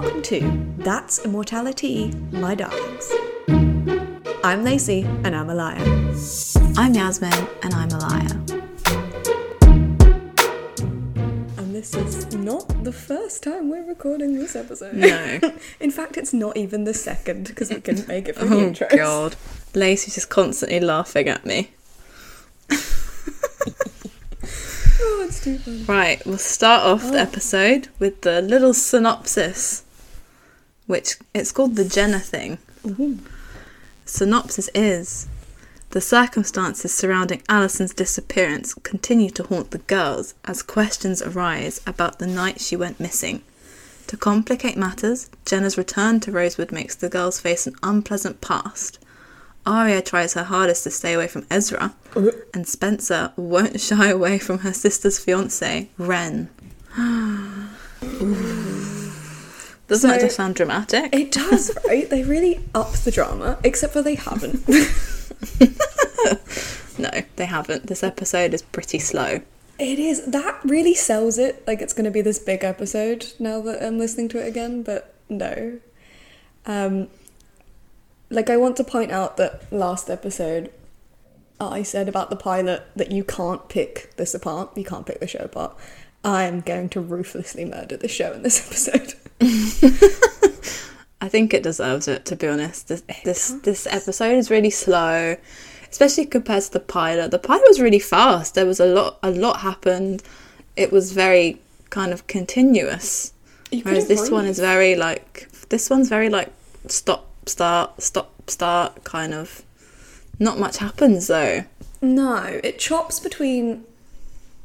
welcome 0.00 0.22
to 0.22 0.74
That's 0.78 1.18
Immortality, 1.24 2.12
My 2.30 2.54
Darlings. 2.54 3.10
I'm 4.44 4.62
Lacey, 4.62 5.02
and 5.24 5.34
I'm 5.34 5.50
a 5.50 5.54
liar. 5.56 5.80
I'm 6.76 6.94
Yasemin, 6.94 7.48
and 7.64 7.74
I'm 7.74 7.88
a 7.90 7.98
liar. 7.98 8.30
And 11.56 11.74
this 11.74 11.96
is 11.96 12.32
not 12.32 12.84
the 12.84 12.92
first 12.92 13.42
time 13.42 13.70
we're 13.70 13.88
recording 13.88 14.38
this 14.38 14.54
episode. 14.54 14.94
No. 14.94 15.40
In 15.80 15.90
fact, 15.90 16.16
it's 16.16 16.32
not 16.32 16.56
even 16.56 16.84
the 16.84 16.94
second 16.94 17.48
because 17.48 17.70
we 17.70 17.80
couldn't 17.80 18.06
make 18.06 18.28
it 18.28 18.36
for 18.36 18.44
the 18.44 18.54
Oh 18.54 18.70
intros. 18.70 18.96
god. 18.96 19.34
Lacey's 19.74 20.14
just 20.14 20.28
constantly 20.30 20.78
laughing 20.78 21.26
at 21.28 21.44
me. 21.44 21.72
Oh, 25.00 25.24
it's 25.28 25.42
too 25.42 25.58
fun. 25.58 25.84
Right, 25.86 26.24
we'll 26.26 26.38
start 26.38 26.82
off 26.82 27.02
the 27.02 27.18
oh. 27.18 27.22
episode 27.22 27.88
with 28.00 28.22
the 28.22 28.42
little 28.42 28.74
synopsis, 28.74 29.84
which 30.88 31.18
it's 31.32 31.52
called 31.52 31.76
the 31.76 31.84
Jenna 31.84 32.18
thing. 32.18 32.58
Synopsis 34.04 34.68
is 34.74 35.28
the 35.90 36.00
circumstances 36.00 36.92
surrounding 36.92 37.42
Alison's 37.48 37.94
disappearance 37.94 38.74
continue 38.74 39.30
to 39.30 39.44
haunt 39.44 39.70
the 39.70 39.78
girls 39.78 40.34
as 40.44 40.62
questions 40.62 41.22
arise 41.22 41.80
about 41.86 42.18
the 42.18 42.26
night 42.26 42.60
she 42.60 42.74
went 42.76 42.98
missing. 42.98 43.42
To 44.08 44.16
complicate 44.16 44.76
matters, 44.76 45.30
Jenna's 45.44 45.78
return 45.78 46.20
to 46.20 46.32
Rosewood 46.32 46.72
makes 46.72 46.94
the 46.94 47.10
girls 47.10 47.38
face 47.38 47.66
an 47.66 47.74
unpleasant 47.82 48.40
past. 48.40 48.98
Aria 49.66 50.00
tries 50.00 50.32
her 50.32 50.44
hardest 50.44 50.84
to 50.84 50.90
stay 50.90 51.12
away 51.12 51.28
from 51.28 51.46
Ezra, 51.50 51.94
uh-huh. 52.16 52.30
and 52.54 52.66
Spencer 52.66 53.32
won't 53.36 53.80
shy 53.88 54.08
away 54.08 54.38
from 54.38 54.60
her 54.60 54.72
sister's 54.72 55.18
fiance, 55.18 55.90
Wren. 55.98 56.48
Doesn't 59.88 60.08
that 60.08 60.20
just 60.20 60.36
sound 60.36 60.54
dramatic? 60.54 61.14
It 61.14 61.32
does, 61.32 61.76
right? 61.88 62.08
They 62.08 62.22
really 62.22 62.60
up 62.74 62.92
the 62.92 63.10
drama, 63.10 63.58
except 63.64 63.92
for 63.92 64.02
they 64.02 64.14
haven't. 64.14 64.64
No, 66.98 67.10
they 67.36 67.46
haven't. 67.46 67.86
This 67.86 68.02
episode 68.02 68.52
is 68.52 68.62
pretty 68.62 68.98
slow. 68.98 69.40
It 69.78 69.98
is. 69.98 70.26
That 70.26 70.58
really 70.64 70.94
sells 70.94 71.38
it. 71.38 71.62
Like 71.66 71.80
it's 71.80 71.92
going 71.92 72.04
to 72.04 72.10
be 72.10 72.20
this 72.20 72.40
big 72.40 72.64
episode 72.64 73.32
now 73.38 73.60
that 73.62 73.82
I'm 73.82 73.98
listening 73.98 74.28
to 74.30 74.44
it 74.44 74.48
again, 74.48 74.82
but 74.82 75.14
no. 75.28 75.78
Um, 76.66 77.08
like 78.30 78.50
I 78.50 78.56
want 78.56 78.76
to 78.78 78.84
point 78.84 79.12
out 79.12 79.36
that 79.36 79.72
last 79.72 80.10
episode, 80.10 80.72
I 81.60 81.82
said 81.82 82.08
about 82.08 82.30
the 82.30 82.36
pilot 82.36 82.84
that 82.96 83.12
you 83.12 83.22
can't 83.22 83.68
pick 83.68 84.14
this 84.16 84.34
apart. 84.34 84.76
You 84.76 84.84
can't 84.84 85.06
pick 85.06 85.20
the 85.20 85.28
show 85.28 85.40
apart. 85.40 85.76
I 86.24 86.44
am 86.44 86.60
going 86.60 86.88
to 86.90 87.00
ruthlessly 87.00 87.64
murder 87.64 87.96
the 87.96 88.08
show 88.08 88.32
in 88.32 88.42
this 88.42 88.66
episode. 88.66 89.14
I 91.20 91.28
think 91.28 91.52
it 91.52 91.62
deserves 91.62 92.08
it, 92.08 92.24
to 92.26 92.36
be 92.36 92.46
honest. 92.46 92.88
This 92.88 93.02
this, 93.24 93.50
this 93.62 93.86
episode 93.86 94.36
is 94.36 94.50
really 94.50 94.70
slow, 94.70 95.36
especially 95.90 96.26
compared 96.26 96.62
to 96.64 96.72
the 96.72 96.80
pilot. 96.80 97.30
The 97.30 97.38
pilot 97.38 97.64
was 97.68 97.80
really 97.80 97.98
fast. 97.98 98.54
There 98.54 98.66
was 98.66 98.80
a 98.80 98.86
lot 98.86 99.18
a 99.22 99.30
lot 99.30 99.60
happened. 99.60 100.22
It 100.76 100.92
was 100.92 101.12
very 101.12 101.60
kind 101.90 102.12
of 102.12 102.26
continuous. 102.26 103.32
Whereas 103.82 104.08
this 104.08 104.30
one 104.30 104.46
is 104.46 104.58
very 104.58 104.94
like 104.94 105.48
this 105.68 105.90
one's 105.90 106.08
very 106.08 106.28
like 106.28 106.50
stop 106.86 107.28
start 107.46 108.02
stop 108.02 108.50
start 108.50 109.04
kind 109.04 109.34
of. 109.34 109.62
Not 110.38 110.58
much 110.58 110.78
happens 110.78 111.26
though. 111.26 111.64
No, 112.00 112.60
it 112.62 112.78
chops 112.78 113.18
between, 113.18 113.84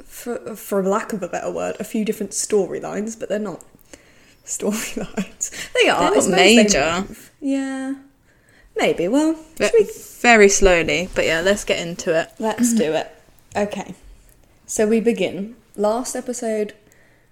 for 0.03 0.55
for 0.55 0.83
lack 0.83 1.13
of 1.13 1.23
a 1.23 1.27
better 1.27 1.51
word, 1.51 1.75
a 1.79 1.83
few 1.83 2.05
different 2.05 2.31
storylines, 2.31 3.19
but 3.19 3.27
they're 3.27 3.39
not 3.39 3.63
storylines. 4.45 5.51
They 5.73 5.89
are. 5.89 6.11
They're 6.11 6.29
not 6.29 6.37
they 6.37 6.55
major. 6.55 7.05
Yeah, 7.41 7.95
maybe. 8.75 9.07
Well, 9.07 9.35
we- 9.59 9.89
Very 10.21 10.49
slowly, 10.49 11.09
but 11.15 11.25
yeah, 11.25 11.41
let's 11.41 11.63
get 11.63 11.79
into 11.79 12.17
it. 12.17 12.29
let's 12.39 12.73
do 12.73 12.93
it. 12.93 13.11
Okay, 13.55 13.95
so 14.65 14.87
we 14.87 14.99
begin. 14.99 15.55
Last 15.75 16.15
episode, 16.15 16.73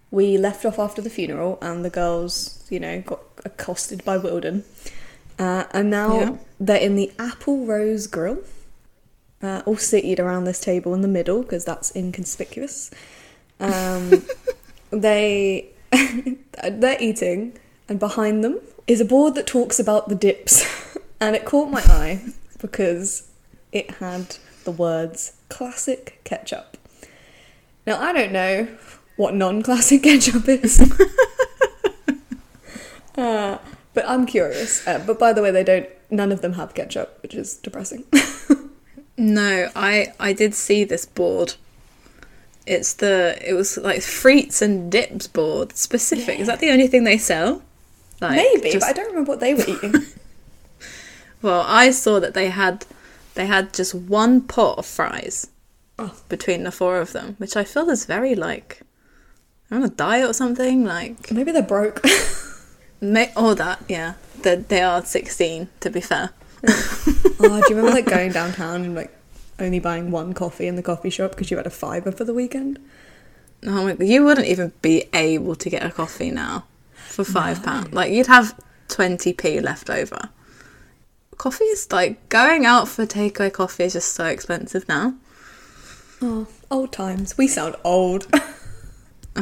we 0.10 0.38
left 0.38 0.66
off 0.66 0.78
after 0.80 1.02
the 1.02 1.10
funeral, 1.10 1.58
and 1.62 1.86
the 1.86 1.90
girls, 1.90 2.66
you 2.70 2.80
know, 2.80 3.02
got 3.02 3.22
accosted 3.46 4.04
by 4.04 4.18
Wilden, 4.18 4.64
uh, 5.40 5.66
and 5.72 5.90
now 5.90 6.20
Yeah. 6.20 6.36
they're 6.60 6.78
in 6.82 6.96
the 6.96 7.12
Apple 7.20 7.66
Rose 7.66 8.08
Grill. 8.08 8.40
uh, 9.44 9.64
all 9.66 9.76
seated 9.78 10.20
around 10.20 10.44
this 10.44 10.60
table 10.60 10.94
in 10.94 11.02
the 11.02 11.08
middle 11.08 11.42
because 11.42 11.66
that's 11.66 11.96
inconspicuous. 11.96 12.92
Um, 13.60 14.24
they 14.92 15.70
they're 16.70 17.02
eating, 17.02 17.58
and 17.90 18.00
behind 18.00 18.44
them 18.44 18.60
is 18.88 19.02
a 19.02 19.06
board 19.06 19.36
that 19.36 19.48
talks 19.48 19.80
about 19.80 20.10
the 20.10 20.16
dips, 20.16 20.66
and 21.20 21.36
it 21.36 21.46
caught 21.46 21.70
my 21.70 21.82
eye 21.82 22.22
because 22.60 23.30
it 23.72 23.92
had 23.96 24.38
the 24.64 24.72
words 24.72 25.34
"classic 25.50 26.20
ketchup." 26.24 26.78
Now 27.86 28.00
I 28.00 28.14
don't 28.14 28.32
know 28.32 28.68
what 29.16 29.36
non-classic 29.36 30.04
ketchup 30.04 30.48
is. 30.48 30.80
Uh, 33.18 33.58
but 33.94 34.08
I'm 34.08 34.26
curious. 34.26 34.88
Uh, 34.88 35.04
but 35.06 35.20
by 35.20 35.34
the 35.34 35.42
way, 35.42 35.52
they 35.52 35.66
don't. 35.66 35.88
None 36.10 36.32
of 36.32 36.42
them 36.42 36.54
have 36.54 36.74
ketchup, 36.74 37.20
which 37.22 37.36
is 37.36 37.58
depressing. 37.58 38.06
No, 39.18 39.70
I 39.76 40.14
I 40.20 40.34
did 40.34 40.56
see 40.56 40.84
this 40.84 41.06
board. 41.06 41.54
It's 42.68 42.94
the 42.94 43.38
it 43.48 43.54
was 43.54 43.78
like 43.78 44.00
frites 44.00 44.62
and 44.62 44.92
dips 44.92 45.28
board 45.28 45.76
specific. 45.76 46.40
Is 46.40 46.48
that 46.48 46.60
the 46.60 46.70
only 46.70 46.88
thing 46.88 47.04
they 47.04 47.18
sell? 47.18 47.62
Like, 48.20 48.36
Maybe, 48.36 48.72
just- 48.72 48.82
but 48.82 48.90
I 48.90 48.94
don't 48.94 49.08
remember 49.08 49.32
what 49.32 49.40
they 49.40 49.54
were 49.56 49.64
eating. 49.68 49.94
well, 51.42 51.64
I 51.68 51.92
saw 51.92 52.20
that 52.20 52.34
they 52.34 52.50
had 52.50 52.86
they 53.36 53.46
had 53.48 53.74
just 53.74 53.96
one 53.96 54.42
pot 54.42 54.78
of 54.78 54.86
fries 54.86 55.48
Oh. 56.00 56.14
between 56.30 56.64
the 56.64 56.72
four 56.72 57.00
of 57.00 57.14
them, 57.14 57.36
which 57.38 57.56
I 57.56 57.64
feel 57.64 57.90
is 57.90 58.06
very 58.06 58.36
like 58.36 58.82
they're 59.70 59.78
on 59.80 59.86
a 59.86 59.90
diet 59.90 60.30
or 60.30 60.34
something. 60.34 60.84
Like 60.86 61.32
Maybe 61.32 61.52
they're 61.52 61.62
broke. 61.64 62.04
may, 63.02 63.32
all 63.36 63.56
that, 63.56 63.82
yeah. 63.88 64.14
They 64.42 64.56
they 64.58 64.82
are 64.82 65.04
sixteen 65.04 65.70
to 65.80 65.90
be 65.90 66.02
fair. 66.02 66.32
oh, 66.68 67.40
do 67.40 67.74
you 67.74 67.76
remember 67.76 67.92
like 67.92 68.06
going 68.06 68.32
downtown 68.32 68.84
and 68.84 68.96
like 68.96 69.12
only 69.62 69.80
buying 69.80 70.12
one 70.12 70.34
coffee 70.34 70.68
in 70.68 70.76
the 70.76 70.84
coffee 70.84 71.10
shop 71.10 71.32
because 71.32 71.52
you 71.52 71.58
had 71.58 71.68
a 71.68 71.72
fiver 71.72 72.12
for 72.12 72.24
the 72.24 72.34
weekend? 72.34 72.80
Oh 73.66 73.86
my, 73.86 74.04
you 74.04 74.24
wouldn't 74.24 74.48
even 74.48 74.74
be 74.82 75.06
able 75.14 75.56
to 75.56 75.70
get 75.70 75.84
a 75.84 75.92
coffee 75.92 76.32
now 76.32 76.66
for 76.94 77.24
five 77.24 77.64
pounds. 77.64 77.94
Like 77.94 78.12
you'd 78.12 78.28
have 78.28 78.60
twenty 78.88 79.34
p 79.34 79.60
left 79.60 79.90
over. 79.90 80.30
Coffee 81.38 81.66
is 81.66 81.92
like 81.92 82.30
going 82.30 82.66
out 82.66 82.88
for 82.88 83.06
takeaway 83.06 83.52
coffee 83.54 83.86
is 83.86 83.94
just 83.94 84.14
so 84.14 84.26
expensive 84.26 84.88
now. 84.88 85.16
Oh, 86.22 86.48
old 86.70 86.92
times. 86.92 87.38
We 87.38 87.48
sound 87.48 87.76
old. 87.84 88.28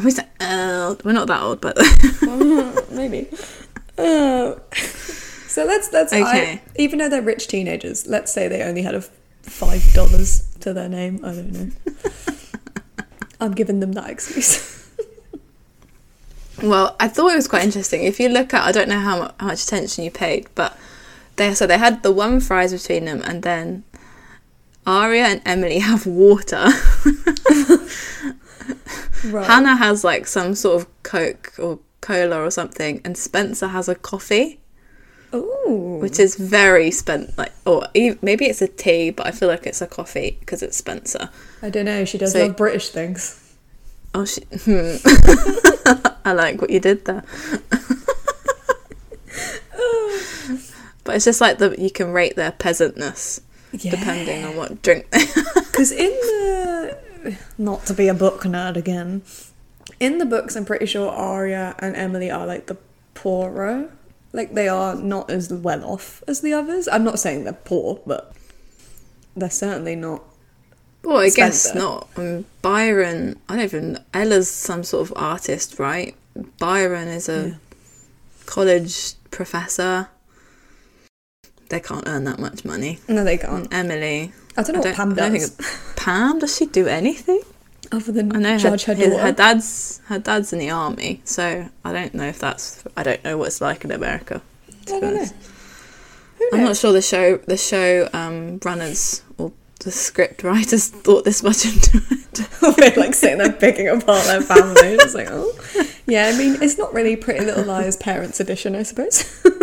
We 0.04 0.12
say, 0.12 0.24
uh, 0.40 0.96
we're 1.04 1.14
not 1.14 1.28
that 1.28 1.42
old, 1.42 1.62
but 1.62 1.78
Maybe. 2.92 3.28
Uh, 3.98 4.56
so 4.74 5.66
let's 5.66 5.92
let's 5.92 6.14
I, 6.14 6.62
even 6.76 7.00
though 7.00 7.10
they're 7.10 7.24
rich 7.24 7.48
teenagers, 7.48 8.06
let's 8.06 8.32
say 8.32 8.48
they 8.48 8.62
only 8.62 8.84
had 8.84 8.94
a 8.94 9.04
five 9.44 9.94
dollars 9.94 10.48
to 10.62 10.74
their 10.74 10.90
name. 10.90 11.20
I 11.24 11.34
don't 11.34 11.52
know. 11.52 11.72
I'm 13.42 13.54
giving 13.54 13.80
them 13.80 13.94
that 13.94 14.10
excuse. 14.10 14.90
well, 16.64 16.96
I 17.00 17.08
thought 17.08 17.32
it 17.32 17.36
was 17.36 17.48
quite 17.48 17.64
interesting. 17.64 18.04
If 18.04 18.20
you 18.20 18.30
look 18.30 18.54
at, 18.54 18.64
I 18.64 18.72
don't 18.72 18.90
know 18.90 19.00
how 19.00 19.20
much, 19.20 19.36
how 19.40 19.48
much 19.48 19.64
attention 19.64 20.04
you 20.04 20.12
paid, 20.12 20.48
but 20.56 20.78
they 21.38 21.54
so 21.54 21.66
they 21.66 21.78
had 21.78 22.04
the 22.04 22.12
one 22.12 22.40
fries 22.40 22.74
between 22.74 23.06
them, 23.06 23.22
and 23.24 23.44
then 23.44 23.84
Aria 24.86 25.26
and 25.26 25.42
Emily 25.46 25.80
have 25.90 26.06
water. 26.06 26.68
Right. 29.24 29.46
Hanna 29.46 29.76
has 29.76 30.04
like 30.04 30.28
some 30.28 30.56
sort 30.56 30.82
of 30.82 31.04
Coke 31.04 31.54
or 31.60 31.80
cola 32.02 32.42
or 32.42 32.52
something, 32.52 33.02
and 33.04 33.18
Spencer 33.18 33.68
has 33.68 33.90
a 33.90 33.96
coffee, 33.96 34.60
Ooh. 35.34 36.00
which 36.02 36.20
is 36.20 36.36
very 36.36 36.90
spent 36.92 37.38
like, 37.38 37.52
or 37.66 37.88
maybe 38.22 38.46
it's 38.46 38.62
a 38.62 38.68
tea, 38.68 39.12
but 39.12 39.28
I 39.28 39.32
feel 39.32 39.48
like 39.48 39.66
it's 39.68 39.82
a 39.82 39.88
coffee 39.88 40.38
because 40.40 40.64
it's 40.64 40.78
Spencer. 40.78 41.30
I 41.62 41.70
don't 41.70 41.86
know. 41.86 42.06
She 42.06 42.18
does 42.18 42.34
So- 42.34 42.48
love 42.48 42.58
British 42.58 42.90
things. 42.90 43.38
Oh, 44.16 44.26
she, 44.26 44.42
hmm. 44.64 44.96
I 46.26 46.34
like 46.34 46.60
what 46.62 46.72
you 46.72 46.80
did 46.80 47.06
there. 47.06 47.24
but 51.04 51.16
it's 51.16 51.26
just 51.26 51.42
like 51.42 51.60
the 51.60 51.76
you 51.78 51.92
can 51.92 52.12
rate 52.12 52.36
their 52.36 52.52
peasantness 52.52 53.42
depending 53.72 54.46
on 54.46 54.56
what 54.56 54.82
drink. 54.82 55.08
Because 55.12 55.92
in 56.06 56.10
the 56.10 56.98
not 57.58 57.86
to 57.86 57.94
be 57.94 58.08
a 58.08 58.14
book 58.14 58.42
nerd 58.44 58.76
again, 58.78 59.22
in 60.00 60.18
the 60.18 60.26
books, 60.26 60.56
I'm 60.56 60.66
pretty 60.66 60.86
sure 60.88 61.10
Aria 61.12 61.76
and 61.80 61.96
Emily 61.96 62.32
are 62.32 62.48
like 62.48 62.66
the 62.68 62.78
poorer. 63.14 63.92
Like 64.32 64.54
they 64.54 64.68
are 64.68 64.96
not 64.96 65.30
as 65.30 65.52
well 65.52 65.84
off 65.84 66.24
as 66.28 66.42
the 66.42 66.54
others. 66.54 66.88
I'm 66.88 67.04
not 67.04 67.20
saying 67.20 67.44
they're 67.46 67.54
poor, 67.54 68.00
but 68.06 68.34
they're 69.36 69.50
certainly 69.50 69.96
not. 69.96 70.24
well, 71.04 71.18
I 71.18 71.30
guess 71.30 71.74
not. 71.74 72.08
Um, 72.16 72.46
Byron, 72.62 73.40
I 73.50 73.56
don't 73.56 73.64
even. 73.66 74.00
Ella's 74.14 74.50
some 74.50 74.84
sort 74.84 75.10
of 75.10 75.14
artist, 75.18 75.80
right? 75.80 76.16
Byron 76.60 77.08
is 77.08 77.28
a 77.28 77.58
college 78.46 79.14
professor. 79.32 80.10
They 81.70 81.80
can't 81.80 82.08
earn 82.08 82.24
that 82.26 82.40
much 82.40 82.66
money. 82.66 83.00
No, 83.08 83.24
they 83.24 83.38
can't. 83.38 83.72
Emily, 83.74 84.32
I 84.58 84.64
don't 84.64 84.76
know 84.76 84.82
I 84.82 84.86
what 84.88 84.96
Pam 84.96 85.10
don't- 85.16 85.20
I 85.20 85.30
don't 85.30 85.40
does 85.40 85.94
Pam, 85.96 86.40
does 86.40 86.56
she 86.56 86.66
do 86.66 86.88
anything? 86.88 87.42
Other 87.92 88.12
than 88.12 88.36
I 88.36 88.40
know 88.40 88.54
her, 88.54 88.60
judge 88.60 88.84
her, 88.86 88.94
his- 88.94 89.16
her 89.18 89.32
dad's 89.32 90.02
her 90.06 90.20
dad's 90.20 90.54
in 90.54 90.60
the 90.60 90.70
army, 90.70 91.22
so 91.26 91.70
I 91.84 91.92
don't 91.94 92.14
know 92.14 92.26
if 92.28 92.40
that's 92.40 92.84
I 92.96 93.04
don't 93.04 93.24
know 93.24 93.38
what 93.38 93.48
it's 93.48 93.62
like 93.62 93.84
in 93.84 93.92
America. 93.92 94.42
I 94.88 95.00
don't 95.00 95.16
know. 95.16 95.26
I'm 96.54 96.64
not 96.64 96.78
sure 96.78 96.92
the 96.94 97.02
show 97.02 97.38
the 97.38 97.58
show 97.58 98.10
um, 98.14 98.60
runners 98.64 99.24
or 99.38 99.52
the 99.82 99.92
script 99.92 100.44
writers 100.44 100.88
thought 100.90 101.26
this 101.26 101.42
much 101.44 101.66
into 101.66 102.02
it. 102.12 102.48
We're 102.62 102.96
like 103.04 103.14
sitting 103.16 103.38
there 103.40 103.52
picking 103.52 103.88
apart 103.88 104.26
their 104.26 104.42
family. 104.42 104.76
It's 105.00 105.14
like, 105.16 105.28
oh, 105.30 105.52
yeah. 106.06 106.32
I 106.34 106.38
mean, 106.38 106.62
it's 106.62 106.78
not 106.78 106.94
really 106.94 107.16
Pretty 107.16 107.44
Little 107.46 107.64
Liars 107.66 107.98
Parents 107.98 108.40
Edition, 108.40 108.76
I 108.76 108.84
suppose. 108.84 109.44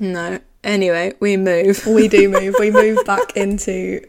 No. 0.00 0.38
Anyway, 0.62 1.12
we 1.18 1.36
move. 1.36 1.84
we 1.86 2.06
do 2.06 2.28
move. 2.28 2.54
We 2.60 2.70
move 2.70 3.04
back 3.04 3.36
into 3.36 4.00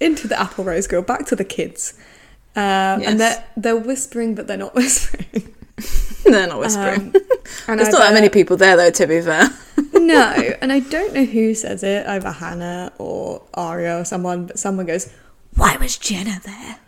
into 0.00 0.26
the 0.26 0.38
Apple 0.40 0.64
Rose 0.64 0.88
Grill, 0.88 1.02
back 1.02 1.24
to 1.26 1.36
the 1.36 1.44
kids, 1.44 1.94
um, 2.56 3.00
Yes. 3.00 3.10
and 3.10 3.20
they're 3.20 3.44
they're 3.56 3.76
whispering, 3.76 4.34
but 4.34 4.46
they're 4.46 4.56
not 4.56 4.74
whispering. 4.80 5.54
They're 6.24 6.48
not 6.48 6.58
whispering. 6.58 7.00
Um, 7.00 7.12
and 7.68 7.78
There's 7.80 7.92
not 7.92 8.00
that 8.00 8.14
many 8.14 8.28
people 8.28 8.56
there 8.56 8.76
though, 8.76 8.90
to 8.90 9.06
be 9.06 9.20
fair. 9.20 9.48
No, 9.92 10.32
and 10.60 10.72
I 10.72 10.80
don't 10.80 11.12
know 11.14 11.24
who 11.24 11.52
says 11.54 11.82
it, 11.82 12.06
either 12.06 12.30
Hanna 12.30 12.92
or 12.98 13.42
Aria 13.54 13.98
or 13.98 14.04
someone, 14.04 14.46
but 14.46 14.58
someone 14.58 14.86
goes, 14.86 15.12
Why 15.56 15.76
was 15.78 15.96
Jenna 15.98 16.38
there? 16.44 16.78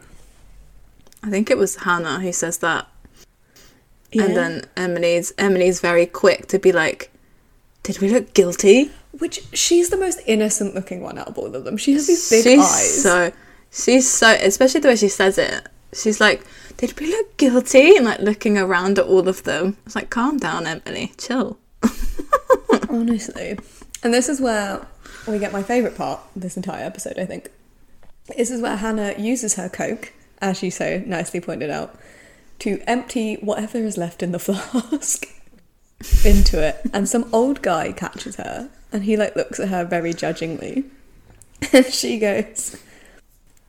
I 1.24 1.30
think 1.30 1.50
it 1.50 1.58
was 1.58 1.74
Hanna 1.76 2.20
who 2.20 2.32
says 2.32 2.58
that. 2.58 2.86
Yeah. 4.12 4.22
And 4.24 4.36
then 4.36 4.64
Emily's 4.76 5.32
Emily's 5.36 5.80
very 5.80 6.06
quick 6.06 6.46
to 6.48 6.58
be 6.60 6.70
like, 6.70 7.10
Did 7.82 7.98
we 8.00 8.08
look 8.08 8.34
guilty? 8.34 8.92
Which 9.18 9.42
she's 9.52 9.90
the 9.90 9.96
most 9.98 10.20
innocent 10.26 10.74
looking 10.76 11.02
one 11.02 11.18
out 11.18 11.26
of 11.28 11.36
all 11.38 11.54
of 11.54 11.64
them. 11.64 11.76
She 11.76 11.92
has 11.94 12.06
these 12.06 12.30
big 12.30 12.44
she's 12.44 12.60
eyes. 12.60 13.02
so 13.02 13.32
she's 13.70 14.10
so 14.10 14.36
especially 14.40 14.80
the 14.80 14.88
way 14.88 14.96
she 14.96 15.08
says 15.08 15.38
it. 15.38 15.66
She's 15.92 16.20
like, 16.20 16.44
Did 16.76 16.98
we 16.98 17.08
look 17.08 17.36
guilty? 17.36 17.96
And 17.96 18.04
like 18.04 18.20
looking 18.20 18.58
around 18.58 18.98
at 18.98 19.06
all 19.06 19.28
of 19.28 19.44
them. 19.44 19.76
It's 19.86 19.94
like, 19.94 20.10
calm 20.10 20.38
down, 20.38 20.66
Emily. 20.66 21.12
Chill. 21.18 21.58
Honestly. 22.88 23.58
And 24.02 24.14
this 24.14 24.28
is 24.28 24.40
where 24.40 24.86
we 25.26 25.38
get 25.38 25.52
my 25.52 25.62
favourite 25.62 25.96
part 25.96 26.20
this 26.36 26.56
entire 26.56 26.84
episode, 26.84 27.18
I 27.18 27.24
think. 27.24 27.50
This 28.36 28.50
is 28.50 28.60
where 28.60 28.76
Hanna 28.76 29.14
uses 29.18 29.54
her 29.54 29.68
Coke, 29.68 30.12
as 30.40 30.58
she 30.58 30.70
so 30.70 31.02
nicely 31.06 31.40
pointed 31.40 31.70
out, 31.70 31.98
to 32.60 32.80
empty 32.86 33.36
whatever 33.36 33.78
is 33.78 33.96
left 33.96 34.22
in 34.22 34.32
the 34.32 34.38
flask 34.38 35.26
into 36.24 36.62
it. 36.62 36.80
And 36.92 37.08
some 37.08 37.28
old 37.32 37.62
guy 37.62 37.92
catches 37.92 38.36
her 38.36 38.70
and 38.92 39.04
he 39.04 39.16
like 39.16 39.36
looks 39.36 39.60
at 39.60 39.68
her 39.68 39.84
very 39.84 40.12
judgingly. 40.12 40.84
And 41.72 41.86
she 41.86 42.20
goes, 42.20 42.80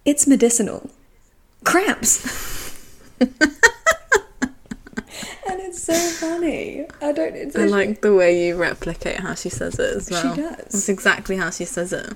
It's 0.09 0.25
medicinal. 0.25 0.89
Cramps. 1.63 2.25
and 3.19 3.29
it's 5.47 5.83
so 5.83 5.93
funny. 5.93 6.87
I 6.99 7.11
don't 7.11 7.35
it's 7.35 7.55
I 7.55 7.65
like 7.65 8.01
the 8.01 8.15
way 8.15 8.47
you 8.47 8.55
replicate 8.55 9.19
how 9.19 9.35
she 9.35 9.49
says 9.49 9.77
it 9.77 9.97
as 9.97 10.09
well. 10.09 10.35
She 10.35 10.41
does. 10.41 10.59
It's 10.73 10.89
exactly 10.89 11.37
how 11.37 11.51
she 11.51 11.65
says 11.65 11.93
it. 11.93 12.13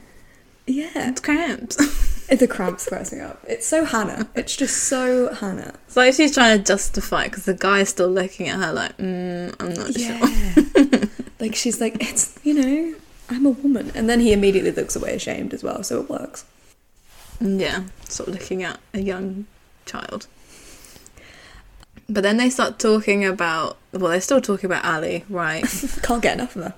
Yeah. 0.65 0.89
It's 0.95 1.21
cramps. 1.27 1.75
The 2.25 2.47
cramps 2.47 2.85
squares 2.85 3.13
me 3.13 3.19
up. 3.19 3.39
It's 3.47 3.67
so 3.67 3.85
Hanna. 3.85 4.27
It's 4.33 4.55
just 4.55 4.85
so 4.85 5.31
Hanna. 5.31 5.75
It's 5.85 5.95
like 5.95 6.15
she's 6.15 6.33
trying 6.33 6.57
to 6.57 6.63
justify 6.63 7.25
because 7.25 7.45
the 7.45 7.53
guy's 7.53 7.89
still 7.89 8.09
looking 8.09 8.49
at 8.49 8.59
her 8.59 8.73
like, 8.73 8.97
mm, 8.97 9.55
I'm 9.59 9.73
not 9.75 9.93
sure. 9.93 10.17
Yeah. 10.89 11.05
like 11.39 11.53
she's 11.53 11.79
like, 11.79 11.97
it's 12.01 12.39
you 12.43 12.55
know, 12.55 12.95
I'm 13.29 13.45
a 13.45 13.51
woman. 13.51 13.91
And 13.93 14.09
then 14.09 14.19
he 14.19 14.33
immediately 14.33 14.71
looks 14.71 14.95
away 14.95 15.13
ashamed 15.13 15.53
as 15.53 15.61
well, 15.61 15.83
so 15.83 16.01
it 16.01 16.09
works. 16.09 16.45
Yeah, 17.39 17.83
sort 18.07 18.29
of 18.29 18.35
looking 18.35 18.63
at 18.63 18.79
a 18.93 18.99
young 18.99 19.45
child. 19.85 20.27
But 22.09 22.21
then 22.21 22.37
they 22.37 22.49
start 22.49 22.79
talking 22.79 23.25
about, 23.25 23.77
well, 23.91 24.11
they're 24.11 24.21
still 24.21 24.41
talking 24.41 24.65
about 24.65 24.85
Ali, 24.85 25.23
right? 25.29 25.63
Can't 26.03 26.21
get 26.21 26.35
enough 26.35 26.55
of 26.55 26.63
her. 26.63 26.73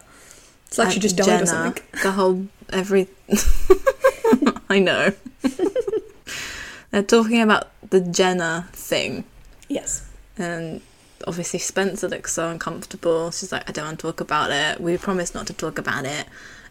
It's 0.68 0.78
like 0.78 0.92
she 0.92 1.00
just 1.00 1.18
died 1.18 1.25
Jenna, 1.25 1.44
or 1.44 1.46
something. 1.46 1.84
The 2.04 2.12
whole, 2.12 2.48
every. 2.72 3.07
I 4.69 4.80
know. 4.80 5.13
they're 6.92 7.04
talking 7.04 7.42
about 7.42 7.69
the 7.90 8.02
Jenna 8.02 8.68
thing. 8.74 9.24
Yes. 9.68 10.07
And 10.38 10.81
obviously 11.28 11.60
Spencer 11.60 12.07
looks 12.07 12.34
so 12.34 12.50
uncomfortable. 12.50 13.31
She's 13.31 13.52
like, 13.52 13.68
I 13.69 13.72
don't 13.72 13.86
want 13.86 14.00
to 14.00 14.07
talk 14.07 14.22
about 14.22 14.52
it. 14.52 14.81
We 14.81 14.98
promised 14.98 15.34
not 15.34 15.48
to 15.48 15.54
talk 15.54 15.78
about 15.78 16.06
it. 16.06 16.25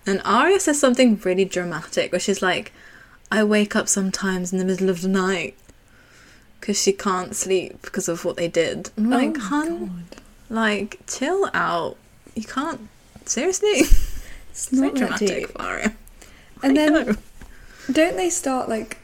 And 0.06 0.20
Aria 0.24 0.60
says 0.60 0.78
something 0.78 1.18
really 1.24 1.44
dramatic 1.44 2.12
where 2.12 2.20
she's 2.20 2.42
like, 2.42 2.72
I 3.30 3.42
wake 3.44 3.74
up 3.74 3.88
sometimes 3.88 4.52
in 4.52 4.58
the 4.58 4.64
middle 4.64 4.88
of 4.90 5.00
the 5.02 5.08
night 5.08 5.56
because 6.60 6.80
she 6.80 6.92
can't 6.92 7.34
sleep 7.34 7.82
because 7.82 8.08
of 8.08 8.24
what 8.24 8.36
they 8.36 8.48
did. 8.48 8.90
I'm 8.96 9.12
oh 9.12 9.16
like, 9.16 9.28
oh 9.30 9.38
my 9.38 9.44
hun, 9.44 9.86
God. 10.10 10.20
like, 10.48 11.00
chill 11.06 11.50
out. 11.52 11.96
You 12.34 12.44
can't. 12.44 12.88
Seriously? 13.26 13.82
It's 14.50 14.70
so 14.70 14.76
not 14.76 14.94
that 14.94 14.98
dramatic 15.18 15.48
for 15.48 15.78
And 16.62 16.72
I 16.72 16.72
then 16.74 16.92
know. 16.92 17.16
don't 17.90 18.16
they 18.16 18.30
start 18.30 18.68
like 18.68 18.98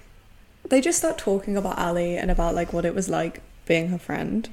they 0.69 0.81
just 0.81 0.99
start 0.99 1.19
talking 1.19 1.57
about 1.57 1.77
Ali 1.77 2.17
and 2.17 2.31
about 2.31 2.55
like 2.55 2.73
what 2.73 2.85
it 2.85 2.95
was 2.95 3.09
like 3.09 3.41
being 3.67 3.89
her 3.89 3.99
friend. 3.99 4.49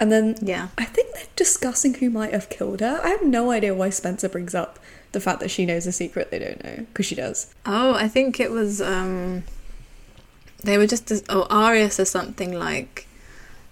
And 0.00 0.10
then 0.10 0.34
Yeah. 0.42 0.68
I 0.76 0.84
think 0.84 1.14
they're 1.14 1.26
discussing 1.36 1.94
who 1.94 2.10
might 2.10 2.32
have 2.32 2.48
killed 2.48 2.80
her. 2.80 3.00
I 3.04 3.10
have 3.10 3.22
no 3.22 3.52
idea 3.52 3.72
why 3.72 3.90
Spencer 3.90 4.28
brings 4.28 4.52
up 4.52 4.80
the 5.12 5.20
fact 5.20 5.40
that 5.40 5.50
she 5.50 5.66
knows 5.66 5.86
a 5.86 5.92
secret 5.92 6.30
they 6.30 6.38
don't 6.38 6.62
know 6.62 6.76
because 6.88 7.06
she 7.06 7.14
does. 7.14 7.52
Oh, 7.66 7.94
I 7.94 8.08
think 8.08 8.38
it 8.40 8.50
was. 8.50 8.80
um 8.80 9.42
They 10.62 10.78
were 10.78 10.86
just. 10.86 11.10
Oh, 11.28 11.46
Aria 11.50 11.90
says 11.90 12.10
something 12.10 12.52
like, 12.52 13.06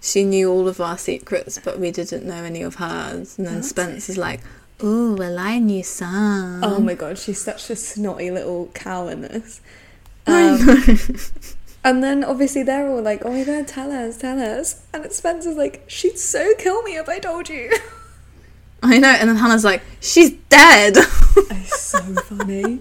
"She 0.01 0.23
knew 0.23 0.51
all 0.51 0.67
of 0.67 0.81
our 0.81 0.97
secrets, 0.97 1.59
but 1.63 1.79
we 1.79 1.91
didn't 1.91 2.25
know 2.25 2.43
any 2.43 2.61
of 2.61 2.75
hers." 2.75 3.37
And 3.37 3.47
then 3.47 3.55
That's 3.55 3.69
Spencer's 3.69 4.17
like, 4.17 4.41
"Oh, 4.81 5.15
well, 5.15 5.37
I 5.39 5.59
knew 5.59 5.83
some." 5.83 6.63
Oh 6.63 6.79
my 6.79 6.95
god, 6.95 7.17
she's 7.17 7.41
such 7.41 7.69
a 7.69 7.75
snotty 7.75 8.31
little 8.31 8.69
cow 8.73 9.07
in 9.07 9.21
this. 9.21 9.61
Um, 10.27 11.15
and 11.83 12.03
then 12.03 12.23
obviously 12.23 12.63
they're 12.63 12.87
all 12.89 13.01
like, 13.01 13.23
"Oh 13.25 13.31
my 13.31 13.43
god, 13.43 13.67
tell 13.67 13.91
us, 13.91 14.17
tell 14.17 14.39
us!" 14.39 14.81
And 14.93 15.05
it's 15.05 15.17
Spencer's 15.17 15.55
like, 15.55 15.83
"She'd 15.87 16.19
so 16.19 16.53
kill 16.57 16.81
me 16.83 16.97
if 16.97 17.07
I 17.07 17.19
told 17.19 17.49
you." 17.49 17.71
I 18.81 18.97
know. 18.97 19.09
And 19.09 19.29
then 19.29 19.35
Hannah's 19.35 19.65
like, 19.65 19.81
"She's 19.99 20.31
dead." 20.49 20.97
it's 21.37 21.81
so 21.81 21.99
funny. 21.99 22.79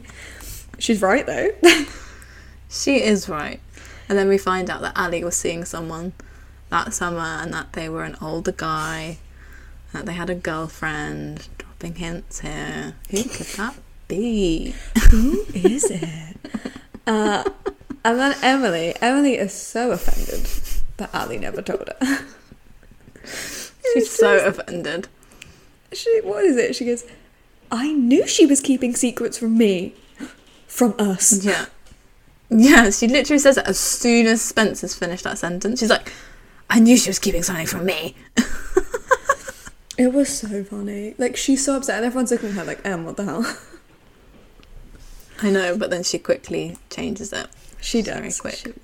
She's 0.78 1.02
right 1.02 1.26
though. 1.26 1.50
she 2.68 3.02
is 3.02 3.28
right. 3.28 3.60
And 4.08 4.16
then 4.16 4.28
we 4.28 4.38
find 4.38 4.70
out 4.70 4.80
that 4.82 4.96
Ali 4.96 5.22
was 5.22 5.36
seeing 5.36 5.64
someone 5.64 6.12
that 6.70 6.94
summer, 6.94 7.18
and 7.18 7.52
that 7.52 7.72
they 7.72 7.88
were 7.88 8.04
an 8.04 8.16
older 8.20 8.52
guy, 8.52 9.18
that 9.92 10.06
they 10.06 10.12
had 10.12 10.30
a 10.30 10.34
girlfriend. 10.34 11.48
Dropping 11.58 11.94
hints 11.96 12.40
here. 12.40 12.94
Who 13.10 13.22
could 13.22 13.46
that 13.56 13.76
be? 14.08 14.74
Who 15.10 15.44
is 15.54 15.84
it? 15.90 16.36
Uh, 17.06 17.44
and 18.04 18.18
then 18.18 18.34
Emily. 18.42 18.94
Emily 19.00 19.36
is 19.36 19.52
so 19.52 19.92
offended 19.92 20.46
that 20.96 21.14
Ali 21.14 21.38
never 21.38 21.62
told 21.62 21.88
her. 22.00 22.24
She's 23.92 24.10
so 24.10 24.44
offended. 24.44 25.08
She, 25.92 26.20
what 26.22 26.44
is 26.44 26.56
it? 26.56 26.76
She 26.76 26.84
goes, 26.84 27.04
I 27.70 27.92
knew 27.92 28.26
she 28.26 28.46
was 28.46 28.60
keeping 28.60 28.94
secrets 28.94 29.38
from 29.38 29.56
me. 29.56 29.94
From 30.66 30.94
us. 30.98 31.44
Yeah. 31.44 31.66
Yeah, 32.50 32.90
she 32.90 33.08
literally 33.08 33.38
says 33.38 33.56
it 33.58 33.66
as 33.66 33.78
soon 33.78 34.26
as 34.26 34.40
Spencer's 34.42 34.94
finished 34.94 35.24
that 35.24 35.38
sentence. 35.38 35.80
She's 35.80 35.90
like, 35.90 36.12
I 36.70 36.78
knew 36.80 36.96
she 36.96 37.10
was 37.10 37.18
keeping 37.18 37.42
something 37.42 37.66
from 37.66 37.84
me. 37.86 38.14
It 39.98 40.12
was 40.12 40.28
so 40.38 40.62
funny. 40.62 41.14
Like, 41.18 41.36
she's 41.36 41.64
so 41.64 41.76
upset, 41.76 41.96
and 41.96 42.06
everyone's 42.06 42.30
looking 42.30 42.50
at 42.50 42.54
her 42.54 42.64
like, 42.64 42.86
Em, 42.86 43.04
what 43.04 43.16
the 43.16 43.24
hell? 43.24 43.44
I 45.42 45.50
know, 45.50 45.76
but 45.76 45.90
then 45.90 46.04
she 46.04 46.18
quickly 46.20 46.76
changes 46.88 47.32
it. 47.32 47.48
She 47.80 48.02
does. 48.02 48.14
Very 48.16 48.32
quick. 48.32 48.54
She- 48.54 48.80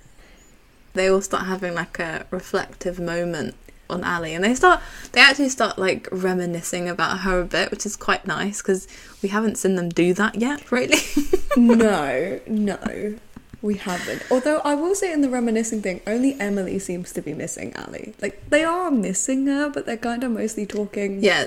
They 0.95 1.09
all 1.09 1.21
start 1.21 1.47
having 1.47 1.75
like 1.75 1.99
a 2.01 2.27
reflective 2.33 2.99
moment 2.99 3.55
on 3.91 4.05
Ali, 4.05 4.35
and 4.35 4.45
they 4.45 4.55
start, 4.55 4.81
they 5.13 5.21
actually 5.21 5.49
start 5.49 5.79
like 5.79 6.09
reminiscing 6.11 6.89
about 6.89 7.21
her 7.21 7.41
a 7.41 7.45
bit, 7.45 7.71
which 7.71 7.87
is 7.87 7.97
quite 7.97 8.27
nice 8.27 8.63
because 8.63 8.89
we 9.23 9.29
haven't 9.29 9.57
seen 9.57 9.75
them 9.77 9.89
do 9.89 10.15
that 10.15 10.37
yet, 10.37 10.71
really. 10.71 10.99
no, 11.57 12.41
no, 12.47 13.15
we 13.63 13.77
haven't. 13.77 14.23
Although 14.31 14.59
I 14.65 14.75
will 14.75 14.95
say 14.95 15.13
in 15.13 15.21
the 15.21 15.31
reminiscing 15.31 15.83
thing, 15.83 16.01
only 16.07 16.39
Emily 16.41 16.79
seems 16.79 17.13
to 17.13 17.23
be 17.23 17.35
missing 17.35 17.75
Ali. 17.77 18.15
Like, 18.21 18.51
they 18.51 18.65
are 18.65 18.91
missing 18.91 19.47
her, 19.47 19.71
but 19.71 19.87
they're 19.87 19.97
kind 19.97 20.25
of 20.25 20.33
mostly 20.33 20.67
talking. 20.67 21.23
yeah, 21.23 21.47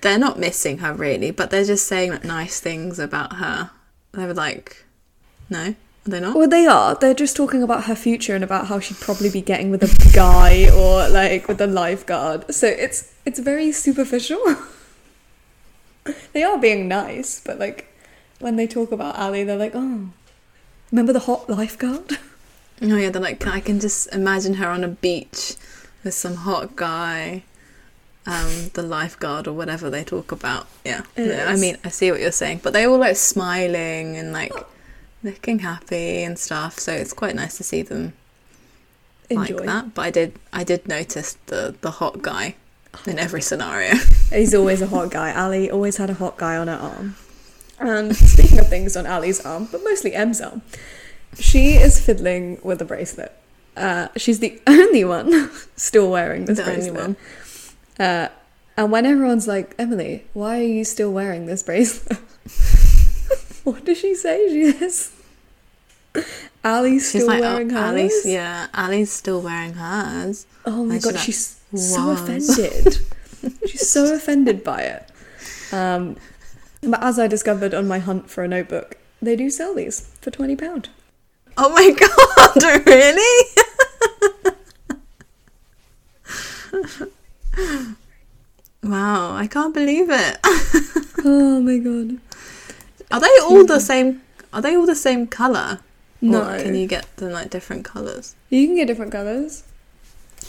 they're 0.00 0.18
not 0.18 0.38
missing 0.38 0.78
her 0.78 0.92
really, 0.92 1.30
but 1.30 1.50
they're 1.50 1.64
just 1.64 1.86
saying 1.86 2.10
like 2.10 2.24
nice 2.24 2.60
things 2.60 2.98
about 2.98 3.34
her. 3.34 3.70
They 4.12 4.26
were 4.26 4.34
like, 4.34 4.84
no, 5.50 5.74
are 6.08 6.10
they 6.10 6.20
not? 6.20 6.34
Well, 6.36 6.48
they 6.48 6.66
are. 6.66 6.94
They're 6.94 7.14
just 7.14 7.36
talking 7.36 7.62
about 7.62 7.84
her 7.84 7.94
future 7.94 8.34
and 8.34 8.42
about 8.42 8.66
how 8.66 8.80
she'd 8.80 8.98
probably 8.98 9.30
be 9.30 9.40
getting 9.40 9.70
with 9.70 9.82
a 9.82 10.12
guy 10.14 10.68
or 10.70 11.08
like 11.08 11.46
with 11.48 11.60
a 11.60 11.66
lifeguard. 11.66 12.52
So 12.54 12.66
it's 12.66 13.12
it's 13.24 13.38
very 13.38 13.70
superficial. 13.72 14.40
they 16.32 16.42
are 16.42 16.58
being 16.58 16.88
nice, 16.88 17.40
but 17.44 17.58
like 17.58 17.86
when 18.40 18.56
they 18.56 18.66
talk 18.66 18.92
about 18.92 19.16
Ali, 19.16 19.44
they're 19.44 19.56
like, 19.56 19.72
oh, 19.74 20.08
remember 20.90 21.12
the 21.12 21.20
hot 21.20 21.48
lifeguard? 21.48 22.18
Oh 22.80 22.94
yeah, 22.94 23.10
they're 23.10 23.20
like 23.20 23.44
I 23.44 23.58
can 23.58 23.80
just 23.80 24.06
imagine 24.14 24.54
her 24.54 24.68
on 24.68 24.84
a 24.84 24.88
beach 24.88 25.56
with 26.04 26.14
some 26.14 26.36
hot 26.36 26.76
guy, 26.76 27.42
um, 28.24 28.70
the 28.74 28.82
lifeguard 28.84 29.48
or 29.48 29.52
whatever 29.52 29.90
they 29.90 30.04
talk 30.04 30.30
about. 30.30 30.68
Yeah, 30.84 31.02
It 31.16 31.32
I 31.44 31.54
is. 31.54 31.60
mean 31.60 31.76
I 31.82 31.88
see 31.88 32.12
what 32.12 32.20
you're 32.20 32.30
saying, 32.30 32.60
but 32.62 32.72
they're 32.72 32.88
all 32.88 32.98
like 32.98 33.16
smiling 33.16 34.16
and 34.16 34.32
like 34.32 34.52
looking 35.22 35.60
happy 35.60 36.22
and 36.22 36.38
stuff. 36.38 36.78
So 36.78 36.92
it's 36.92 37.12
quite 37.12 37.34
nice 37.34 37.56
to 37.58 37.64
see 37.64 37.82
them 37.82 38.12
Enjoy. 39.30 39.56
like 39.56 39.66
that. 39.66 39.94
But 39.94 40.02
I 40.02 40.10
did 40.10 40.38
I 40.52 40.64
did 40.64 40.88
notice 40.88 41.36
the 41.46 41.74
the 41.80 41.92
hot 41.92 42.22
guy 42.22 42.56
in 43.06 43.18
every 43.18 43.42
scenario. 43.42 43.94
He's 44.32 44.54
always 44.54 44.80
a 44.82 44.86
hot 44.86 45.10
guy. 45.10 45.32
Ali 45.34 45.70
always 45.70 45.96
had 45.98 46.10
a 46.10 46.14
hot 46.14 46.36
guy 46.36 46.56
on 46.56 46.68
her 46.68 46.74
arm. 46.76 47.16
And 47.78 48.16
speaking 48.34 48.58
of 48.58 48.68
things 48.68 48.96
on 48.96 49.06
Ali's 49.06 49.44
arm, 49.44 49.68
but 49.70 49.82
mostly 49.84 50.14
Em's 50.14 50.40
arm, 50.40 50.62
she 51.38 51.74
is 51.74 52.00
fiddling 52.04 52.58
with 52.62 52.82
a 52.82 52.84
bracelet. 52.84 53.32
Uh, 53.76 54.08
she's 54.16 54.40
the 54.40 54.60
only 54.66 55.04
one 55.04 55.50
still 55.76 56.10
wearing 56.10 56.46
this 56.46 56.58
The 56.58 56.64
only 56.64 56.90
bracelet. 56.90 57.00
one. 57.00 57.16
Uh, 58.00 58.28
and 58.76 58.90
when 58.90 59.06
everyone's 59.06 59.46
like, 59.46 59.74
Emily, 59.78 60.24
why 60.32 60.58
are 60.58 60.62
you 60.64 60.84
still 60.84 61.12
wearing 61.12 61.46
this 61.46 61.62
bracelet? 61.62 62.18
What 63.70 63.84
does 63.84 63.98
she 63.98 64.14
say? 64.14 64.48
She 64.48 64.62
is. 64.84 65.12
Ali's 66.64 67.10
She's 67.10 67.22
still 67.22 67.26
like, 67.28 67.40
wearing 67.40 67.72
oh, 67.72 67.76
hers. 67.76 67.90
Ali's, 67.90 68.26
yeah, 68.26 68.66
Ali's 68.74 69.12
still 69.12 69.40
wearing 69.40 69.74
hers. 69.74 70.46
Oh 70.64 70.84
my 70.84 70.94
And 70.94 71.02
god, 71.02 71.18
she's 71.18 71.60
she's 71.70 71.94
so 71.94 72.10
offended. 72.10 72.98
she's 73.66 73.88
so 73.88 74.14
offended 74.14 74.64
by 74.64 74.82
it. 74.82 75.10
Um, 75.72 76.16
but 76.82 77.02
as 77.02 77.18
I 77.18 77.26
discovered 77.26 77.74
on 77.74 77.86
my 77.86 77.98
hunt 77.98 78.30
for 78.30 78.42
a 78.42 78.48
notebook, 78.48 78.96
they 79.22 79.36
do 79.36 79.50
sell 79.50 79.74
these 79.74 80.08
for 80.20 80.30
twenty 80.30 80.56
pound. 80.56 80.88
Oh 81.56 81.70
my 81.70 81.90
god, 82.60 82.86
really? 82.86 83.48
wow, 88.82 89.34
I 89.34 89.46
can't 89.46 89.74
believe 89.74 90.08
it. 90.10 90.38
Oh 91.24 91.60
my 91.60 91.78
god! 91.78 92.18
Are 93.10 93.20
they 93.20 93.34
all 93.42 93.64
the 93.64 93.80
same? 93.80 94.22
Are 94.52 94.60
they 94.62 94.76
all 94.76 94.86
the 94.86 94.94
same 94.94 95.26
color? 95.26 95.80
No, 96.20 96.42
Or 96.48 96.58
can 96.60 96.74
you 96.74 96.86
get 96.86 97.04
them 97.16 97.32
like 97.32 97.50
different 97.50 97.84
colors? 97.84 98.34
You 98.50 98.66
can 98.66 98.76
get 98.76 98.86
different 98.86 99.12
colours. 99.12 99.62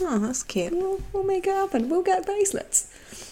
Oh, 0.01 0.17
that's 0.19 0.43
cute. 0.43 0.73
We'll, 0.73 1.01
we'll 1.13 1.23
make 1.23 1.45
it 1.45 1.53
happen. 1.53 1.89
We'll 1.89 2.01
get 2.03 2.25
bracelets, 2.25 2.87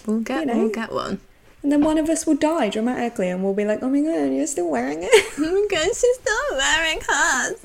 We'll 0.06 0.20
get 0.20 0.40
You 0.40 0.46
know. 0.46 0.58
we'll 0.58 0.68
get 0.70 0.92
one. 0.92 1.20
and 1.62 1.72
then 1.72 1.82
one 1.82 1.98
of 1.98 2.08
us 2.08 2.26
will 2.26 2.36
die 2.36 2.68
dramatically, 2.68 3.28
and 3.28 3.42
we'll 3.42 3.54
be 3.54 3.64
like, 3.64 3.82
"Oh 3.82 3.88
my 3.88 4.00
god, 4.02 4.32
you're 4.32 4.46
still 4.46 4.68
wearing 4.70 5.00
it." 5.02 5.38
Okay, 5.38 5.84
she's 5.86 6.18
still 6.22 6.48
wearing 6.52 7.00
hers. 7.08 7.56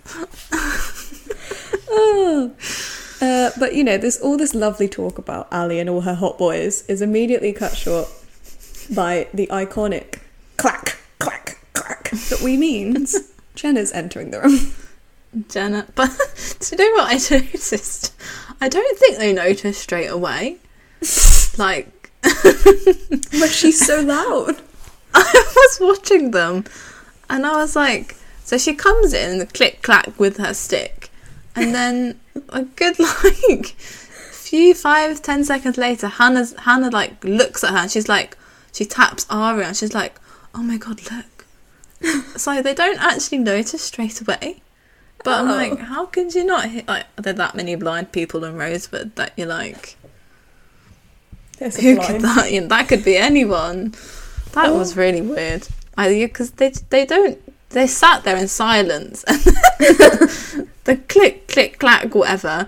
Oh. 1.96 2.52
Uh, 3.22 3.52
but 3.60 3.76
you 3.76 3.84
know, 3.84 3.98
this 3.98 4.20
all 4.20 4.36
this 4.38 4.54
lovely 4.56 4.88
talk 4.90 5.18
about 5.18 5.48
Ali 5.52 5.80
and 5.80 5.90
all 5.90 6.02
her 6.02 6.16
hot 6.16 6.38
boys 6.38 6.84
is 6.88 7.02
immediately 7.02 7.54
cut 7.54 7.76
short 7.78 8.08
by 8.94 9.28
the 9.34 9.48
iconic 9.48 10.20
clack, 10.58 10.98
clack, 11.24 11.58
clack 11.74 12.12
that 12.12 12.42
we 12.42 12.58
means 12.58 13.16
Jenna's 13.56 13.92
entering 13.92 14.32
the 14.32 14.42
room. 14.42 14.74
Jenna, 15.50 15.88
but 15.96 16.10
do 16.60 16.76
you 16.76 16.78
know 16.78 17.02
what 17.02 17.10
I 17.10 17.14
noticed? 17.36 18.14
I 18.62 18.70
don't 18.70 18.98
think 19.00 19.18
they 19.18 19.34
noticed 19.34 19.82
straight 19.82 20.08
away. 20.08 20.58
Like 21.58 22.12
But 22.24 23.50
she's 23.50 23.86
so 23.86 24.02
loud. 24.02 24.62
I 25.14 25.54
was 25.56 25.78
watching 25.80 26.32
them 26.32 26.66
and 27.30 27.46
I 27.46 27.58
was 27.58 27.76
like, 27.76 28.16
so 28.44 28.58
she 28.58 28.74
comes 28.74 29.14
in, 29.14 29.46
click 29.48 29.82
clack 29.82 30.20
with 30.20 30.38
her 30.38 30.54
stick, 30.54 31.10
and 31.56 31.74
then 31.74 32.20
a 32.50 32.64
good 32.64 33.00
like 33.00 33.76
few 33.76 34.74
five, 34.74 35.22
ten 35.22 35.44
seconds 35.44 35.78
later, 35.78 36.08
Hanna's 36.08 36.54
Hanna 36.60 36.90
like 36.90 37.24
looks 37.24 37.64
at 37.64 37.72
her 37.72 37.78
and 37.78 37.92
she's 37.92 38.10
like, 38.10 38.38
she 38.72 38.86
taps 38.86 39.26
Aria 39.30 39.68
and 39.68 39.78
she's 39.78 39.94
like, 39.94 40.20
oh 40.54 40.64
my 40.64 40.78
god, 40.78 41.02
look. 41.12 41.46
so 42.38 42.62
they 42.62 42.74
don't 42.74 43.00
actually 43.00 43.38
notice 43.40 43.82
straight 43.82 44.22
away. 44.22 44.62
But 45.24 45.40
I'm 45.40 45.50
Oh. 45.50 45.54
like, 45.54 45.80
how 45.80 46.06
could 46.06 46.36
you 46.36 46.44
not 46.44 46.66
hit 46.70 46.88
like 46.88 47.06
are 47.18 47.22
there 47.22 47.34
that 47.34 47.56
many 47.56 47.76
blind 47.76 48.12
people 48.12 48.44
in 48.44 48.58
Rosewood 48.58 49.16
that 49.16 49.32
you're 49.38 49.48
like 49.48 49.96
There's 51.60 51.78
who 51.78 51.98
could 52.00 52.22
that? 52.22 52.52
You 52.52 52.62
know, 52.62 52.68
that 52.68 52.88
could 52.90 53.06
be 53.06 53.16
anyone. 53.16 53.94
That 54.52 54.68
Oh. 54.70 54.78
was 54.78 54.98
really 54.98 55.22
weird. 55.22 55.68
I 55.98 56.10
because 56.10 56.52
they 56.52 56.72
they 56.90 57.06
don't 57.06 57.40
they 57.70 57.88
sat 57.88 58.24
there 58.24 58.36
in 58.38 58.48
silence 58.48 59.24
and 59.24 59.40
the 60.84 60.98
click 61.08 61.48
click 61.48 61.80
clack 61.80 62.14
whatever, 62.14 62.68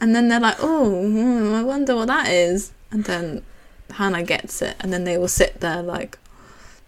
and 0.00 0.14
then 0.14 0.28
they're 0.28 0.40
like, 0.40 0.56
oh, 0.60 0.88
hmm, 0.90 1.54
I 1.54 1.62
wonder 1.62 1.96
what 1.96 2.06
that 2.08 2.28
is, 2.28 2.72
and 2.90 3.04
then 3.04 3.42
Hanna 3.92 4.22
gets 4.22 4.62
it, 4.62 4.76
and 4.80 4.92
then 4.92 5.04
they 5.04 5.16
all 5.18 5.28
sit 5.28 5.60
there 5.60 5.82
like 5.82 6.18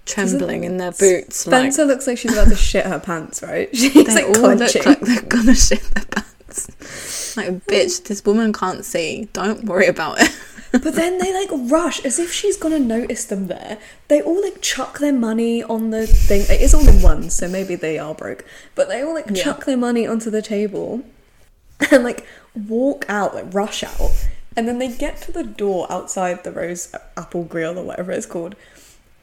trembling 0.06 0.64
in 0.64 0.76
their 0.78 0.92
boots, 0.92 1.46
like 1.46 1.60
Spencer 1.72 1.84
looks 1.84 2.06
like 2.06 2.18
she's 2.18 2.32
about 2.32 2.48
to 2.48 2.56
shit 2.56 2.86
her 2.86 2.98
pants, 2.98 3.42
right? 3.42 3.68
She's 3.76 3.92
they 3.92 4.02
like 4.14 4.24
all 4.26 4.34
clenching. 4.56 4.82
look 4.82 4.86
like 4.86 5.00
they're 5.00 5.22
gonna 5.22 5.54
shit 5.54 5.80
their 5.94 6.04
pants. 6.04 7.36
Like, 7.36 7.64
bitch, 7.66 8.04
this 8.04 8.24
woman 8.24 8.52
can't 8.52 8.84
see. 8.84 9.28
Don't 9.32 9.64
worry 9.64 9.86
about 9.86 10.20
it. 10.20 10.30
But 10.72 10.94
then 10.94 11.18
they 11.18 11.32
like 11.34 11.50
rush 11.70 12.02
as 12.04 12.18
if 12.18 12.32
she's 12.32 12.56
gonna 12.56 12.78
notice 12.78 13.24
them 13.26 13.46
there. 13.48 13.78
They 14.08 14.22
all 14.22 14.40
like 14.42 14.60
chuck 14.62 14.98
their 15.00 15.12
money 15.12 15.62
on 15.62 15.90
the 15.90 16.06
thing. 16.06 16.42
It 16.48 16.60
is 16.62 16.72
all 16.74 16.86
in 16.88 17.02
ones, 17.02 17.34
so 17.34 17.46
maybe 17.48 17.74
they 17.74 17.98
are 17.98 18.14
broke. 18.14 18.44
But 18.74 18.88
they 18.88 19.02
all 19.02 19.12
like 19.14 19.26
Yeah. 19.30 19.42
chuck 19.44 19.64
their 19.66 19.76
money 19.76 20.06
onto 20.06 20.30
the 20.30 20.40
table 20.42 21.02
and 21.90 22.04
like 22.04 22.26
walk 22.54 23.04
out, 23.08 23.34
like 23.34 23.52
rush 23.52 23.82
out. 23.84 24.26
And 24.56 24.66
then 24.68 24.78
they 24.78 24.88
get 24.88 25.20
to 25.22 25.32
the 25.32 25.44
door 25.44 25.86
outside 25.90 26.42
the 26.44 26.52
Rose 26.52 26.94
Apple 27.16 27.44
Grill 27.44 27.78
or 27.78 27.84
whatever 27.84 28.12
it's 28.12 28.26
called. 28.26 28.54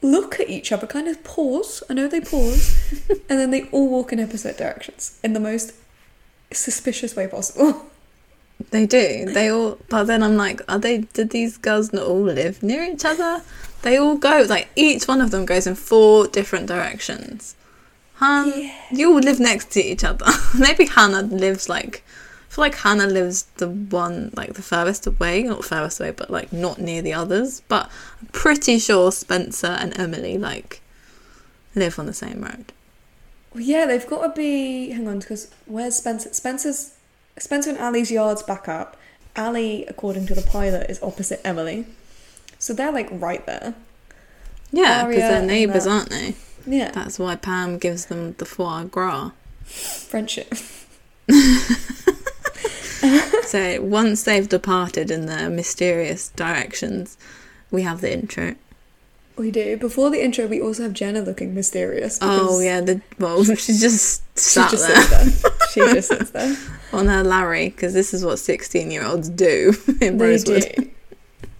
Look 0.01 0.39
at 0.39 0.49
each 0.49 0.71
other, 0.71 0.87
kind 0.87 1.07
of 1.07 1.23
pause. 1.23 1.83
I 1.89 1.93
know 1.93 2.07
they 2.07 2.21
pause, 2.21 2.77
and 3.29 3.39
then 3.39 3.51
they 3.51 3.63
all 3.69 3.89
walk 3.89 4.13
in 4.13 4.19
opposite 4.19 4.57
directions 4.57 5.19
in 5.23 5.33
the 5.33 5.39
most 5.39 5.73
suspicious 6.51 7.15
way 7.15 7.27
possible. 7.27 7.85
They 8.71 8.85
do. 8.85 9.25
They 9.25 9.49
all. 9.49 9.77
But 9.89 10.05
then 10.05 10.21
I'm 10.23 10.35
like, 10.37 10.61
are 10.69 10.79
they? 10.79 10.99
Did 11.13 11.29
these 11.31 11.57
girls 11.57 11.93
not 11.93 12.05
all 12.05 12.21
live 12.21 12.61
near 12.63 12.83
each 12.83 13.05
other? 13.05 13.41
They 13.81 13.97
all 13.97 14.15
go 14.17 14.45
like 14.49 14.69
each 14.75 15.07
one 15.07 15.21
of 15.21 15.31
them 15.31 15.45
goes 15.45 15.65
in 15.65 15.75
four 15.75 16.27
different 16.27 16.67
directions. 16.67 17.55
Han, 18.15 18.51
Yeah. 18.55 18.73
you 18.91 19.13
all 19.13 19.19
live 19.19 19.39
next 19.39 19.71
to 19.71 19.81
each 19.81 20.03
other. 20.03 20.25
Maybe 20.57 20.85
Hanna 20.85 21.21
lives 21.21 21.69
like. 21.69 22.03
Feel 22.59 22.65
like 22.65 22.75
Hanna 22.75 23.07
lives 23.07 23.43
the 23.55 23.69
one 23.69 24.31
like 24.35 24.55
the 24.55 24.61
furthest 24.61 25.07
away, 25.07 25.43
not 25.43 25.63
furthest 25.63 26.01
away, 26.01 26.11
but 26.11 26.29
like 26.29 26.51
not 26.51 26.77
near 26.77 27.01
the 27.01 27.13
others. 27.13 27.61
But 27.69 27.89
I'm 28.19 28.27
pretty 28.33 28.79
sure 28.79 29.13
Spencer 29.13 29.77
and 29.79 29.97
Emily 29.97 30.37
like 30.37 30.81
live 31.73 31.97
on 31.97 32.05
the 32.05 32.13
same 32.13 32.41
road. 32.41 32.73
Well, 33.53 33.63
yeah, 33.63 33.85
they've 33.85 34.05
got 34.05 34.27
to 34.27 34.33
be. 34.37 34.89
Hang 34.89 35.07
on, 35.07 35.19
because 35.19 35.49
where's 35.67 35.95
Spencer? 35.95 36.33
Spencer's 36.33 36.97
Spencer 37.37 37.69
and 37.69 37.79
Ali's 37.79 38.11
yards 38.11 38.43
back 38.43 38.67
up. 38.67 38.97
Ali, 39.37 39.85
according 39.85 40.27
to 40.27 40.35
the 40.35 40.41
pilot, 40.41 40.89
is 40.89 41.01
opposite 41.01 41.39
Emily, 41.45 41.85
so 42.57 42.73
they're 42.73 42.91
like 42.91 43.07
right 43.09 43.45
there. 43.45 43.73
Yeah, 44.73 45.07
because 45.07 45.21
they're 45.21 45.45
neighbours, 45.45 45.87
uh, 45.87 45.91
aren't 45.91 46.09
they? 46.09 46.35
Yeah, 46.67 46.91
That's 46.91 47.17
why 47.19 47.37
Pam 47.37 47.77
gives 47.77 48.07
them 48.07 48.35
the 48.37 48.43
foie 48.43 48.83
gras. 48.83 49.31
friendship. 49.63 50.53
So 53.49 53.81
once 53.81 54.23
they've 54.23 54.47
departed 54.47 55.09
in 55.09 55.25
their 55.25 55.49
mysterious 55.49 56.29
directions, 56.29 57.17
we 57.71 57.81
have 57.81 57.99
the 58.01 58.13
intro. 58.13 58.55
We 59.37 59.49
do. 59.51 59.75
Before 59.77 60.09
the 60.11 60.21
intro, 60.23 60.45
we 60.45 60.61
also 60.61 60.83
have 60.83 60.93
Jenna 60.93 61.21
looking 61.21 61.55
mysterious. 61.55 62.19
Oh 62.21 62.59
yeah, 62.59 62.81
the 62.81 63.01
well, 63.17 63.43
she 63.55 63.55
just 63.73 64.21
she 64.35 64.41
sat 64.41 64.69
just 64.69 64.87
there 64.87 65.01
sits 65.01 65.41
there. 65.41 65.51
She 65.73 65.93
just 65.95 66.07
sits 66.09 66.29
there. 66.31 66.55
on 66.93 67.07
her 67.07 67.23
Larry 67.23 67.69
because 67.69 67.93
this 67.93 68.13
is 68.13 68.23
what 68.23 68.37
sixteen-year-olds 68.37 69.29
do 69.29 69.73
in 70.01 70.17
They 70.17 70.25
Rosewood. 70.25 70.65
do. 70.77 70.89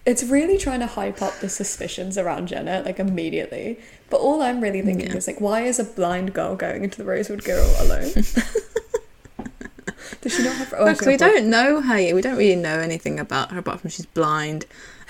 It's 0.06 0.24
really 0.24 0.58
trying 0.58 0.80
to 0.82 0.88
hype 0.88 1.22
up 1.22 1.40
the 1.40 1.50
suspicions 1.50 2.18
around 2.18 2.48
Jenna, 2.48 2.82
like 2.86 3.00
immediately. 3.00 3.80
But 4.10 4.18
all 4.18 4.42
I'm 4.42 4.60
really 4.60 4.82
thinking 4.82 5.10
Yeah. 5.12 5.18
is 5.18 5.28
like, 5.28 5.40
why 5.40 5.62
is 5.62 5.78
a 5.80 5.84
blind 5.84 6.34
girl 6.34 6.56
going 6.56 6.84
into 6.84 6.98
the 6.98 7.04
Rosewood 7.06 7.44
Girl 7.44 7.66
alone? 7.80 8.12
Does 10.22 10.36
she 10.36 10.44
not 10.44 10.56
have? 10.56 10.74
Oh, 10.78 10.86
Because 10.86 11.08
we 11.08 11.16
okay, 11.16 11.18
don't 11.18 11.50
know 11.50 11.82
her 11.82 12.00
yet. 12.00 12.16
We 12.16 12.22
don't 12.22 12.38
really 12.38 12.56
know 12.56 12.80
anything 12.80 13.20
about 13.20 13.52
her 13.52 13.60
apart 13.60 13.82
from 13.82 13.90
she's 13.90 14.06
blind 14.06 14.66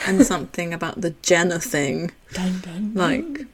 and 0.05 0.25
something 0.33 0.73
about 0.73 1.01
the 1.01 1.11
Jenna 1.21 1.59
thing. 1.59 2.11
Dun, 2.33 2.59
dun, 2.61 2.93
dun. 2.93 2.95
Like, 2.95 3.47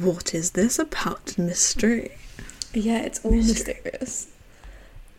what 0.00 0.34
is 0.34 0.52
this 0.52 0.78
about 0.78 1.36
mystery? 1.38 2.12
Yeah, 2.74 3.00
it's 3.02 3.24
all 3.24 3.32
mysterious. 3.32 4.28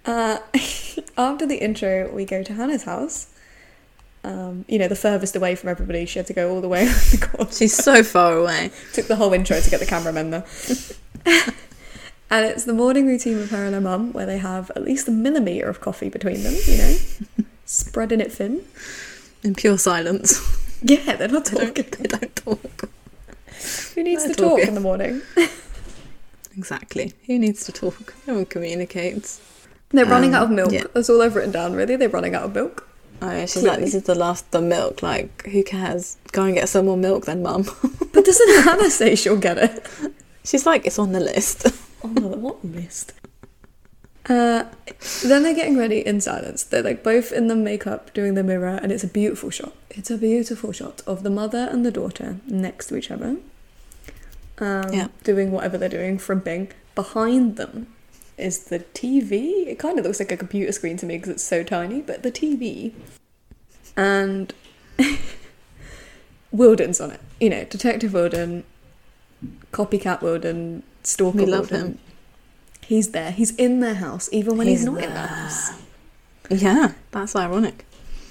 Uh, 0.05 0.39
after 1.17 1.45
the 1.45 1.57
intro, 1.61 2.11
we 2.13 2.25
go 2.25 2.43
to 2.43 2.53
Hanna's 2.53 2.83
house, 2.83 3.27
Um, 4.23 4.65
you 4.67 4.79
know, 4.79 4.87
the 4.87 4.95
furthest 4.95 5.35
away 5.35 5.55
from 5.55 5.69
everybody. 5.69 6.05
She 6.05 6.19
had 6.19 6.27
to 6.27 6.33
go 6.33 6.49
all 6.51 6.61
the 6.61 6.67
way 6.67 6.83
around 6.87 6.95
the 7.11 7.27
corner. 7.27 7.51
She's 7.51 7.75
so 7.75 8.03
far 8.03 8.35
away. 8.37 8.71
Took 8.93 9.07
the 9.07 9.15
whole 9.15 9.33
intro 9.33 9.59
to 9.61 9.69
get 9.69 9.79
the 9.79 9.85
cameramen 9.85 10.31
there. 10.31 10.45
And 12.33 12.45
it's 12.47 12.63
the 12.63 12.73
morning 12.73 13.05
routine 13.05 13.37
with 13.37 13.51
her 13.51 13.63
and 13.63 13.75
her 13.75 13.81
mum 13.81 14.11
where 14.11 14.25
they 14.25 14.39
have 14.39 14.71
at 14.75 14.83
least 14.83 15.07
a 15.07 15.11
millimetre 15.11 15.69
of 15.69 15.81
coffee 15.81 16.09
between 16.09 16.41
them, 16.41 16.55
you 16.65 16.77
know, 16.77 16.95
spreading 17.65 18.19
it 18.21 18.31
thin. 18.31 18.63
In 19.43 19.53
pure 19.53 19.77
silence. 19.77 20.41
Yeah, 20.81 21.15
they're 21.15 21.27
not 21.27 21.45
They 21.51 21.57
don't, 21.57 21.75
talking. 21.75 21.85
they 21.99 22.07
don't 22.07 22.35
talk. 22.35 22.89
Who 23.93 24.03
needs 24.03 24.25
They're 24.25 24.33
to 24.33 24.41
talk 24.41 24.59
in 24.61 24.73
the 24.73 24.81
morning? 24.81 25.21
Exactly. 26.57 27.13
Who 27.27 27.37
needs 27.39 27.65
to 27.65 27.71
talk? 27.71 28.13
No 28.27 28.33
one 28.35 28.45
communicates. 28.45 29.39
They're 29.89 30.05
running 30.05 30.33
Um, 30.33 30.41
out 30.41 30.43
of 30.45 30.51
milk. 30.51 30.71
yeah. 30.71 30.85
That's 30.93 31.09
all 31.09 31.21
I've 31.21 31.35
written 31.35 31.51
down, 31.51 31.73
really. 31.73 31.95
They're 31.97 32.09
running 32.09 32.33
out 32.35 32.43
of 32.43 32.55
milk. 32.55 32.87
Oh 33.21 33.29
yeah, 33.31 33.41
she's 33.45 33.53
Clearly. 33.61 33.69
like, 33.69 33.79
this 33.85 33.93
is 33.93 34.03
the 34.03 34.15
last 34.15 34.49
the 34.51 34.61
milk. 34.61 35.03
Like, 35.03 35.45
who 35.45 35.63
cares? 35.63 36.17
Go 36.31 36.43
and 36.43 36.55
get 36.55 36.67
some 36.67 36.85
more 36.87 36.97
milk 36.97 37.25
then, 37.25 37.43
mum. 37.43 37.63
But 38.11 38.25
doesn't 38.25 38.63
Hanna 38.63 38.89
say 38.89 39.15
she'll 39.15 39.37
get 39.37 39.57
it? 39.57 39.87
She's 40.43 40.65
like, 40.65 40.85
it's 40.87 40.99
on 40.99 41.11
the 41.11 41.19
list. 41.19 41.67
Oh 42.03 42.07
no, 42.09 42.27
what 42.27 42.63
list? 42.65 43.13
Uh, 44.29 44.65
then 45.23 45.43
they're 45.43 45.53
getting 45.53 45.77
ready 45.77 45.99
in 46.05 46.21
silence. 46.21 46.63
They're 46.63 46.81
like 46.83 47.03
both 47.03 47.31
in 47.33 47.47
the 47.47 47.55
makeup 47.55 48.13
doing 48.13 48.35
the 48.35 48.43
mirror, 48.43 48.79
and 48.81 48.91
it's 48.91 49.03
a 49.03 49.07
beautiful 49.07 49.49
shot. 49.49 49.73
It's 49.89 50.09
a 50.09 50.17
beautiful 50.17 50.71
shot 50.71 51.01
of 51.05 51.23
the 51.23 51.29
mother 51.29 51.67
and 51.71 51.85
the 51.85 51.91
daughter 51.91 52.37
next 52.47 52.87
to 52.87 52.95
each 52.97 53.11
other, 53.11 53.37
um, 54.59 54.93
Yeah. 54.93 55.07
doing 55.23 55.51
whatever 55.51 55.77
they're 55.77 55.89
doing, 55.89 56.17
frimping. 56.17 56.69
Behind 56.95 57.57
them 57.57 57.87
is 58.37 58.59
the 58.65 58.79
TV. 58.79 59.67
It 59.67 59.77
kind 59.77 59.99
of 59.99 60.05
looks 60.05 60.19
like 60.19 60.31
a 60.31 60.37
computer 60.37 60.71
screen 60.71 60.95
to 60.97 61.05
me 61.05 61.17
because 61.17 61.29
it's 61.29 61.43
so 61.43 61.63
tiny, 61.63 62.01
but 62.01 62.23
the 62.23 62.31
TV. 62.31 62.93
And 63.97 64.53
Wilden's 66.51 67.01
on 67.01 67.11
it. 67.11 67.19
You 67.39 67.49
know, 67.49 67.63
Detective 67.65 68.13
Wilden, 68.13 68.63
copycat 69.71 70.21
Wilden, 70.21 70.83
stalker 71.03 71.37
We 71.39 71.45
love 71.45 71.69
him. 71.69 71.99
He's 72.81 73.11
there. 73.11 73.31
He's 73.31 73.55
in 73.55 73.79
their 73.79 73.95
house, 73.95 74.29
even 74.31 74.57
when 74.57 74.67
he's, 74.67 74.79
He's 74.81 74.85
not 74.85 74.95
in 74.95 75.09
there. 75.09 75.13
their 75.13 75.27
house. 75.27 75.71
yeah, 76.49 76.91
that's 77.11 77.35
ironic. 77.35 77.85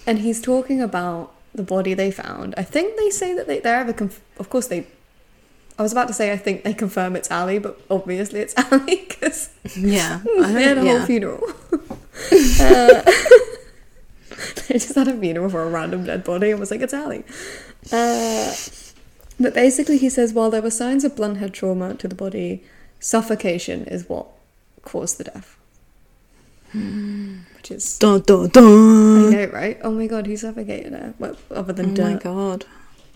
And 0.06 0.18
he's 0.18 0.40
talking 0.42 0.80
about 0.82 1.32
the 1.54 1.62
body 1.62 1.94
they 1.94 2.10
found. 2.10 2.54
I 2.56 2.62
think 2.62 2.96
they 2.96 3.08
say 3.10 3.34
that 3.34 3.46
they, 3.46 3.60
they're 3.60 3.80
ever. 3.80 3.92
Conf- 3.92 4.20
of 4.38 4.50
course, 4.50 4.66
they. 4.68 4.86
I 5.78 5.82
was 5.82 5.92
about 5.92 6.06
to 6.08 6.14
say 6.14 6.32
I 6.32 6.36
think 6.36 6.64
they 6.64 6.74
confirm 6.74 7.16
it's 7.16 7.30
Ali, 7.30 7.58
but 7.58 7.80
obviously 7.90 8.40
it's 8.40 8.54
Ali 8.72 9.06
because 9.08 9.50
Yeah, 9.76 10.20
they 10.24 10.62
had 10.64 10.78
a 10.78 10.84
don't, 10.84 10.86
whole 10.86 11.06
funeral. 11.06 11.42
uh, 11.72 13.02
they 14.68 14.74
just 14.74 14.94
had 14.94 15.08
a 15.08 15.16
funeral 15.18 15.48
for 15.48 15.62
a 15.62 15.68
random 15.70 16.04
dead 16.04 16.24
body 16.24 16.50
and 16.50 16.60
was 16.60 16.70
like, 16.70 16.80
it's 16.82 16.92
Ali. 16.94 17.24
Uh, 17.90 18.52
but 19.38 19.54
basically, 19.54 19.98
he 19.98 20.08
says 20.08 20.32
while 20.32 20.50
there 20.50 20.62
were 20.62 20.70
signs 20.70 21.04
of 21.04 21.16
blunt 21.16 21.38
head 21.38 21.52
trauma 21.52 21.94
to 21.94 22.08
the 22.08 22.14
body, 22.14 22.62
suffocation 23.00 23.84
is 23.84 24.08
what 24.08 24.26
caused 24.82 25.18
the 25.18 25.24
death. 25.24 25.56
Which 26.72 27.70
is. 27.70 27.98
Dun, 27.98 28.20
dun, 28.20 28.48
dun. 28.48 29.26
I 29.26 29.30
know, 29.30 29.50
right? 29.52 29.78
Oh 29.82 29.90
my 29.90 30.06
god, 30.06 30.26
he 30.26 30.36
suffocated 30.36 30.92
her. 30.92 31.14
Well, 31.18 31.36
other 31.50 31.72
than 31.72 31.98
Oh 32.00 32.04
my 32.04 32.18
god, 32.18 32.64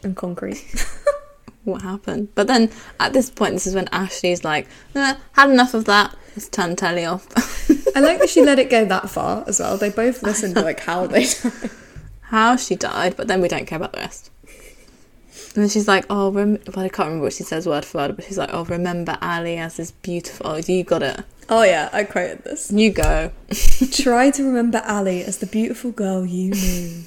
and 0.03 0.15
concrete. 0.15 0.85
what 1.65 1.83
happened? 1.83 2.29
But 2.35 2.47
then 2.47 2.71
at 3.01 3.13
this 3.13 3.31
point, 3.31 3.55
this 3.55 3.67
is 3.67 3.75
when 3.75 3.89
Ashley's 3.89 4.45
like, 4.45 4.69
eh, 4.95 5.17
had 5.33 5.51
enough 5.51 5.75
of 5.75 5.87
that. 5.87 6.15
Let's 6.35 6.49
turn 6.49 6.77
telly 6.77 7.05
off. 7.05 7.27
I 7.97 8.01
like 8.01 8.19
that 8.21 8.29
she 8.29 8.43
let 8.43 8.59
it 8.59 8.69
go 8.69 8.85
that 8.87 9.09
far 9.09 9.45
as 9.47 9.59
well. 9.59 9.79
They 9.79 9.91
both 9.91 10.23
listened 10.23 10.55
to 10.57 10.63
like 10.63 10.81
how 10.81 11.07
they 11.07 11.25
died. 11.43 11.71
How 12.23 12.57
she 12.57 12.75
died, 12.75 13.17
but 13.17 13.29
then 13.29 13.41
we 13.41 13.49
don't 13.49 13.67
care 13.67 13.77
about 13.77 13.93
the 13.93 14.01
rest. 14.01 14.31
And 15.57 15.63
then 15.63 15.71
she's 15.71 15.89
like, 15.89 16.05
oh, 16.11 16.31
rem-, 16.31 16.59
well, 16.75 16.85
I 16.85 16.91
can't 16.91 17.07
remember 17.07 17.25
what 17.25 17.33
she 17.33 17.43
says 17.43 17.67
word 17.67 17.87
for 17.87 17.97
word, 17.97 18.17
but 18.17 18.27
she's 18.27 18.37
like, 18.37 18.51
oh, 18.53 18.67
remember 18.67 19.17
Ali 19.23 19.57
as 19.57 19.79
this 19.79 19.91
beautiful. 19.91 20.47
Oh, 20.47 20.57
you 20.57 20.85
got 20.85 21.03
it. 21.03 21.25
Oh 21.49 21.63
yeah, 21.63 21.89
I 21.95 22.05
quoted 22.05 22.45
this. 22.45 22.71
You 22.71 22.91
go. 22.91 23.33
Try 23.93 24.31
to 24.33 24.45
remember 24.45 24.83
Ali 24.87 25.25
as 25.25 25.39
the 25.39 25.47
beautiful 25.47 25.93
girl 25.93 26.27
you 26.27 26.51
knew. 26.51 27.03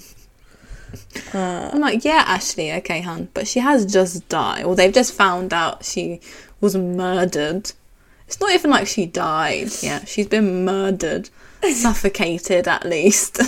Uh, 1.32 1.70
I'm 1.74 1.80
like, 1.80 2.04
yeah, 2.04 2.24
Ashley, 2.26 2.72
okay, 2.74 3.02
hun, 3.02 3.30
but 3.36 3.48
she 3.48 3.60
has 3.60 3.86
just 3.86 4.28
died. 4.30 4.66
Well, 4.66 4.76
they've 4.76 4.94
just 4.94 5.14
found 5.14 5.54
out 5.54 5.86
she 5.86 6.20
was 6.60 6.76
murdered. 6.76 7.74
It's 8.26 8.40
not 8.40 8.52
even 8.52 8.72
like 8.72 8.88
she 8.88 9.06
died. 9.06 9.70
Yeah, 9.82 10.06
she's 10.06 10.28
been 10.28 10.66
murdered, 10.66 11.30
suffocated 11.72 12.68
at 12.68 12.84
least, 12.84 13.40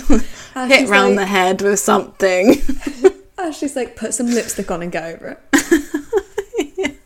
hit 0.54 0.88
round 0.88 1.18
the 1.18 1.26
head 1.26 1.60
with 1.60 1.80
something. 1.80 2.62
Ashley's 3.38 3.76
like, 3.76 3.96
put 3.96 4.14
some 4.14 4.26
lipstick 4.28 4.70
on 4.70 4.82
and 4.82 4.92
get 4.92 5.14
over 5.14 5.38
it. 5.52 6.96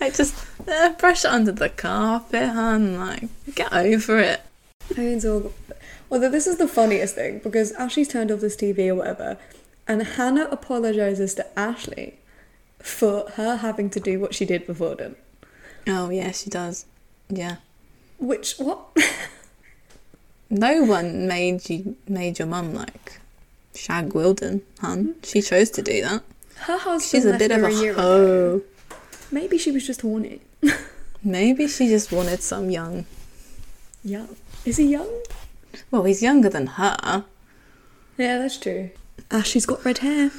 like 0.00 0.14
just 0.14 0.34
uh, 0.68 0.92
brush 0.94 1.24
it 1.24 1.30
under 1.30 1.52
the 1.52 1.68
carpet, 1.68 2.50
hun. 2.50 2.98
Like, 2.98 3.24
get 3.54 3.72
over 3.72 4.18
it. 4.18 4.40
I 4.96 5.00
mean, 5.00 5.16
it's 5.16 5.24
all. 5.24 5.52
Although 6.10 6.30
this 6.30 6.46
is 6.46 6.58
the 6.58 6.68
funniest 6.68 7.14
thing 7.14 7.38
because 7.38 7.72
Ashley's 7.72 8.08
turned 8.08 8.30
off 8.30 8.40
this 8.40 8.56
TV 8.56 8.88
or 8.88 8.96
whatever, 8.96 9.38
and 9.88 10.02
Hanna 10.02 10.46
apologizes 10.50 11.34
to 11.36 11.58
Ashley 11.58 12.18
for 12.80 13.30
her 13.36 13.56
having 13.56 13.88
to 13.90 14.00
do 14.00 14.20
what 14.20 14.34
she 14.34 14.44
did 14.44 14.66
before 14.66 14.88
Wilden. 14.88 15.16
Oh 15.86 16.10
yeah, 16.10 16.32
she 16.32 16.50
does. 16.50 16.84
Yeah. 17.28 17.56
Which 18.18 18.56
what? 18.58 18.96
No 20.54 20.82
one 20.82 21.26
made 21.26 21.70
you 21.70 21.96
made 22.06 22.38
your 22.38 22.46
mum 22.46 22.74
like 22.74 23.21
shag 23.74 24.12
Wilden, 24.14 24.62
hun. 24.80 25.14
She 25.22 25.42
chose 25.42 25.70
to 25.70 25.82
do 25.82 26.02
that. 26.02 26.22
Her 26.56 26.78
husband 26.78 27.02
She's 27.10 27.24
a 27.24 27.36
bit 27.38 27.50
of 27.50 27.60
her 27.60 27.66
a 27.68 27.72
year 27.72 27.92
ago. 27.92 28.02
hoe. 28.02 28.62
Maybe 29.30 29.58
she 29.58 29.70
was 29.72 29.86
just 29.86 30.02
horny. 30.02 30.40
Maybe 31.24 31.66
she 31.68 31.88
just 31.88 32.12
wanted 32.12 32.42
some 32.42 32.70
young. 32.70 33.06
Young. 34.04 34.36
Is 34.64 34.76
he 34.76 34.86
young? 34.88 35.08
Well, 35.90 36.04
he's 36.04 36.22
younger 36.22 36.48
than 36.48 36.66
her. 36.66 37.24
Yeah, 38.18 38.38
that's 38.38 38.58
true. 38.58 38.90
Ah, 39.30 39.42
she's 39.42 39.64
got 39.66 39.84
red 39.84 39.98
hair. 39.98 40.30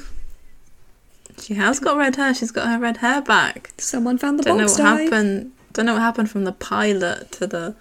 She 1.40 1.54
has 1.54 1.80
got 1.80 1.96
red 1.96 2.16
hair. 2.16 2.32
She's 2.34 2.52
got 2.52 2.68
her 2.68 2.78
red 2.78 2.98
hair 2.98 3.20
back. 3.20 3.72
Someone 3.78 4.18
found 4.18 4.38
the 4.38 4.44
Don't 4.44 4.58
know 4.58 4.66
what 4.66 4.78
dye. 4.78 5.02
happened. 5.02 5.52
Don't 5.72 5.86
know 5.86 5.94
what 5.94 6.02
happened 6.02 6.30
from 6.30 6.44
the 6.44 6.52
pilot 6.52 7.32
to 7.32 7.46
the 7.48 7.74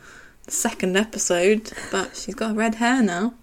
second 0.47 0.97
episode, 0.97 1.71
but 1.91 2.15
she's 2.15 2.33
got 2.35 2.55
red 2.55 2.75
hair 2.75 3.03
now. 3.03 3.35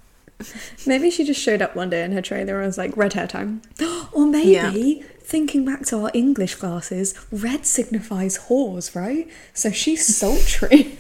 Maybe 0.87 1.11
she 1.11 1.25
just 1.25 1.41
showed 1.41 1.63
up 1.63 1.77
one 1.77 1.91
day 1.91 2.05
in 2.05 2.13
her 2.13 2.23
trailer 2.23 2.59
and 2.59 2.67
was 2.67 2.79
like, 2.79 2.97
red 2.97 3.15
hair 3.15 3.27
time. 3.27 3.63
or 4.13 4.27
maybe, 4.27 5.05
thinking 5.21 5.65
back 5.65 5.85
to 5.87 5.99
our 5.99 6.11
English 6.15 6.57
classes, 6.57 7.15
red 7.31 7.67
signifies 7.67 8.39
whores, 8.49 8.95
right? 8.95 9.29
So 9.55 9.71
she's 9.71 10.17
sultry. 10.17 10.99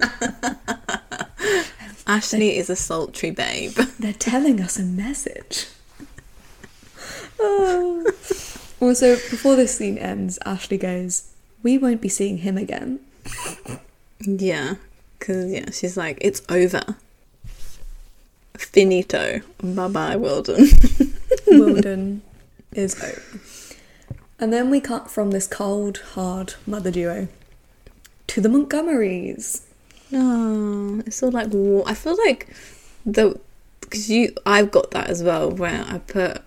Ashley 2.06 2.56
is 2.56 2.70
a 2.70 2.76
sultry 2.76 3.30
babe. 3.30 3.72
They're 3.98 4.12
telling 4.12 4.60
us 4.60 4.78
a 4.78 4.84
message. 4.84 5.66
Oh. 7.38 8.10
Also, 8.80 9.16
before 9.16 9.56
this 9.56 9.76
scene 9.76 9.98
ends, 9.98 10.38
Ashley 10.46 10.78
goes, 10.78 11.30
We 11.62 11.78
won't 11.78 12.00
be 12.00 12.08
seeing 12.08 12.38
him 12.38 12.56
again. 12.56 13.00
Yeah, 14.20 14.76
because 15.18 15.52
yeah, 15.52 15.70
she's 15.70 15.96
like, 15.96 16.18
it's 16.20 16.42
over. 16.48 16.96
Finito. 18.58 19.40
Bye 19.62 19.88
bye, 19.88 20.16
Wilden. 20.16 20.68
Wilden 21.46 22.22
is 22.72 23.02
over. 23.02 23.22
And 24.38 24.52
then 24.52 24.70
we 24.70 24.80
cut 24.80 25.10
from 25.10 25.30
this 25.30 25.46
cold, 25.46 25.98
hard 26.14 26.54
mother 26.66 26.90
duo 26.90 27.28
to 28.26 28.40
the 28.40 28.48
Montgomerys. 28.48 29.62
Oh, 30.12 31.02
it's 31.06 31.22
all 31.22 31.30
like 31.30 31.48
war. 31.48 31.84
I 31.86 31.94
feel 31.94 32.16
like 32.26 32.48
the 33.04 33.38
because 33.80 34.10
you, 34.10 34.34
I've 34.44 34.70
got 34.70 34.90
that 34.90 35.08
as 35.08 35.22
well. 35.22 35.50
Where 35.50 35.84
I 35.88 35.98
put 35.98 36.42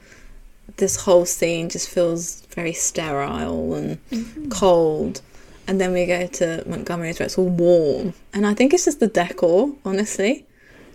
this 0.78 0.98
whole 0.98 1.26
scene 1.26 1.70
just 1.70 1.90
feels 1.90 2.42
very 2.48 2.74
sterile 2.74 3.74
and 3.74 4.10
mm-hmm. 4.10 4.50
cold, 4.50 5.22
and 5.68 5.82
then 5.82 5.94
we 5.94 6.06
go 6.06 6.28
to 6.28 6.64
Montgomery's 6.68 7.20
where 7.20 7.26
it's 7.26 7.38
all 7.38 7.50
warm, 7.50 8.14
and 8.34 8.46
I 8.46 8.54
think 8.54 8.74
it's 8.74 8.86
just 8.86 9.00
the 9.00 9.08
decor, 9.08 9.74
honestly. 9.84 10.46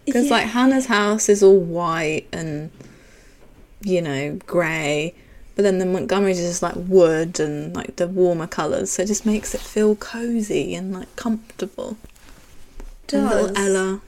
Because 0.06 0.30
like 0.30 0.46
Hanna's 0.46 0.86
house 0.86 1.28
is 1.28 1.42
all 1.42 1.58
white 1.58 2.26
and 2.32 2.70
you 3.82 4.00
know 4.02 4.38
grey, 4.46 5.14
but 5.56 5.62
then 5.62 5.78
the 5.78 5.86
Montgomery's 5.86 6.38
is 6.38 6.50
just 6.50 6.62
like 6.62 6.74
wood 6.76 7.40
and 7.40 7.74
like 7.74 7.96
the 7.96 8.06
warmer 8.08 8.46
colours, 8.46 8.90
so 8.92 9.02
it 9.02 9.06
just 9.06 9.24
makes 9.26 9.54
it 9.54 9.60
feel 9.60 9.96
cozy 9.96 10.74
and 10.74 10.92
like 10.92 11.14
comfortable. 11.16 11.96
And 13.12 13.26
little 13.28 13.48
Does. 13.48 13.56
Ella. 13.58 14.00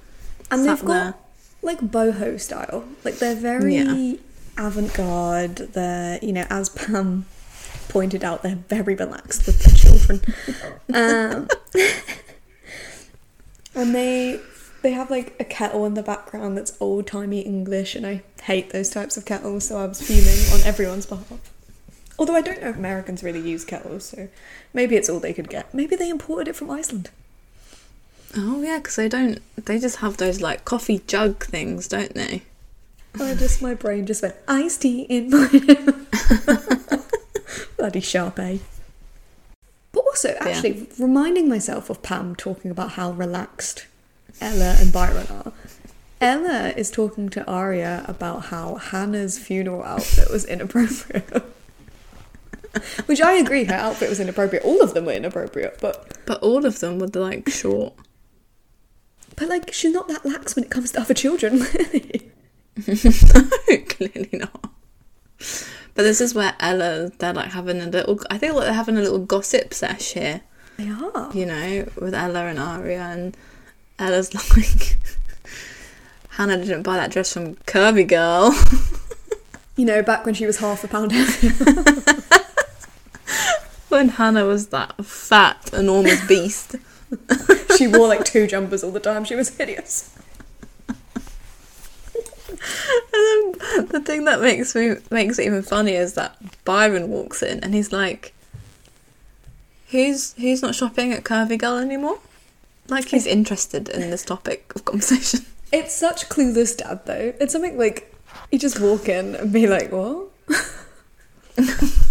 And 0.51 0.65
they've 0.67 0.85
got 0.85 0.87
there. 0.87 1.15
like 1.63 1.81
boho 1.81 2.41
style. 2.41 2.85
Like 3.05 3.17
they're 3.19 3.35
very 3.35 3.77
Yeah. 3.77 4.15
avant-garde. 4.59 5.57
They're 5.57 6.19
you 6.23 6.33
know, 6.33 6.47
as 6.51 6.69
Pam 6.71 7.27
pointed 7.89 8.25
out, 8.25 8.43
they're 8.43 8.57
very 8.69 8.95
relaxed 8.95 9.47
with 9.47 9.61
their 9.63 9.75
children. 9.75 10.21
um, 10.95 11.49
and 13.75 13.95
they 13.95 14.41
they 14.87 14.93
have 14.93 15.11
like 15.11 15.35
a 15.41 15.45
kettle 15.45 15.85
in 15.85 15.95
the 15.95 16.03
background 16.03 16.57
that's 16.57 16.77
old 16.79 17.09
timey 17.09 17.41
English, 17.41 17.97
and 17.97 18.07
I 18.07 18.23
hate 18.45 18.71
those 18.71 18.89
types 18.89 19.17
of 19.17 19.25
kettles, 19.25 19.67
so 19.67 19.79
I 19.79 19.87
was 19.87 20.01
fuming 20.01 20.39
on 20.55 20.65
everyone's 20.65 21.07
behalf. 21.07 21.53
Although 22.17 22.37
I 22.37 22.41
don't 22.41 22.63
know 22.63 22.69
if 22.69 22.77
Americans 22.77 23.25
really 23.25 23.41
use 23.41 23.65
kettles, 23.65 24.05
so 24.05 24.29
maybe 24.73 24.95
it's 24.95 25.09
all 25.09 25.19
they 25.19 25.33
could 25.33 25.51
get. 25.51 25.75
Maybe 25.75 25.97
they 25.97 26.09
imported 26.09 26.47
it 26.47 26.55
from 26.55 26.71
Iceland. 26.71 27.11
Oh 28.37 28.63
yeah, 28.63 28.79
because 28.79 28.95
they 28.95 29.09
don't. 29.09 29.41
They 29.57 29.81
just 29.81 29.97
have 29.97 30.19
those 30.19 30.41
like 30.41 30.65
coffee 30.65 31.03
jug 31.09 31.45
things, 31.45 31.89
don't 31.89 32.15
they? 32.15 32.43
I 33.21 33.35
just 33.35 33.61
my 33.61 33.75
brain 33.75 34.07
just 34.07 34.23
went 34.23 34.37
iced 34.47 34.83
tea 34.83 35.03
in 35.03 35.31
my 35.31 35.49
bloody 37.77 38.01
Sharpay. 38.01 38.61
But 39.91 40.05
also, 40.05 40.37
actually, 40.39 40.87
reminding 40.97 41.49
myself 41.49 41.91
of 41.91 42.05
Pam 42.05 42.37
talking 42.37 42.71
about 42.71 42.93
how 42.93 43.11
relaxed 43.11 43.87
Ella 44.41 44.77
and 44.79 44.93
Byron 44.93 45.27
are. 45.31 45.53
Ella 46.21 46.73
is 46.77 46.91
talking 46.91 47.29
to 47.31 47.45
Aria 47.47 48.05
about 48.09 48.47
how 48.47 48.77
Hanna's 48.77 49.39
funeral 49.39 49.83
outfit 49.83 50.31
was 50.31 50.45
inappropriate. 50.45 51.31
Which 53.07 53.21
I 53.21 53.33
agree, 53.35 53.65
her 53.65 53.75
outfit 53.75 54.09
was 54.09 54.21
inappropriate. 54.21 54.65
All 54.65 54.83
of 54.83 54.93
them 54.95 55.05
were 55.07 55.13
inappropriate, 55.13 55.79
but 55.81 56.19
But 56.27 56.43
all 56.43 56.65
of 56.67 56.81
them 56.81 56.99
were 56.99 57.07
like 57.09 57.49
short. 57.49 57.95
but 59.37 59.49
like 59.49 59.73
she's 59.73 59.93
not 59.93 60.09
that 60.09 60.25
lax 60.25 60.55
when 60.57 60.65
it 60.65 60.71
comes 60.71 60.93
to 60.93 61.01
other 61.01 61.15
children. 61.15 61.59
really. 61.75 62.31
no, 62.87 63.77
clearly 63.89 64.31
not. 64.33 64.71
But 65.95 66.03
this 66.03 66.21
is 66.21 66.35
where 66.35 66.55
Ella, 66.61 67.11
they're 67.19 67.33
like 67.33 67.53
having 67.53 67.81
a 67.81 67.87
little. 67.87 68.19
I 68.31 68.37
think 68.39 68.53
like 68.55 68.65
they're 68.65 68.73
having 68.75 68.99
a 68.99 69.03
little 69.03 69.19
gossip 69.25 69.73
sesh 69.73 70.13
here. 70.13 70.43
they 70.77 70.91
are. 70.91 71.31
You 71.35 71.47
know, 71.47 71.89
with 72.01 72.15
Ella 72.15 72.45
and 72.47 72.59
Aria, 72.59 73.01
and 73.01 73.35
Uh, 73.99 74.05
Ella's 74.05 74.35
like, 74.35 74.97
Hanna 76.31 76.59
didn't 76.59 76.83
buy 76.83 76.97
that 76.97 77.11
dress 77.11 77.33
from 77.33 77.57
Curvy 77.57 78.07
Girl. 78.07 78.55
You 79.77 79.85
know, 79.85 80.03
back 80.03 80.25
when 80.25 80.35
she 80.35 80.47
was 80.47 80.59
half 80.59 80.85
a 80.85 80.89
pound 80.89 81.13
heavier. 81.13 81.53
when 83.89 84.09
Hanna 84.09 84.47
was 84.47 84.69
that 84.69 85.05
fat, 85.05 85.71
enormous 85.73 86.27
beast. 86.27 86.77
she 87.77 87.87
wore 87.87 88.09
like 88.09 88.25
two 88.25 88.47
jumpers 88.47 88.83
all 88.83 88.91
the 88.91 89.01
time. 89.01 89.25
She 89.25 89.35
was 89.35 89.57
hideous. 89.57 90.17
And 92.49 93.55
then 93.55 93.87
the 93.89 94.01
thing 94.05 94.25
that 94.25 94.41
makes 94.41 94.75
me 94.75 94.97
makes 95.11 95.39
it 95.39 95.47
even 95.47 95.63
funnier 95.63 96.01
is 96.01 96.15
that 96.15 96.37
Byron 96.65 97.09
walks 97.09 97.43
in 97.43 97.61
and 97.61 97.75
he's 97.75 97.93
like, 97.93 98.33
"Who's 99.91 100.33
who's 100.35 100.63
not 100.63 100.75
shopping 100.75 101.13
at 101.13 101.25
Curvy 101.25 101.59
Girl 101.59 101.77
anymore?" 101.77 102.19
Like 102.89 103.09
he's 103.09 103.27
interested 103.27 103.89
in 103.89 104.11
this 104.11 104.25
topic 104.25 104.73
of 104.75 104.85
conversation. 104.85 105.41
It's 105.73 105.93
such 105.93 106.29
clueless 106.29 106.77
dad 106.77 107.01
though. 107.07 107.35
It's 107.41 107.53
something 107.53 107.77
like 107.77 108.15
you 108.53 108.59
just 108.59 108.79
walk 108.79 109.09
in 109.09 109.35
and 109.35 109.53
be 109.53 109.67
like, 109.67 109.91
"What?" 109.91 110.29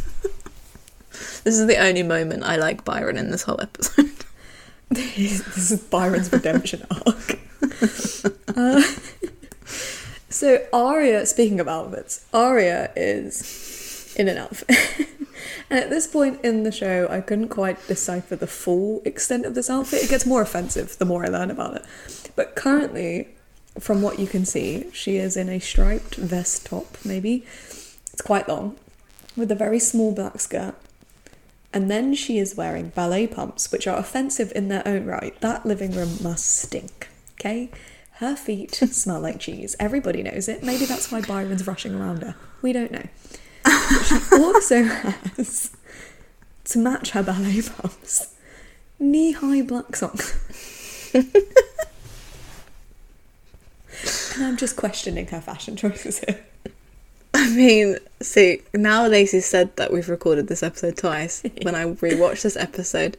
This 1.45 1.59
is 1.59 1.67
the 1.67 1.77
only 1.77 2.01
moment 2.01 2.43
I 2.43 2.55
like 2.55 2.83
Byron 2.83 3.17
in 3.17 3.29
this 3.29 3.43
whole 3.43 3.61
episode. 3.61 4.09
this 4.89 5.71
is 5.71 5.79
Byron's 5.79 6.31
redemption 6.33 6.83
arc. 6.89 7.39
Uh, 8.47 8.81
so 10.27 10.65
Aria, 10.73 11.23
speaking 11.27 11.59
of 11.59 11.67
outfits, 11.67 12.25
Aria 12.33 12.91
is 12.95 14.15
in 14.17 14.27
an 14.27 14.37
outfit. 14.39 15.07
And 15.69 15.79
at 15.79 15.89
this 15.89 16.07
point 16.07 16.43
in 16.43 16.63
the 16.63 16.71
show, 16.71 17.07
I 17.09 17.21
couldn't 17.21 17.49
quite 17.49 17.87
decipher 17.87 18.35
the 18.35 18.47
full 18.47 19.01
extent 19.05 19.45
of 19.45 19.55
this 19.55 19.69
outfit. 19.69 20.03
It 20.03 20.09
gets 20.09 20.25
more 20.25 20.41
offensive 20.41 20.97
the 20.97 21.05
more 21.05 21.25
I 21.25 21.29
learn 21.29 21.51
about 21.51 21.75
it. 21.75 21.85
But 22.35 22.55
currently, 22.55 23.29
from 23.79 24.01
what 24.01 24.19
you 24.19 24.27
can 24.27 24.45
see, 24.45 24.89
she 24.93 25.17
is 25.17 25.35
in 25.35 25.49
a 25.49 25.59
striped 25.59 26.15
vest 26.15 26.65
top, 26.65 26.97
maybe. 27.03 27.45
It's 28.13 28.21
quite 28.21 28.47
long, 28.47 28.77
with 29.35 29.51
a 29.51 29.55
very 29.55 29.79
small 29.79 30.13
black 30.13 30.39
skirt. 30.39 30.75
And 31.73 31.91
then 31.91 32.13
she 32.13 32.37
is 32.39 32.55
wearing 32.55 32.89
ballet 32.89 33.27
pumps, 33.27 33.69
which 33.71 33.85
are 33.85 33.97
offensive 33.97 34.53
in 34.55 34.69
their 34.69 34.87
own 34.87 35.05
right. 35.05 35.39
That 35.41 35.65
living 35.65 35.91
room 35.91 36.17
must 36.21 36.45
stink, 36.45 37.09
okay? 37.33 37.69
Her 38.19 38.37
feet 38.37 38.73
smell 38.75 39.19
like 39.19 39.41
cheese. 39.41 39.75
Everybody 39.77 40.23
knows 40.23 40.47
it. 40.47 40.63
Maybe 40.63 40.85
that's 40.85 41.11
why 41.11 41.19
Byron's 41.19 41.67
rushing 41.67 41.93
around 41.93 42.23
her. 42.23 42.35
We 42.61 42.71
don't 42.71 42.91
know. 42.91 43.07
She 44.07 44.15
also 44.35 44.83
has, 44.83 45.71
to 46.65 46.79
match 46.79 47.11
her 47.11 47.23
ballet 47.23 47.61
pumps, 47.61 48.35
knee 48.99 49.31
high 49.33 49.61
black 49.61 49.95
socks. 49.95 51.13
and 54.35 54.43
I'm 54.43 54.57
just 54.57 54.75
questioning 54.75 55.27
her 55.27 55.41
fashion 55.41 55.75
choices 55.75 56.19
here. 56.19 56.39
I 57.33 57.49
mean, 57.55 57.97
see, 58.21 58.61
now 58.73 59.07
Lacey 59.07 59.41
said 59.41 59.75
that 59.75 59.91
we've 59.91 60.09
recorded 60.09 60.47
this 60.47 60.63
episode 60.63 60.97
twice. 60.97 61.43
when 61.63 61.75
I 61.75 61.85
rewatched 61.85 62.43
this 62.43 62.55
episode, 62.57 63.17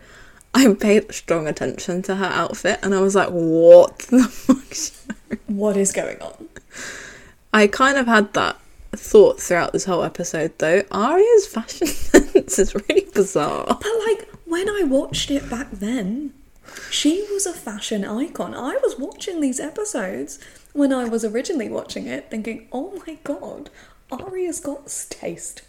I 0.54 0.72
paid 0.74 1.12
strong 1.12 1.46
attention 1.46 2.02
to 2.02 2.16
her 2.16 2.24
outfit 2.24 2.80
and 2.82 2.94
I 2.94 3.00
was 3.00 3.14
like, 3.14 3.28
what 3.28 3.98
the 3.98 4.24
fuck? 4.30 4.72
is 4.72 4.88
she 4.88 5.12
wearing?" 5.28 5.40
What 5.58 5.76
is 5.76 5.92
going 5.92 6.20
on? 6.22 6.48
I 7.52 7.66
kind 7.66 7.98
of 7.98 8.06
had 8.06 8.32
that 8.34 8.58
thought 8.98 9.40
throughout 9.40 9.72
this 9.72 9.84
whole 9.84 10.02
episode 10.02 10.52
though. 10.58 10.82
Aria's 10.92 11.46
fashion 11.46 11.86
sense 12.46 12.58
is 12.58 12.74
really 12.74 13.06
bizarre. 13.14 13.66
But 13.66 13.92
like 14.06 14.28
when 14.44 14.68
I 14.68 14.82
watched 14.84 15.30
it 15.30 15.48
back 15.50 15.70
then, 15.70 16.32
she 16.90 17.26
was 17.32 17.46
a 17.46 17.52
fashion 17.52 18.04
icon. 18.04 18.54
I 18.54 18.78
was 18.82 18.98
watching 18.98 19.40
these 19.40 19.60
episodes 19.60 20.38
when 20.72 20.92
I 20.92 21.04
was 21.08 21.24
originally 21.24 21.68
watching 21.68 22.06
it, 22.06 22.30
thinking, 22.30 22.68
"Oh 22.72 23.02
my 23.06 23.18
god, 23.24 23.70
Aria's 24.10 24.60
got 24.60 24.86
taste." 25.10 25.62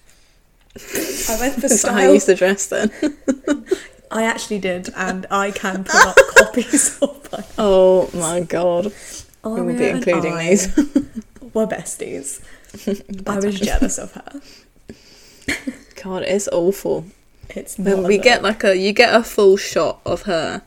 I 0.76 1.38
went 1.40 1.56
for 1.56 1.62
that 1.68 1.70
how 1.70 1.72
you 1.72 1.78
style. 1.78 2.14
used 2.14 2.26
to 2.28 2.36
dress 2.36 2.68
then? 2.68 2.92
I 4.12 4.24
actually 4.24 4.60
did, 4.60 4.90
and 4.96 5.26
I 5.32 5.52
can 5.52 5.84
put 5.84 5.96
up 5.96 6.18
copies 6.36 6.98
of 7.02 7.32
my 7.32 7.44
oh 7.58 8.10
my 8.14 8.42
god. 8.42 8.94
We 9.44 9.62
will 9.62 9.78
be 9.78 9.88
including 9.88 10.38
these. 10.38 10.76
we're 11.54 11.68
besties. 11.68 12.42
I 13.28 13.40
was 13.40 13.60
jealous 13.60 13.98
of 13.98 14.12
her. 14.14 14.42
God, 16.04 16.24
it's 16.24 16.48
awful. 16.50 17.06
It's 17.50 17.78
When 17.78 18.04
we 18.04 18.18
get 18.18 18.44
like 18.44 18.64
a 18.64 18.76
you 18.78 18.94
get 18.94 19.16
a 19.16 19.24
full 19.24 19.58
shot 19.58 20.02
of 20.06 20.24
her 20.24 20.62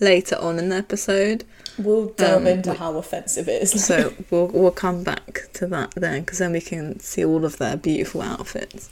later 0.00 0.36
on 0.36 0.58
in 0.58 0.70
the 0.70 0.76
episode. 0.76 1.44
we'll 1.78 2.06
delve 2.06 2.42
um, 2.42 2.46
into 2.46 2.72
how 2.74 2.96
offensive 2.96 3.48
it 3.48 3.62
is. 3.62 3.72
So 3.86 4.14
we'll 4.30 4.48
we'll 4.48 4.70
come 4.70 5.04
back 5.04 5.48
to 5.54 5.66
that 5.68 5.92
then 5.96 6.20
because 6.22 6.38
then 6.38 6.52
we 6.52 6.60
can 6.60 6.98
see 7.00 7.24
all 7.24 7.44
of 7.44 7.58
their 7.58 7.76
beautiful 7.76 8.22
outfits. 8.22 8.88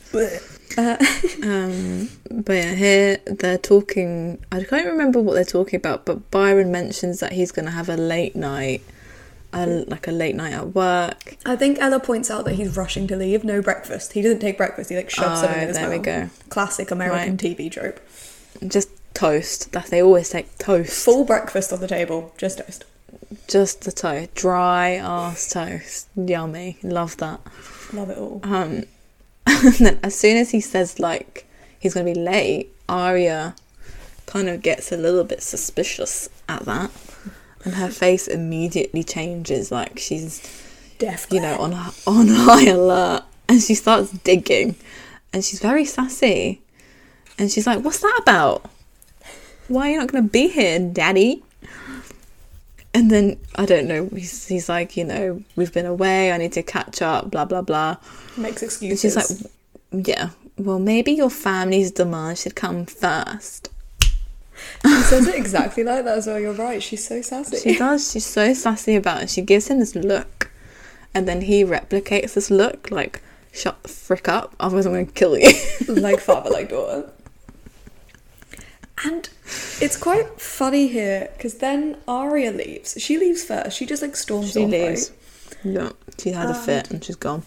Uh, 0.77 0.97
Um, 1.43 2.09
but 2.31 2.53
yeah, 2.55 2.75
here 2.75 3.17
they're 3.27 3.59
talking. 3.59 4.39
I 4.53 4.63
can't 4.65 4.87
remember 4.87 5.21
what 5.21 5.35
they're 5.35 5.45
talking 5.45 5.77
about, 5.79 6.05
but 6.05 6.31
Byron 6.31 6.71
mentions 6.71 7.21
that 7.21 7.33
he's 7.33 7.51
going 7.53 7.65
to 7.67 7.71
have 7.73 7.89
a 7.89 7.97
late 7.97 8.37
night, 8.37 8.83
a, 9.53 9.67
like 9.87 10.07
a 10.09 10.13
late 10.13 10.35
night 10.35 10.53
at 10.53 10.75
work. 10.75 11.37
I 11.45 11.57
think 11.57 11.79
Ella 11.81 12.01
points 12.01 12.31
out 12.31 12.45
that 12.47 12.55
he's 12.55 12.77
rushing 12.77 13.07
to 13.09 13.17
leave. 13.17 13.45
No 13.45 13.61
breakfast. 13.63 14.13
He 14.13 14.23
doesn't 14.23 14.41
take 14.41 14.57
breakfast. 14.57 14.91
He 14.91 14.97
like 14.97 15.11
shoves 15.11 15.39
Oh, 15.41 15.43
something 15.43 15.63
in 15.63 15.69
his 15.69 15.77
there 15.77 15.89
we 15.91 15.97
mouth. 15.97 16.05
go. 16.05 16.31
Classic 16.49 16.91
American 16.91 17.31
Right. 17.33 17.39
TV 17.39 17.71
trope. 17.71 18.01
Just 18.67 18.89
toast. 19.15 19.73
That 19.73 19.87
they 19.87 20.03
always 20.03 20.31
take 20.31 20.57
toast. 20.59 21.05
Full 21.05 21.25
breakfast 21.25 21.73
on 21.73 21.81
the 21.81 21.89
table, 21.89 22.33
just 22.39 22.59
toast. 22.59 22.85
Just 23.49 23.83
the 23.83 23.93
toast, 23.93 24.35
dry 24.35 24.95
ass 24.95 25.51
toast. 25.53 26.09
Yummy. 26.17 26.79
Love 26.83 27.17
that. 27.19 27.41
Love 27.93 28.11
it 28.11 28.19
all. 28.19 28.41
Um, 28.45 28.85
and 29.47 29.75
then 29.75 30.01
as 30.03 30.15
soon 30.19 30.37
as 30.37 30.51
he 30.51 30.61
says 30.61 30.99
like 30.99 31.47
he's 31.79 31.95
going 31.95 32.07
to 32.07 32.13
be 32.15 32.19
late, 32.19 32.75
Aria 32.89 33.55
kind 34.27 34.49
of 34.49 34.63
gets 34.63 34.93
a 34.93 34.97
little 34.97 35.25
bit 35.25 35.43
suspicious 35.43 36.29
at 36.49 36.65
that, 36.65 36.91
and 37.65 37.75
her 37.75 37.89
face 37.89 38.29
immediately 38.29 39.03
changes. 39.05 39.71
Like 39.71 39.99
she's 39.99 40.41
Deaf. 40.99 41.27
you 41.31 41.41
know 41.41 41.57
on 41.59 41.73
on 42.07 42.29
high 42.29 42.69
alert, 42.69 43.25
and 43.49 43.61
she 43.63 43.75
starts 43.75 44.11
digging, 44.11 44.77
and 45.33 45.45
she's 45.45 45.61
very 45.61 45.85
sassy, 45.85 46.63
and 47.39 47.51
she's 47.51 47.67
like, 47.67 47.85
"What's 47.85 48.01
that 48.01 48.19
about? 48.23 48.69
Why 49.69 49.89
are 49.89 49.93
you 49.93 49.99
not 49.99 50.11
going 50.13 50.25
to 50.25 50.31
be 50.31 50.49
here, 50.49 50.79
Daddy?" 50.79 51.43
And 52.95 53.11
then 53.11 53.39
I 53.55 53.65
don't 53.65 53.89
know. 53.89 54.07
He's, 54.13 54.47
he's 54.47 54.69
like, 54.69 54.99
you 54.99 55.05
know, 55.05 55.43
we've 55.57 55.73
been 55.73 55.87
away. 55.87 56.31
I 56.31 56.37
need 56.37 56.53
to 56.53 56.63
catch 56.63 57.01
up. 57.01 57.31
Blah 57.31 57.47
blah 57.47 57.63
blah. 57.63 57.97
makes 58.37 58.61
And 58.61 58.69
excuses. 58.71 59.01
she's 59.01 59.17
like, 59.17 60.07
yeah, 60.07 60.31
well, 60.59 60.79
maybe 60.79 61.13
your 61.13 61.31
family's 61.31 61.91
demands 61.91 62.43
should 62.43 62.55
come 62.55 62.85
first. 62.87 63.71
She 64.85 65.03
says 65.03 65.27
it 65.29 65.35
exactly 65.35 65.85
like 65.85 66.05
that 66.05 66.19
as 66.19 66.27
well. 66.27 66.39
You're 66.41 66.53
right. 66.55 66.83
She's 66.83 67.07
so 67.07 67.23
sassy. 67.23 67.59
She 67.59 67.79
does. 67.79 68.11
She's 68.13 68.27
so 68.27 68.53
sassy 68.55 68.97
about 68.97 69.23
it. 69.23 69.31
She 69.31 69.43
gives 69.43 69.69
him 69.69 69.79
this 69.79 69.95
look, 69.95 70.51
and 71.15 71.29
then 71.29 71.43
he 71.43 71.65
replicates 71.65 72.35
this 72.35 72.51
look, 72.51 72.91
like, 72.91 73.23
shut 73.53 73.83
the 73.83 73.89
frick 73.89 74.29
up, 74.29 74.55
otherwise 74.59 74.87
I'm 74.87 74.93
going 74.93 75.07
to 75.07 75.13
kill 75.13 75.39
you. 75.39 75.53
like 75.89 76.21
father, 76.21 76.51
like 76.51 76.69
daughter. 76.71 77.11
And 79.05 79.29
it's 79.81 79.97
quite 79.97 80.41
funny 80.41 80.87
here 80.87 81.29
because 81.37 81.55
then 81.59 81.97
Aria 82.07 82.53
leaves. 82.53 82.97
She 82.99 83.19
leaves 83.19 83.43
first. 83.43 83.77
She 83.77 83.85
just 83.87 84.01
like 84.03 84.15
storms 84.17 84.53
She 84.53 84.65
off. 84.65 84.71
leaves. 84.71 85.11
Right? 85.65 85.75
Yeah, 85.75 85.91
she 86.19 86.31
had 86.33 86.51
a 86.51 86.55
fit 86.55 86.91
and 86.91 87.03
she's 87.05 87.17
gone. 87.17 87.43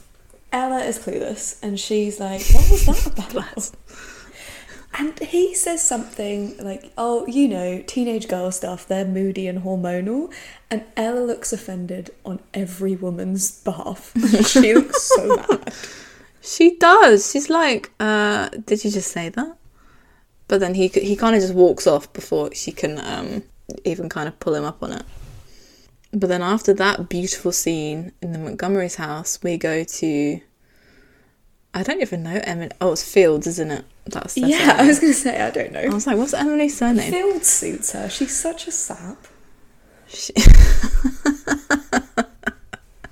Ella 0.51 0.79
is 0.83 0.99
clueless 0.99 1.57
and 1.63 1.79
she's 1.79 2.19
like, 2.19 2.41
"What 2.53 2.69
was 2.71 2.85
that 2.85 3.31
about?" 3.31 3.71
And 4.97 5.19
he 5.19 5.53
says 5.53 5.81
something 5.81 6.55
like, 6.57 6.91
"Oh, 6.97 7.25
you 7.27 7.47
know, 7.47 7.83
teenage 7.85 8.27
girl 8.27 8.51
stuff. 8.51 8.87
They're 8.87 9.05
moody 9.05 9.47
and 9.47 9.63
hormonal." 9.63 10.33
And 10.71 10.83
Ella 10.95 11.19
looks 11.19 11.51
offended 11.51 12.11
on 12.25 12.39
every 12.53 12.95
woman's 12.95 13.61
behalf. 13.61 14.13
she 14.47 14.73
looks 14.73 15.03
so 15.03 15.35
mad. 15.35 15.73
She 16.45 16.77
does. 16.77 17.31
She's 17.31 17.49
like, 17.49 17.91
uh, 17.99 18.49
did 18.49 18.83
you 18.85 18.91
just 18.91 19.11
say 19.11 19.29
that? 19.29 19.57
But 20.47 20.59
then 20.59 20.75
he 20.75 20.87
he 20.87 21.15
kind 21.15 21.35
of 21.35 21.41
just 21.41 21.55
walks 21.55 21.87
off 21.87 22.11
before 22.13 22.53
she 22.53 22.71
can 22.71 22.99
um, 22.99 23.43
even 23.83 24.09
kind 24.09 24.27
of 24.27 24.39
pull 24.39 24.53
him 24.53 24.63
up 24.63 24.83
on 24.83 24.91
it. 24.91 25.03
But 26.11 26.27
then 26.29 26.43
after 26.43 26.73
that 26.75 27.09
beautiful 27.09 27.51
scene 27.51 28.11
in 28.21 28.31
the 28.31 28.39
Montgomery's 28.39 28.95
house, 28.95 29.39
we 29.43 29.57
go 29.57 29.83
to. 29.83 30.39
I 31.75 31.83
don't 31.83 32.01
even 32.01 32.23
know 32.23 32.39
Emily. 32.43 32.71
Oh, 32.79 32.93
it's 32.93 33.03
Fields, 33.03 33.45
isn't 33.47 33.69
it? 33.69 33.85
That's 34.05 34.37
Yeah, 34.37 34.77
I 34.79 34.87
was 34.87 34.99
gonna 34.99 35.13
say 35.13 35.39
I 35.41 35.51
don't 35.51 35.71
know. 35.73 35.81
I 35.81 35.89
was 35.89 36.07
like, 36.07 36.17
what's 36.17 36.33
Emily's 36.33 36.77
surname? 36.77 37.11
Fields 37.11 37.47
suits 37.47 37.91
her. 37.91 38.09
She's 38.09 38.35
such 38.35 38.67
a 38.67 38.71
sap. 38.71 39.17
She- 40.07 40.33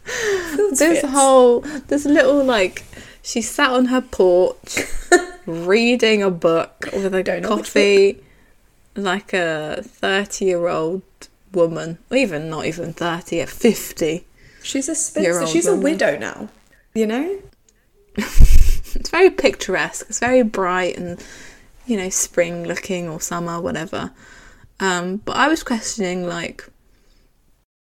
this 0.06 0.80
fits. 0.80 1.06
whole 1.14 1.60
this 1.88 2.06
little 2.06 2.44
like 2.44 2.84
she 3.22 3.42
sat 3.42 3.70
on 3.70 3.86
her 3.86 4.02
porch 4.02 4.80
reading 5.46 6.24
a 6.24 6.30
book 6.32 6.88
with 6.94 7.14
a 7.14 7.24
Don't 7.24 7.44
coffee 7.44 8.20
like 8.96 9.34
a 9.34 9.82
30 9.84 10.46
year 10.46 10.68
old 10.68 11.04
woman 11.54 11.98
or 12.10 12.18
even 12.18 12.50
not 12.50 12.66
even 12.66 12.94
30 12.94 13.42
at 13.42 13.50
50 13.50 14.26
She's 14.64 14.88
a 14.88 14.96
spinster. 14.96 15.46
She's 15.48 15.68
a 15.68 15.72
woman. 15.72 15.84
widow 15.84 16.18
now. 16.18 16.50
You 16.94 17.08
know? 17.08 17.40
it's 18.96 19.10
very 19.10 19.30
picturesque 19.30 20.06
it's 20.10 20.20
very 20.20 20.44
bright 20.44 20.98
and 20.98 21.24
you 21.86 21.98
know 21.98 22.10
spring 22.10 22.64
looking 22.64 23.08
or 23.08 23.20
summer 23.20 23.60
whatever 23.60 24.12
um 24.80 25.18
but 25.18 25.36
i 25.36 25.48
was 25.48 25.64
questioning 25.64 26.28
like 26.28 26.68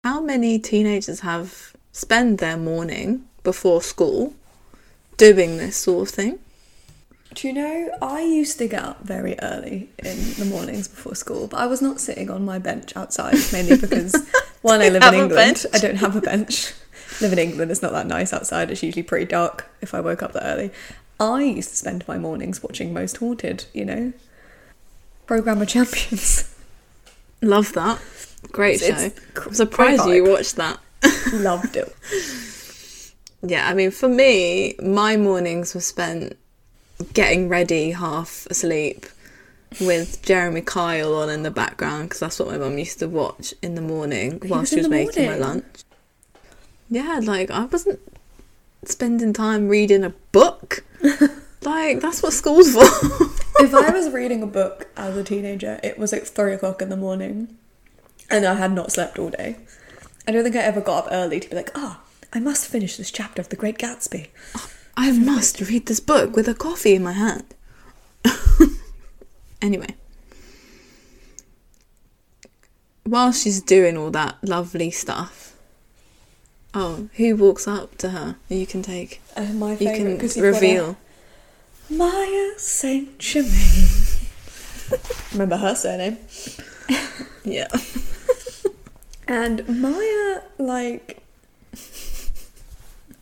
how 0.04 0.22
many 0.22 0.60
teenagers 0.60 1.22
have 1.22 1.74
spend 1.92 2.38
their 2.38 2.58
morning 2.58 3.26
before 3.44 3.82
school 3.82 4.34
doing 5.18 5.58
this 5.58 5.76
sort 5.76 6.08
of 6.08 6.14
thing 6.14 6.40
Do 7.34 7.48
you 7.48 7.54
know, 7.54 7.92
I 8.02 8.22
used 8.22 8.58
to 8.60 8.68
get 8.68 8.84
up 8.84 9.04
very 9.04 9.36
early 9.42 9.90
in 10.00 10.18
the 10.40 10.46
mornings 10.46 10.88
before 10.88 11.14
school, 11.14 11.48
but 11.48 11.60
I 11.60 11.68
was 11.68 11.82
not 11.82 12.00
sitting 12.00 12.32
on 12.32 12.46
my 12.46 12.58
bench 12.58 12.96
outside, 12.96 13.36
mainly 13.52 13.78
because 13.78 14.16
one, 14.62 14.82
I 14.82 14.90
live 14.96 15.04
in 15.04 15.14
England. 15.14 15.66
I 15.74 15.78
don't 15.78 15.98
have 15.98 16.16
a 16.16 16.22
bench. 16.22 16.74
Live 17.22 17.34
in 17.34 17.40
England, 17.40 17.72
it's 17.72 17.82
not 17.82 17.92
that 17.92 18.08
nice 18.08 18.34
outside. 18.34 18.72
It's 18.72 18.84
usually 18.84 19.04
pretty 19.04 19.26
dark 19.26 19.70
if 19.82 19.94
I 19.94 20.02
woke 20.02 20.22
up 20.24 20.34
that 20.34 20.44
early. 20.44 20.72
I 21.20 21.44
used 21.44 21.70
to 21.70 21.76
spend 21.76 22.08
my 22.08 22.18
mornings 22.18 22.62
watching 22.62 22.94
Most 22.94 23.18
Haunted, 23.18 23.66
you 23.74 23.86
know? 23.86 24.14
Program 25.26 25.62
of 25.62 25.68
Champions. 25.68 26.54
Love 27.42 27.74
that. 27.74 28.00
Great 28.52 28.82
It's- 28.82 29.00
show. 29.00 29.06
it's 29.08 29.48
I'm 29.48 29.54
surprised 29.54 30.06
you 30.08 30.24
watched 30.30 30.56
that. 30.58 30.80
Loved 31.34 31.76
it. 31.76 31.94
Yeah, 33.44 33.68
I 33.68 33.74
mean, 33.74 33.92
for 33.92 34.08
me, 34.10 34.76
my 34.84 35.16
mornings 35.18 35.76
were 35.76 35.82
spent 35.82 36.38
getting 37.14 37.50
ready, 37.50 37.92
half 37.92 38.48
asleep, 38.50 39.06
with 39.80 40.22
Jeremy 40.24 40.62
Kyle 40.62 41.14
on 41.16 41.30
in 41.30 41.44
the 41.44 41.52
background 41.52 42.10
because 42.10 42.20
that's 42.20 42.40
what 42.40 42.48
my 42.48 42.58
mum 42.58 42.78
used 42.78 43.00
to 43.00 43.08
watch 43.08 43.54
in 43.62 43.76
the 43.76 43.82
morning 43.82 44.42
while 44.48 44.62
was 44.62 44.70
she 44.70 44.78
was 44.78 44.88
making 44.90 45.28
my 45.28 45.36
lunch. 45.36 45.66
Yeah, 46.90 47.20
like 47.24 47.52
I 47.52 47.66
wasn't 47.66 48.00
spending 48.86 49.34
time 49.34 49.68
reading 49.68 50.04
a 50.04 50.12
book. 50.32 50.84
like 51.64 52.00
that's 52.00 52.24
what 52.24 52.34
school's 52.34 52.72
for. 52.72 52.84
if 53.64 53.74
I 53.74 53.92
was 53.92 54.12
reading 54.12 54.42
a 54.44 54.48
book 54.48 54.88
as 54.96 55.18
a 55.18 55.24
teenager, 55.24 55.80
it 55.84 55.98
was 55.98 56.12
like 56.12 56.24
three 56.24 56.54
o'clock 56.54 56.82
in 56.82 56.90
the 56.90 56.98
morning, 56.98 57.58
and 58.30 58.46
I 58.46 58.56
had 58.56 58.72
not 58.72 58.92
slept 58.92 59.20
all 59.20 59.30
day. 59.30 59.58
I 60.28 60.32
don't 60.32 60.44
think 60.44 60.56
I 60.56 60.60
ever 60.60 60.82
got 60.82 61.06
up 61.06 61.12
early 61.12 61.40
to 61.40 61.50
be 61.50 61.56
like, 61.56 61.72
ah, 61.76 62.02
I 62.34 62.40
must 62.40 62.68
finish 62.68 62.98
this 62.98 63.12
chapter 63.12 63.42
of 63.42 63.50
The 63.50 63.56
Great 63.56 63.78
Gatsby. 63.78 64.28
I 64.98 65.12
must 65.12 65.62
read 65.62 65.86
this 65.86 66.00
book 66.00 66.36
with 66.36 66.48
a 66.48 66.54
coffee 66.54 66.96
in 66.96 67.04
my 67.04 67.14
hand. 67.14 67.46
anyway. 69.62 69.96
While 73.04 73.32
she's 73.32 73.62
doing 73.62 73.96
all 73.96 74.12
that 74.12 74.38
lovely 74.44 74.92
stuff. 74.92 75.47
Oh, 76.74 77.10
who 77.16 77.36
walks 77.36 77.68
up 77.68 77.98
to 78.00 78.10
her? 78.10 78.36
You 78.50 78.68
can 78.68 78.82
take. 78.84 79.22
Uh, 79.36 79.46
my 79.54 79.72
You 79.74 79.78
can 79.92 80.18
reveal. 80.42 80.98
Maya 81.90 82.52
Saint 82.58 83.18
Germain. 83.18 83.52
Remember 85.32 85.58
her 85.58 85.76
surname? 85.76 86.18
Yeah. 87.44 87.68
And 89.30 89.82
Maya, 89.82 90.42
like, 90.58 91.22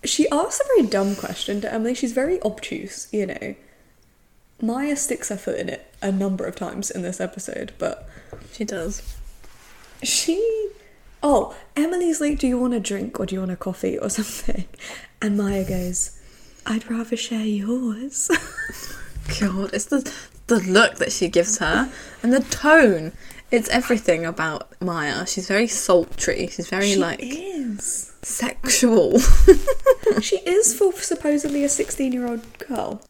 she 0.04 0.30
asks 0.30 0.60
a 0.64 0.68
very 0.76 0.88
dumb 0.88 1.16
question 1.16 1.62
to 1.62 1.74
Emily. 1.74 1.96
She's 1.96 2.12
very 2.12 2.40
obtuse, 2.44 3.08
you 3.12 3.26
know. 3.26 3.56
Maya 4.62 4.96
sticks 4.98 5.30
her 5.30 5.38
foot 5.38 5.58
in 5.58 5.68
it 5.68 5.92
a 6.04 6.12
number 6.12 6.46
of 6.46 6.56
times 6.56 6.92
in 6.92 7.02
this 7.02 7.20
episode, 7.20 7.74
but 7.80 8.08
She 8.52 8.64
does. 8.66 9.02
she. 10.04 10.70
Oh, 11.28 11.56
Emily's 11.76 12.22
like, 12.22 12.38
Do 12.38 12.46
you 12.46 12.60
want 12.60 12.76
a 12.76 12.80
drink 12.80 13.20
or 13.20 13.26
do 13.26 13.34
you 13.34 13.40
want 13.40 13.50
a 13.52 13.56
coffee 13.56 13.98
or 13.98 14.10
something? 14.20 14.66
And 15.20 15.36
Maya 15.36 15.68
goes, 15.68 16.20
I'd 16.68 16.88
rather 16.90 17.18
share 17.18 17.44
yours. 17.46 18.30
God, 19.40 19.74
it's 19.74 19.86
the 19.86 20.08
the 20.46 20.60
look 20.60 20.98
that 20.98 21.12
she 21.12 21.28
gives 21.28 21.58
her 21.58 21.92
and 22.22 22.32
the 22.32 22.42
tone. 22.42 23.12
It's 23.50 23.68
everything 23.70 24.24
about 24.24 24.80
Maya. 24.80 25.26
She's 25.26 25.48
very 25.48 25.66
sultry. 25.68 26.46
She's 26.52 26.70
very 26.70 26.92
she 26.94 26.96
like 26.98 27.20
is. 27.22 28.14
sexual. 28.22 29.20
She 30.22 30.38
is 30.38 30.78
for 30.78 30.94
supposedly 30.94 31.64
a 31.64 31.70
16 31.70 32.14
year 32.14 32.28
old 32.28 32.60
girl. 32.60 33.02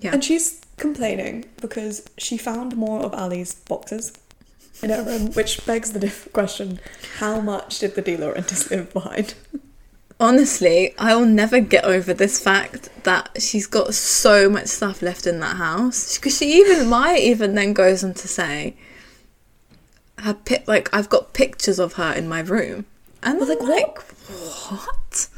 Yeah. 0.00 0.12
And 0.14 0.24
she's 0.24 0.62
complaining 0.78 1.44
because 1.60 2.08
she 2.16 2.38
found 2.38 2.76
more 2.76 3.00
of 3.04 3.12
Ali's 3.12 3.54
boxes 3.54 4.12
in 4.82 4.90
her 4.90 5.02
room, 5.02 5.26
um, 5.26 5.32
which 5.32 5.64
begs 5.66 5.92
the 5.92 5.98
diff- 5.98 6.32
question 6.32 6.80
how 7.18 7.40
much 7.40 7.78
did 7.78 7.94
the 7.94 8.02
DiLaurentis 8.02 8.70
leave 8.70 8.92
behind? 8.92 9.34
Honestly, 10.20 10.94
I'll 10.98 11.24
never 11.24 11.60
get 11.60 11.84
over 11.84 12.12
this 12.12 12.42
fact 12.42 12.90
that 13.04 13.30
she's 13.40 13.66
got 13.66 13.94
so 13.94 14.50
much 14.50 14.66
stuff 14.66 15.00
left 15.00 15.26
in 15.26 15.38
that 15.40 15.56
house. 15.56 16.18
Because 16.18 16.36
she 16.36 16.58
even, 16.58 16.88
Maya 16.88 17.18
even 17.18 17.54
then 17.54 17.72
goes 17.72 18.02
on 18.02 18.14
to 18.14 18.28
say, 18.28 18.76
her 20.18 20.34
pi- 20.34 20.64
like, 20.66 20.92
I've 20.92 21.08
got 21.08 21.34
pictures 21.34 21.78
of 21.78 21.94
her 21.94 22.12
in 22.12 22.28
my 22.28 22.40
room. 22.40 22.86
And 23.22 23.40
I'm 23.40 23.48
like, 23.48 23.62
like, 23.62 24.02
what? 24.70 25.28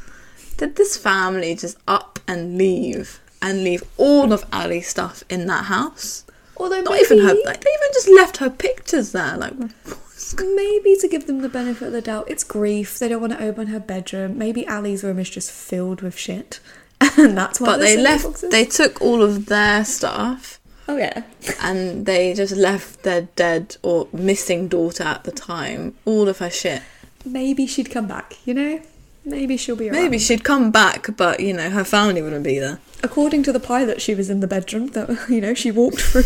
Did 0.57 0.75
this 0.75 0.97
family 0.97 1.55
just 1.55 1.77
up 1.87 2.19
and 2.27 2.57
leave 2.57 3.19
and 3.41 3.63
leave 3.63 3.83
all 3.97 4.33
of 4.33 4.45
Ali's 4.51 4.87
stuff 4.87 5.23
in 5.29 5.47
that 5.47 5.65
house? 5.65 6.25
Although 6.61 6.81
Not 6.81 6.91
maybe, 6.91 7.05
even 7.05 7.19
her, 7.19 7.33
like, 7.45 7.61
they 7.63 7.69
even 7.71 7.87
just 7.93 8.07
left 8.09 8.37
her 8.37 8.49
pictures 8.49 9.11
there. 9.13 9.35
Like, 9.35 9.53
maybe 10.39 10.95
to 10.97 11.07
give 11.09 11.25
them 11.25 11.41
the 11.41 11.49
benefit 11.49 11.87
of 11.87 11.91
the 11.93 12.01
doubt, 12.01 12.29
it's 12.29 12.43
grief. 12.43 12.99
They 12.99 13.07
don't 13.09 13.19
want 13.19 13.33
to 13.33 13.43
open 13.43 13.67
her 13.67 13.79
bedroom. 13.79 14.37
Maybe 14.37 14.67
Ali's 14.67 15.03
room 15.03 15.17
is 15.17 15.29
just 15.29 15.51
filled 15.51 16.01
with 16.01 16.17
shit. 16.17 16.59
And 17.17 17.35
that's 17.35 17.59
why 17.59 17.65
but 17.65 17.77
they 17.79 17.97
left, 17.97 18.25
boxes. 18.25 18.51
they 18.51 18.63
took 18.63 19.01
all 19.01 19.23
of 19.23 19.47
their 19.47 19.83
stuff 19.83 20.59
Oh, 20.87 20.97
yeah. 20.97 21.23
and 21.59 22.05
they 22.05 22.31
just 22.35 22.55
left 22.55 23.01
their 23.01 23.23
dead 23.35 23.75
or 23.81 24.07
missing 24.13 24.67
daughter 24.67 25.03
at 25.03 25.23
the 25.23 25.31
time 25.31 25.95
all 26.05 26.27
of 26.29 26.37
her 26.37 26.51
shit. 26.51 26.83
Maybe 27.25 27.65
she'd 27.65 27.89
come 27.89 28.07
back, 28.07 28.35
you 28.45 28.53
know? 28.53 28.81
Maybe 29.25 29.57
she'll 29.57 29.75
be 29.75 29.89
around. 29.89 29.99
Maybe 29.99 30.19
she'd 30.19 30.43
come 30.43 30.69
back, 30.69 31.09
but 31.17 31.39
you 31.39 31.53
know 31.53 31.71
her 31.71 31.83
family 31.83 32.21
wouldn't 32.21 32.43
be 32.43 32.59
there. 32.59 32.79
According 33.03 33.43
to 33.43 33.51
the 33.51 33.59
pilot, 33.59 34.01
she 34.01 34.15
was 34.15 34.29
in 34.29 34.39
the 34.39 34.47
bedroom 34.47 34.87
that 34.87 35.09
you 35.29 35.41
know 35.41 35.53
she 35.53 35.71
walked 35.71 36.01
through. 36.01 36.23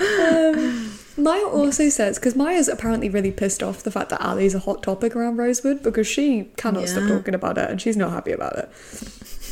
um, 0.00 0.90
Maya 1.16 1.46
also 1.46 1.88
says 1.88 2.18
because 2.18 2.34
Maya's 2.34 2.68
apparently 2.68 3.08
really 3.08 3.30
pissed 3.30 3.62
off 3.62 3.82
the 3.82 3.90
fact 3.90 4.10
that 4.10 4.20
Ali's 4.20 4.54
a 4.54 4.60
hot 4.60 4.82
topic 4.82 5.14
around 5.14 5.36
Rosewood 5.36 5.82
because 5.82 6.06
she 6.06 6.50
cannot 6.56 6.88
stop 6.88 7.08
talking 7.08 7.34
about 7.34 7.58
it 7.58 7.70
and 7.70 7.80
she's 7.80 7.96
not 7.96 8.10
happy 8.12 8.32
about 8.32 8.56
it. 8.56 8.68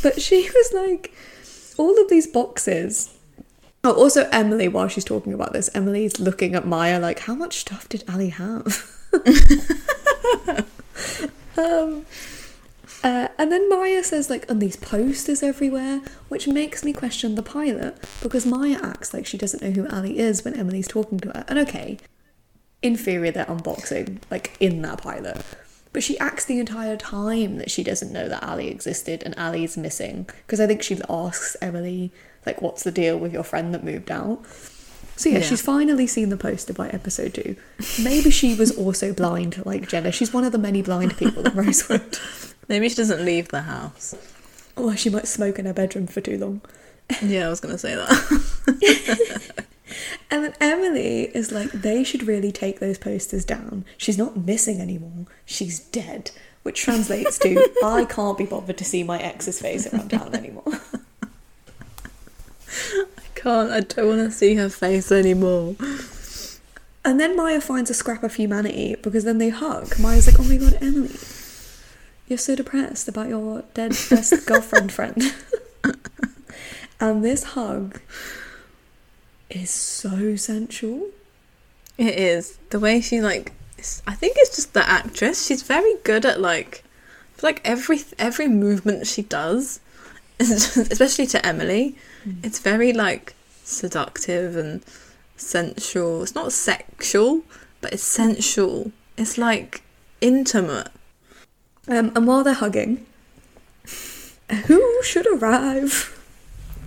But 0.03 0.21
she 0.21 0.49
was 0.55 0.73
like, 0.73 1.13
all 1.77 2.01
of 2.01 2.09
these 2.09 2.27
boxes. 2.27 3.15
Oh, 3.85 3.93
also 3.93 4.29
Emily, 4.33 4.67
while 4.69 4.89
she's 4.89 5.05
talking 5.05 5.33
about 5.33 5.53
this, 5.53 5.71
Emily's 5.75 6.19
looking 6.19 6.55
at 6.55 6.67
Maya 6.67 6.99
like, 6.99 7.21
how 7.21 7.35
much 7.35 7.59
stuff 7.59 7.89
did 7.89 8.03
Ali 8.09 8.31
have? 8.31 8.85
um, 11.57 12.05
Uh, 13.05 13.29
and 13.39 13.53
then 13.53 13.69
Maya 13.69 14.03
says, 14.03 14.29
like, 14.29 14.51
and 14.51 14.61
these 14.61 14.77
posters 14.77 15.43
everywhere, 15.43 16.01
which 16.29 16.49
makes 16.49 16.85
me 16.85 16.93
question 16.93 17.37
the 17.37 17.43
pilot 17.43 17.97
because 18.23 18.45
Maya 18.45 18.79
acts 18.83 19.15
like 19.15 19.27
she 19.27 19.39
doesn't 19.39 19.63
know 19.63 19.71
who 19.71 19.89
Ali 19.89 20.19
is 20.19 20.45
when 20.45 20.55
Emily's 20.59 20.89
talking 20.89 21.21
to 21.21 21.29
her. 21.29 21.45
And 21.49 21.59
okay, 21.61 21.99
in 22.83 22.97
theory, 22.97 23.31
they're 23.31 23.45
unboxing, 23.45 24.21
like, 24.31 24.57
in 24.59 24.83
that 24.83 25.03
pilot. 25.03 25.45
But 25.93 26.03
she 26.03 26.19
acts 26.19 26.45
the 26.45 26.59
entire 26.59 26.97
time 26.97 27.59
that 27.59 27.71
she 27.71 27.83
doesn't 27.83 28.13
know 28.13 28.29
that 28.29 28.43
Ali 28.43 28.69
existed 28.69 29.23
and 29.23 29.35
Ali 29.39 29.65
is 29.65 29.77
missing. 29.77 30.29
Because 30.47 30.61
I 30.61 30.67
think 30.67 30.83
she 30.83 30.99
asks 31.09 31.57
Emily, 31.63 32.13
like, 32.45 32.61
what's 32.61 32.83
the 32.83 32.93
deal 32.93 33.19
with 33.19 33.33
your 33.33 33.45
friend 33.45 33.73
that 33.75 33.85
moved 33.85 34.11
out? 34.11 34.45
So 35.19 35.29
yeah, 35.29 35.39
Yeah. 35.39 35.45
she's 35.45 35.61
finally 35.63 36.07
seen 36.07 36.29
the 36.29 36.37
poster 36.37 36.73
by 36.73 36.89
episode 36.91 37.35
two. 37.35 37.57
Maybe 38.03 38.31
she 38.31 38.55
was 38.55 38.71
also 38.77 39.13
blind 39.13 39.61
like 39.67 39.89
Jenna. 39.89 40.13
She's 40.13 40.33
one 40.33 40.45
of 40.45 40.53
the 40.53 40.59
many 40.59 40.81
blind 40.81 41.17
people 41.17 41.45
in 41.47 41.55
Rosewood. 41.55 42.19
Maybe 42.69 42.89
she 42.89 42.95
doesn't 42.95 43.25
leave 43.25 43.49
the 43.49 43.63
house. 43.63 44.15
Or 44.77 44.97
she 44.97 45.11
might 45.11 45.27
smoke 45.27 45.59
in 45.59 45.67
her 45.67 45.73
bedroom 45.73 46.07
for 46.07 46.21
too 46.21 46.39
long. 46.39 46.61
Yeah, 47.21 47.47
I 47.47 47.51
was 47.51 47.61
gonna 47.61 47.79
say 47.79 47.95
that. 47.95 49.65
And 50.31 50.45
then 50.45 50.55
Emily 50.61 51.23
is 51.35 51.51
like, 51.51 51.73
they 51.73 52.05
should 52.05 52.27
really 52.27 52.53
take 52.53 52.79
those 52.79 52.99
posters 52.99 53.47
down. 53.47 53.87
She's 53.97 54.19
not 54.19 54.37
missing 54.37 54.79
anymore. 54.83 55.25
She's 55.47 55.81
dead. 55.81 56.31
Which 56.63 56.83
translates 56.83 57.39
to, 57.39 57.71
I 57.83 58.05
can't 58.05 58.37
be 58.37 58.45
bothered 58.45 58.77
to 58.77 58.85
see 58.85 59.03
my 59.03 59.19
ex's 59.19 59.59
face 59.59 59.87
around 59.93 60.11
town 60.11 60.35
anymore. 60.35 60.65
Can't. 63.39 63.71
I 63.71 63.81
don't 63.81 64.09
want 64.09 64.19
to 64.19 64.37
see 64.37 64.57
her 64.57 64.69
face 64.69 65.13
anymore. 65.13 65.77
And 67.05 67.21
then 67.21 67.37
Maya 67.37 67.61
finds 67.61 67.89
a 67.89 67.95
scrap 67.95 68.25
of 68.25 68.35
humanity 68.35 68.97
because 69.01 69.23
then 69.23 69.39
they 69.39 69.51
hug. 69.51 69.97
Maya's 70.01 70.27
like, 70.27 70.41
oh 70.41 70.43
my 70.43 70.57
god, 70.57 70.77
Emily, 70.81 71.15
you're 72.27 72.37
so 72.37 72.57
depressed 72.57 73.07
about 73.07 73.29
your 73.29 73.63
dead 73.75 73.91
best 74.11 74.45
girlfriend 74.47 74.91
friend. 74.91 75.35
and 77.01 77.25
this 77.25 77.45
hug 77.45 78.01
is 79.51 79.71
so 79.71 80.35
sensual. 80.35 81.09
It 81.97 82.19
is 82.19 82.59
the 82.71 82.81
way 82.81 83.01
she 83.01 83.21
like. 83.21 83.53
I 84.05 84.15
think 84.15 84.35
it's 84.37 84.57
just 84.57 84.75
the 84.75 84.87
actress. 84.89 85.47
She's 85.47 85.63
very 85.63 85.95
good 86.03 86.27
at 86.27 86.41
like, 86.41 86.83
like 87.41 87.61
every 87.65 88.01
every 88.19 88.49
movement 88.49 89.07
she 89.07 89.23
does, 89.23 89.79
especially 90.41 91.27
to 91.29 91.47
Emily, 91.47 91.97
it's 92.43 92.59
very 92.59 92.93
like 92.93 93.35
seductive 93.65 94.57
and 94.57 94.83
sensual. 95.37 96.23
It's 96.23 96.35
not 96.35 96.53
sexual, 96.53 97.43
but 97.81 97.93
it's 97.93 98.03
sensual. 98.03 98.93
It's 99.17 99.39
like 99.39 99.83
intimate. 100.21 100.89
Um, 101.89 102.13
and 102.15 102.27
while 102.27 102.45
they're 102.45 102.55
hugging, 102.55 103.07
who 104.67 105.03
should 105.03 105.27
arrive 105.27 106.15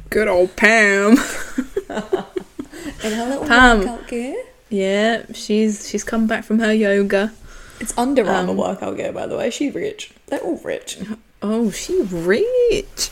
Good 0.10 0.28
old 0.28 0.56
Pam. 0.56 1.12
in 1.89 3.12
her 3.13 3.26
little 3.30 3.48
Pam. 3.48 3.80
workout 3.80 4.08
gear? 4.08 4.36
Yeah, 4.70 5.24
she's 5.34 5.89
she's 5.89 6.04
come 6.04 6.28
back 6.28 6.44
from 6.44 6.60
her 6.60 6.74
yoga. 6.74 7.34
It's 7.80 7.98
Under 7.98 8.26
Armour 8.30 8.52
Um, 8.52 8.58
workout 8.58 8.98
gear, 8.98 9.12
by 9.12 9.26
the 9.26 9.36
way. 9.38 9.50
She's 9.50 9.74
rich. 9.74 10.12
They're 10.28 10.39
all 10.39 10.58
rich. 10.58 10.98
Oh, 11.41 11.72
she 11.72 12.02
rich. 12.04 13.10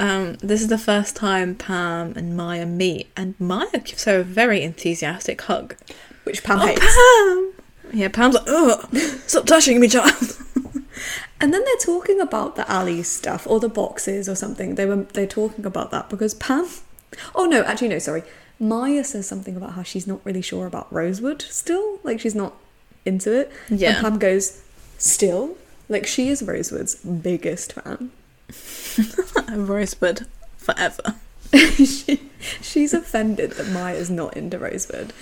Um, 0.00 0.34
this 0.34 0.62
is 0.62 0.68
the 0.68 0.78
first 0.78 1.16
time 1.16 1.54
Pam 1.54 2.12
and 2.16 2.36
Maya 2.36 2.66
meet, 2.66 3.08
and 3.16 3.34
Maya 3.40 3.78
gives 3.84 4.04
her 4.04 4.20
a 4.20 4.24
very 4.24 4.62
enthusiastic 4.62 5.40
hug. 5.42 5.76
Which 6.24 6.44
Pam 6.44 6.60
Oh, 6.60 6.66
hates. 6.66 6.80
Pam! 6.80 7.52
Yeah, 7.92 8.08
Pam's 8.08 8.34
like, 8.34 8.44
ugh, 8.48 8.94
stop 9.26 9.46
touching 9.46 9.80
me, 9.80 9.88
child. 9.88 10.14
And 11.40 11.54
then 11.54 11.64
they're 11.64 11.76
talking 11.76 12.20
about 12.20 12.56
the 12.56 12.68
alley 12.68 13.04
stuff 13.04 13.46
or 13.46 13.60
the 13.60 13.68
boxes 13.68 14.28
or 14.28 14.34
something. 14.34 14.74
They 14.74 14.84
were 14.84 15.04
they're 15.12 15.28
talking 15.28 15.64
about 15.64 15.92
that 15.92 16.10
because 16.10 16.34
Pam. 16.34 16.66
Oh 17.36 17.44
no, 17.46 17.62
actually 17.62 17.88
no, 17.88 18.00
sorry. 18.00 18.24
Maya 18.58 19.04
says 19.04 19.28
something 19.28 19.56
about 19.56 19.74
how 19.74 19.84
she's 19.84 20.08
not 20.08 20.20
really 20.24 20.42
sure 20.42 20.66
about 20.66 20.92
Rosewood 20.92 21.40
still. 21.42 22.00
Like 22.02 22.18
she's 22.18 22.34
not 22.34 22.54
into 23.04 23.32
it. 23.32 23.52
Yeah. 23.70 23.90
And 23.90 23.98
Pam 23.98 24.18
goes, 24.18 24.60
still. 24.98 25.56
Like 25.88 26.08
she 26.08 26.28
is 26.28 26.42
Rosewood's 26.42 26.96
biggest 26.96 27.74
fan. 27.74 28.10
Rosebud 29.52 30.26
forever. 30.56 31.14
she, 31.54 32.20
she's 32.60 32.92
offended 32.94 33.52
that 33.52 33.68
Maya's 33.68 34.10
not 34.10 34.36
into 34.36 34.58
Rosewood. 34.58 35.12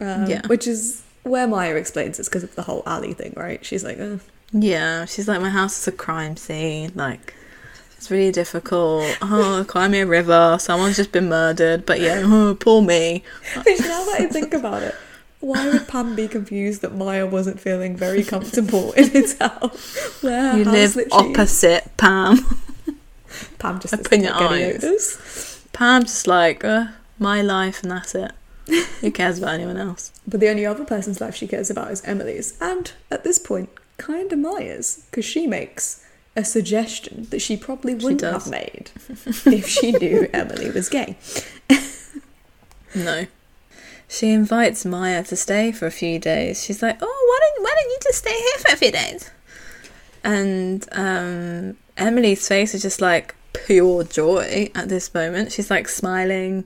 Um, 0.00 0.26
Yeah. 0.26 0.46
Which 0.46 0.66
is 0.66 1.02
where 1.22 1.46
Maya 1.46 1.74
explains 1.76 2.18
it's 2.18 2.28
because 2.28 2.44
of 2.44 2.54
the 2.54 2.62
whole 2.62 2.82
alley 2.86 3.14
thing, 3.14 3.32
right? 3.36 3.64
She's 3.64 3.84
like. 3.84 3.98
Yeah, 4.52 5.04
she's 5.06 5.26
like, 5.26 5.40
my 5.40 5.50
house 5.50 5.80
is 5.80 5.88
a 5.88 5.92
crime 5.92 6.36
scene. 6.36 6.92
Like, 6.94 7.34
it's 7.96 8.10
really 8.10 8.30
difficult. 8.30 9.04
Oh, 9.22 9.64
climb 9.68 9.92
me 9.92 10.00
a 10.00 10.06
river. 10.06 10.58
Someone's 10.60 10.96
just 10.96 11.10
been 11.10 11.28
murdered. 11.28 11.86
But 11.86 12.00
yeah, 12.00 12.22
oh, 12.24 12.54
poor 12.58 12.82
me. 12.82 13.24
Which 13.64 13.80
now 13.80 14.04
that 14.04 14.16
I 14.20 14.26
think 14.26 14.52
about 14.54 14.82
it, 14.82 14.94
why 15.40 15.68
would 15.70 15.88
Pam 15.88 16.14
be 16.14 16.28
confused 16.28 16.82
that 16.82 16.94
Maya 16.94 17.26
wasn't 17.26 17.60
feeling 17.60 17.96
very 17.96 18.22
comfortable 18.22 18.92
in 18.92 19.10
his 19.10 19.38
house? 19.38 20.22
Where 20.22 20.56
You 20.56 20.64
house 20.64 20.96
live 20.96 21.08
opposite 21.12 21.96
Pam. 21.96 22.38
Pam 23.58 23.80
just 23.80 23.94
Open 23.94 24.22
your 24.22 24.32
doesn't 24.32 24.48
get 24.48 24.84
any 24.84 24.86
eyes. 24.86 25.66
Pam's 25.72 26.04
just 26.06 26.26
like, 26.26 26.64
uh, 26.64 26.86
my 27.18 27.42
life 27.42 27.82
and 27.82 27.90
that's 27.90 28.14
it. 28.14 28.32
Who 29.00 29.10
cares 29.10 29.38
about 29.38 29.54
anyone 29.54 29.76
else? 29.76 30.10
But 30.26 30.40
the 30.40 30.48
only 30.48 30.64
other 30.64 30.84
person's 30.84 31.20
life 31.20 31.34
she 31.36 31.46
cares 31.46 31.68
about 31.68 31.90
is 31.90 32.02
Emily's, 32.06 32.56
and 32.60 32.92
at 33.10 33.24
this 33.24 33.38
point, 33.38 33.68
kind 33.98 34.32
of 34.32 34.38
Maya's, 34.38 35.04
because 35.10 35.24
she 35.26 35.46
makes 35.46 36.02
a 36.34 36.44
suggestion 36.44 37.26
that 37.30 37.40
she 37.42 37.56
probably 37.58 37.94
wouldn't 37.94 38.22
does. 38.22 38.44
have 38.44 38.50
made 38.50 38.90
if 39.46 39.68
she 39.68 39.92
knew 39.92 40.28
Emily 40.32 40.70
was 40.70 40.88
gay. 40.88 41.16
No. 42.94 43.26
She 44.08 44.30
invites 44.30 44.84
Maya 44.84 45.24
to 45.24 45.36
stay 45.36 45.72
for 45.72 45.86
a 45.86 45.90
few 45.90 46.18
days. 46.18 46.62
She's 46.62 46.82
like, 46.82 46.98
"Oh, 47.00 47.06
why 47.06 47.38
don't 47.56 47.64
why 47.64 47.72
don't 47.74 47.90
you 47.90 47.98
just 48.02 48.18
stay 48.18 48.32
here 48.32 48.58
for 48.60 48.72
a 48.72 48.76
few 48.76 48.92
days?" 48.92 49.30
And 50.24 50.88
um, 50.92 51.76
Emily's 51.96 52.48
face 52.48 52.74
is 52.74 52.82
just 52.82 53.00
like 53.00 53.34
pure 53.52 54.04
joy 54.04 54.70
at 54.74 54.88
this 54.88 55.12
moment. 55.14 55.52
She's 55.52 55.70
like 55.70 55.86
smiling. 55.88 56.64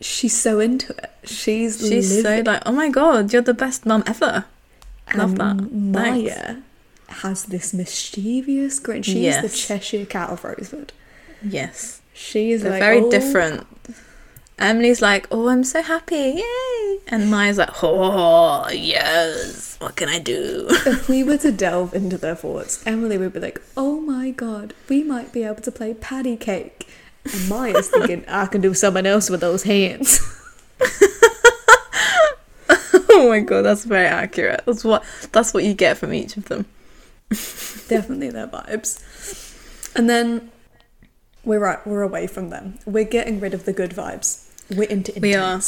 She's 0.00 0.36
so 0.36 0.60
into 0.60 0.92
it. 0.96 1.10
She's 1.24 1.86
She's 1.86 2.22
so 2.22 2.42
like, 2.46 2.62
"Oh 2.64 2.72
my 2.72 2.88
god, 2.88 3.32
you're 3.32 3.42
the 3.42 3.54
best 3.54 3.84
mum 3.84 4.02
ever." 4.06 4.44
Love 5.14 5.36
that. 5.36 5.56
And 5.58 5.94
Thanks. 5.94 6.36
Maya 6.36 6.56
has 7.08 7.44
this 7.44 7.74
mischievous 7.74 8.78
grin. 8.78 9.02
She's 9.02 9.40
the 9.40 9.48
Cheshire 9.48 10.06
Cat 10.06 10.30
of 10.30 10.44
Rosewood. 10.44 10.92
Yes, 11.42 12.00
She 12.14 12.52
is 12.52 12.64
like 12.64 12.80
very 12.80 13.00
"Oh, 13.00 13.10
different. 13.10 13.66
Emily's 14.58 15.02
like, 15.02 15.26
"Oh, 15.30 15.48
I'm 15.48 15.64
so 15.64 15.82
happy, 15.82 16.40
yay!" 16.40 16.98
And 17.08 17.30
Maya's 17.30 17.58
like, 17.58 17.82
"Oh, 17.82 18.68
yes. 18.70 19.76
What 19.80 19.96
can 19.96 20.08
I 20.08 20.18
do?" 20.20 20.66
If 20.86 21.08
we 21.08 21.24
were 21.24 21.38
to 21.38 21.50
delve 21.50 21.92
into 21.94 22.16
their 22.16 22.36
thoughts, 22.36 22.82
Emily 22.86 23.18
would 23.18 23.32
be 23.32 23.40
like, 23.40 23.60
"Oh 23.76 24.00
my 24.00 24.30
god, 24.30 24.74
we 24.88 25.02
might 25.02 25.32
be 25.32 25.42
able 25.42 25.62
to 25.62 25.72
play 25.72 25.92
patty 25.92 26.36
cake," 26.36 26.86
and 27.24 27.48
Maya's 27.48 27.88
thinking, 27.88 28.24
"I 28.28 28.46
can 28.46 28.60
do 28.60 28.74
something 28.74 29.06
else 29.06 29.28
with 29.28 29.40
those 29.40 29.64
hands." 29.64 30.20
oh 32.70 33.28
my 33.28 33.40
god, 33.40 33.62
that's 33.62 33.84
very 33.84 34.06
accurate. 34.06 34.62
That's 34.66 34.84
what 34.84 35.04
that's 35.32 35.52
what 35.52 35.64
you 35.64 35.74
get 35.74 35.98
from 35.98 36.14
each 36.14 36.36
of 36.36 36.44
them. 36.46 36.66
Definitely 37.88 38.30
their 38.30 38.46
vibes. 38.46 39.02
And 39.96 40.08
then 40.08 40.52
we're 41.44 41.58
right, 41.60 41.84
we're 41.86 42.02
away 42.02 42.26
from 42.26 42.50
them. 42.50 42.78
We're 42.86 43.04
getting 43.04 43.40
rid 43.40 43.52
of 43.52 43.64
the 43.64 43.72
good 43.72 43.90
vibes. 43.90 44.43
We're 44.70 44.84
into 44.84 45.14
intense. 45.16 45.22
We 45.22 45.34
are. 45.34 45.60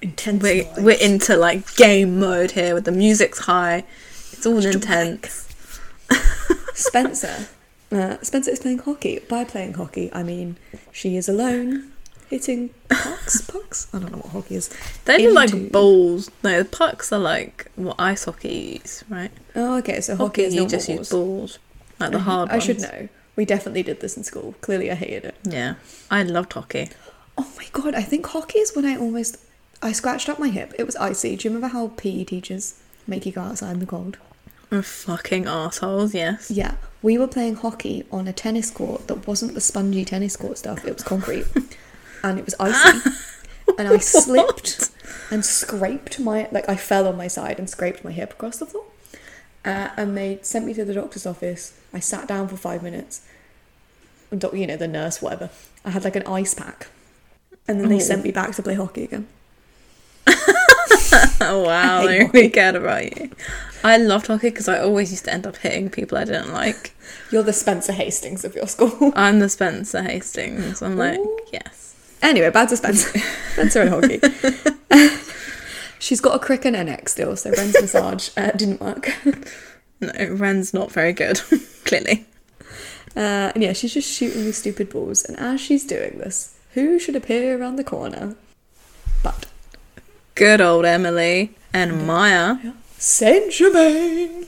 Intense. 0.00 0.42
We're, 0.42 0.66
we're 0.84 0.98
into 1.00 1.36
like 1.36 1.74
game 1.76 2.20
mode 2.20 2.52
here 2.52 2.74
with 2.74 2.84
the 2.84 2.92
music's 2.92 3.40
high. 3.40 3.84
It's 4.32 4.46
all 4.46 4.64
intense. 4.64 5.48
Spencer. 6.74 7.48
Uh, 7.90 8.16
Spencer 8.22 8.50
is 8.50 8.60
playing 8.60 8.78
hockey. 8.78 9.20
By 9.28 9.44
playing 9.44 9.74
hockey, 9.74 10.10
I 10.12 10.22
mean 10.22 10.56
she 10.92 11.16
is 11.16 11.28
alone, 11.28 11.92
hitting 12.30 12.70
pucks. 12.88 13.40
pucks? 13.50 13.88
I 13.92 13.98
don't 13.98 14.12
know 14.12 14.18
what 14.18 14.32
hockey 14.32 14.56
is. 14.56 14.70
They 15.06 15.26
look 15.28 15.44
Into- 15.44 15.56
like 15.56 15.72
balls. 15.72 16.30
No, 16.44 16.62
the 16.62 16.68
pucks 16.68 17.12
are 17.12 17.18
like 17.18 17.70
what 17.76 17.96
ice 17.98 18.24
hockey 18.24 18.80
is, 18.84 19.04
right? 19.08 19.30
Oh, 19.56 19.78
okay. 19.78 20.00
So 20.00 20.14
Hockey, 20.16 20.42
hockey, 20.42 20.44
is 20.44 20.54
you 20.54 20.66
just 20.68 20.88
use 20.88 21.08
balls. 21.08 21.10
balls, 21.10 21.58
like 21.98 22.12
the 22.12 22.20
hard 22.20 22.50
I 22.50 22.52
ones. 22.54 22.64
should 22.64 22.80
know. 22.80 23.08
We 23.36 23.44
definitely 23.44 23.82
did 23.84 24.00
this 24.00 24.16
in 24.16 24.24
school. 24.24 24.54
Clearly, 24.60 24.90
I 24.90 24.94
hated 24.94 25.24
it. 25.24 25.34
Yeah, 25.44 25.74
I 26.10 26.22
loved 26.24 26.52
hockey. 26.52 26.90
Oh 27.38 27.48
my 27.56 27.66
god! 27.72 27.94
I 27.94 28.02
think 28.02 28.26
hockey 28.26 28.58
is 28.58 28.74
when 28.74 28.84
I 28.84 28.96
almost 28.96 29.38
I 29.82 29.92
scratched 29.92 30.28
up 30.28 30.38
my 30.38 30.48
hip. 30.48 30.74
It 30.78 30.84
was 30.84 30.96
icy. 30.96 31.36
Do 31.36 31.48
you 31.48 31.54
remember 31.54 31.72
how 31.72 31.88
PE 31.96 32.24
teachers 32.24 32.80
make 33.06 33.24
you 33.26 33.32
go 33.32 33.42
outside 33.42 33.72
in 33.72 33.78
the 33.80 33.86
cold? 33.86 34.18
Oh, 34.70 34.82
fucking 34.82 35.46
assholes. 35.46 36.14
Yes. 36.14 36.50
Yeah, 36.50 36.74
we 37.00 37.16
were 37.16 37.28
playing 37.28 37.56
hockey 37.56 38.04
on 38.12 38.26
a 38.28 38.32
tennis 38.32 38.70
court 38.70 39.06
that 39.08 39.26
wasn't 39.26 39.54
the 39.54 39.60
spongy 39.60 40.04
tennis 40.04 40.36
court 40.36 40.58
stuff. 40.58 40.84
It 40.84 40.92
was 40.94 41.02
concrete, 41.04 41.46
and 42.22 42.38
it 42.38 42.44
was 42.44 42.54
icy. 42.60 43.08
and 43.78 43.88
I 43.88 43.98
slipped 44.18 44.90
and 45.30 45.44
scraped 45.44 46.18
my 46.20 46.48
like 46.52 46.68
I 46.68 46.76
fell 46.76 47.06
on 47.06 47.16
my 47.16 47.28
side 47.28 47.58
and 47.58 47.70
scraped 47.70 48.04
my 48.04 48.12
hip 48.12 48.32
across 48.32 48.58
the 48.58 48.66
floor. 48.66 48.84
Uh, 49.64 49.90
and 49.96 50.16
they 50.16 50.38
sent 50.42 50.66
me 50.66 50.74
to 50.74 50.84
the 50.84 50.94
doctor's 50.94 51.26
office. 51.26 51.78
I 51.92 52.00
sat 52.00 52.26
down 52.28 52.48
for 52.48 52.56
five 52.56 52.82
minutes. 52.82 53.22
Doc- 54.36 54.54
You 54.54 54.66
know, 54.66 54.76
the 54.76 54.88
nurse, 54.88 55.22
whatever. 55.22 55.50
I 55.84 55.90
had 55.90 56.04
like 56.04 56.16
an 56.16 56.26
ice 56.26 56.54
pack. 56.54 56.88
And 57.68 57.80
then 57.80 57.88
they 57.90 57.96
Oh. 57.96 58.00
sent 58.00 58.24
me 58.24 58.32
back 58.32 58.52
to 58.56 58.62
play 58.62 58.74
hockey 58.74 59.04
again. 59.04 59.26
Wow, 61.40 62.02
they 62.06 62.18
hate 62.24 62.32
really 62.34 62.50
cared 62.50 62.74
about 62.74 63.16
you. 63.18 63.30
I 63.84 63.96
loved 63.96 64.26
hockey 64.26 64.50
because 64.50 64.68
I 64.68 64.78
always 64.80 65.10
used 65.10 65.24
to 65.26 65.32
end 65.32 65.46
up 65.46 65.56
hitting 65.56 65.88
people 65.88 66.18
I 66.18 66.24
didn't 66.24 66.52
like. 66.52 66.94
You're 67.30 67.42
the 67.44 67.52
Spencer 67.52 67.92
Hastings 67.92 68.44
of 68.44 68.54
your 68.54 68.66
school. 68.66 69.12
I'm 69.14 69.38
the 69.38 69.48
Spencer 69.48 70.02
Hastings. 70.02 70.82
I'm 70.82 70.96
like, 70.96 71.18
Ooh. 71.18 71.38
yes. 71.52 71.94
anyway, 72.22 72.50
back 72.50 72.68
to 72.70 72.76
Spencer. 72.76 73.18
Spencer 73.52 73.82
and 73.82 73.90
hockey. 73.90 74.20
She's 76.00 76.20
got 76.20 76.34
a 76.34 76.38
crick 76.38 76.64
in 76.66 76.74
her 76.74 76.84
neck 76.84 77.08
still, 77.08 77.36
so 77.36 77.50
Wren's 77.50 77.80
massage 77.80 78.30
uh, 78.36 78.50
didn't 78.52 78.80
work. 78.80 79.08
No, 80.00 80.12
Wren's 80.30 80.72
not 80.74 80.92
very 80.92 81.12
good, 81.12 81.40
clearly. 81.84 82.24
Uh, 83.16 83.50
and 83.54 83.62
yeah, 83.62 83.72
she's 83.72 83.94
just 83.94 84.10
shooting 84.12 84.44
these 84.44 84.58
stupid 84.58 84.90
balls. 84.90 85.24
And 85.24 85.38
as 85.38 85.60
she's 85.60 85.84
doing 85.84 86.18
this, 86.18 86.57
who 86.86 86.98
should 86.98 87.16
appear 87.16 87.58
around 87.58 87.76
the 87.76 87.84
corner? 87.84 88.36
But 89.22 89.46
Good 90.34 90.60
old 90.60 90.84
Emily 90.84 91.54
and 91.72 92.06
Maya. 92.06 92.58
Saint 92.96 93.52
Germain. 93.52 94.46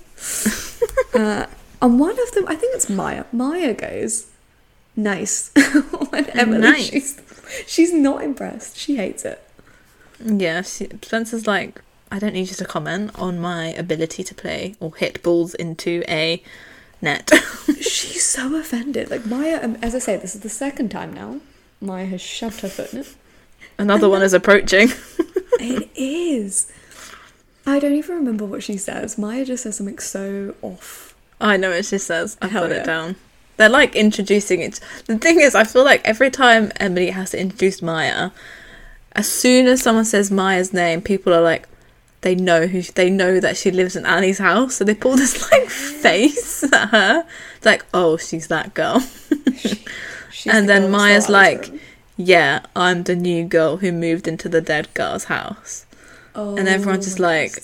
uh, 1.14 1.46
and 1.82 1.98
one 2.00 2.18
of 2.20 2.32
them, 2.32 2.44
I 2.46 2.54
think 2.54 2.74
it's 2.74 2.88
Maya. 2.88 3.24
Maya 3.32 3.74
goes, 3.74 4.26
"Nice." 4.96 5.50
when 6.10 6.26
Emily, 6.30 6.60
Nice. 6.60 6.90
she's 6.90 7.20
she's 7.66 7.92
not 7.92 8.22
impressed. 8.22 8.76
She 8.76 8.96
hates 8.96 9.24
it. 9.24 9.42
Yeah, 10.24 10.62
she, 10.62 10.88
Spencer's 11.02 11.46
like, 11.46 11.80
I 12.12 12.18
don't 12.18 12.34
need 12.34 12.50
you 12.50 12.56
to 12.56 12.64
comment 12.64 13.12
on 13.14 13.40
my 13.40 13.66
ability 13.68 14.22
to 14.24 14.34
play 14.34 14.74
or 14.80 14.94
hit 14.94 15.22
balls 15.22 15.54
into 15.54 16.02
a 16.08 16.42
net. 17.00 17.30
She's 17.80 18.26
so 18.26 18.54
offended. 18.56 19.10
Like 19.10 19.24
Maya, 19.26 19.60
um, 19.62 19.76
as 19.80 19.94
I 19.94 19.98
say, 19.98 20.16
this 20.16 20.34
is 20.34 20.42
the 20.42 20.48
second 20.50 20.90
time 20.90 21.14
now. 21.14 21.40
Maya 21.80 22.06
has 22.06 22.20
shoved 22.20 22.60
her 22.60 22.68
foot 22.68 22.92
in 22.92 23.00
it. 23.00 23.14
Another 23.78 24.08
one 24.08 24.22
is 24.22 24.32
approaching. 24.34 24.90
It 25.60 25.90
is. 25.94 26.72
I 27.66 27.78
don't 27.78 27.92
even 27.92 28.16
remember 28.16 28.46
what 28.46 28.62
she 28.62 28.78
says. 28.78 29.18
Maya 29.18 29.44
just 29.44 29.64
says 29.64 29.76
something 29.76 29.98
so 29.98 30.54
off. 30.62 31.14
I 31.38 31.58
know 31.58 31.70
what 31.70 31.84
she 31.84 31.98
says. 31.98 32.38
I 32.40 32.48
put 32.48 32.72
it 32.72 32.86
down. 32.86 33.16
They're 33.58 33.68
like 33.68 33.94
introducing 33.94 34.62
it. 34.62 34.80
The 35.04 35.18
thing 35.18 35.40
is, 35.40 35.54
I 35.54 35.64
feel 35.64 35.84
like 35.84 36.00
every 36.04 36.30
time 36.30 36.72
Emily 36.76 37.10
has 37.10 37.32
to 37.32 37.40
introduce 37.40 37.82
Maya, 37.82 38.30
as 39.12 39.30
soon 39.30 39.66
as 39.66 39.82
someone 39.82 40.06
says 40.06 40.30
Maya's 40.30 40.72
name, 40.72 41.02
people 41.02 41.34
are 41.34 41.42
like, 41.42 41.68
they 42.22 42.34
know 42.34 42.66
who 42.66 42.82
they 42.82 43.10
know 43.10 43.38
that 43.40 43.56
she 43.56 43.70
lives 43.70 43.96
in 43.96 44.06
Annie's 44.06 44.38
house, 44.38 44.76
so 44.76 44.84
they 44.84 44.94
pull 44.94 45.16
this 45.16 45.50
like 45.52 45.68
face 45.68 46.62
at 46.72 46.88
her. 46.88 47.26
It's 47.56 47.66
like, 47.66 47.84
oh, 47.92 48.16
she's 48.16 48.46
that 48.48 48.72
girl. 48.72 49.02
She's 50.32 50.52
And 50.52 50.68
the 50.68 50.72
then 50.74 50.90
Maya's 50.90 51.28
like- 51.28 51.68
room. 51.68 51.80
Yeah, 52.16 52.60
I'm 52.76 53.04
the 53.04 53.16
new 53.16 53.44
girl 53.44 53.78
who 53.78 53.92
moved 53.92 54.28
into 54.28 54.48
the 54.48 54.60
dead 54.60 54.92
girl's 54.94 55.24
house. 55.24 55.86
and 56.34 56.68
everyone's 56.68 57.06
just 57.06 57.18
Oh 57.18 57.22
like- 57.22 57.62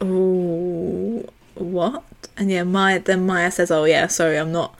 Oh, 0.00 1.24
what? 1.54 2.02
And 2.36 2.50
yeah, 2.50 2.64
Maya. 2.64 3.00
Then 3.00 3.24
Maya 3.26 3.50
says, 3.50 3.70
"Oh 3.70 3.84
yeah, 3.84 4.06
sorry, 4.08 4.36
I'm 4.38 4.52
not. 4.52 4.78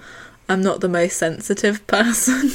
I'm 0.49 0.61
not 0.61 0.81
the 0.81 0.89
most 0.89 1.17
sensitive 1.17 1.87
person." 1.97 2.51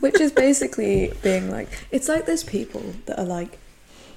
which 0.00 0.20
is 0.20 0.32
basically 0.46 1.12
being 1.22 1.50
like, 1.50 1.68
it's 1.92 2.08
like 2.08 2.26
those 2.26 2.42
people 2.42 2.82
that 3.06 3.16
are 3.18 3.24
like, 3.24 3.58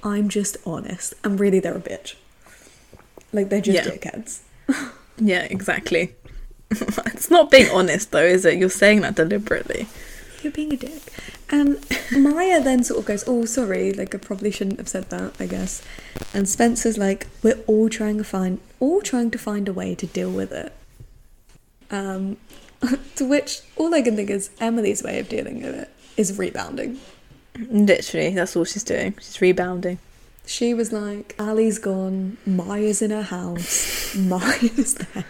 I'm 0.03 0.28
just 0.28 0.57
honest, 0.65 1.13
and 1.23 1.39
really 1.39 1.59
they're 1.59 1.78
a 1.78 1.80
bitch. 1.82 2.15
Like 3.32 3.49
they're 3.49 3.61
just 3.61 3.86
Yeah. 3.86 3.91
dickheads. 3.91 4.39
yeah, 5.19 5.43
exactly. 5.43 6.15
it's 6.72 7.30
not 7.30 7.51
being 7.51 7.70
honest 7.72 8.11
though, 8.11 8.24
is 8.24 8.45
it? 8.45 8.57
You're 8.57 8.70
saying 8.70 9.01
that 9.01 9.15
deliberately. 9.15 9.88
You're 10.41 10.51
being 10.51 10.74
a 10.74 10.78
dick. 10.78 11.01
And 11.49 11.80
Maya 12.11 12.61
then 12.61 12.84
sort 12.84 12.99
of 12.99 13.05
goes, 13.05 13.24
Oh, 13.28 13.45
sorry, 13.45 13.93
like 13.93 14.13
I 14.13 14.18
probably 14.18 14.51
shouldn't 14.51 14.80
have 14.80 14.89
said 14.89 15.09
that, 15.09 15.34
I 15.39 15.45
guess. 15.45 15.82
And 16.34 16.47
Spencer's 16.47 16.97
like, 16.97 17.28
We're 17.41 17.59
all 17.68 17.89
trying 17.89 18.18
to 18.18 18.24
find 18.24 18.59
all 18.80 19.01
trying 19.01 19.32
to 19.32 19.38
find 19.38 19.68
a 19.68 19.74
way 19.74 19.95
to 19.95 20.05
deal 20.05 20.32
with 20.32 20.51
it. 20.51 20.74
Um 21.89 22.38
to 23.15 23.28
which 23.28 23.61
all 23.76 23.93
I 23.93 24.01
can 24.01 24.15
think 24.15 24.30
is 24.30 24.49
Emily's 24.59 25.03
way 25.03 25.20
of 25.20 25.30
dealing 25.30 25.63
with 25.63 25.76
it 25.76 25.89
is 26.18 26.38
rebounding. 26.38 26.99
Literally, 27.57 28.36
that's 28.36 28.55
all 28.55 28.65
she's 28.65 28.84
doing. 28.84 29.15
She's 29.20 29.41
rebounding. 29.41 29.99
She 30.45 30.74
was 30.74 30.93
like, 30.93 31.36
Ali's 31.38 31.78
gone, 31.78 32.38
Maya's 32.45 33.01
in 33.01 33.11
her 33.11 33.24
house, 33.24 34.15
Maya's 34.18 34.95
there. 34.95 35.26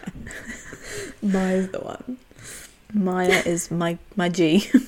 Maya's 1.22 1.70
the 1.70 1.80
one. 1.80 2.18
Maya 2.94 3.42
is 3.46 3.70
my 3.72 3.98
my 4.16 4.30
G. 4.30 4.70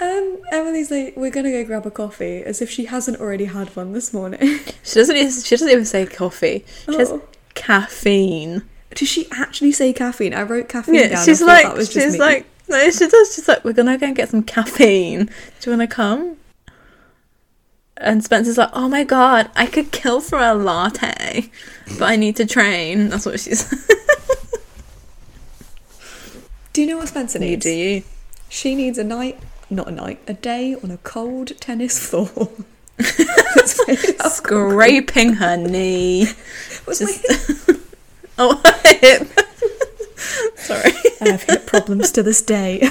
Um, 0.00 0.38
Emily's 0.52 0.92
like, 0.92 1.14
we're 1.16 1.30
gonna 1.32 1.50
go 1.50 1.64
grab 1.64 1.84
a 1.84 1.90
coffee, 1.90 2.44
as 2.44 2.62
if 2.62 2.70
she 2.70 2.84
hasn't 2.84 3.18
already 3.20 3.46
had 3.46 3.74
one 3.74 3.92
this 3.94 4.12
morning. 4.12 4.60
She 4.84 4.94
doesn't. 4.94 5.16
Even, 5.16 5.30
she 5.32 5.50
doesn't 5.56 5.68
even 5.68 5.84
say 5.84 6.06
coffee. 6.06 6.64
She 6.86 6.92
says 6.92 7.10
Oh. 7.10 7.22
caffeine. 7.54 8.62
Does 8.94 9.08
she 9.08 9.26
actually 9.32 9.72
say 9.72 9.92
caffeine? 9.92 10.34
I 10.34 10.42
wrote 10.42 10.68
caffeine 10.68 10.94
Yeah, 10.94 11.08
down. 11.08 11.24
she's 11.24 11.42
like, 11.42 11.76
she's 11.90 12.12
me. 12.12 12.18
like, 12.18 12.46
no, 12.68 12.90
she 12.90 13.08
does. 13.08 13.34
She's 13.34 13.48
like, 13.48 13.64
we're 13.64 13.72
gonna 13.72 13.98
go 13.98 14.06
and 14.06 14.14
get 14.16 14.28
some 14.28 14.44
caffeine. 14.44 15.26
Do 15.60 15.70
you 15.70 15.76
want 15.76 15.90
to 15.90 15.92
come? 15.94 16.36
And 18.00 18.22
Spencer's 18.22 18.56
like, 18.58 18.70
oh 18.72 18.88
my 18.88 19.02
god, 19.04 19.50
I 19.56 19.66
could 19.66 19.90
kill 19.90 20.20
for 20.20 20.38
a 20.38 20.54
latte, 20.54 21.50
but 21.98 22.02
I 22.08 22.16
need 22.16 22.36
to 22.36 22.46
train. 22.46 23.08
That's 23.08 23.26
what 23.26 23.40
she's. 23.40 23.68
Do 26.72 26.82
you 26.82 26.86
know 26.86 26.98
what 26.98 27.08
Spencer 27.08 27.40
needs? 27.40 27.64
do 27.64 27.70
you? 27.72 28.04
She 28.48 28.76
needs 28.76 28.98
a 28.98 29.04
night, 29.04 29.40
not 29.68 29.88
a 29.88 29.90
night, 29.90 30.20
a 30.28 30.32
day 30.34 30.76
on 30.76 30.92
a 30.92 30.98
cold 30.98 31.58
tennis 31.60 31.98
floor. 31.98 32.50
That's 32.98 33.86
made 33.88 34.20
of 34.20 34.30
Scraping 34.30 35.34
her 35.34 35.56
knee. 35.56 36.26
What's 36.84 37.00
Just- 37.00 37.24
oh, 38.38 38.60
my- 38.62 38.74
Oh, 40.40 40.52
sorry. 40.56 40.92
I 41.20 41.30
have 41.30 41.42
hip 41.44 41.66
problems 41.66 42.12
to 42.12 42.22
this 42.22 42.42
day. 42.42 42.82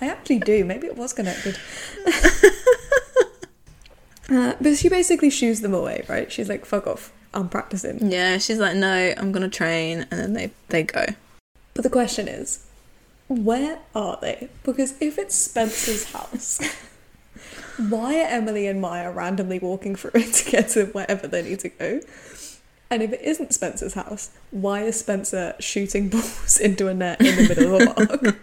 I 0.00 0.06
actually 0.06 0.38
do. 0.38 0.64
Maybe 0.64 0.86
it 0.86 0.96
was 0.96 1.12
connected. 1.12 1.58
Uh, 4.30 4.54
but 4.60 4.76
she 4.76 4.88
basically 4.88 5.30
shoos 5.30 5.60
them 5.60 5.74
away, 5.74 6.04
right? 6.08 6.30
She's 6.30 6.48
like, 6.48 6.64
fuck 6.64 6.86
off. 6.86 7.12
I'm 7.32 7.48
practicing. 7.48 8.10
Yeah, 8.10 8.38
she's 8.38 8.58
like, 8.58 8.76
no, 8.76 9.12
I'm 9.16 9.32
gonna 9.32 9.48
train, 9.48 10.06
and 10.10 10.20
then 10.20 10.32
they 10.34 10.50
they 10.68 10.84
go. 10.84 11.04
But 11.74 11.82
the 11.82 11.90
question 11.90 12.28
is, 12.28 12.64
where 13.28 13.80
are 13.94 14.18
they? 14.20 14.48
Because 14.62 14.94
if 15.00 15.18
it's 15.18 15.34
Spencer's 15.34 16.12
house, 16.12 16.60
why 17.88 18.20
are 18.20 18.28
Emily 18.28 18.68
and 18.68 18.80
Maya 18.80 19.10
randomly 19.10 19.58
walking 19.58 19.96
through 19.96 20.12
it 20.14 20.32
to 20.34 20.50
get 20.50 20.68
to 20.70 20.86
wherever 20.86 21.26
they 21.26 21.42
need 21.42 21.60
to 21.60 21.68
go? 21.70 22.00
And 22.90 23.02
if 23.02 23.12
it 23.12 23.22
isn't 23.22 23.52
Spencer's 23.52 23.94
house, 23.94 24.30
why 24.52 24.82
is 24.82 25.00
Spencer 25.00 25.54
shooting 25.58 26.08
balls 26.10 26.58
into 26.60 26.86
a 26.86 26.94
net 26.94 27.20
in 27.20 27.34
the 27.36 27.48
middle 27.48 27.74
of 27.74 27.82
a 27.82 27.94
park? 28.06 28.36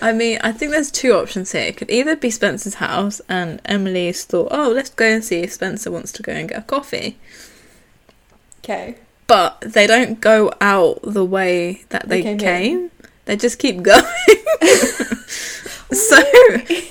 I 0.00 0.12
mean, 0.12 0.38
I 0.42 0.52
think 0.52 0.72
there's 0.72 0.90
two 0.90 1.12
options 1.12 1.52
here. 1.52 1.62
It 1.62 1.76
could 1.76 1.90
either 1.90 2.16
be 2.16 2.30
Spencer's 2.30 2.74
house, 2.74 3.20
and 3.28 3.60
Emily's 3.64 4.24
thought, 4.24 4.48
oh, 4.50 4.70
let's 4.70 4.90
go 4.90 5.06
and 5.06 5.24
see 5.24 5.40
if 5.40 5.52
Spencer 5.52 5.90
wants 5.90 6.12
to 6.12 6.22
go 6.22 6.32
and 6.32 6.48
get 6.48 6.58
a 6.58 6.62
coffee. 6.62 7.16
Okay. 8.62 8.96
But 9.26 9.60
they 9.60 9.86
don't 9.86 10.20
go 10.20 10.52
out 10.60 11.00
the 11.02 11.24
way 11.24 11.84
that 11.88 12.08
they, 12.08 12.22
They 12.22 12.36
came 12.36 12.38
came. 12.38 12.90
They 13.24 13.36
just 13.36 13.58
keep 13.58 13.82
going. 13.82 14.04
so 15.92 16.22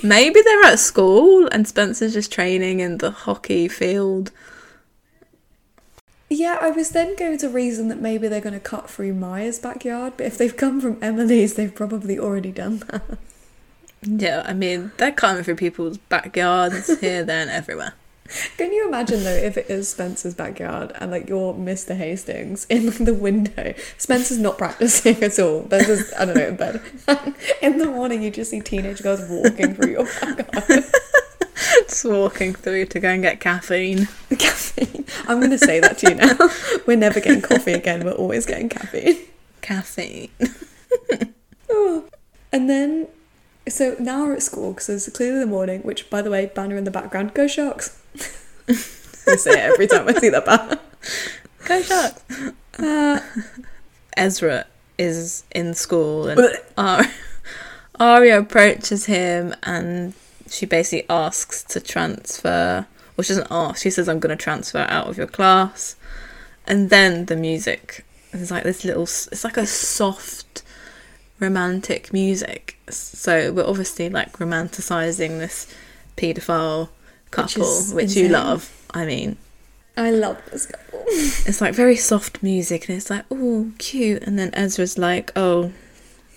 maybe 0.03 0.41
they're 0.41 0.63
at 0.63 0.79
school 0.79 1.47
and 1.51 1.67
Spencer's 1.67 2.13
just 2.13 2.31
training 2.31 2.79
in 2.79 2.97
the 2.99 3.11
hockey 3.11 3.67
field. 3.67 4.31
Yeah, 6.33 6.57
I 6.59 6.71
was 6.71 6.89
then 6.89 7.15
going 7.15 7.37
to 7.37 7.47
reason 7.47 7.89
that 7.89 8.01
maybe 8.01 8.27
they're 8.27 8.41
going 8.41 8.55
to 8.55 8.59
cut 8.59 8.89
through 8.89 9.13
Maya's 9.13 9.59
backyard, 9.59 10.13
but 10.17 10.25
if 10.25 10.35
they've 10.35 10.57
come 10.57 10.81
from 10.81 10.97
Emily's, 10.99 11.53
they've 11.53 11.73
probably 11.73 12.17
already 12.17 12.51
done 12.51 12.79
that. 12.89 13.19
Yeah, 14.01 14.41
I 14.43 14.53
mean, 14.53 14.91
they're 14.97 15.11
coming 15.11 15.43
through 15.43 15.57
people's 15.57 15.99
backyards 15.99 16.99
here, 17.01 17.23
there, 17.23 17.41
and 17.41 17.51
everywhere. 17.51 17.93
Can 18.57 18.73
you 18.73 18.87
imagine 18.87 19.23
though 19.23 19.29
if 19.29 19.57
it 19.57 19.69
is 19.69 19.89
Spencer's 19.89 20.33
backyard 20.33 20.91
and 20.95 21.11
like 21.11 21.29
you're 21.29 21.53
Mr. 21.53 21.95
Hastings 21.95 22.65
in 22.67 22.87
like, 22.87 22.97
the 22.99 23.13
window? 23.13 23.75
Spencer's 23.99 24.39
not 24.39 24.57
practicing 24.57 25.21
at 25.21 25.37
all. 25.37 25.61
There's 25.61 25.85
just 25.85 26.13
I 26.17 26.25
don't 26.25 26.37
know 26.37 26.47
in 26.47 26.55
bed. 26.55 26.81
in 27.61 27.77
the 27.77 27.85
morning, 27.85 28.23
you 28.23 28.31
just 28.31 28.49
see 28.49 28.61
teenage 28.61 29.03
girls 29.03 29.21
walking 29.29 29.75
through 29.75 29.91
your 29.91 30.05
backyard. 30.05 30.83
Just 31.87 32.05
walking 32.05 32.53
through 32.53 32.85
to 32.87 32.99
go 32.99 33.09
and 33.09 33.21
get 33.21 33.39
caffeine. 33.39 34.07
caffeine. 34.37 35.05
I'm 35.27 35.39
gonna 35.39 35.57
say 35.57 35.79
that 35.79 35.97
to 35.99 36.09
you 36.09 36.15
now. 36.15 36.37
We're 36.87 36.97
never 36.97 37.19
getting 37.19 37.41
coffee 37.41 37.73
again. 37.73 38.05
We're 38.05 38.11
always 38.13 38.45
getting 38.45 38.69
caffeine. 38.69 39.17
Caffeine. 39.61 40.29
Oh. 41.75 42.05
And 42.51 42.69
then, 42.69 43.07
so 43.67 43.95
now 43.97 44.25
we're 44.25 44.33
at 44.33 44.43
school 44.43 44.73
because 44.73 44.89
it's 44.89 45.09
clearly 45.09 45.39
the 45.39 45.47
morning. 45.47 45.81
Which, 45.81 46.07
by 46.07 46.21
the 46.21 46.29
way, 46.29 46.45
banner 46.45 46.77
in 46.77 46.83
the 46.83 46.91
background. 46.91 47.33
Go 47.33 47.47
Sharks! 47.47 47.99
I 48.69 48.73
say 48.73 49.53
it 49.53 49.57
every 49.57 49.87
time 49.87 50.07
I 50.07 50.13
see 50.13 50.29
that 50.29 50.45
banner. 50.45 50.77
Go 51.65 51.81
Sharks! 51.81 52.23
Uh, 52.77 53.21
Ezra 54.15 54.67
is 54.99 55.45
in 55.51 55.73
school 55.73 56.27
and 56.27 56.39
Ar- 56.77 57.05
Aria 57.99 58.39
approaches 58.39 59.05
him 59.05 59.55
and 59.63 60.13
she 60.53 60.65
basically 60.65 61.07
asks 61.09 61.63
to 61.63 61.79
transfer. 61.79 62.87
Well, 63.15 63.23
she 63.23 63.29
doesn't 63.29 63.47
ask. 63.51 63.81
She 63.81 63.89
says, 63.89 64.07
"I'm 64.07 64.19
going 64.19 64.35
to 64.35 64.41
transfer 64.41 64.85
out 64.89 65.07
of 65.07 65.17
your 65.17 65.27
class," 65.27 65.95
and 66.67 66.89
then 66.89 67.25
the 67.25 67.35
music 67.35 68.05
is 68.31 68.51
like 68.51 68.63
this 68.63 68.85
little. 68.85 69.03
It's 69.03 69.43
like 69.43 69.57
a 69.57 69.65
soft, 69.65 70.63
romantic 71.39 72.13
music. 72.13 72.77
So 72.89 73.51
we're 73.51 73.67
obviously 73.67 74.09
like 74.09 74.33
romanticizing 74.37 75.39
this 75.39 75.67
paedophile 76.17 76.89
couple, 77.31 77.63
is 77.63 77.93
which, 77.93 78.15
you 78.15 78.29
love. 78.29 78.71
I 78.91 79.05
mean, 79.05 79.37
I 79.97 80.11
love 80.11 80.39
this 80.51 80.67
couple. 80.67 80.83
it's 81.07 81.61
like 81.61 81.73
very 81.73 81.95
soft 81.95 82.41
music 82.41 82.87
and 82.87 82.97
it's 82.97 83.09
like 83.09 83.25
oh 83.29 83.71
cute 83.77 84.23
and 84.23 84.39
then 84.39 84.49
ezra's 84.53 84.97
like 84.97 85.31
oh 85.35 85.73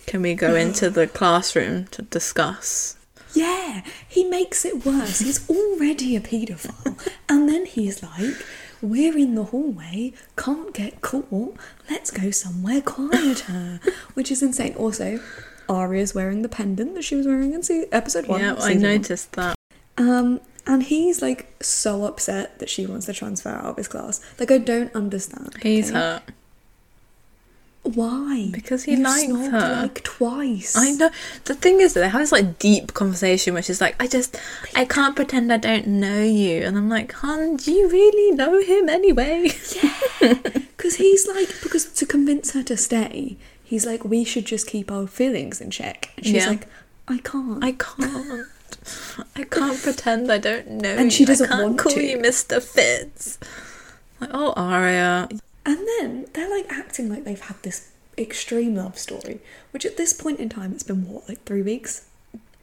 can 0.06 0.22
we 0.22 0.34
go 0.34 0.54
into 0.56 0.90
the 0.90 1.06
classroom 1.06 1.86
to 1.86 2.02
discuss 2.02 2.95
Yeah, 3.36 3.82
he 4.08 4.24
makes 4.24 4.64
it 4.64 4.84
worse. 4.86 5.18
He's 5.20 5.48
already 5.50 6.16
a 6.16 6.20
paedophile. 6.20 6.98
and 7.28 7.48
then 7.48 7.66
he's 7.66 8.02
like, 8.02 8.34
We're 8.82 9.16
in 9.16 9.34
the 9.34 9.44
hallway, 9.44 10.12
can't 10.36 10.72
get 10.74 11.00
caught, 11.00 11.56
let's 11.90 12.10
go 12.10 12.30
somewhere 12.30 12.80
quieter. 12.80 13.80
Which 14.14 14.30
is 14.30 14.42
insane. 14.42 14.74
Also, 14.76 15.20
Aria's 15.68 16.14
wearing 16.14 16.42
the 16.42 16.48
pendant 16.48 16.94
that 16.94 17.02
she 17.02 17.14
was 17.16 17.26
wearing 17.26 17.52
in 17.52 17.62
se- 17.62 17.88
episode 17.92 18.26
one. 18.28 18.40
yeah 18.40 18.54
i 18.54 18.68
season 18.72 18.82
one. 18.82 18.92
noticed 18.92 19.32
that 19.32 19.56
Um, 19.98 20.40
and 20.66 20.82
he's 20.84 21.20
like 21.22 21.54
so 21.62 22.04
upset 22.04 22.58
that 22.60 22.68
she 22.70 22.86
wants 22.86 23.06
to 23.06 23.12
transfer 23.12 23.48
out 23.50 23.64
of 23.64 23.76
his 23.76 23.88
class. 23.88 24.20
Like, 24.38 24.50
I 24.50 24.58
don't 24.58 24.94
understand. 24.94 25.54
he's 25.62 25.90
okay? 25.90 25.98
hurt 25.98 26.22
Why? 27.94 28.48
Because 28.52 28.84
he 28.84 28.92
You 28.94 29.02
likes 29.04 29.26
her. 29.50 29.82
like 29.82 30.02
twice. 30.02 30.74
i 30.76 30.90
know 30.92 31.10
the 31.44 31.54
thing 31.54 31.80
is 31.80 31.94
that 31.94 32.00
they 32.00 32.08
have 32.08 32.20
this 32.20 32.32
like 32.32 32.58
deep 32.58 32.94
conversation 32.94 33.54
where 33.54 33.62
she's 33.62 33.80
like 33.80 33.94
i 34.00 34.06
just 34.06 34.36
i 34.74 34.84
can't 34.84 35.14
pretend 35.16 35.52
i 35.52 35.56
don't 35.56 35.86
know 35.86 36.22
you 36.22 36.62
and 36.62 36.76
i'm 36.76 36.88
like 36.88 37.12
hun 37.12 37.56
do 37.56 37.70
you 37.72 37.88
really 37.88 38.34
know 38.34 38.60
him 38.60 38.88
anyway 38.88 39.48
Yeah. 39.74 39.92
Because 40.76 40.96
he's 40.96 41.26
like, 41.26 41.48
because 41.62 41.86
to 41.86 42.04
convince 42.06 42.52
her 42.52 42.62
to 42.64 42.76
stay, 42.76 43.38
he's 43.64 43.86
like, 43.86 44.04
we 44.04 44.24
should 44.24 44.44
just 44.44 44.66
keep 44.66 44.92
our 44.92 45.06
feelings 45.06 45.58
in 45.60 45.70
check. 45.70 46.10
And 46.16 46.26
she's 46.26 46.34
Yeah. 46.44 46.50
like, 46.50 46.66
I 47.08 47.18
can't. 47.18 47.64
i 47.64 47.72
can't 47.72 48.46
I 49.34 49.44
can't 49.44 49.82
pretend 49.82 50.30
I 50.30 50.36
don't 50.38 50.68
know 50.82 50.90
And 50.90 51.04
you. 51.06 51.10
she 51.10 51.24
doesn't 51.24 51.46
I 51.46 51.56
can't 51.56 51.62
want 51.64 51.78
call 51.78 51.92
to. 51.92 52.04
you 52.04 52.18
Mr. 52.18 52.62
Fitz. 52.62 53.38
Like, 54.20 54.30
oh, 54.34 54.52
Aria, 54.54 55.28
And 55.66 55.78
then 55.98 56.26
they're 56.32 56.48
like 56.48 56.70
acting 56.70 57.10
like 57.10 57.24
they've 57.24 57.40
had 57.40 57.60
this 57.62 57.90
extreme 58.16 58.76
love 58.76 58.96
story, 58.98 59.40
which 59.72 59.84
at 59.84 59.96
this 59.96 60.12
point 60.12 60.38
in 60.40 60.48
time, 60.48 60.72
it's 60.72 60.82
been 60.84 61.08
what, 61.08 61.28
like 61.28 61.42
three 61.44 61.60
weeks? 61.62 62.06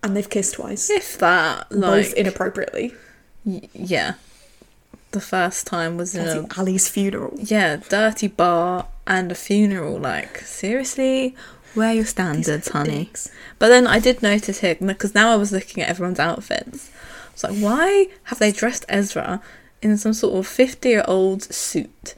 And 0.02 0.16
they've 0.16 0.30
kissed 0.30 0.56
twice. 0.56 0.90
If 0.90 1.18
that, 1.20 1.72
like, 1.72 2.06
both 2.06 2.14
inappropriately. 2.14 2.94
y- 3.46 3.68
yeah. 3.74 4.14
The 5.12 5.22
first 5.22 5.68
time 5.68 5.96
was 5.98 6.16
in 6.16 6.28
a 6.28 6.48
Ali's 6.58 6.88
funeral. 6.90 7.38
yeah 7.38 7.76
dirty 7.76 8.28
bar 8.28 8.88
and 9.06 9.32
a 9.32 9.36
funeral. 9.36 10.00
Like 10.00 10.38
seriously, 10.40 11.36
where 11.76 11.90
are 11.90 11.94
your 11.94 12.06
standards, 12.06 12.70
honey? 12.70 13.06
Dicks. 13.06 13.30
But 13.60 13.68
then 13.68 13.86
I 13.86 14.00
did 14.00 14.24
notice 14.24 14.62
here 14.62 14.74
because 14.76 15.14
now 15.14 15.32
I 15.32 15.36
was 15.36 15.52
looking 15.52 15.84
at 15.84 15.90
everyone's 15.90 16.20
outfits. 16.20 16.90
I 16.90 17.32
was 17.34 17.44
like, 17.44 17.58
why 17.60 18.08
have 18.24 18.40
they 18.40 18.52
dressed 18.52 18.86
Ezra 18.90 19.40
in 19.84 19.98
some 19.98 20.14
sort 20.14 20.34
of 20.36 20.48
fifty-year-old 20.48 21.44
suit? 21.44 22.16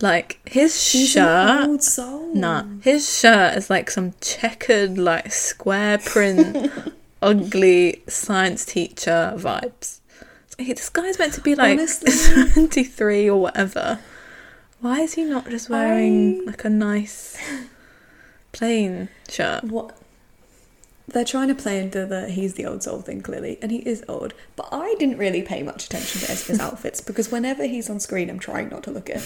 Like 0.00 0.40
his 0.48 0.80
She's 0.82 1.12
shirt. 1.12 1.66
old 1.66 1.82
soul. 1.82 2.34
Nah, 2.34 2.64
his 2.82 3.18
shirt 3.18 3.56
is 3.56 3.70
like 3.70 3.90
some 3.90 4.12
checkered, 4.20 4.98
like 4.98 5.30
square 5.32 5.98
print, 5.98 6.70
ugly 7.22 8.02
science 8.08 8.64
teacher 8.64 9.34
vibes. 9.36 10.00
This 10.58 10.88
guy's 10.88 11.18
meant 11.18 11.34
to 11.34 11.40
be 11.40 11.54
like 11.54 11.78
Honestly- 11.78 12.10
73 12.12 13.30
or 13.30 13.40
whatever. 13.40 14.00
Why 14.80 15.00
is 15.00 15.14
he 15.14 15.24
not 15.24 15.48
just 15.48 15.70
wearing 15.70 16.42
I- 16.42 16.44
like 16.46 16.64
a 16.64 16.70
nice 16.70 17.36
plain 18.52 19.08
shirt? 19.28 19.64
What? 19.64 19.96
They're 21.06 21.24
trying 21.24 21.48
to 21.48 21.54
play 21.54 21.78
into 21.80 22.06
the 22.06 22.28
he's 22.30 22.54
the 22.54 22.66
old 22.66 22.82
soul 22.82 23.00
thing 23.02 23.20
clearly, 23.20 23.58
and 23.62 23.70
he 23.70 23.78
is 23.78 24.02
old. 24.08 24.32
But 24.56 24.68
I 24.72 24.94
didn't 24.98 25.18
really 25.18 25.42
pay 25.42 25.62
much 25.62 25.86
attention 25.86 26.22
to 26.22 26.32
Ezra's 26.32 26.58
outfits 26.60 27.00
because 27.00 27.30
whenever 27.30 27.64
he's 27.66 27.88
on 27.90 28.00
screen, 28.00 28.28
I'm 28.30 28.38
trying 28.38 28.70
not 28.70 28.82
to 28.84 28.90
look 28.90 29.08
at. 29.10 29.22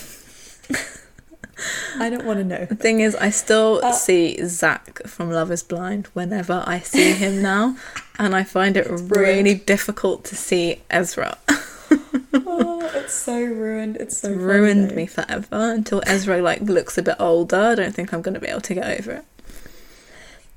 I 1.98 2.08
don't 2.10 2.24
want 2.24 2.38
to 2.38 2.44
know. 2.44 2.64
The 2.66 2.76
thing 2.76 3.00
is, 3.00 3.16
I 3.16 3.30
still 3.30 3.80
Uh, 3.82 3.92
see 3.92 4.38
Zach 4.46 5.00
from 5.06 5.30
Love 5.30 5.50
is 5.50 5.62
Blind 5.64 6.06
whenever 6.14 6.62
I 6.66 6.78
see 6.80 7.12
him 7.12 7.42
now, 7.54 7.76
and 8.18 8.34
I 8.36 8.44
find 8.44 8.76
it 8.76 8.86
really 8.88 9.54
difficult 9.54 10.24
to 10.26 10.36
see 10.36 10.82
Ezra. 10.90 11.36
Oh, 12.50 12.90
it's 12.94 13.14
so 13.14 13.38
ruined. 13.42 13.96
It's 13.96 14.18
so 14.18 14.28
funny, 14.28 14.42
ruined 14.42 14.90
though. 14.90 14.94
me 14.94 15.06
forever 15.06 15.46
until 15.72 16.02
Ezra 16.06 16.40
like 16.42 16.60
looks 16.60 16.98
a 16.98 17.02
bit 17.02 17.16
older. 17.18 17.56
I 17.56 17.74
don't 17.74 17.94
think 17.94 18.12
I'm 18.12 18.20
going 18.22 18.34
to 18.34 18.40
be 18.40 18.48
able 18.48 18.60
to 18.62 18.74
get 18.74 19.00
over 19.00 19.12
it. 19.12 19.24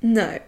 No. 0.01 0.39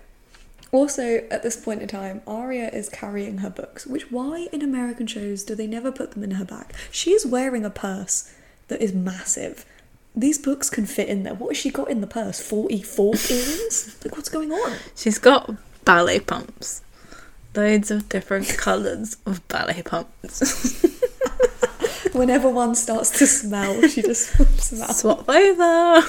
Also, 0.72 1.26
at 1.32 1.43
this 1.43 1.55
point 1.55 1.82
in 1.82 1.88
time, 1.88 2.22
Aria 2.28 2.70
is 2.70 2.89
carrying 2.89 3.39
her 3.39 3.49
books, 3.49 3.86
which 3.86 4.11
why 4.11 4.47
in 4.51 4.61
American 4.61 5.07
shows 5.07 5.43
do 5.43 5.55
they 5.55 5.68
never 5.68 5.91
put 5.91 6.11
them 6.11 6.24
in 6.24 6.32
her 6.32 6.45
bag? 6.45 6.74
She 6.91 7.11
is 7.11 7.26
wearing 7.26 7.64
a 7.64 7.70
purse 7.70 8.34
that 8.68 8.82
is 8.82 8.93
massive. 8.93 9.66
These 10.16 10.38
books 10.38 10.70
can 10.70 10.86
fit 10.86 11.09
in 11.09 11.24
there. 11.24 11.34
What 11.34 11.49
has 11.49 11.57
she 11.57 11.72
got 11.72 11.89
in 11.89 12.01
the 12.01 12.07
purse? 12.07 12.39
44 12.41 13.05
earrings? 13.30 13.97
Like, 14.03 14.16
what's 14.16 14.30
going 14.30 14.51
on? 14.51 14.78
She's 14.95 15.18
got 15.20 15.55
ballet 15.86 16.20
pumps, 16.20 16.82
loads 17.55 17.91
of 17.91 18.09
different 18.09 18.47
colours 18.57 19.18
of 19.26 19.47
ballet 19.47 19.82
pumps. 19.82 20.84
Whenever 22.14 22.47
one 22.47 22.76
starts 22.76 23.09
to 23.18 23.26
smell, 23.26 23.82
she 23.88 24.03
just 24.03 24.30
flips 24.30 24.70
them 24.70 24.84
out. 24.84 24.95
Swap 24.95 25.28
over. 25.28 26.01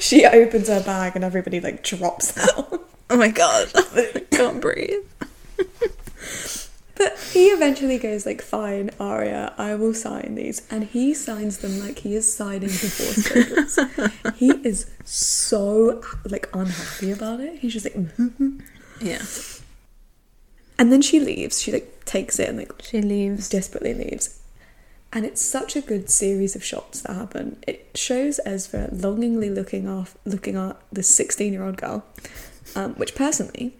She 0.00 0.24
opens 0.24 0.66
her 0.66 0.82
bag 0.82 1.14
and 1.14 1.24
everybody, 1.24 1.60
like, 1.60 1.84
drops 1.84 2.36
out. 2.36 2.82
Oh 3.08 3.16
my 3.16 3.28
god, 3.28 3.68
I 3.74 4.24
can't 4.32 4.60
breathe. 4.60 5.04
But 6.96 7.18
he 7.32 7.46
eventually 7.48 7.98
goes 7.98 8.24
like, 8.24 8.40
"Fine, 8.42 8.90
Aria, 8.98 9.52
I 9.58 9.74
will 9.74 9.92
sign 9.94 10.34
these," 10.34 10.62
and 10.70 10.84
he 10.84 11.12
signs 11.14 11.58
them 11.58 11.78
like 11.80 11.98
he 12.00 12.14
is 12.14 12.32
signing 12.32 12.70
divorce 12.70 13.28
papers. 13.28 13.78
he 14.36 14.50
is 14.64 14.86
so 15.04 16.02
like 16.24 16.48
unhappy 16.54 17.10
about 17.10 17.40
it. 17.40 17.58
He's 17.58 17.74
just 17.74 17.84
like, 17.84 17.94
"Mhm." 18.16 18.62
Yeah, 19.00 19.22
and 20.78 20.92
then 20.92 21.02
she 21.02 21.20
leaves. 21.20 21.60
She 21.62 21.72
like 21.72 22.04
takes 22.04 22.38
it 22.38 22.48
and 22.48 22.58
like 22.58 22.72
she 22.82 23.00
leaves. 23.02 23.48
desperately 23.48 23.94
leaves. 23.94 24.40
And 25.12 25.24
it's 25.24 25.40
such 25.40 25.76
a 25.76 25.80
good 25.80 26.10
series 26.10 26.56
of 26.56 26.64
shots 26.64 27.00
that 27.02 27.14
happen. 27.14 27.58
It 27.66 27.90
shows 27.94 28.40
Ezra 28.44 28.88
longingly 28.92 29.48
looking 29.48 29.88
off, 29.88 30.16
looking 30.24 30.56
at 30.56 30.76
this 30.92 31.08
sixteen-year-old 31.14 31.76
girl, 31.78 32.04
um, 32.74 32.94
which 32.94 33.14
personally, 33.14 33.76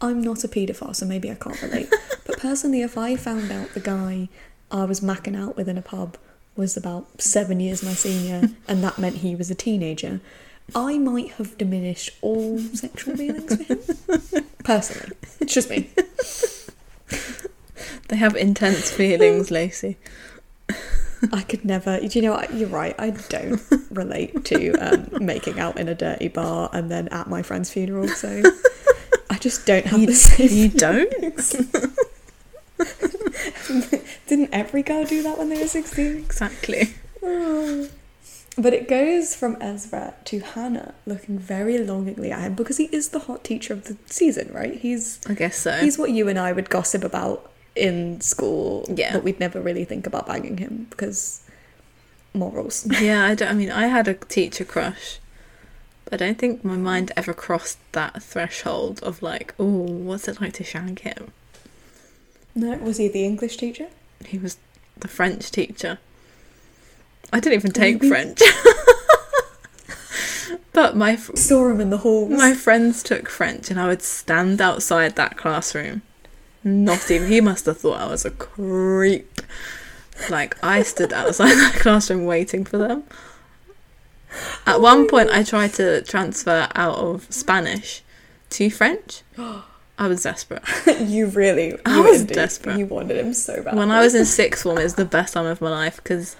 I'm 0.00 0.20
not 0.20 0.44
a 0.44 0.48
paedophile, 0.48 0.94
so 0.94 1.06
maybe 1.06 1.30
I 1.30 1.34
can't 1.34 1.60
relate. 1.62 1.92
but 2.26 2.38
personally, 2.38 2.82
if 2.82 2.98
I 2.98 3.16
found 3.16 3.50
out 3.50 3.74
the 3.74 3.80
guy 3.80 4.28
I 4.70 4.84
was 4.84 5.00
macking 5.00 5.36
out 5.36 5.56
with 5.56 5.68
in 5.68 5.78
a 5.78 5.82
pub 5.82 6.16
was 6.56 6.76
about 6.76 7.20
seven 7.20 7.60
years 7.60 7.82
my 7.82 7.92
senior, 7.92 8.50
and 8.68 8.82
that 8.82 8.98
meant 8.98 9.16
he 9.16 9.34
was 9.34 9.50
a 9.50 9.54
teenager, 9.54 10.20
I 10.74 10.98
might 10.98 11.32
have 11.32 11.56
diminished 11.56 12.10
all 12.20 12.58
sexual 12.58 13.16
feelings 13.16 13.54
for 13.54 13.62
him. 13.62 14.46
Personally, 14.64 15.16
it's 15.40 15.54
just 15.54 15.70
me. 15.70 15.90
They 18.08 18.16
have 18.16 18.36
intense 18.36 18.90
feelings, 18.90 19.50
Lacey. 19.50 19.96
I 21.32 21.42
could 21.42 21.64
never. 21.64 21.98
Do 21.98 22.08
you 22.18 22.22
know 22.22 22.32
what? 22.32 22.54
You're 22.54 22.68
right. 22.68 22.94
I 22.98 23.10
don't 23.10 23.60
relate 23.90 24.44
to 24.46 24.72
um, 24.74 25.24
making 25.24 25.58
out 25.58 25.78
in 25.78 25.88
a 25.88 25.94
dirty 25.94 26.28
bar 26.28 26.70
and 26.72 26.90
then 26.90 27.08
at 27.08 27.28
my 27.28 27.42
friend's 27.42 27.70
funeral. 27.70 28.08
So 28.08 28.42
I 29.36 29.38
just 29.38 29.66
don't 29.66 29.84
have 29.84 30.00
You, 30.00 30.06
the 30.06 30.14
same. 30.14 30.48
you 30.50 30.68
don't? 30.70 31.12
Didn't 34.26 34.48
every 34.50 34.82
girl 34.82 35.04
do 35.04 35.22
that 35.24 35.36
when 35.36 35.50
they 35.50 35.60
were 35.60 35.68
16? 35.68 36.16
Exactly. 36.16 36.94
But 38.58 38.72
it 38.72 38.88
goes 38.88 39.34
from 39.36 39.58
Ezra 39.60 40.14
to 40.24 40.40
Hanna 40.40 40.94
looking 41.04 41.38
very 41.38 41.76
longingly 41.76 42.32
at 42.32 42.40
him 42.40 42.54
because 42.54 42.78
he 42.78 42.84
is 42.84 43.10
the 43.10 43.18
hot 43.18 43.44
teacher 43.44 43.74
of 43.74 43.84
the 43.84 43.98
season, 44.06 44.50
right? 44.50 44.80
He's 44.80 45.20
I 45.28 45.34
guess 45.34 45.58
so. 45.58 45.72
he's 45.72 45.98
what 45.98 46.10
you 46.12 46.26
and 46.26 46.38
I 46.38 46.52
would 46.52 46.70
gossip 46.70 47.04
about 47.04 47.52
in 47.74 48.22
school, 48.22 48.86
Yeah. 48.88 49.12
but 49.12 49.24
we'd 49.24 49.38
never 49.38 49.60
really 49.60 49.84
think 49.84 50.06
about 50.06 50.26
banging 50.26 50.56
him 50.56 50.86
because 50.88 51.42
morals. 52.32 52.88
yeah, 52.98 53.26
I 53.26 53.34
don't. 53.34 53.50
I 53.50 53.52
mean, 53.52 53.70
I 53.70 53.88
had 53.88 54.08
a 54.08 54.14
teacher 54.14 54.64
crush, 54.64 55.18
I 56.12 56.16
don't 56.16 56.38
think 56.38 56.64
my 56.64 56.76
mind 56.76 57.10
ever 57.16 57.34
crossed 57.34 57.78
that 57.92 58.22
threshold 58.22 59.02
of 59.02 59.22
like, 59.22 59.54
oh, 59.58 59.64
what's 59.64 60.28
it 60.28 60.40
like 60.40 60.52
to 60.54 60.64
shank 60.64 61.00
him? 61.00 61.32
No, 62.54 62.76
was 62.78 62.98
he 62.98 63.08
the 63.08 63.24
English 63.24 63.56
teacher? 63.56 63.88
He 64.24 64.38
was 64.38 64.56
the 64.96 65.08
French 65.08 65.50
teacher. 65.50 65.98
I 67.32 67.40
didn't 67.40 67.58
even 67.58 67.72
take. 67.72 68.04
French. 68.04 68.40
but 70.72 70.96
my 70.96 71.16
fr- 71.16 71.36
Saw 71.36 71.68
him 71.68 71.80
in 71.80 71.90
the 71.90 71.98
halls. 71.98 72.30
my 72.30 72.54
friends 72.54 73.02
took 73.02 73.28
French 73.28 73.70
and 73.70 73.80
I 73.80 73.88
would 73.88 74.02
stand 74.02 74.60
outside 74.60 75.16
that 75.16 75.36
classroom. 75.36 76.02
Not 76.62 77.10
even 77.10 77.28
he 77.28 77.40
must 77.40 77.66
have 77.66 77.78
thought 77.78 78.00
I 78.00 78.06
was 78.06 78.24
a 78.24 78.30
creep. 78.30 79.40
Like 80.30 80.62
I 80.64 80.82
stood 80.82 81.12
outside 81.12 81.54
that 81.54 81.74
classroom 81.74 82.26
waiting 82.26 82.64
for 82.64 82.78
them. 82.78 83.04
At 84.66 84.80
one 84.80 85.06
point 85.08 85.30
I 85.30 85.42
tried 85.42 85.72
to 85.74 86.02
transfer 86.02 86.68
out 86.74 86.96
of 86.98 87.26
Spanish 87.32 88.02
to 88.50 88.70
French. 88.70 89.22
I 89.98 90.08
was 90.08 90.22
desperate. 90.24 90.62
you 91.00 91.26
really, 91.26 91.68
you 91.68 91.80
I 91.86 92.00
was 92.00 92.20
indeed- 92.20 92.34
desperate. 92.34 92.78
You 92.78 92.86
wanted 92.86 93.16
him 93.16 93.32
so 93.32 93.62
bad. 93.62 93.74
When 93.76 93.90
I 93.90 94.00
was 94.00 94.14
in 94.14 94.26
sixth 94.26 94.64
form, 94.64 94.76
it 94.78 94.82
was 94.82 94.96
the 94.96 95.06
best 95.06 95.32
time 95.34 95.46
of 95.46 95.60
my 95.62 95.70
life 95.70 95.96
because 95.96 96.36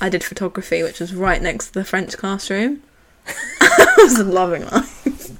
I 0.00 0.08
did 0.08 0.24
photography, 0.24 0.82
which 0.82 0.98
was 0.98 1.14
right 1.14 1.40
next 1.40 1.68
to 1.68 1.74
the 1.74 1.84
French 1.84 2.16
classroom. 2.16 2.82
I 3.60 3.94
was 3.98 4.18
loving 4.18 4.64
life. 4.66 5.30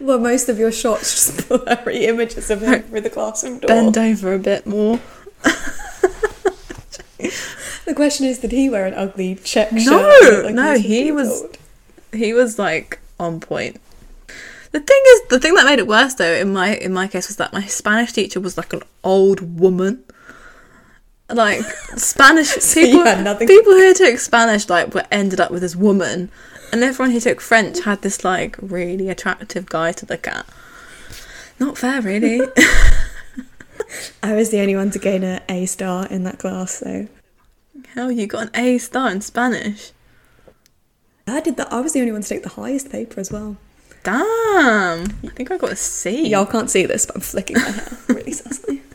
well, 0.00 0.20
most 0.20 0.48
of 0.48 0.58
your 0.60 0.70
shots 0.70 1.10
just 1.34 1.48
blurry 1.66 2.04
images 2.06 2.50
of 2.50 2.60
him 2.62 2.82
through 2.84 3.00
the 3.00 3.10
classroom 3.10 3.58
door. 3.58 3.66
Bend 3.66 3.98
over 3.98 4.32
a 4.32 4.38
bit 4.38 4.64
more. 4.64 5.00
The 7.84 7.94
question 7.94 8.24
is, 8.26 8.38
did 8.38 8.50
he 8.52 8.70
wear 8.70 8.86
an 8.86 8.94
ugly 8.94 9.34
check 9.34 9.68
shirt? 9.70 9.86
No, 9.86 10.40
like 10.44 10.54
no, 10.54 10.72
was 10.72 10.80
he 10.80 11.12
was- 11.12 11.40
told? 11.42 11.58
He 12.12 12.32
was 12.32 12.58
like 12.58 12.98
on 13.20 13.40
point. 13.40 13.80
The 14.72 14.80
thing 14.80 15.02
is, 15.08 15.20
the 15.28 15.38
thing 15.38 15.54
that 15.54 15.66
made 15.66 15.78
it 15.78 15.86
worse 15.86 16.14
though, 16.14 16.32
in 16.32 16.52
my 16.52 16.74
in 16.76 16.92
my 16.92 17.06
case, 17.08 17.28
was 17.28 17.36
that 17.36 17.52
my 17.52 17.64
Spanish 17.66 18.12
teacher 18.12 18.40
was 18.40 18.56
like 18.56 18.72
an 18.72 18.82
old 19.02 19.60
woman. 19.60 20.02
Like 21.28 21.62
Spanish 21.96 22.48
So 22.48 22.80
people, 22.80 23.04
people 23.46 23.72
who 23.72 23.94
took 23.94 24.18
Spanish 24.18 24.68
like 24.68 24.94
were 24.94 25.04
ended 25.10 25.40
up 25.40 25.50
with 25.50 25.62
this 25.62 25.76
woman, 25.76 26.30
and 26.72 26.82
everyone 26.82 27.10
who 27.12 27.20
took 27.20 27.40
French 27.40 27.80
had 27.84 28.02
this 28.02 28.24
like 28.24 28.56
really 28.60 29.08
attractive 29.10 29.66
guy 29.68 29.92
to 29.92 30.06
look 30.06 30.26
at. 30.26 30.46
Not 31.60 31.78
fair, 31.78 32.00
really. 32.00 32.40
I 34.22 34.34
was 34.34 34.50
the 34.50 34.60
only 34.60 34.76
one 34.76 34.90
to 34.92 34.98
gain 34.98 35.22
an 35.22 35.42
A 35.48 35.66
star 35.66 36.06
in 36.06 36.24
that 36.24 36.38
class, 36.38 36.76
so 36.78 37.08
Hell, 37.94 38.10
you 38.10 38.26
got 38.26 38.48
an 38.48 38.50
A 38.54 38.78
star 38.78 39.10
in 39.10 39.20
Spanish. 39.20 39.92
I 41.26 41.40
did 41.40 41.56
that. 41.56 41.72
I 41.72 41.80
was 41.80 41.92
the 41.92 42.00
only 42.00 42.12
one 42.12 42.22
to 42.22 42.28
take 42.28 42.42
the 42.42 42.50
highest 42.50 42.90
paper 42.90 43.20
as 43.20 43.30
well. 43.32 43.56
Damn, 44.02 45.04
I 45.24 45.28
think 45.34 45.50
I 45.50 45.56
got 45.56 45.72
a 45.72 45.76
C. 45.76 46.28
Y'all 46.28 46.44
can't 46.44 46.68
see 46.68 46.84
this, 46.86 47.06
but 47.06 47.16
I'm 47.16 47.22
flicking 47.22 47.56
my 47.56 47.62
hair 47.62 47.98
really 48.08 48.32
sassily. 48.32 48.80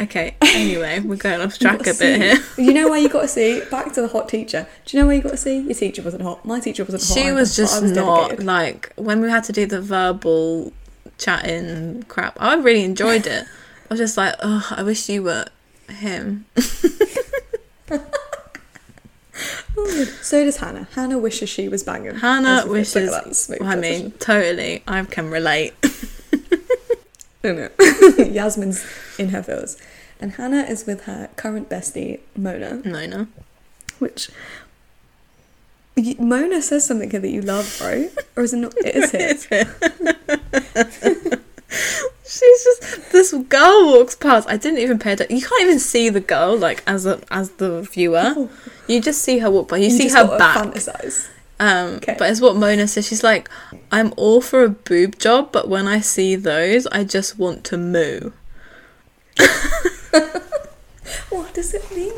Okay, 0.00 0.34
anyway, 0.40 0.98
we're 1.00 1.16
going 1.16 1.42
off 1.42 1.58
track 1.58 1.74
You 1.84 1.92
a 1.92 1.94
bit 1.94 2.22
here. 2.22 2.44
You 2.56 2.72
know 2.72 2.88
why 2.88 2.96
you 2.96 3.10
got 3.10 3.24
a 3.24 3.28
C? 3.28 3.60
Back 3.70 3.92
to 3.92 4.00
the 4.00 4.08
hot 4.08 4.30
teacher. 4.30 4.66
Do 4.86 4.96
you 4.96 5.02
know 5.02 5.06
why 5.06 5.12
you 5.12 5.20
got 5.20 5.34
a 5.34 5.36
C? 5.36 5.58
Your 5.58 5.74
teacher 5.74 6.00
wasn't 6.00 6.22
hot. 6.22 6.42
My 6.42 6.58
teacher 6.58 6.84
wasn't 6.84 7.02
hot. 7.02 7.12
She 7.12 7.30
was 7.32 7.54
but 7.54 7.62
just 7.62 7.82
was 7.82 7.92
not 7.92 8.30
dedicated. 8.30 8.46
like 8.46 8.94
when 8.96 9.20
we 9.20 9.28
had 9.28 9.44
to 9.44 9.52
do 9.52 9.66
the 9.66 9.82
verbal 9.82 10.72
chatting 11.18 12.04
crap. 12.04 12.34
I 12.40 12.54
really 12.54 12.82
enjoyed 12.82 13.26
it. 13.26 13.46
I 13.90 13.94
was 13.94 13.98
just 13.98 14.16
like, 14.16 14.36
oh, 14.40 14.68
I 14.70 14.84
wish 14.84 15.08
you 15.08 15.24
were 15.24 15.46
him. 15.88 16.46
So 20.22 20.44
does 20.44 20.58
Hanna. 20.58 20.86
Hanna 20.94 21.18
wishes 21.18 21.48
she 21.48 21.68
was 21.68 21.82
banging. 21.82 22.14
Hanna 22.16 22.64
wishes. 22.66 23.12
at 23.50 23.62
I 23.62 23.74
mean, 23.74 24.12
totally. 24.12 24.84
I 24.86 25.02
can 25.04 25.28
relate. 25.30 25.74
Yasemin's 27.42 28.86
in 29.18 29.30
her 29.30 29.42
feels, 29.42 29.76
and 30.20 30.32
Hanna 30.32 30.62
is 30.62 30.86
with 30.86 31.04
her 31.04 31.30
current 31.36 31.68
bestie 31.70 32.20
Mona, 32.36 32.82
no. 32.84 33.26
which. 33.98 34.30
Mona 36.18 36.62
says 36.62 36.86
something 36.86 37.10
here 37.10 37.20
that 37.20 37.30
you 37.30 37.42
love, 37.42 37.80
right? 37.80 38.10
Or 38.36 38.42
is 38.44 38.54
it 38.54 38.58
not? 38.58 38.74
It 38.78 38.94
is 38.94 39.46
it. 39.50 41.40
She's 42.26 42.64
just 42.64 43.12
this 43.12 43.32
girl 43.32 43.86
walks 43.86 44.14
past. 44.14 44.48
I 44.48 44.56
didn't 44.56 44.78
even 44.78 44.98
pay 44.98 45.12
attention. 45.12 45.36
You 45.36 45.42
can't 45.42 45.62
even 45.62 45.78
see 45.78 46.08
the 46.08 46.20
girl 46.20 46.56
like 46.56 46.82
as 46.86 47.06
a 47.06 47.20
as 47.30 47.50
the 47.52 47.82
viewer. 47.82 48.48
You 48.86 49.00
just 49.00 49.22
see 49.22 49.38
her 49.38 49.50
walk 49.50 49.68
by. 49.68 49.78
You, 49.78 49.90
see 49.90 50.08
just 50.08 50.16
her 50.16 50.38
back. 50.38 50.56
Fantasize. 50.56 51.28
Um, 51.58 51.96
Okay. 51.96 52.16
But 52.18 52.30
it's 52.30 52.40
what 52.40 52.56
Mona 52.56 52.88
says. 52.88 53.06
She's 53.06 53.22
like, 53.22 53.50
I'm 53.92 54.14
all 54.16 54.40
for 54.40 54.64
a 54.64 54.70
boob 54.70 55.18
job, 55.18 55.52
but 55.52 55.68
when 55.68 55.86
I 55.86 56.00
see 56.00 56.34
those, 56.34 56.86
I 56.86 57.04
just 57.04 57.38
want 57.38 57.64
to 57.64 57.76
moo. 57.76 58.32
What 61.30 61.54
does 61.54 61.74
it 61.74 61.90
mean? 61.94 62.12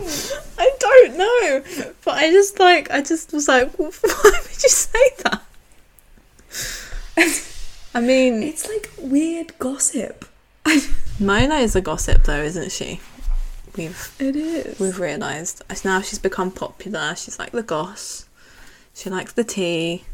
I 0.59 0.71
don't 0.79 1.17
know, 1.17 1.63
but 2.05 2.15
I 2.15 2.31
just 2.31 2.59
like, 2.59 2.91
I 2.91 3.03
just 3.03 3.33
was 3.33 3.49
like, 3.49 3.73
why 3.79 3.87
would 3.87 4.63
you 4.63 4.69
say 4.69 4.99
that? 5.25 5.43
I 7.95 8.01
mean, 8.01 8.43
It's 8.43 8.69
like 8.69 8.91
weird 8.99 9.59
gossip. 9.59 10.25
Mona 11.21 11.57
is 11.57 11.77
a 11.77 11.81
gossip, 11.81 12.25
though, 12.25 12.43
isn't 12.43 12.73
she? 12.73 13.01
We've 13.77 14.15
It 14.19 14.37
is. 14.37 14.79
we've 14.79 14.99
realised 14.99 15.63
now 15.85 16.01
she's 16.03 16.19
become 16.19 16.51
popular. 16.51 17.15
She's 17.17 17.39
like 17.39 17.53
the 17.53 17.63
goss. 17.63 18.27
She 18.95 19.09
likes 19.11 19.33
the 19.33 19.45
tea. 19.45 20.05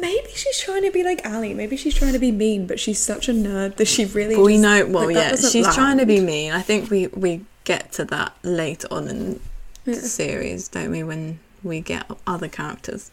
Maybe 0.00 0.28
she's 0.34 0.58
trying 0.58 0.82
to 0.82 0.90
be 0.90 1.02
like 1.04 1.24
Ali. 1.26 1.54
Maybe 1.54 1.76
she's 1.76 1.94
trying 1.94 2.14
to 2.14 2.18
be 2.18 2.32
mean, 2.32 2.66
but 2.66 2.80
she's 2.80 2.98
such 2.98 3.28
a 3.28 3.32
nerd 3.32 3.76
that 3.76 3.86
she 3.86 4.06
really. 4.06 4.36
We 4.36 4.54
just- 4.54 4.62
know, 4.62 4.86
well, 4.86 5.06
like, 5.06 5.14
yeah, 5.16 5.36
she's 5.36 5.72
trying 5.74 5.98
to 5.98 6.06
be 6.06 6.20
mean. 6.20 6.52
I 6.52 6.62
think 6.62 6.90
we 6.90 7.06
we 7.08 7.44
get 7.64 7.92
to 7.92 8.04
that 8.06 8.34
later 8.42 8.88
on 8.90 9.08
in 9.08 9.40
Yeah. 9.84 9.94
the 9.96 10.08
series, 10.08 10.68
don't 10.68 10.90
we? 10.90 11.02
When 11.02 11.38
we 11.62 11.80
get 11.80 12.06
other 12.26 12.48
characters. 12.48 13.10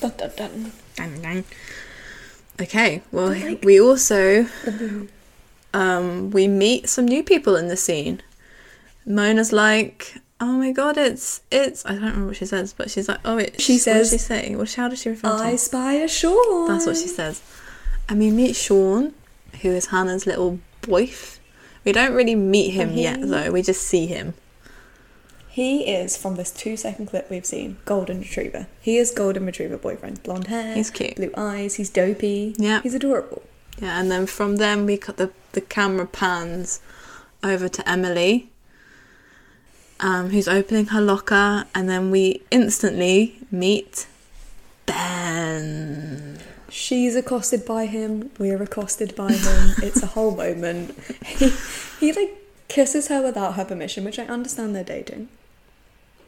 Dun, 0.00 0.12
dun, 0.16 0.30
dun. 0.36 0.72
Dang, 0.96 1.20
dang. 1.22 1.44
Okay, 2.60 3.02
well, 3.10 3.28
like- 3.28 3.64
we 3.64 3.80
also 3.80 4.46
um 5.74 6.30
we 6.30 6.46
meet 6.48 6.88
some 6.88 7.06
new 7.06 7.22
people 7.22 7.56
in 7.56 7.68
the 7.68 7.76
scene. 7.76 8.22
Mona's 9.06 9.52
like, 9.52 10.14
"Oh 10.40 10.52
my 10.52 10.70
god, 10.70 10.96
it's 10.96 11.40
it's." 11.50 11.84
I 11.86 11.90
don't 11.92 12.00
remember 12.02 12.26
what 12.28 12.36
she 12.36 12.46
says, 12.46 12.72
but 12.72 12.90
she's 12.90 13.08
like, 13.08 13.18
"Oh, 13.24 13.38
it's." 13.38 13.62
She 13.62 13.74
what 13.78 13.84
does 13.84 14.10
she 14.10 14.18
say? 14.18 14.54
What? 14.54 14.72
How 14.74 14.88
does 14.88 15.00
she 15.00 15.08
refer 15.10 15.28
to? 15.28 15.34
I 15.34 15.56
spy 15.56 15.94
a 15.94 16.08
Sean. 16.08 16.68
That's 16.68 16.86
what 16.86 16.96
she 16.96 17.08
says. 17.08 17.42
And 18.08 18.18
we 18.20 18.30
meet 18.30 18.54
Sean, 18.54 19.14
who 19.62 19.70
is 19.70 19.86
Hanna's 19.86 20.26
little 20.26 20.60
boyf. 20.82 21.38
We 21.84 21.92
don't 21.92 22.12
really 22.12 22.36
meet 22.36 22.70
him 22.70 22.90
And 22.90 22.98
yet, 22.98 23.20
though. 23.22 23.50
We 23.50 23.62
just 23.62 23.82
see 23.82 24.06
him. 24.06 24.34
He 25.52 25.82
is 25.82 26.16
from 26.16 26.36
this 26.36 26.50
two-second 26.50 27.08
clip 27.08 27.28
we've 27.28 27.44
seen. 27.44 27.76
Golden 27.84 28.20
retriever. 28.20 28.68
He 28.80 28.96
is 28.96 29.10
golden 29.10 29.44
retriever 29.44 29.76
boyfriend. 29.76 30.22
Blonde 30.22 30.46
hair. 30.46 30.74
He's 30.74 30.90
cute. 30.90 31.16
Blue 31.16 31.30
eyes. 31.36 31.74
He's 31.74 31.90
dopey. 31.90 32.54
Yeah. 32.56 32.80
He's 32.80 32.94
adorable. 32.94 33.42
Yeah, 33.78 34.00
and 34.00 34.10
then 34.10 34.24
from 34.26 34.56
them 34.56 34.86
we 34.86 34.96
cut 34.96 35.18
the 35.18 35.30
the 35.52 35.60
camera 35.60 36.06
pans 36.06 36.80
over 37.44 37.68
to 37.68 37.86
Emily, 37.86 38.48
um, 40.00 40.30
who's 40.30 40.48
opening 40.48 40.86
her 40.86 41.02
locker, 41.02 41.66
and 41.74 41.86
then 41.86 42.10
we 42.10 42.42
instantly 42.50 43.38
meet 43.50 44.06
Ben. 44.86 46.38
She's 46.70 47.14
accosted 47.14 47.66
by 47.66 47.84
him. 47.84 48.30
We're 48.38 48.62
accosted 48.62 49.14
by 49.14 49.32
him. 49.32 49.74
it's 49.82 50.02
a 50.02 50.06
whole 50.06 50.34
moment. 50.34 50.98
He, 51.26 51.52
he 52.00 52.12
like 52.12 52.38
kisses 52.68 53.08
her 53.08 53.22
without 53.22 53.56
her 53.56 53.66
permission, 53.66 54.04
which 54.04 54.18
I 54.18 54.24
understand 54.24 54.74
they're 54.74 54.82
dating. 54.82 55.28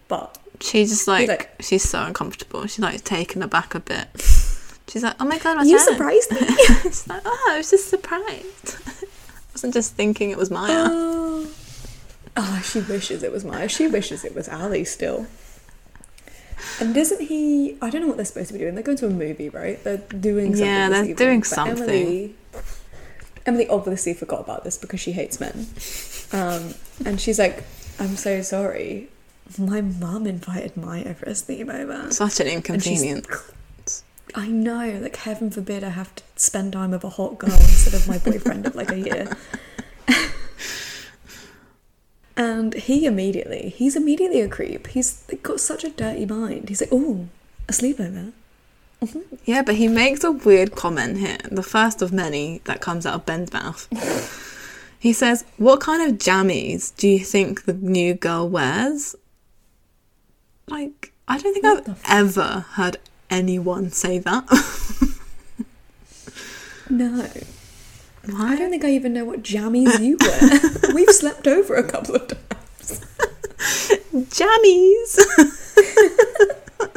But 0.08 0.38
She's 0.60 0.90
just 0.90 1.08
like, 1.08 1.28
like- 1.28 1.50
she's 1.60 1.82
so 1.88 2.02
uncomfortable. 2.02 2.66
She's 2.66 2.78
like 2.80 3.02
taken 3.04 3.42
aback 3.42 3.74
a 3.74 3.80
bit. 3.80 4.08
She's 4.88 5.02
like, 5.02 5.16
oh 5.18 5.24
my 5.24 5.38
god, 5.38 5.56
my 5.56 5.62
you 5.64 5.78
turn." 5.78 5.86
surprised 5.94 6.30
me. 6.30 6.38
She's 6.82 7.08
like, 7.08 7.22
oh, 7.24 7.48
I 7.52 7.56
was 7.58 7.70
just 7.70 7.88
surprised. 7.88 8.76
I 8.86 9.06
wasn't 9.54 9.74
just 9.74 9.94
thinking 9.94 10.30
it 10.30 10.36
was 10.38 10.50
Maya. 10.58 10.86
Oh. 10.88 11.50
Ah, 12.36 12.62
she 12.64 12.80
wishes 12.80 13.22
it 13.22 13.32
was 13.32 13.44
Maya. 13.44 13.68
She 13.68 13.86
wishes 13.86 14.24
it 14.24 14.34
was 14.34 14.48
Ali 14.48 14.84
still. 14.84 15.26
And 16.80 16.96
isn't 16.96 17.20
he? 17.20 17.76
I 17.80 17.90
don't 17.90 18.00
know 18.02 18.08
what 18.08 18.16
they're 18.16 18.24
supposed 18.26 18.48
to 18.48 18.52
be 18.54 18.58
doing. 18.60 18.74
They're 18.74 18.82
going 18.84 18.98
to 18.98 19.06
a 19.06 19.10
movie, 19.10 19.48
right? 19.48 19.82
They're 19.84 19.98
doing 19.98 20.54
something. 20.54 20.66
Yeah, 20.66 20.88
they're 20.88 21.00
evening, 21.00 21.16
doing 21.16 21.42
something. 21.44 21.82
Emily, 21.82 22.34
Emily 23.46 23.68
obviously 23.68 24.14
forgot 24.14 24.40
about 24.40 24.64
this 24.64 24.76
because 24.78 25.00
she 25.00 25.12
hates 25.12 25.40
men. 25.40 25.66
Um, 26.32 26.74
and 27.04 27.20
she's 27.20 27.38
like, 27.38 27.62
"I'm 27.98 28.16
so 28.16 28.42
sorry. 28.42 29.08
My 29.58 29.80
mum 29.80 30.26
invited 30.26 30.76
my 30.76 31.02
for 31.14 31.26
a 31.26 31.32
sleepover." 31.32 32.12
Such 32.12 32.40
an 32.40 32.46
inconvenience. 32.46 33.26
I 34.34 34.48
know, 34.48 34.98
like 35.00 35.16
heaven 35.16 35.50
forbid 35.50 35.84
I 35.84 35.90
have 35.90 36.14
to 36.16 36.22
spend 36.34 36.72
time 36.72 36.90
with 36.90 37.04
a 37.04 37.10
hot 37.10 37.38
girl 37.38 37.52
instead 37.52 37.94
of 37.94 38.08
my 38.08 38.18
boyfriend 38.18 38.66
of 38.66 38.74
like 38.74 38.90
a 38.90 38.98
year. 38.98 39.36
and 42.36 42.74
he 42.74 43.06
immediately, 43.06 43.68
he's 43.76 43.94
immediately 43.94 44.40
a 44.40 44.48
creep. 44.48 44.88
He's 44.88 45.24
like, 45.30 45.42
got 45.44 45.60
such 45.60 45.84
a 45.84 45.90
dirty 45.90 46.26
mind. 46.26 46.68
He's 46.68 46.80
like, 46.80 46.90
oh, 46.90 47.28
a 47.68 47.72
sleepover. 47.72 48.32
Mm-hmm. 49.02 49.36
Yeah, 49.44 49.62
but 49.62 49.76
he 49.76 49.86
makes 49.86 50.24
a 50.24 50.32
weird 50.32 50.74
comment 50.74 51.18
here, 51.18 51.38
the 51.50 51.62
first 51.62 52.02
of 52.02 52.12
many 52.12 52.60
that 52.64 52.80
comes 52.80 53.06
out 53.06 53.14
of 53.14 53.26
Ben's 53.26 53.52
mouth. 53.52 53.88
He 55.04 55.12
says, 55.12 55.44
What 55.58 55.80
kind 55.80 56.10
of 56.10 56.16
jammies 56.16 56.96
do 56.96 57.06
you 57.06 57.18
think 57.18 57.66
the 57.66 57.74
new 57.74 58.14
girl 58.14 58.48
wears? 58.48 59.14
Like, 60.68 61.12
I 61.28 61.38
don't 61.38 61.52
think 61.52 61.64
What 61.64 61.88
I've 61.88 62.02
ever 62.08 62.64
heard 62.72 62.96
anyone 63.30 63.90
say 63.90 64.18
that. 64.18 64.44
No. 66.90 67.26
I 68.36 68.56
don't 68.56 68.70
think 68.70 68.84
I 68.84 68.90
even 68.90 69.14
know 69.14 69.24
what 69.24 69.42
jammies 69.42 69.98
you 70.00 70.18
wear. 70.20 70.60
We've 70.94 71.08
slept 71.10 71.46
over 71.46 71.74
a 71.76 71.82
couple 71.82 72.16
of 72.16 72.28
times. 72.28 73.00
Jammies! 74.12 75.18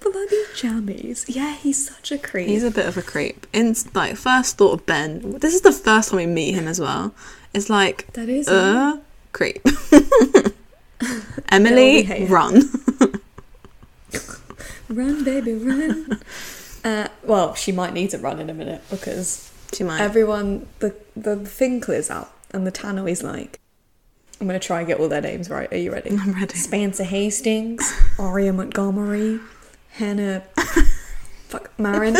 Bloody 0.00 0.42
jammies. 0.54 1.24
Yeah, 1.28 1.54
he's 1.54 1.88
such 1.88 2.10
a 2.12 2.18
creep. 2.18 2.48
He's 2.48 2.64
a 2.64 2.70
bit 2.72 2.86
of 2.86 2.96
a 2.96 3.02
creep. 3.02 3.46
In 3.52 3.74
like 3.94 4.16
first 4.16 4.58
thought 4.58 4.72
of 4.80 4.86
Ben, 4.86 5.38
this 5.38 5.54
is 5.54 5.60
the 5.62 5.72
first 5.72 6.10
time 6.10 6.16
we 6.18 6.26
meet 6.26 6.54
him 6.54 6.66
as 6.68 6.80
well. 6.80 7.14
It's 7.54 7.70
like 7.70 8.12
that 8.14 8.28
is. 8.28 8.48
uh 8.48 8.98
creep. 9.32 9.62
Emily, 11.50 12.26
run. 12.28 12.62
Run, 14.88 15.24
baby, 15.24 15.54
run. 15.54 16.20
uh, 16.84 17.08
well, 17.24 17.54
she 17.54 17.72
might 17.72 17.94
need 17.94 18.10
to 18.10 18.18
run 18.18 18.38
in 18.38 18.50
a 18.50 18.54
minute 18.54 18.82
because 18.90 19.50
She 19.72 19.82
might. 19.82 20.00
everyone, 20.00 20.68
the, 20.80 20.94
the 21.16 21.36
thing 21.36 21.80
clears 21.80 22.10
out 22.10 22.30
and 22.52 22.66
the 22.66 22.70
tannoy's 22.70 23.22
like, 23.22 23.58
I'm 24.40 24.46
going 24.46 24.60
to 24.60 24.64
try 24.64 24.80
and 24.80 24.86
get 24.86 25.00
all 25.00 25.08
their 25.08 25.22
names 25.22 25.48
right. 25.48 25.72
Are 25.72 25.76
you 25.76 25.90
ready? 25.90 26.10
I'm 26.10 26.32
ready. 26.32 26.54
Spencer 26.54 27.04
Hastings, 27.04 27.92
Aria 28.18 28.52
Montgomery, 28.52 29.40
Hanna 29.92 30.42
fuck 31.54 31.70
Marin, 31.78 32.16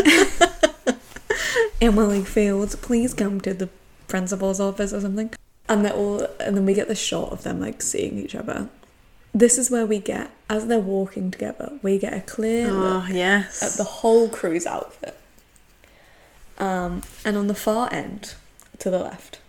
Emily 1.81 2.23
Fields, 2.23 2.77
please 2.77 3.13
come 3.15 3.41
to 3.41 3.53
the 3.53 3.69
principal's 4.07 4.61
office 4.61 4.93
or 4.93 5.01
something. 5.01 5.35
And 5.69 5.85
they're 5.85 5.93
all 5.95 6.27
and 6.41 6.57
then 6.57 6.67
we 6.67 6.75
get 6.75 6.89
the 6.89 6.95
shot 6.95 7.33
of 7.33 7.43
them 7.43 7.61
like 7.61 7.81
seeing 7.83 8.19
each 8.19 8.35
other. 8.35 8.69
This 9.33 9.59
is 9.59 9.71
where 9.71 9.87
we 9.87 9.99
get 9.99 10.31
as 10.49 10.67
they're 10.67 10.79
walking 10.79 11.31
together, 11.31 11.73
we 11.83 11.99
get 11.99 12.13
a 12.13 12.21
clear 12.21 12.71
look 12.71 13.05
Oh 13.05 13.09
yes. 13.11 13.63
at 13.63 13.73
the 13.73 13.85
whole 13.85 14.29
crew's 14.29 14.67
outfit. 14.67 15.17
Um, 16.59 17.03
and 17.25 17.37
on 17.37 17.47
the 17.49 17.55
far 17.55 17.93
end, 17.93 18.35
to 18.79 18.91
the 18.91 18.99
left, 18.99 19.41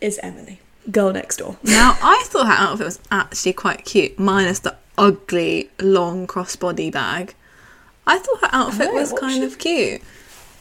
is 0.00 0.18
Emily, 0.22 0.60
girl 0.90 1.12
next 1.12 1.36
door. 1.36 1.56
Now, 1.64 1.96
I 2.02 2.24
thought 2.26 2.46
her 2.46 2.52
outfit 2.52 2.86
was 2.86 2.98
actually 3.10 3.52
quite 3.52 3.84
cute, 3.84 4.18
minus 4.18 4.58
the 4.60 4.74
ugly 4.96 5.70
long 5.80 6.26
crossbody 6.26 6.90
bag. 6.90 7.34
I 8.06 8.18
thought 8.18 8.40
her 8.40 8.48
outfit 8.52 8.88
Oh, 8.90 8.94
was 8.94 9.12
kind 9.12 9.42
was 9.44 9.52
of 9.52 9.58
cute. 9.60 10.00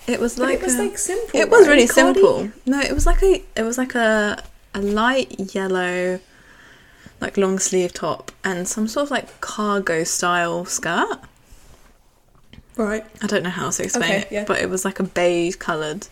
It 0.05 0.19
was 0.19 0.35
But 0.35 0.43
like 0.49 0.59
it 0.59 0.63
was 0.63 0.75
a- 0.75 0.83
like 0.83 0.97
simple. 0.97 1.39
it 1.39 1.49
was 1.49 1.67
really 1.67 1.87
simple. 1.87 2.51
No, 2.65 2.79
it 2.79 2.93
was 2.93 3.05
like 3.07 3.23
a 3.23 3.41
it 3.55 3.63
was 3.63 3.77
like 3.77 3.95
a 3.95 4.43
a 4.77 4.81
light 4.81 5.53
yellow, 5.55 6.19
like 7.19 7.35
long 7.37 7.59
sleeve 7.59 7.93
top 7.93 8.31
and 8.43 8.67
some 8.67 8.87
sort 8.87 9.05
of 9.05 9.11
like 9.11 9.41
cargo 9.41 10.03
style 10.03 10.65
skirt. 10.65 11.19
Right. 12.75 13.03
I 13.23 13.27
don't 13.27 13.43
know 13.43 13.49
how 13.49 13.65
else 13.65 13.77
to 13.77 13.83
explain 13.83 14.11
Okay, 14.11 14.21
it, 14.21 14.27
yeah. 14.31 14.45
but 14.45 14.59
it 14.61 14.69
was 14.69 14.85
like 14.85 14.99
a 14.99 15.03
beige 15.03 15.55
coloured 15.55 16.07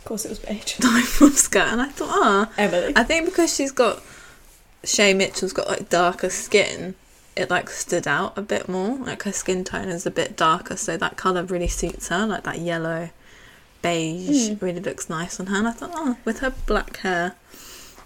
Of 0.00 0.04
course, 0.04 0.24
it 0.26 0.28
was 0.28 0.38
beige. 0.38 0.74
type 0.80 1.20
of 1.22 1.32
skirt, 1.38 1.68
and 1.68 1.80
I 1.80 1.88
thought, 1.88 2.10
ah, 2.10 2.52
Emily. 2.58 2.92
I 2.94 3.02
think 3.04 3.24
because 3.24 3.54
she's 3.54 3.72
got 3.72 4.02
Shay 4.84 5.14
Mitchell's 5.14 5.54
got 5.54 5.66
like 5.68 5.88
darker 5.88 6.28
skin, 6.28 6.94
it 7.34 7.48
like 7.48 7.70
stood 7.70 8.06
out 8.06 8.36
a 8.36 8.42
bit 8.42 8.68
more. 8.68 8.96
Like 8.98 9.22
her 9.22 9.32
skin 9.32 9.64
tone 9.64 9.88
is 9.88 10.04
a 10.04 10.10
bit 10.10 10.36
darker, 10.36 10.76
so 10.76 10.96
that 10.98 11.16
colour 11.16 11.42
really 11.42 11.68
suits 11.68 12.08
her. 12.08 12.26
Like 12.26 12.44
that 12.44 12.58
yellow 12.58 13.08
beige 13.86 14.48
Mm. 14.50 14.62
really 14.62 14.80
looks 14.80 15.08
nice 15.08 15.38
on 15.40 15.46
her. 15.46 15.56
And 15.56 15.68
I 15.68 15.72
thought, 15.72 15.90
oh, 15.94 16.16
with 16.24 16.38
her 16.40 16.52
black 16.66 16.98
hair, 16.98 17.34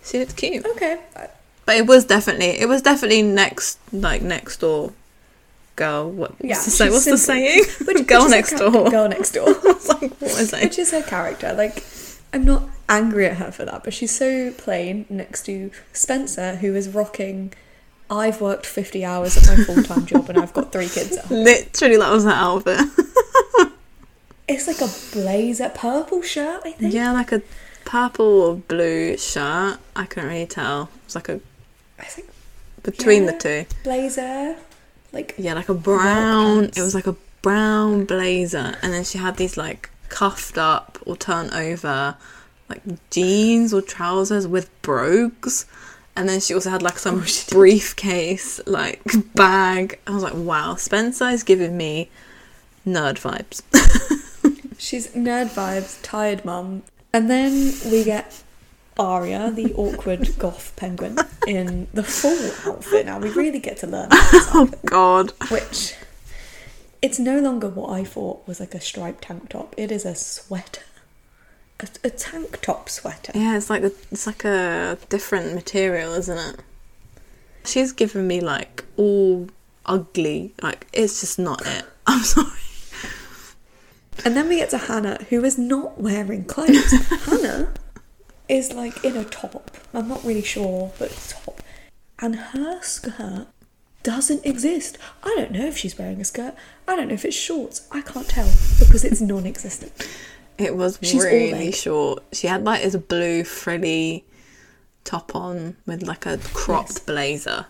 she 0.04 0.18
looked 0.18 0.36
cute. 0.36 0.64
okay. 0.66 0.98
But 1.66 1.76
it 1.76 1.86
was 1.86 2.04
definitely 2.04 2.60
it 2.60 2.68
was 2.68 2.82
definitely 2.82 3.22
next 3.22 3.78
like 3.92 4.22
next 4.22 4.58
door 4.60 4.92
girl. 5.76 6.10
What, 6.10 6.32
Yeah, 6.40 6.54
what's 6.56 6.64
the, 6.64 6.70
say, 6.72 6.90
what's 6.90 7.04
the 7.04 7.16
saying? 7.18 7.64
Which, 7.86 8.06
girl 8.12 8.22
which 8.24 8.30
next 8.30 8.58
door. 8.58 8.90
Girl 8.90 9.08
next 9.08 9.32
door. 9.32 9.48
Like, 9.88 10.12
what 10.20 10.30
is 10.40 10.52
it? 10.52 10.62
which 10.62 10.78
is 10.78 10.90
her 10.90 11.02
character. 11.02 11.52
Like, 11.54 11.84
I'm 12.32 12.44
not 12.44 12.62
angry 12.88 13.26
at 13.26 13.36
her 13.38 13.50
for 13.50 13.64
that, 13.64 13.82
but 13.84 13.92
she's 13.94 14.10
so 14.10 14.50
plain 14.52 15.06
next 15.08 15.44
to 15.46 15.70
Spencer, 15.92 16.56
who 16.56 16.74
is 16.74 16.88
rocking. 16.88 17.52
I've 18.10 18.40
worked 18.40 18.66
50 18.66 19.04
hours 19.04 19.36
at 19.36 19.46
my 19.46 19.64
full 19.64 19.82
time 19.84 20.04
job 20.06 20.28
and 20.28 20.38
I've 20.38 20.52
got 20.52 20.72
three 20.72 20.88
kids 20.88 21.16
at 21.16 21.26
home. 21.26 21.44
Literally, 21.44 21.96
that 21.96 22.12
was 22.12 22.24
her 22.24 22.30
outfit. 22.30 22.80
It's 24.52 24.66
like 24.66 24.80
a 24.80 24.90
blazer, 25.12 25.70
purple 25.74 26.22
shirt, 26.22 26.60
I 26.64 26.72
think. 26.72 26.92
Yeah, 26.92 27.12
like 27.12 27.32
a 27.32 27.40
purple 27.84 28.26
or 28.42 28.54
blue 28.56 29.16
shirt. 29.16 29.78
I 29.96 30.04
couldn't 30.06 30.28
really 30.28 30.46
tell. 30.46 30.82
It 30.84 31.04
was 31.06 31.14
like 31.14 31.28
a 31.28 31.40
I 31.98 32.04
think 32.04 32.28
between 32.82 33.24
Yeah. 33.24 33.30
the 33.32 33.38
two. 33.38 33.66
blazer, 33.84 34.56
like 35.12 35.34
Yeah, 35.38 35.54
like 35.54 35.68
a 35.68 35.74
brown. 35.74 36.64
It 36.64 36.78
was 36.82 36.94
like 36.94 37.06
a 37.06 37.16
brown 37.42 38.04
blazer, 38.06 38.76
and 38.82 38.92
then 38.92 39.04
she 39.04 39.18
had 39.18 39.36
these 39.36 39.56
like 39.56 39.90
cuffed 40.08 40.58
up 40.58 40.98
or 41.06 41.16
turned 41.16 41.52
over, 41.54 42.16
like 42.68 42.82
jeans 43.10 43.72
or 43.72 43.80
trousers 43.82 44.46
with 44.46 44.68
brogues. 44.82 45.64
And 46.16 46.28
then 46.28 46.40
she 46.40 46.52
also 46.54 46.70
had 46.70 46.82
like 46.82 46.98
some 46.98 47.22
Oh, 47.24 47.44
briefcase, 47.50 48.60
like 48.66 49.00
bag. 49.34 49.98
I 50.06 50.10
was 50.10 50.22
like, 50.24 50.34
wow, 50.34 50.74
Spencer 50.74 51.28
is 51.28 51.44
giving 51.44 51.76
me 51.76 52.10
nerd 52.86 53.18
vibes. 53.20 53.62
she's 54.80 55.08
nerd 55.08 55.48
vibes, 55.48 55.98
tired 56.02 56.44
mum. 56.44 56.82
And 57.12 57.28
then 57.28 57.72
we 57.90 58.02
get 58.04 58.42
Aria, 58.98 59.50
the 59.50 59.72
awkward 59.76 60.36
goth 60.38 60.74
penguin, 60.76 61.18
in 61.46 61.88
the 61.92 62.02
full 62.02 62.50
outfit. 62.70 63.06
Now 63.06 63.18
we 63.18 63.30
really 63.30 63.58
get 63.60 63.76
to 63.78 63.86
learn 63.86 64.08
oh 64.12 64.70
God. 64.86 65.32
which 65.50 65.94
it's 67.02 67.18
no 67.18 67.38
longer 67.40 67.68
what 67.68 67.90
I 67.90 68.04
thought 68.04 68.46
was 68.46 68.60
like 68.60 68.74
a 68.74 68.80
striped 68.80 69.22
tank 69.22 69.48
top. 69.50 69.74
It 69.76 69.90
is 69.90 70.04
a 70.04 70.14
sweater, 70.14 70.82
a, 71.80 71.88
a 72.04 72.10
tank 72.10 72.60
top 72.60 72.88
sweater. 72.88 73.32
Yeah, 73.34 73.56
it's 73.56 73.70
like 73.70 73.82
a, 73.82 73.92
it's 74.10 74.26
like 74.26 74.44
a 74.44 74.98
different 75.08 75.54
material, 75.54 76.12
isn't 76.14 76.38
it? 76.38 76.60
She's 77.64 77.92
given 77.92 78.26
me 78.26 78.40
like 78.40 78.84
all 78.96 79.48
ugly. 79.86 80.54
Like 80.62 80.86
it's 80.92 81.20
just 81.20 81.38
not 81.38 81.66
it. 81.66 81.84
I'm 82.06 82.22
sorry. 82.22 82.48
And 84.24 84.36
then 84.36 84.48
we 84.48 84.56
get 84.56 84.70
to 84.70 84.78
Hanna, 84.78 85.18
who 85.30 85.44
is 85.44 85.56
not 85.58 86.00
wearing 86.00 86.44
clothes. 86.44 86.92
Hanna 87.26 87.72
is 88.48 88.72
like 88.72 89.04
in 89.04 89.16
a 89.16 89.24
top. 89.24 89.70
I'm 89.94 90.08
not 90.08 90.24
really 90.24 90.42
sure, 90.42 90.92
but 90.98 91.10
top. 91.28 91.62
And 92.18 92.36
her 92.36 92.82
skirt 92.82 93.46
doesn't 94.02 94.44
exist. 94.44 94.98
I 95.22 95.34
don't 95.36 95.52
know 95.52 95.66
if 95.66 95.76
she's 95.76 95.96
wearing 95.98 96.20
a 96.20 96.24
skirt. 96.24 96.54
I 96.86 96.96
don't 96.96 97.08
know 97.08 97.14
if 97.14 97.24
it's 97.24 97.36
shorts. 97.36 97.86
I 97.90 98.00
can't 98.02 98.28
tell 98.28 98.50
because 98.78 99.04
it's 99.04 99.20
non 99.20 99.46
existent. 99.46 99.92
It 100.58 100.76
was 100.76 100.98
She's 101.02 101.22
really 101.24 101.72
short. 101.72 102.22
She 102.32 102.46
had 102.46 102.64
like 102.64 102.82
this 102.82 102.96
blue 102.96 103.44
frilly 103.44 104.24
top 105.04 105.34
on 105.34 105.76
with 105.86 106.02
like 106.02 106.26
a 106.26 106.36
cropped 106.52 106.90
Yes. 106.90 106.98
blazer 106.98 107.66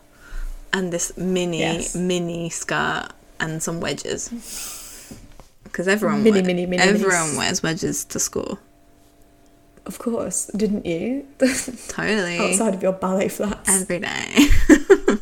and 0.73 0.93
this 0.93 1.17
mini 1.17 1.61
Yes. 1.61 1.95
mini 1.95 2.51
skirt 2.51 3.09
and 3.39 3.63
some 3.63 3.79
wedges. 3.81 4.31
Because 5.71 5.89
everyone 5.89 6.23
Mini, 6.23 6.43
mini, 6.43 6.67
mini, 6.67 6.83
everyone 6.83 7.37
wears 7.37 7.63
wedges 7.63 8.05
to 8.07 8.19
school. 8.19 8.59
Of 9.87 9.99
course, 9.99 10.47
didn't 10.57 10.85
you? 10.87 11.27
Totally. 11.89 12.39
Outside 12.39 12.75
of 12.75 12.83
your 12.83 12.93
ballet 12.93 13.29
flats. 13.29 13.69
Every 13.69 14.01
day. 14.01 14.49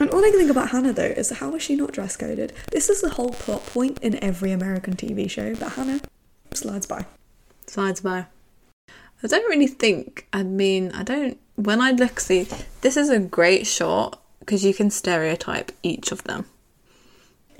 And 0.00 0.08
all 0.08 0.24
I 0.24 0.30
can 0.30 0.38
think 0.38 0.50
about 0.50 0.70
Hanna 0.70 0.94
though 0.94 1.02
is 1.02 1.28
how 1.28 1.54
is 1.54 1.62
she 1.62 1.76
not 1.76 1.92
dress 1.92 2.16
coded? 2.16 2.54
This 2.72 2.88
is 2.88 3.02
the 3.02 3.10
whole 3.10 3.28
plot 3.30 3.64
point 3.66 3.98
in 3.98 4.22
every 4.24 4.50
American 4.50 4.96
TV 4.96 5.28
show, 5.28 5.54
but 5.54 5.72
Hanna 5.72 6.00
slides 6.54 6.86
by. 6.86 7.04
Slides 7.66 8.00
by. 8.00 8.24
I 9.22 9.26
don't 9.26 9.48
really 9.50 9.66
think. 9.66 10.26
I 10.32 10.42
mean, 10.42 10.90
I 10.92 11.02
don't. 11.02 11.38
When 11.56 11.82
I 11.82 11.90
look, 11.90 12.18
see, 12.18 12.48
this 12.80 12.96
is 12.96 13.10
a 13.10 13.18
great 13.18 13.66
shot 13.66 14.22
because 14.38 14.64
you 14.64 14.72
can 14.72 14.90
stereotype 14.90 15.70
each 15.82 16.12
of 16.12 16.24
them. 16.24 16.46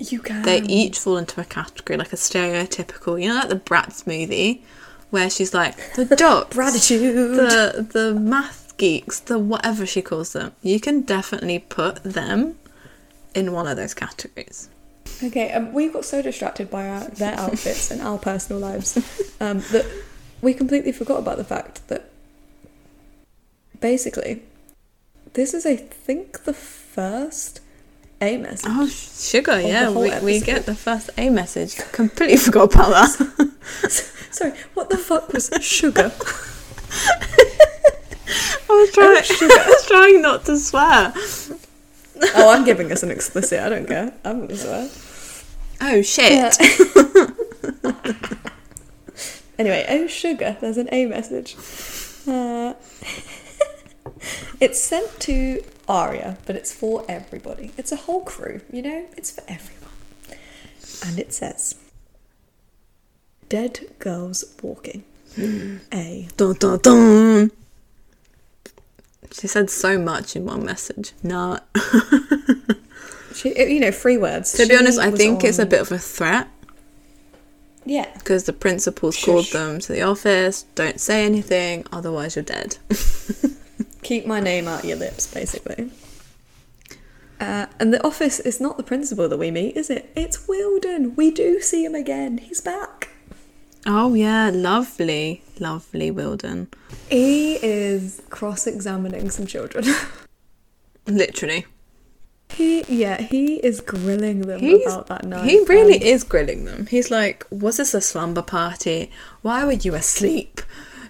You 0.01 0.19
can. 0.19 0.41
They 0.43 0.61
each 0.63 0.97
fall 0.99 1.17
into 1.17 1.39
a 1.39 1.45
category, 1.45 1.97
like 1.97 2.13
a 2.13 2.17
stereotypical. 2.17 3.21
You 3.21 3.29
know, 3.29 3.35
like 3.35 3.49
the 3.49 3.55
Bratz 3.55 4.07
movie, 4.07 4.63
where 5.11 5.29
she's 5.29 5.53
like 5.53 5.75
the 5.95 6.15
jocks, 6.17 6.55
Gratitude. 6.55 7.15
the 7.35 7.87
the 7.91 8.13
math 8.13 8.75
geeks, 8.77 9.19
the 9.19 9.37
whatever 9.37 9.85
she 9.85 10.01
calls 10.01 10.33
them. 10.33 10.53
You 10.63 10.79
can 10.79 11.01
definitely 11.01 11.59
put 11.59 12.03
them 12.03 12.57
in 13.35 13.51
one 13.51 13.67
of 13.67 13.77
those 13.77 13.93
categories. 13.93 14.69
Okay, 15.23 15.51
um, 15.51 15.73
we 15.73 15.87
got 15.89 16.05
so 16.05 16.21
distracted 16.21 16.69
by 16.69 16.87
our, 16.87 17.03
their 17.05 17.35
outfits 17.35 17.91
and 17.91 18.01
our 18.01 18.17
personal 18.17 18.59
lives 18.59 18.97
um, 19.39 19.59
that 19.71 19.85
we 20.41 20.53
completely 20.53 20.91
forgot 20.91 21.19
about 21.19 21.37
the 21.37 21.43
fact 21.43 21.87
that 21.89 22.09
basically 23.79 24.41
this 25.33 25.53
is, 25.53 25.65
I 25.65 25.75
think, 25.75 26.43
the 26.43 26.53
first 26.53 27.61
A 28.21 28.37
message. 28.37 28.69
Oh, 28.69 28.87
sugar! 28.87 29.59
Yeah, 29.59 29.89
we, 29.89 30.11
we 30.19 30.39
get 30.41 30.67
the 30.67 30.75
first 30.75 31.09
A 31.17 31.31
message. 31.31 31.77
Completely 31.91 32.37
forgot 32.45 32.73
about 32.75 32.89
that. 32.89 33.51
Sorry, 34.31 34.53
what 34.75 34.91
the 34.91 34.97
fuck 34.97 35.33
was 35.33 35.49
sugar? 35.61 36.11
I 38.69 38.73
was 38.73 38.91
trying. 38.91 39.17
I 39.17 39.65
was 39.67 39.87
trying 39.87 40.21
not 40.21 40.45
to 40.45 40.57
swear. 40.57 41.11
oh, 42.35 42.51
I'm 42.51 42.63
giving 42.63 42.91
us 42.91 43.01
an 43.01 43.09
explicit. 43.09 43.59
I 43.59 43.69
don't 43.69 43.87
care. 43.87 44.13
I'm 44.23 44.41
gonna 44.41 44.55
swear. 44.55 44.87
Oh 45.81 46.01
shit! 46.03 46.57
anyway, 49.57 49.85
oh 49.89 50.05
sugar. 50.05 50.57
There's 50.61 50.77
an 50.77 50.89
A 50.91 51.07
message. 51.07 51.55
Uh, 52.27 52.75
it's 54.59 54.79
sent 54.79 55.19
to 55.21 55.63
Aria, 55.91 56.37
but 56.45 56.55
it's 56.55 56.73
for 56.73 57.03
everybody. 57.09 57.71
It's 57.77 57.91
a 57.91 57.97
whole 57.97 58.23
crew. 58.23 58.61
You 58.71 58.81
know, 58.81 59.05
it's 59.17 59.29
for 59.31 59.43
everyone. 59.47 59.89
And 61.05 61.19
it 61.19 61.33
says, 61.33 61.75
"Dead 63.49 63.79
girls 63.99 64.43
walking." 64.61 65.03
A. 65.93 66.27
Dun, 66.37 66.53
dun, 66.59 66.79
dun. 66.79 67.51
She 69.31 69.47
said 69.47 69.69
so 69.69 69.97
much 69.97 70.35
in 70.35 70.45
one 70.45 70.65
message. 70.65 71.13
No. 71.23 71.59
She, 73.33 73.57
you 73.57 73.79
know, 73.79 73.91
free 73.93 74.17
words. 74.17 74.51
to 74.53 74.67
be 74.67 74.75
honest, 74.75 74.99
I 74.99 75.09
think 75.09 75.43
it's 75.45 75.57
a 75.57 75.65
bit 75.65 75.79
of 75.79 75.89
a 75.91 75.97
threat 75.97 76.47
Yeah. 77.85 78.07
because 78.13 78.43
the 78.43 78.51
principal's 78.53 79.17
called 79.23 79.45
them 79.53 79.79
to 79.79 79.93
the 79.93 80.01
office. 80.01 80.65
Don't 80.75 80.99
say 80.99 81.25
anything, 81.25 81.85
otherwise 81.93 82.35
you're 82.35 82.43
dead. 82.43 82.77
keep 84.03 84.25
my 84.25 84.39
name 84.39 84.67
out 84.67 84.83
your 84.85 84.97
lips, 84.97 85.31
basically. 85.31 85.91
Uh, 87.39 87.65
and 87.79 87.91
the 87.93 88.05
office 88.05 88.39
is 88.39 88.61
not 88.61 88.77
the 88.77 88.83
principal 88.83 89.27
that 89.27 89.37
we 89.37 89.49
meet, 89.49 89.75
is 89.75 89.89
it? 89.89 90.11
It's 90.15 90.47
Wilden. 90.47 91.15
We 91.15 91.31
do 91.31 91.59
see 91.59 91.83
him 91.83 91.95
again. 91.95 92.37
He's 92.37 92.61
back. 92.61 93.09
oh 93.87 94.13
yeah, 94.13 94.51
lovely, 94.53 95.41
lovely 95.59 96.11
Wilden. 96.11 96.67
He 97.09 97.55
is 97.65 98.21
cross-examining 98.29 99.31
some 99.31 99.47
children. 99.47 99.85
Literally, 101.07 101.65
he, 102.49 102.83
yeah, 102.83 103.19
he 103.21 103.55
is 103.55 103.81
grilling 103.81 104.41
them 104.41 104.59
He's- 104.59 104.85
about 104.85 105.07
that 105.07 105.25
night. 105.25 105.49
he 105.49 105.63
really 105.63 105.95
and 105.95 106.03
is 106.03 106.23
grilling 106.23 106.65
them. 106.65 106.85
He's 106.85 107.09
like, 107.09 107.47
"Was 107.49 107.77
this 107.77 107.95
a 107.95 108.01
slumber 108.01 108.43
party? 108.43 109.09
Why 109.41 109.65
were 109.65 109.71
you 109.71 109.95
asleep? 109.95 110.61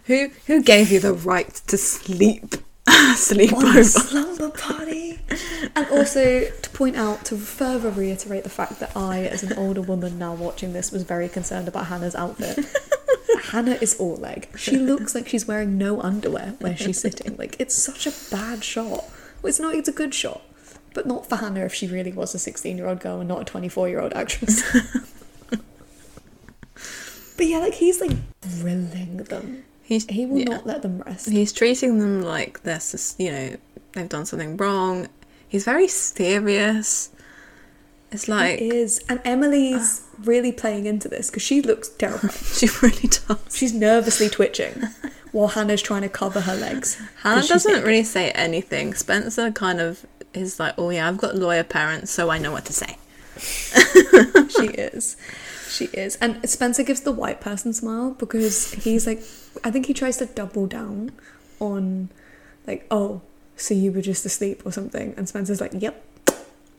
Who 0.05 0.29
who 0.47 0.63
gave 0.63 0.91
you 0.93 1.01
the 1.01 1.13
right 1.13 1.53
to 1.67 1.77
sleep? 1.77 2.55
sleep 3.15 3.53
on 3.53 3.65
a 3.65 3.69
over?" 3.69 3.83
slumber 3.83 4.49
party. 4.49 5.19
And 5.75 5.87
also 5.89 6.49
to 6.49 6.69
point 6.71 6.95
out, 6.97 7.25
to 7.25 7.37
further 7.37 7.89
reiterate 7.89 8.43
the 8.43 8.49
fact 8.49 8.79
that 8.79 8.95
I, 8.95 9.23
as 9.25 9.43
an 9.43 9.53
older 9.57 9.81
woman 9.81 10.17
now 10.19 10.33
watching 10.33 10.73
this, 10.73 10.91
was 10.91 11.03
very 11.03 11.29
concerned 11.29 11.67
about 11.67 11.87
Hanna's 11.87 12.15
outfit. 12.15 12.65
Hanna 13.51 13.77
is 13.81 13.95
all 13.99 14.15
leg. 14.15 14.47
She 14.55 14.77
looks 14.77 15.15
like 15.15 15.27
she's 15.27 15.47
wearing 15.47 15.77
no 15.77 16.01
underwear 16.01 16.55
where 16.59 16.77
she's 16.77 16.99
sitting. 16.99 17.35
Like 17.37 17.55
it's 17.59 17.75
such 17.75 18.07
a 18.07 18.13
bad 18.29 18.63
shot. 18.63 19.05
Well, 19.41 19.49
it's 19.49 19.59
not. 19.59 19.75
It's 19.75 19.89
a 19.89 19.93
good 19.93 20.13
shot, 20.13 20.41
but 20.93 21.05
not 21.05 21.27
for 21.27 21.37
Hanna 21.37 21.61
if 21.65 21.73
she 21.73 21.87
really 21.87 22.11
was 22.11 22.35
a 22.35 22.39
sixteen-year-old 22.39 22.99
girl 22.99 23.19
and 23.19 23.27
not 23.27 23.41
a 23.41 23.45
twenty-four-year-old 23.45 24.13
actress. 24.13 24.63
but 25.49 27.45
yeah, 27.45 27.59
like 27.59 27.75
he's 27.75 27.99
like 28.01 28.15
grilling 28.41 29.17
them. 29.17 29.63
He's, 29.91 30.05
He 30.05 30.25
will 30.25 30.37
yeah. 30.37 30.45
not 30.45 30.65
let 30.65 30.83
them 30.83 30.99
rest. 31.05 31.29
He's 31.29 31.51
treating 31.51 31.99
them 31.99 32.21
like 32.21 32.63
they're, 32.63 32.79
you 33.17 33.29
know, 33.29 33.57
they've 33.91 34.07
done 34.07 34.25
something 34.25 34.55
wrong. 34.55 35.09
He's 35.49 35.65
very 35.65 35.89
serious. 35.89 37.09
It's 38.09 38.29
like 38.29 38.61
It 38.61 38.73
is. 38.73 39.01
And 39.09 39.19
Emily's 39.25 40.07
ah. 40.13 40.21
really 40.23 40.53
playing 40.53 40.85
into 40.85 41.09
this 41.09 41.29
because 41.29 41.43
she 41.43 41.61
looks 41.61 41.89
terrified. 41.89 42.31
she 42.57 42.69
really 42.81 43.09
does. 43.09 43.53
She's 43.53 43.73
nervously 43.73 44.29
twitching 44.29 44.81
while 45.33 45.49
Hanna's 45.49 45.81
trying 45.81 46.03
to 46.03 46.09
cover 46.09 46.39
her 46.39 46.55
legs. 46.55 46.97
Hanna 47.23 47.45
doesn't 47.45 47.83
really 47.83 48.05
say 48.05 48.31
anything. 48.31 48.93
Spencer 48.93 49.51
kind 49.51 49.81
of 49.81 50.05
is 50.33 50.57
like, 50.57 50.73
oh 50.77 50.91
yeah, 50.91 51.05
I've 51.05 51.17
got 51.17 51.35
lawyer 51.35 51.65
parents, 51.65 52.11
so 52.11 52.29
I 52.29 52.37
know 52.37 52.53
what 52.53 52.63
to 52.67 52.71
say. 52.71 52.97
She 54.57 54.67
is. 54.67 55.17
She 55.71 55.85
is. 55.85 56.17
And 56.17 56.47
Spencer 56.49 56.83
gives 56.83 57.01
the 57.01 57.11
white 57.11 57.39
person 57.39 57.73
smile 57.73 58.11
because 58.11 58.73
he's 58.73 59.07
like, 59.07 59.19
I 59.63 59.71
think 59.71 59.85
he 59.85 59.93
tries 59.93 60.17
to 60.17 60.25
double 60.25 60.67
down 60.67 61.11
on, 61.59 62.09
like, 62.67 62.85
oh, 62.91 63.21
so 63.55 63.73
you 63.73 63.91
were 63.91 64.01
just 64.01 64.25
asleep 64.25 64.63
or 64.65 64.71
something. 64.71 65.13
And 65.15 65.29
Spencer's 65.29 65.61
like, 65.61 65.71
yep, 65.73 66.03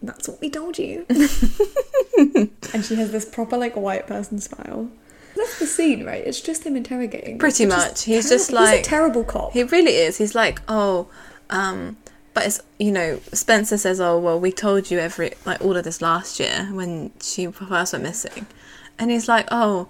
that's 0.02 0.28
what 0.28 0.40
we 0.40 0.50
told 0.50 0.78
you. 0.78 1.06
and 1.08 2.84
she 2.84 2.94
has 2.96 3.12
this 3.12 3.24
proper, 3.24 3.56
like, 3.56 3.76
white 3.76 4.06
person 4.06 4.38
smile. 4.40 4.90
That's 5.34 5.58
the 5.58 5.66
scene, 5.66 6.04
right? 6.04 6.22
It's 6.26 6.40
just 6.40 6.64
him 6.64 6.76
interrogating. 6.76 7.38
Pretty 7.38 7.64
much. 7.64 8.04
He's 8.04 8.28
just 8.28 8.50
terrible. 8.50 8.66
He's 8.66 8.74
like- 8.74 8.80
a 8.80 8.88
terrible 8.88 9.24
cop. 9.24 9.52
He 9.52 9.62
really 9.62 9.92
is. 9.94 10.18
He's 10.18 10.34
like, 10.34 10.60
oh, 10.68 11.08
um, 11.48 11.96
but 12.34 12.46
it's 12.46 12.60
you 12.78 12.90
know, 12.92 13.20
Spencer 13.32 13.76
says, 13.78 14.00
oh 14.00 14.18
well, 14.18 14.40
we 14.40 14.52
told 14.52 14.90
you 14.90 14.98
every 14.98 15.32
like 15.44 15.60
all 15.60 15.76
of 15.76 15.84
this 15.84 16.00
last 16.00 16.40
year 16.40 16.68
when 16.72 17.12
she 17.20 17.46
first 17.46 17.92
went 17.92 18.04
missing, 18.04 18.46
and 18.98 19.10
he's 19.10 19.28
like, 19.28 19.46
oh, 19.50 19.88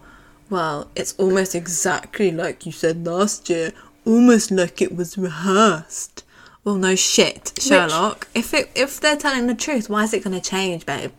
well, 0.50 0.88
it's 0.94 1.14
almost 1.18 1.54
exactly 1.54 2.30
like 2.30 2.66
you 2.66 2.72
said 2.72 3.06
last 3.06 3.48
year, 3.48 3.72
almost 4.04 4.50
like 4.50 4.82
it 4.82 4.94
was 4.94 5.16
rehearsed. 5.16 6.24
Well, 6.64 6.76
no 6.76 6.94
shit, 6.94 7.52
Sherlock. 7.58 8.28
If 8.34 8.54
it 8.54 8.70
if 8.74 9.00
they're 9.00 9.16
telling 9.16 9.46
the 9.46 9.54
truth, 9.54 9.88
why 9.88 10.04
is 10.04 10.14
it 10.14 10.22
going 10.22 10.38
to 10.38 10.50
change, 10.50 10.86
babe? 10.86 11.12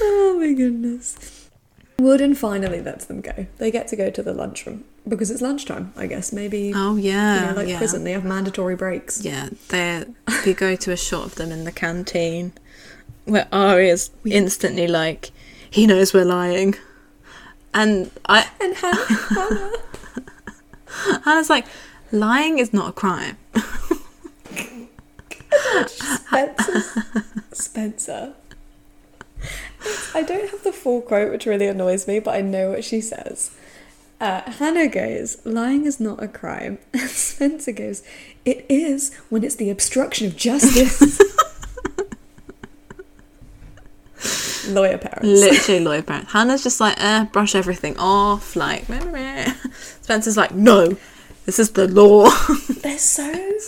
Oh 0.00 0.36
my 0.38 0.52
goodness. 0.52 1.48
Wilden 1.98 2.34
finally 2.34 2.80
lets 2.82 3.04
them 3.04 3.20
go. 3.20 3.46
They 3.58 3.70
get 3.70 3.86
to 3.88 3.96
go 3.96 4.10
to 4.10 4.22
the 4.22 4.34
lunchroom 4.34 4.84
because 5.06 5.30
it's 5.30 5.40
lunchtime, 5.40 5.92
I 5.96 6.06
guess. 6.06 6.32
Maybe 6.32 6.72
Oh 6.74 6.96
yeah, 6.96 7.40
you 7.40 7.46
know, 7.46 7.56
like 7.56 7.68
yeah. 7.68 7.78
prison, 7.78 8.04
they 8.04 8.12
have 8.12 8.24
mandatory 8.24 8.74
breaks. 8.76 9.24
Yeah, 9.24 9.50
they 9.68 10.04
we 10.44 10.54
go 10.54 10.76
to 10.76 10.92
a 10.92 10.96
shot 10.96 11.26
of 11.26 11.34
them 11.36 11.52
in 11.52 11.64
the 11.64 11.72
canteen 11.72 12.52
where 13.24 13.48
Aria's 13.52 14.10
instantly 14.24 14.86
like, 14.86 15.30
he 15.74 15.88
knows 15.88 16.14
we're 16.14 16.24
lying. 16.24 16.76
And 17.74 18.08
I 18.26 18.48
And 18.60 18.76
Hanna, 18.76 19.04
Hanna 19.06 19.72
Hanna's 21.24 21.50
like, 21.50 21.66
lying 22.12 22.60
is 22.60 22.72
not 22.72 22.90
a 22.90 22.92
crime. 22.92 23.36
Spencer, 25.88 26.82
Spencer. 27.50 28.34
I 30.14 30.22
don't 30.22 30.48
have 30.48 30.62
the 30.62 30.72
full 30.72 31.02
quote, 31.02 31.32
which 31.32 31.44
really 31.44 31.66
annoys 31.66 32.06
me, 32.06 32.20
but 32.20 32.36
I 32.36 32.40
know 32.40 32.70
what 32.70 32.84
she 32.84 33.00
says. 33.00 33.50
Uh, 34.20 34.48
Hanna 34.48 34.86
goes, 34.86 35.44
lying 35.44 35.86
is 35.86 35.98
not 35.98 36.22
a 36.22 36.28
crime. 36.28 36.78
And 36.94 37.10
Spencer 37.10 37.72
goes, 37.72 38.04
it 38.44 38.64
is 38.68 39.12
when 39.28 39.42
it's 39.42 39.56
the 39.56 39.70
obstruction 39.70 40.28
of 40.28 40.36
justice. 40.36 41.20
Lawyer 44.68 44.98
parents. 44.98 45.24
Literally 45.24 45.80
lawyer 45.80 46.02
parents. 46.02 46.32
Hanna's 46.32 46.62
just 46.62 46.80
like, 46.80 46.96
eh, 46.98 47.24
brush 47.24 47.54
everything 47.54 47.96
off, 47.98 48.56
like 48.56 48.88
meh, 48.88 49.04
meh, 49.04 49.10
meh. 49.10 49.54
Spencer's 50.00 50.36
like, 50.36 50.52
no, 50.52 50.96
this 51.46 51.58
is 51.58 51.72
the 51.72 51.88
law. 51.88 52.30
They're 52.82 52.98
so, 52.98 53.58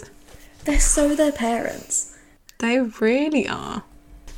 they're 0.64 0.80
so 0.80 1.14
their 1.14 1.32
parents. 1.32 2.16
They 2.58 2.80
really 2.80 3.48
are. 3.48 3.84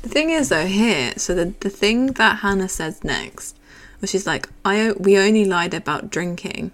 The 0.01 0.09
thing 0.09 0.29
is, 0.29 0.49
though, 0.49 0.65
here, 0.65 1.13
so 1.17 1.33
the, 1.33 1.53
the 1.59 1.69
thing 1.69 2.07
that 2.13 2.39
Hanna 2.39 2.69
says 2.69 3.03
next, 3.03 3.57
which 3.99 4.15
is 4.15 4.25
like, 4.25 4.47
I 4.63 4.91
we 4.93 5.17
only 5.17 5.45
lied 5.45 5.73
about 5.73 6.09
drinking. 6.09 6.71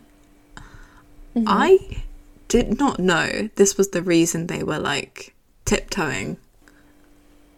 I 1.48 2.02
did 2.48 2.80
not 2.80 3.00
know 3.00 3.50
this 3.56 3.78
was 3.78 3.90
the 3.90 4.02
reason 4.02 4.48
they 4.48 4.64
were 4.64 4.80
like 4.80 5.34
tiptoeing 5.66 6.38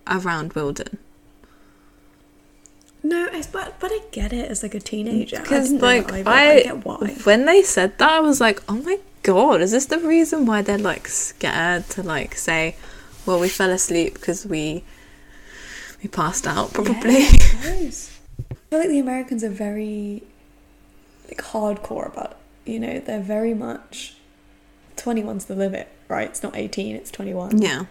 around 0.08 0.54
Wilden. 0.54 0.98
No, 3.04 3.30
I, 3.32 3.44
but 3.52 3.80
but 3.80 3.92
I 3.92 4.00
get 4.12 4.34
it 4.34 4.50
as 4.50 4.64
like 4.64 4.76
a 4.76 4.80
teenager. 4.80 5.40
Because 5.42 5.72
like. 5.72 6.12
I, 6.12 6.20
I 6.58 6.64
get 6.64 6.86
why. 6.86 7.16
when 7.24 7.46
they 7.46 7.64
said 7.64 7.98
that, 8.00 8.12
I 8.12 8.20
was 8.20 8.42
like, 8.42 8.62
oh 8.68 8.76
my 8.78 9.00
god, 9.24 9.62
is 9.62 9.72
this 9.72 9.86
the 9.86 10.00
reason 10.00 10.46
why 10.46 10.62
they're 10.62 10.78
like 10.78 11.08
scared 11.08 11.90
to 11.92 12.04
like 12.04 12.36
say, 12.36 12.76
well, 13.26 13.40
we 13.40 13.50
fell 13.50 13.70
asleep 13.70 14.16
because 14.16 14.46
we 14.46 14.84
we 16.02 16.10
passed 16.10 16.48
out 16.48 16.74
probably. 16.74 17.24
Yeah, 17.24 17.30
I. 17.64 17.92
I 18.52 18.70
feel 18.70 18.80
like 18.80 18.90
the 18.90 19.00
Americans 19.00 19.46
are 19.46 19.50
very 19.50 20.24
like 21.28 21.38
hardcore 21.38 22.08
about 22.08 22.32
it. 22.32 22.72
You 22.72 22.80
know, 22.82 23.00
they're 23.00 23.22
very 23.22 23.54
much 23.54 24.16
21's 24.98 25.46
the 25.46 25.56
limit, 25.56 25.88
right? 26.10 26.28
It's 26.28 26.44
not 26.44 26.56
18, 26.56 26.96
it's 26.96 27.12
21. 27.12 27.62
yeah. 27.62 27.86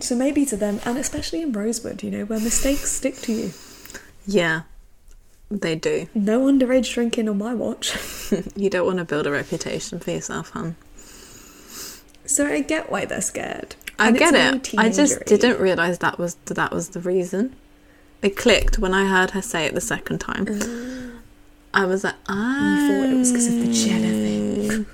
So 0.00 0.16
maybe 0.16 0.44
to 0.46 0.56
them, 0.56 0.80
and 0.84 0.98
especially 0.98 1.42
in 1.42 1.52
Rosewood, 1.52 2.02
you 2.02 2.10
know, 2.10 2.24
where 2.24 2.40
mistakes 2.40 2.90
stick 2.90 3.16
to 3.18 3.32
you. 3.32 3.52
Yeah, 4.26 4.62
they 5.50 5.74
do. 5.76 6.08
No 6.14 6.46
underage 6.46 6.92
drinking 6.92 7.28
on 7.28 7.38
my 7.38 7.54
watch. 7.54 7.96
You 8.56 8.70
don't 8.70 8.86
want 8.86 8.98
to 8.98 9.04
build 9.04 9.26
a 9.26 9.30
reputation 9.30 9.98
for 9.98 10.10
yourself, 10.10 10.50
hun. 10.50 10.76
So 12.24 12.46
I 12.46 12.62
get 12.62 12.90
why 12.90 13.04
they're 13.04 13.20
scared. 13.20 13.76
I 13.98 14.08
And 14.08 14.16
get 14.18 14.34
it. 14.34 14.74
I 14.78 14.88
just 14.90 15.26
didn't 15.26 15.60
realize 15.60 15.98
that 15.98 16.18
was 16.18 16.36
that 16.46 16.72
was 16.72 16.90
the 16.90 17.00
reason. 17.00 17.54
It 18.22 18.36
clicked 18.36 18.78
when 18.78 18.94
I 18.94 19.04
heard 19.06 19.32
her 19.32 19.42
say 19.42 19.66
it 19.66 19.74
the 19.74 19.80
second 19.82 20.20
time. 20.20 21.20
I 21.74 21.84
was 21.84 22.04
like, 22.04 22.14
ah. 22.28 22.78
You 22.78 22.88
thought 22.88 23.12
it 23.12 23.18
was 23.18 23.32
because 23.32 23.46
of 23.48 23.54
the 23.54 23.72
Jenna 23.72 24.08
thing. 24.08 24.86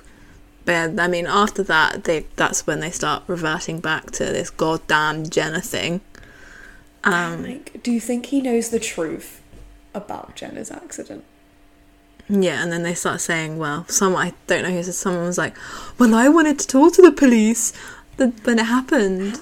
But 0.65 0.99
I 0.99 1.07
mean, 1.07 1.27
after 1.27 1.63
that, 1.63 2.03
they 2.03 2.25
that's 2.35 2.67
when 2.67 2.79
they 2.79 2.91
start 2.91 3.23
reverting 3.27 3.79
back 3.79 4.11
to 4.11 4.25
this 4.25 4.49
goddamn 4.49 5.29
Jenna 5.29 5.61
thing. 5.61 6.01
Um, 7.03 7.43
like, 7.43 7.81
do 7.83 7.91
you 7.91 7.99
think 7.99 8.27
he 8.27 8.41
knows 8.41 8.69
the 8.69 8.79
truth 8.79 9.41
about 9.93 10.35
Jenna's 10.35 10.71
accident? 10.71 11.23
yeah, 12.31 12.61
and 12.61 12.71
then 12.71 12.83
they 12.83 12.93
start 12.93 13.21
saying, 13.21 13.57
well, 13.57 13.85
someone 13.87 14.27
I 14.27 14.33
don't 14.45 14.61
know 14.63 14.69
who 14.69 14.83
said 14.83 14.93
someone 14.93 15.25
was 15.25 15.37
like, 15.37 15.57
well, 15.97 16.13
I 16.13 16.29
wanted 16.29 16.59
to 16.59 16.67
talk 16.67 16.93
to 16.93 17.01
the 17.01 17.11
police 17.11 17.73
when 18.17 18.59
it 18.59 18.65
happened. 18.65 19.41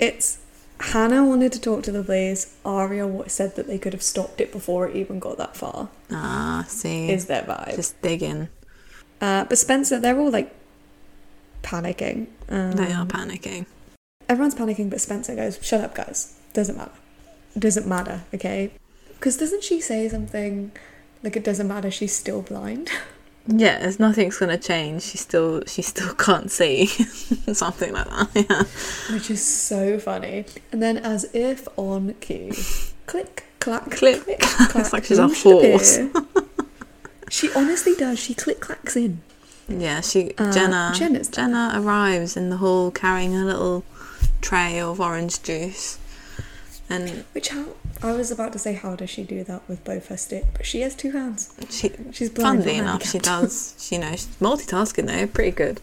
It's 0.00 0.38
Hanna 0.80 1.24
wanted 1.24 1.52
to 1.52 1.60
talk 1.60 1.84
to 1.84 1.92
the 1.92 2.02
police. 2.02 2.56
Aria 2.64 3.08
said 3.28 3.54
that 3.54 3.68
they 3.68 3.78
could 3.78 3.92
have 3.92 4.02
stopped 4.02 4.40
it 4.40 4.50
before 4.50 4.88
it 4.88 4.96
even 4.96 5.20
got 5.20 5.38
that 5.38 5.56
far. 5.56 5.88
Ah, 6.10 6.64
see, 6.66 7.10
Is 7.10 7.26
their 7.26 7.42
vibe? 7.42 7.76
just 7.76 8.00
digging. 8.02 8.48
Uh, 9.20 9.44
but 9.44 9.56
Spencer, 9.56 10.00
they're 10.00 10.18
all 10.18 10.30
like 10.30 10.52
panicking. 11.62 12.26
Um, 12.48 12.72
They 12.72 12.92
are 12.92 13.06
panicking. 13.06 13.66
Everyone's 14.28 14.54
panicking, 14.54 14.90
but 14.90 15.00
Spencer 15.00 15.34
goes, 15.34 15.58
"Shut 15.62 15.80
up, 15.82 15.94
guys. 15.94 16.34
Doesn't 16.52 16.76
matter. 16.76 16.92
Doesn't 17.58 17.86
matter, 17.86 18.22
okay?" 18.34 18.70
Because 19.14 19.36
doesn't 19.36 19.62
she 19.64 19.80
say 19.80 20.08
something 20.08 20.72
like 21.22 21.36
it 21.36 21.44
doesn't 21.44 21.68
matter? 21.68 21.90
She's 21.90 22.14
still 22.14 22.42
blind. 22.42 22.90
Yeah, 23.46 23.78
there's 23.80 24.00
nothing's 24.00 24.38
gonna 24.38 24.56
change. 24.56 25.02
She 25.02 25.18
still, 25.18 25.62
she 25.66 25.82
still 25.82 26.14
can't 26.26 26.50
see, 26.50 26.86
something 27.52 27.92
like 27.92 28.06
that. 28.08 28.28
Yeah. 28.34 29.14
which 29.14 29.30
is 29.30 29.44
so 29.44 29.98
funny. 29.98 30.46
And 30.72 30.82
then, 30.82 30.96
as 30.96 31.26
if 31.34 31.68
on 31.76 32.14
cue, 32.22 32.52
click, 33.04 33.44
clack, 33.60 33.90
Click, 33.90 34.22
click, 34.24 34.40
clack. 34.40 34.76
It's 34.76 34.94
like 34.94 35.04
she's 35.04 35.18
a 35.18 35.28
horse. 35.28 35.98
she 37.28 37.50
honestly 37.54 37.94
does. 37.96 38.18
She 38.18 38.32
click 38.32 38.60
clacks 38.60 38.96
in. 38.96 39.20
Yeah, 39.68 40.00
she 40.00 40.32
Uh, 40.38 40.50
Jenna 40.50 40.92
Jenna's. 40.94 41.28
Jenna 41.28 41.72
arrives 41.74 42.38
in 42.38 42.48
the 42.48 42.56
hall 42.56 42.90
carrying 42.90 43.36
a 43.36 43.44
little 43.44 43.84
tray 44.44 44.78
of 44.80 45.00
orange 45.00 45.42
juice, 45.42 45.98
and 46.88 47.24
Which 47.32 47.48
how 47.48 47.64
I 48.02 48.12
was 48.12 48.30
about 48.30 48.52
to 48.52 48.58
say, 48.58 48.74
how 48.74 48.94
does 48.94 49.08
she 49.10 49.22
do 49.24 49.42
that 49.44 49.62
with 49.68 49.82
both 49.84 50.08
her 50.08 50.16
stick? 50.18 50.44
But 50.52 50.66
she 50.66 50.82
has 50.82 50.94
two 50.94 51.12
hands. 51.12 51.52
she 51.70 51.90
She's 52.12 52.28
blind. 52.30 52.58
funnily 52.62 52.78
enough 52.78 53.04
she 53.04 53.18
does. 53.18 53.74
She, 53.78 53.94
you 53.94 54.00
know, 54.02 54.10
she's 54.12 54.26
multitasking 54.40 55.06
though, 55.06 55.26
pretty 55.26 55.50
good. 55.52 55.80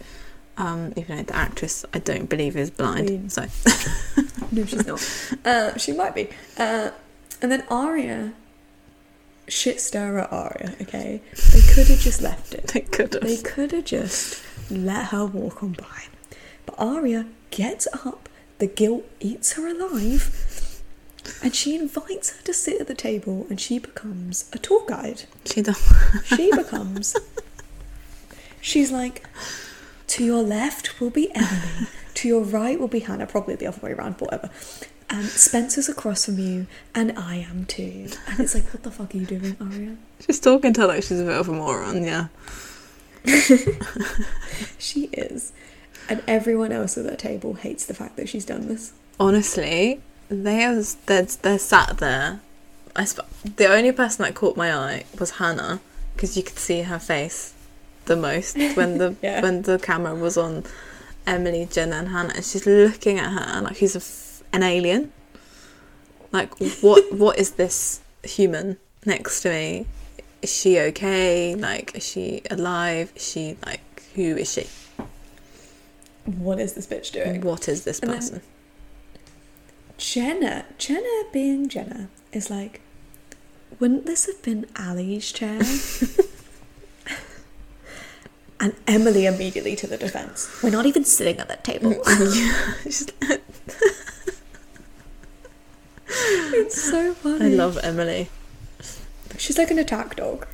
Um, 0.57 0.93
even 0.95 1.17
though 1.17 1.23
the 1.23 1.35
actress 1.35 1.85
I 1.93 1.99
don't 1.99 2.29
believe 2.29 2.55
is 2.55 2.69
blind, 2.69 3.07
Queen. 3.07 3.29
so 3.29 3.41
No, 4.51 4.65
she's 4.65 4.85
not. 4.85 5.01
Uh, 5.45 5.77
she 5.77 5.91
might 5.93 6.13
be. 6.13 6.29
Uh, 6.57 6.91
and 7.41 7.51
then 7.51 7.63
Aria, 7.71 8.33
shit 9.47 9.81
stirrer 9.81 10.27
Aria. 10.31 10.75
Okay, 10.81 11.21
they 11.53 11.61
could 11.73 11.87
have 11.87 11.99
just 11.99 12.21
left 12.21 12.53
it. 12.53 12.67
they 12.67 12.81
could 12.81 13.11
They 13.13 13.35
have. 13.37 13.43
could 13.43 13.71
have 13.71 13.85
just 13.85 14.43
let 14.69 15.07
her 15.07 15.25
walk 15.25 15.63
on 15.63 15.71
by. 15.71 16.03
But 16.67 16.75
Aria 16.77 17.25
gets 17.49 17.87
up, 18.05 18.29
the 18.61 18.67
guilt 18.67 19.03
eats 19.19 19.53
her 19.53 19.67
alive, 19.67 20.83
and 21.43 21.55
she 21.55 21.75
invites 21.75 22.37
her 22.37 22.43
to 22.43 22.53
sit 22.53 22.79
at 22.79 22.85
the 22.85 22.93
table 22.93 23.47
and 23.49 23.59
she 23.59 23.79
becomes 23.79 24.47
a 24.53 24.59
tour 24.59 24.85
guide. 24.87 25.23
She 25.45 25.63
does. 25.63 25.81
She 26.25 26.51
becomes. 26.51 27.15
She's 28.61 28.91
like, 28.91 29.25
to 30.07 30.23
your 30.23 30.43
left 30.43 31.01
will 31.01 31.09
be 31.09 31.33
Emily, 31.33 31.87
to 32.13 32.27
your 32.27 32.43
right 32.43 32.79
will 32.79 32.87
be 32.87 32.99
Hanna, 32.99 33.25
probably 33.25 33.55
the 33.55 33.65
other 33.65 33.79
way 33.81 33.93
around, 33.93 34.17
but 34.19 34.25
whatever. 34.25 34.51
And 35.09 35.25
Spencer's 35.25 35.89
across 35.89 36.25
from 36.25 36.37
you, 36.37 36.67
and 36.93 37.17
I 37.17 37.37
am 37.37 37.65
too. 37.65 38.09
And 38.27 38.39
it's 38.39 38.53
like, 38.53 38.71
what 38.71 38.83
the 38.83 38.91
fuck 38.91 39.15
are 39.15 39.17
you 39.17 39.25
doing, 39.25 39.57
Aria? 39.59 39.97
She's 40.23 40.39
talking 40.39 40.71
to 40.73 40.81
her 40.81 40.87
like 40.87 41.01
she's 41.01 41.19
a 41.19 41.25
bit 41.25 41.35
of 41.35 41.49
a 41.49 41.51
moron. 41.51 42.03
Yeah, 42.03 42.27
She 44.77 45.05
is. 45.13 45.51
And 46.11 46.21
everyone 46.27 46.71
else 46.73 46.97
at 46.97 47.05
that 47.05 47.19
table 47.19 47.53
hates 47.53 47.85
the 47.85 47.93
fact 47.93 48.15
that 48.17 48.27
she's 48.27 48.45
done 48.45 48.67
this. 48.67 48.91
honestly, 49.19 50.01
they 50.29 50.63
are 50.65 50.81
they're, 51.05 51.23
they're 51.43 51.59
sat 51.59 51.97
there. 51.99 52.41
I 52.95 53.05
sp- 53.07 53.29
the 53.61 53.67
only 53.67 53.91
person 53.93 54.23
that 54.25 54.35
caught 54.35 54.57
my 54.57 54.69
eye 54.75 55.05
was 55.19 55.31
Hanna 55.41 55.79
because 56.13 56.35
you 56.35 56.43
could 56.43 56.59
see 56.59 56.81
her 56.81 56.99
face 56.99 57.53
the 58.05 58.17
most 58.17 58.57
when 58.75 58.97
the 58.97 59.15
Yeah. 59.21 59.41
when 59.41 59.61
the 59.61 59.79
camera 59.79 60.13
was 60.15 60.35
on 60.37 60.63
Emily, 61.25 61.67
Jenna, 61.71 61.95
and 61.97 62.09
Hanna, 62.09 62.33
and 62.35 62.43
she's 62.43 62.65
looking 62.65 63.17
at 63.19 63.29
her 63.31 63.61
like 63.61 63.77
she's 63.77 63.95
a 63.95 63.99
f- 63.99 64.43
an 64.51 64.63
alien. 64.63 65.13
Like 66.33 66.53
what 66.81 67.13
what 67.13 67.39
is 67.39 67.51
this 67.51 68.01
human 68.23 68.77
next 69.05 69.41
to 69.43 69.49
me? 69.49 69.85
Is 70.41 70.51
she 70.53 70.77
okay? 70.89 71.55
Like 71.55 71.95
is 71.95 72.05
she 72.05 72.41
alive? 72.51 73.13
Is 73.15 73.25
she 73.31 73.57
like 73.65 74.03
who 74.15 74.35
is 74.35 74.51
she? 74.51 74.67
What 76.25 76.59
is 76.59 76.73
this 76.73 76.87
bitch 76.87 77.11
doing? 77.11 77.41
What 77.41 77.67
is 77.67 77.83
this 77.83 77.99
And 77.99 78.11
person? 78.11 78.41
Jenna, 79.97 80.65
Jenna 80.77 81.23
being 81.31 81.67
Jenna, 81.69 82.09
is 82.31 82.49
like, 82.49 82.81
wouldn't 83.79 84.05
this 84.05 84.25
have 84.25 84.41
been 84.41 84.65
Ali's 84.77 85.31
chair? 85.31 85.59
and 88.59 88.75
Emily 88.87 89.25
immediately 89.25 89.75
to 89.75 89.87
the 89.87 89.97
defense. 89.97 90.61
We're 90.63 90.69
not 90.69 90.85
even 90.85 91.05
sitting 91.05 91.39
at 91.39 91.47
that 91.47 91.63
table. 91.63 92.01
It's 96.53 96.81
so 96.81 97.13
funny. 97.13 97.45
I 97.45 97.47
love 97.49 97.79
Emily. 97.81 98.29
She's 99.37 99.57
like 99.57 99.71
an 99.71 99.79
attack 99.79 100.15
dog. 100.17 100.45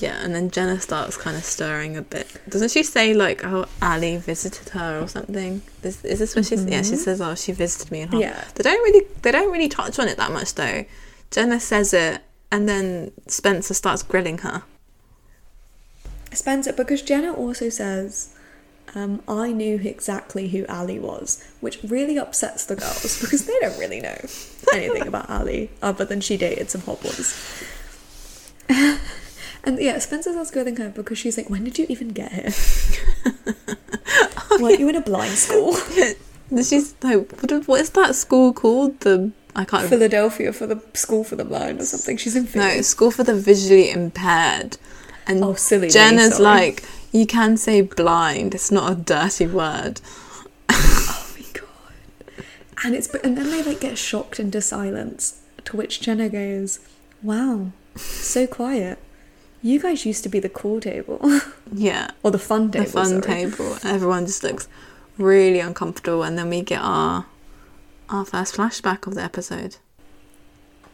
Yeah, 0.00 0.22
and 0.22 0.34
then 0.34 0.50
Jenna 0.50 0.80
starts 0.80 1.16
kind 1.16 1.36
of 1.36 1.44
stirring 1.44 1.96
a 1.96 2.02
bit. 2.02 2.28
Doesn't 2.48 2.70
she 2.70 2.82
say 2.82 3.14
like, 3.14 3.44
"Oh, 3.44 3.66
Ali 3.82 4.16
visited 4.18 4.68
her" 4.70 5.00
or 5.02 5.08
something? 5.08 5.62
This, 5.82 6.04
is 6.04 6.18
this 6.20 6.36
what 6.36 6.46
she's? 6.46 6.64
Yeah, 6.64 6.82
she 6.82 6.92
Mhm. 6.92 6.98
says, 6.98 7.20
"Oh, 7.20 7.34
she 7.34 7.52
visited 7.52 7.90
me." 7.90 8.02
In 8.02 8.08
Hong-" 8.08 8.20
Yeah. 8.20 8.44
They 8.54 8.62
don't 8.62 8.82
really, 8.84 9.06
they 9.22 9.32
don't 9.32 9.50
really 9.50 9.68
touch 9.68 9.98
on 9.98 10.06
it 10.06 10.16
that 10.16 10.30
much 10.30 10.54
though. 10.54 10.84
Jenna 11.30 11.58
says 11.58 11.92
it, 11.92 12.20
and 12.52 12.68
then 12.68 13.10
Spencer 13.26 13.74
starts 13.74 14.02
grilling 14.02 14.38
her. 14.38 14.62
Spencer, 16.32 16.72
because 16.72 17.02
Jenna 17.02 17.32
also 17.32 17.68
says, 17.70 18.28
um, 18.94 19.22
I 19.26 19.50
knew 19.52 19.76
exactly 19.82 20.48
who 20.48 20.64
Ali 20.68 20.98
was, 20.98 21.42
which 21.60 21.78
really 21.82 22.18
upsets 22.18 22.64
the 22.66 22.76
girls 22.76 23.18
because 23.20 23.46
they 23.46 23.58
don't 23.60 23.78
really 23.78 24.00
know 24.00 24.18
anything 24.72 25.06
about 25.08 25.28
Ali 25.28 25.70
other 25.82 26.04
than 26.04 26.20
she 26.20 26.36
dated 26.36 26.70
some 26.70 26.82
hot 26.82 27.00
boys. 27.02 27.34
and 29.68 29.78
yeah, 29.78 29.98
Spencer 29.98 30.32
starts 30.32 30.50
grilling 30.50 30.76
her 30.76 30.88
because 30.90 31.18
she's 31.18 31.36
like, 31.36 31.50
When 31.50 31.64
did 31.64 31.78
you 31.78 31.86
even 31.88 32.08
get 32.08 32.32
here? 32.32 32.50
Weren't 34.60 34.80
you 34.80 34.88
in 34.88 34.96
a 34.96 35.00
blind 35.00 35.34
school? 35.34 35.76
She's 36.64 36.94
like, 37.02 37.30
what, 37.42 37.68
what 37.68 37.80
is 37.80 37.90
that 37.90 38.14
school 38.14 38.54
called? 38.54 38.98
The 39.00 39.30
I 39.54 39.64
can't. 39.66 39.88
Philadelphia 39.88 40.52
for 40.52 40.66
the 40.66 40.82
school 40.94 41.22
for 41.22 41.36
the 41.36 41.44
blind 41.44 41.80
or 41.80 41.84
something. 41.84 42.16
She's 42.16 42.34
in 42.34 42.44
No, 42.44 42.48
Philly. 42.48 42.66
it's 42.78 42.88
school 42.88 43.10
for 43.10 43.22
the 43.22 43.34
visually 43.34 43.90
impaired. 43.90 44.78
And 45.26 45.44
Oh, 45.44 45.52
silly 45.54 45.90
Jenna's 45.90 46.36
sorry. 46.38 46.44
like, 46.44 46.84
you 47.12 47.26
can 47.26 47.58
say 47.58 47.82
blind. 47.82 48.54
It's 48.54 48.70
not 48.70 48.92
a 48.92 48.94
dirty 48.94 49.46
word. 49.46 50.00
Oh 50.70 51.34
my 51.38 51.44
god. 51.52 52.44
And 52.84 52.94
it's 52.94 53.08
and 53.16 53.36
then 53.36 53.50
they 53.50 53.62
like 53.62 53.80
get 53.80 53.98
shocked 53.98 54.40
into 54.40 54.62
silence. 54.62 55.42
To 55.66 55.76
which 55.76 56.00
Jenna 56.00 56.30
goes, 56.30 56.78
Wow, 57.22 57.72
so 57.96 58.46
quiet. 58.46 58.98
You 59.62 59.80
guys 59.80 60.06
used 60.06 60.22
to 60.22 60.28
be 60.28 60.38
the 60.40 60.48
cool 60.48 60.80
table. 60.80 61.20
Yeah. 61.72 62.10
or 62.22 62.30
the 62.30 62.38
fun 62.38 62.70
table. 62.70 62.86
the 62.86 62.90
fun 62.92 63.06
sorry. 63.08 63.22
table. 63.22 63.76
Everyone 63.84 64.24
just 64.26 64.42
looks 64.42 64.68
really 65.18 65.60
uncomfortable, 65.60 66.22
and 66.22 66.38
then 66.38 66.48
we 66.48 66.62
get 66.62 66.80
our 66.80 67.26
our 68.08 68.24
first 68.24 68.54
flashback 68.56 69.06
of 69.06 69.14
the 69.14 69.22
episode. 69.22 69.76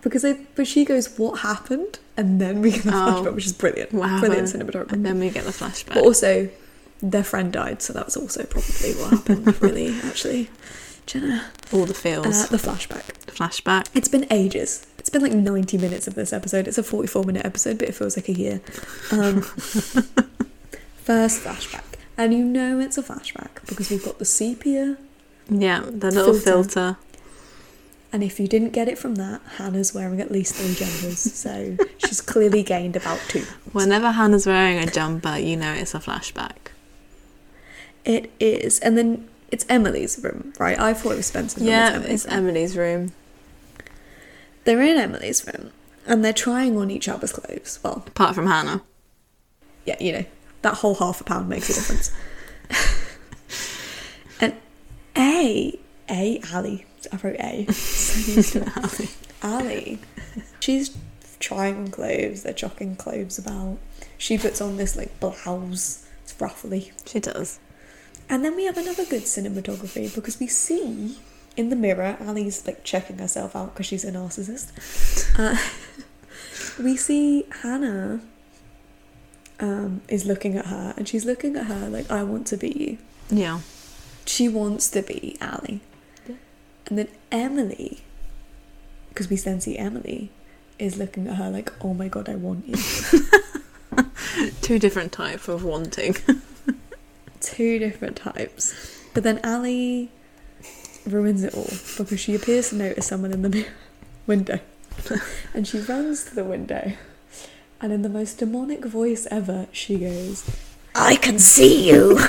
Because 0.03 0.23
they 0.23 0.35
but 0.57 0.67
she 0.67 0.85
goes, 0.85 1.17
What 1.19 1.41
happened? 1.41 1.99
And 2.17 2.41
then 2.41 2.61
we 2.61 2.73
get 2.73 2.83
the 2.85 2.91
Oh. 2.91 3.23
flashback, 3.23 3.35
which 3.35 3.47
is 3.47 3.53
brilliant. 3.53 3.93
Wow. 3.93 4.19
Brilliant 4.21 4.49
cinematography. 4.49 4.93
And 4.93 5.07
then 5.07 5.21
we 5.21 5.31
get 5.31 5.45
the 5.45 5.51
flashback. 5.53 5.95
but 5.95 5.99
also 6.05 6.49
their 7.03 7.25
friend 7.25 7.53
died, 7.53 7.83
so 7.83 7.93
that 7.93 8.07
was 8.07 8.17
also 8.17 8.45
probably 8.45 8.93
what 8.95 9.11
happened, 9.11 9.63
really, 9.63 9.95
actually. 10.05 10.49
Jenna. 11.07 11.45
All 11.73 11.85
the 11.87 11.95
feels. 11.95 12.27
Uh, 12.27 12.47
the 12.51 12.57
flashback. 12.57 13.07
The 13.27 13.33
flashback. 13.33 13.89
It's 13.95 14.09
been 14.09 14.27
ages. 14.31 14.87
It's 14.99 15.11
been 15.11 15.23
like 15.23 15.33
90 15.33 15.79
minutes 15.79 16.07
of 16.07 16.15
this 16.15 16.33
episode. 16.33 16.67
It's 16.67 16.79
a 16.79 16.83
44 16.83 17.25
minute 17.25 17.45
episode, 17.45 17.79
but 17.79 17.89
it 17.89 17.95
feels 17.95 18.17
like 18.17 18.29
a 18.29 18.33
year. 18.33 18.61
Um, 19.13 19.43
first 20.97 21.43
flashback. 21.43 21.83
And 22.17 22.33
you 22.33 22.45
know 22.45 22.79
it's 22.79 22.97
a 22.97 23.03
flashback 23.03 23.67
because 23.67 23.91
we've 23.91 24.05
got 24.05 24.19
the 24.19 24.25
sepia. 24.25 24.97
Yeah, 25.51 25.81
the 25.81 26.11
little 26.11 26.33
Filter. 26.35 26.63
filter. 26.63 26.97
And 28.13 28.23
if 28.23 28.39
you 28.39 28.47
didn't 28.47 28.71
get 28.71 28.87
it 28.87 28.97
from 28.97 29.17
that, 29.17 29.43
Hanna's 29.57 29.93
wearing 29.93 30.21
at 30.21 30.31
least 30.31 30.55
three 30.55 30.75
jumpers. 30.75 31.19
So 31.19 31.77
she's 31.99 32.21
clearly 32.21 32.63
gained 32.63 32.95
about 32.95 33.19
two. 33.29 33.45
Whenever 33.73 34.13
Hanna's 34.13 34.47
wearing 34.47 34.79
a 34.79 34.87
jumper, 34.87 35.37
you 35.37 35.57
know 35.57 35.73
it's 35.73 35.95
a 35.95 35.99
flashback. 35.99 36.71
It 38.05 38.31
is. 38.39 38.79
And 38.79 38.97
then 38.97 39.29
it's 39.55 39.65
Emily's 39.69 40.19
room, 40.21 40.53
right? 40.59 40.77
I 40.81 40.95
thought 40.95 41.13
it 41.13 41.17
was 41.19 41.27
Spencer's 41.27 41.61
room. 41.61 41.69
Yeah, 41.69 41.91
it's 41.91 41.97
Emily's, 41.97 42.25
it's 42.25 42.27
room. 42.27 42.39
Emily's 42.39 42.77
room. 42.77 43.13
They're 44.65 44.83
in 44.83 44.99
Emily's 44.99 45.47
room 45.47 45.71
and 46.07 46.25
they're 46.25 46.33
trying 46.33 46.77
on 46.77 46.91
each 46.91 47.09
other's 47.09 47.33
clothes. 47.33 47.79
Well, 47.81 48.03
apart 48.05 48.35
from 48.35 48.49
Hanna. 48.49 48.83
Yeah, 49.85 49.97
you 50.01 50.13
know, 50.13 50.25
that 50.63 50.75
whole 50.75 50.97
half 50.97 51.21
a 51.21 51.25
pound 51.25 51.49
makes 51.49 51.71
a 51.71 51.75
difference. 51.75 52.13
and 54.41 54.55
A, 55.17 55.79
A, 56.11 56.41
Ali, 56.53 56.87
I 57.13 57.17
wrote 57.23 57.37
A. 57.39 57.73
So 57.73 58.65
Ali. 58.77 59.09
Ali, 59.43 59.99
she's 60.59 60.97
trying 61.39 61.77
on 61.77 61.91
clothes, 61.93 62.43
they're 62.43 62.53
chucking 62.53 62.97
clothes 62.97 63.39
about. 63.39 63.79
She 64.19 64.37
puts 64.37 64.61
on 64.61 64.79
this 64.79 64.97
like 64.97 65.21
blouse, 65.21 66.09
it's 66.25 66.35
ruffly. 66.41 66.91
She 67.07 67.21
does. 67.21 67.61
And 68.29 68.45
then 68.45 68.57
we 68.57 68.65
have 68.65 68.79
another 68.79 69.05
good 69.05 69.23
cinematography 69.23 70.15
because 70.15 70.41
we 70.41 70.47
see 70.47 71.17
in 71.57 71.69
the 71.69 71.77
mirror, 71.77 72.17
Ali's 72.21 72.67
like 72.67 72.85
checking 72.85 73.19
herself 73.19 73.55
out 73.55 73.75
because 73.75 73.87
she's 73.87 74.05
a 74.05 74.13
narcissist. 74.13 75.39
Uh, 75.39 75.57
we 76.83 76.97
see 76.97 77.45
Hanna 77.63 78.21
um, 79.61 80.03
is 80.09 80.25
looking 80.25 80.57
at 80.57 80.67
her 80.67 80.95
and 80.97 81.09
she's 81.09 81.25
looking 81.25 81.57
at 81.57 81.67
her 81.67 81.89
like, 81.89 82.11
I 82.11 82.23
want 82.23 82.47
to 82.49 82.57
be 82.57 82.71
you. 82.71 82.99
Yeah. 83.31 83.61
She 84.27 84.49
wants 84.49 84.91
to 84.91 85.03
be 85.03 85.37
Ali. 85.41 85.81
Yeah. 86.29 86.37
And 86.87 86.99
then 86.99 87.09
Emily, 87.31 88.01
because 89.11 89.31
we 89.31 89.37
then 89.37 89.61
see 89.61 89.79
Emily, 89.79 90.31
is 90.79 90.99
looking 90.99 91.29
at 91.29 91.37
her 91.37 91.51
like, 91.51 91.73
oh 91.85 91.95
my 91.95 92.09
god, 92.09 92.29
I 92.29 92.35
want 92.35 92.67
you. 92.67 92.75
Two 94.61 94.81
different 94.81 95.13
type 95.13 95.47
of 95.47 95.63
wanting. 95.63 96.17
Two 97.45 97.79
different 97.79 98.17
types. 98.17 98.75
But 99.13 99.23
then 99.23 99.41
Ali 99.45 100.11
ruins 101.07 101.45
it 101.45 101.55
all 101.55 101.71
because 101.99 102.19
she 102.19 102.35
appears 102.35 102.71
to 102.71 102.77
notice 102.77 103.07
someone 103.07 103.33
in 103.33 103.43
the 103.43 103.49
mirror 103.49 103.69
window. 104.27 104.61
and 105.55 105.67
she 105.67 105.79
runs 105.81 106.25
to 106.25 106.35
the 106.35 106.45
window. 106.45 106.93
And 107.81 107.93
in 107.93 108.03
the 108.03 108.09
most 108.09 108.39
demonic 108.39 108.85
voice 108.85 109.27
ever, 109.31 109.67
she 109.73 109.99
goes, 109.99 110.49
I 110.95 111.17
can 111.17 111.39
see 111.39 111.89
you. 111.89 112.19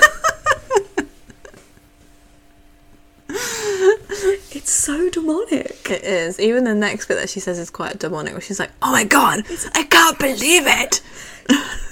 it's 4.50 4.72
so 4.86 5.10
demonic. 5.10 5.90
It 5.90 6.04
is. 6.04 6.38
Even 6.38 6.62
the 6.62 6.74
next 6.74 7.06
bit 7.06 7.16
that 7.16 7.28
she 7.28 7.40
says 7.40 7.58
is 7.58 7.70
quite 7.70 7.98
demonic, 7.98 8.34
where 8.34 8.40
she's 8.40 8.60
like, 8.60 8.70
"Oh 8.80 8.92
my 8.92 9.02
god, 9.02 9.44
I 9.74 9.82
can't 9.82 10.18
believe 10.18 10.62
it." 10.66 11.02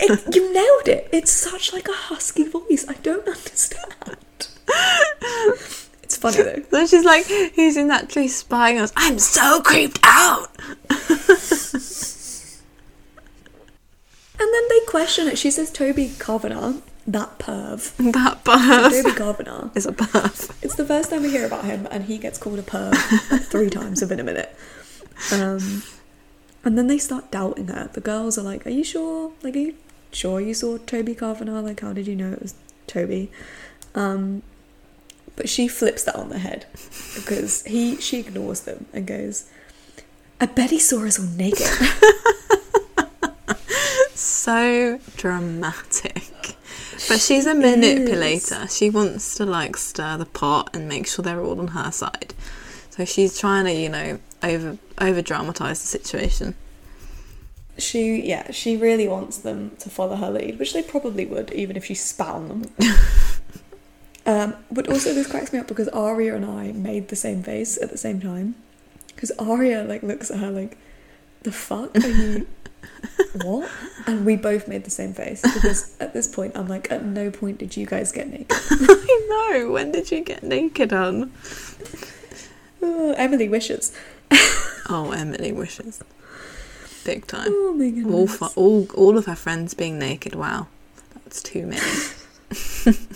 It, 0.01 0.35
you 0.35 0.53
nailed 0.53 0.89
it. 0.89 1.09
It's 1.13 1.31
such 1.31 1.73
like 1.73 1.89
a 1.89 1.93
husky 1.93 2.45
voice. 2.45 2.85
I 2.89 2.95
don't 2.95 3.27
understand. 3.37 4.17
It's 6.03 6.17
funny 6.17 6.43
though. 6.43 6.63
Then 6.71 6.87
she's 6.87 7.05
like, 7.05 7.27
"He's 7.27 7.77
in 7.77 7.89
that 7.89 8.09
tree 8.11 8.29
spying 8.29 8.79
us." 8.79 8.93
I'm 8.97 9.19
so 9.19 9.61
creeped 9.61 9.99
out. 10.05 10.51
And 14.37 14.53
then 14.53 14.63
they 14.69 14.81
question 14.87 15.29
it. 15.29 15.39
She 15.39 15.51
says 15.51 15.71
Toby 15.71 16.13
Cavanaugh, 16.19 16.75
that 17.07 17.39
perv. 17.39 17.95
That 18.13 18.45
perv 18.45 18.91
Toby 19.03 19.17
Cavanaugh. 19.17 19.71
is 19.75 19.87
a 19.87 19.93
perv. 19.93 20.57
It's 20.63 20.75
the 20.77 20.85
first 20.87 21.11
time 21.11 21.23
we 21.23 21.31
hear 21.31 21.47
about 21.47 21.65
him, 21.65 21.87
and 21.91 22.05
he 22.05 22.19
gets 22.19 22.39
called 22.39 22.59
a 22.59 22.63
perv 22.63 22.93
like 23.31 23.43
three 23.51 23.71
times 23.71 24.01
within 24.01 24.21
a 24.21 24.25
minute. 24.25 24.55
Um, 25.33 25.83
and 26.65 26.79
then 26.79 26.87
they 26.87 26.99
start 26.99 27.31
doubting 27.31 27.69
her. 27.69 27.91
The 27.93 28.01
girls 28.01 28.39
are 28.39 28.43
like, 28.43 28.67
"Are 28.67 28.71
you 28.71 28.85
sure? 28.85 29.33
Like, 29.43 29.55
are 29.57 29.61
you 29.61 29.75
sure 30.13 30.41
you 30.41 30.55
saw 30.55 30.79
Toby 30.79 31.15
Cavanaugh? 31.15 31.61
Like, 31.61 31.81
how 31.81 31.93
did 31.93 32.07
you 32.07 32.17
know 32.17 32.33
it 32.33 32.41
was 32.43 32.55
Toby?" 32.87 33.31
Um, 33.95 34.43
but 35.37 35.49
she 35.49 35.69
flips 35.69 36.05
that 36.05 36.17
on 36.17 36.29
the 36.31 36.39
head 36.39 36.67
because 37.15 37.63
he 37.65 37.97
she 37.97 38.21
ignores 38.21 38.61
them 38.61 38.87
and 38.93 39.07
goes, 39.07 39.49
"I 40.41 40.47
bet 40.47 40.71
he 40.71 40.79
saw 40.79 41.05
us 41.05 41.19
all 41.19 41.27
naked." 41.27 41.69
So 44.15 45.01
dramatic. 45.17 46.57
But 47.09 47.21
she's 47.21 47.47
a 47.47 47.55
manipulator. 47.55 48.69
She 48.69 48.91
wants 48.91 49.35
to 49.37 49.45
like 49.47 49.77
stir 49.77 50.17
the 50.17 50.27
pot 50.27 50.71
and 50.75 50.89
make 50.89 51.07
sure 51.07 51.23
they're 51.23 51.43
all 51.43 51.61
on 51.61 51.69
her 51.69 51.91
side. 51.91 52.35
So 52.91 53.05
she's 53.05 53.39
trying 53.39 53.65
to, 53.65 53.73
you 53.73 53.89
know, 53.89 54.19
over 54.43 54.79
over 55.01 55.23
dramatize 55.23 55.81
the 55.81 55.89
situation. 55.89 56.55
She, 57.77 58.25
yeah, 58.25 58.53
she 58.53 58.77
really 58.77 59.09
wants 59.09 59.39
them 59.39 59.73
to 59.81 59.91
follow 59.91 60.15
her 60.15 60.31
lead, 60.31 60.61
which 60.61 60.73
they 60.73 60.83
probably 60.83 61.27
would, 61.27 61.51
even 61.53 61.77
if 61.77 61.85
she 61.85 61.95
spat 61.95 62.29
on 62.29 62.49
them. 62.49 62.65
um, 64.27 64.55
but 64.71 64.89
also, 64.89 65.13
this 65.13 65.27
cracks 65.27 65.53
me 65.53 65.59
up 65.59 65.67
because 65.67 65.89
Aria 65.89 66.37
and 66.37 66.45
I 66.45 66.71
made 66.71 67.09
the 67.09 67.17
same 67.17 67.43
face 67.43 67.77
at 67.77 67.91
the 67.91 67.99
same 67.99 68.21
time. 68.21 68.55
Because 69.09 69.33
Aria 69.41 69.83
like 69.83 70.05
looks 70.05 70.31
at 70.31 70.39
her 70.39 70.51
like, 70.51 70.79
"The 71.43 71.51
fuck 71.51 71.97
are 71.97 72.09
you? 72.09 72.47
What?" 73.43 73.71
And 74.07 74.25
we 74.27 74.37
both 74.37 74.69
made 74.69 74.85
the 74.85 74.91
same 74.91 75.13
face 75.15 75.41
because 75.43 75.97
at 76.01 76.13
this 76.13 76.29
point, 76.29 76.57
I'm 76.57 76.69
like, 76.69 76.91
at 76.93 77.05
no 77.05 77.31
point 77.31 77.59
did 77.59 77.77
you 77.77 77.87
guys 77.87 78.13
get 78.13 78.29
naked. 78.29 78.47
I 78.71 79.27
know. 79.61 79.71
When 79.73 79.93
did 79.93 80.11
you 80.11 80.23
get 80.25 80.43
naked 80.43 80.93
on? 80.93 81.33
Oh, 82.83 83.13
Emily 83.17 83.49
wishes. 83.49 83.93
Oh, 84.89 85.13
Emily 85.17 85.53
wishes. 85.53 86.03
Big 87.05 87.27
time. 87.27 87.49
Oh 87.51 87.73
my 87.77 87.85
All, 87.87 88.27
goodness. 88.27 88.37
fu- 88.37 88.61
all 88.61 88.87
all 88.95 89.17
of 89.19 89.27
her 89.27 89.35
friends 89.37 89.75
being 89.75 89.99
naked. 89.99 90.35
Wow, 90.35 90.69
that's 91.25 91.43
too 91.43 91.67
many. 91.67 91.83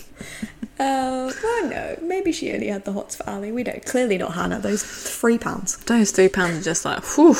Uh, 0.81 1.29
well, 1.43 1.65
no, 1.69 1.97
maybe 2.01 2.31
she 2.31 2.53
only 2.53 2.67
had 2.67 2.85
the 2.85 2.93
hots 2.93 3.13
for 3.17 3.29
Ali. 3.29 3.51
We 3.51 3.63
don't. 3.63 3.85
Clearly 3.85 4.17
not 4.17 4.33
Hanna. 4.35 4.59
Those 4.59 4.81
three 4.81 5.37
pounds 5.37 5.75
Those 5.75 6.11
three 6.11 6.29
pounds 6.29 6.57
are 6.59 6.61
just 6.63 6.85
like, 6.85 7.03
whew, 7.03 7.35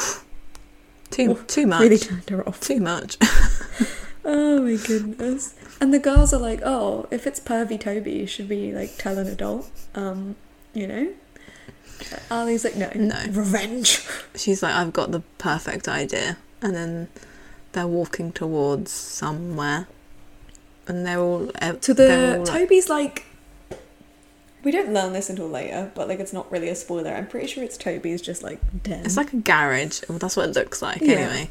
too 1.12 1.32
Oof, 1.32 1.48
too 1.48 1.66
much. 1.68 1.82
really 1.82 1.98
turned 1.98 2.30
her 2.30 2.48
off. 2.48 2.60
Too 2.62 2.80
much. 2.80 3.18
Oh 4.26 4.62
my 4.62 4.76
goodness. 4.76 5.56
And 5.82 5.92
the 5.94 5.98
girls 5.98 6.34
are 6.34 6.40
like, 6.40 6.60
oh, 6.64 7.08
if 7.10 7.26
it's 7.26 7.40
pervy 7.40 7.80
Toby, 7.80 8.26
should 8.28 8.48
we 8.50 8.72
like 8.74 8.96
tell 8.98 9.18
an 9.18 9.26
adult? 9.28 9.72
Um, 9.96 10.36
you 10.74 10.86
know? 10.86 11.14
Ali's 12.30 12.64
like, 12.64 12.76
no. 12.76 12.92
No. 12.94 13.16
Revenge. 13.32 14.06
She's 14.36 14.62
like, 14.62 14.76
I've 14.76 14.94
got 14.94 15.12
the 15.12 15.22
perfect 15.40 15.88
idea. 15.88 16.38
And 16.62 16.76
then 16.76 17.08
they're 17.72 17.88
walking 17.88 18.32
towards 18.32 18.92
somewhere. 18.92 19.88
And 20.88 21.08
they're 21.08 21.20
all. 21.20 21.50
eh, 21.62 21.72
To 21.72 21.94
the 21.94 22.40
all, 22.40 22.46
Toby's 22.46 22.88
like 22.90 23.26
we 24.64 24.72
don't 24.72 24.94
learn 24.94 25.14
this 25.14 25.30
until 25.30 25.48
later, 25.50 25.92
but 25.96 26.08
like 26.08 26.20
it's 26.20 26.34
not 26.34 26.52
really 26.52 26.70
a 26.70 26.76
spoiler. 26.76 27.12
I'm 27.12 27.28
pretty 27.28 27.48
sure 27.48 27.64
it's 27.64 27.78
Toby's 27.78 28.22
just 28.22 28.44
like 28.44 28.60
dead. 28.84 29.06
It's 29.06 29.18
like 29.18 29.34
a 29.34 29.38
garage. 29.38 30.02
Well, 30.10 30.18
that's 30.20 30.36
what 30.36 30.50
it 30.50 30.56
looks 30.56 30.82
like, 30.82 31.02
Yeah. 31.02 31.14
anyway. 31.14 31.50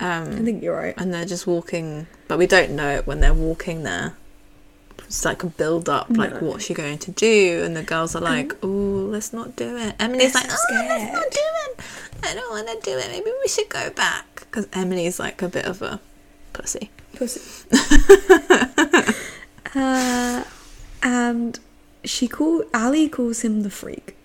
I 0.00 0.16
Um, 0.18 0.44
think 0.44 0.62
you're 0.62 0.76
right. 0.76 0.94
and 0.96 1.12
they're 1.14 1.24
just 1.24 1.46
walking, 1.46 2.06
but 2.28 2.38
we 2.38 2.46
don't 2.46 2.70
know 2.72 2.90
it 2.96 3.06
when 3.06 3.20
they're 3.20 3.34
walking 3.34 3.82
there. 3.84 4.14
It's 5.06 5.24
like 5.26 5.42
a 5.42 5.46
build 5.46 5.88
up, 5.90 6.06
like 6.10 6.40
No. 6.40 6.48
what's 6.48 6.64
she 6.64 6.72
going 6.74 6.96
to 6.98 7.10
do? 7.10 7.62
And 7.64 7.76
the 7.76 7.82
girls 7.82 8.14
are 8.16 8.22
like, 8.22 8.54
"Oh, 8.62 8.66
let's 8.66 9.32
not 9.34 9.54
do 9.56 9.76
it." 9.76 9.94
Emily's 10.00 10.34
like, 10.34 10.50
so 10.50 10.56
"Oh, 10.70 10.86
let's 10.88 11.12
not 11.12 11.30
do 11.30 11.40
it. 11.40 11.80
I 12.24 12.34
don't 12.34 12.50
want 12.50 12.68
to 12.68 12.80
do 12.90 12.96
it. 12.98 13.08
Maybe 13.10 13.30
we 13.42 13.48
should 13.48 13.68
go 13.68 13.90
back." 13.90 14.24
Because 14.40 14.66
Emily's 14.72 15.18
like 15.20 15.42
a 15.42 15.48
bit 15.48 15.66
of 15.66 15.82
a 15.82 16.00
pussy. 16.54 16.90
Pussy. 17.14 17.40
uh, 19.74 20.44
and 21.02 21.58
she 22.04 22.28
called 22.28 22.64
Ali 22.74 23.08
calls 23.08 23.42
him 23.42 23.62
the 23.62 23.70
freak. 23.70 24.16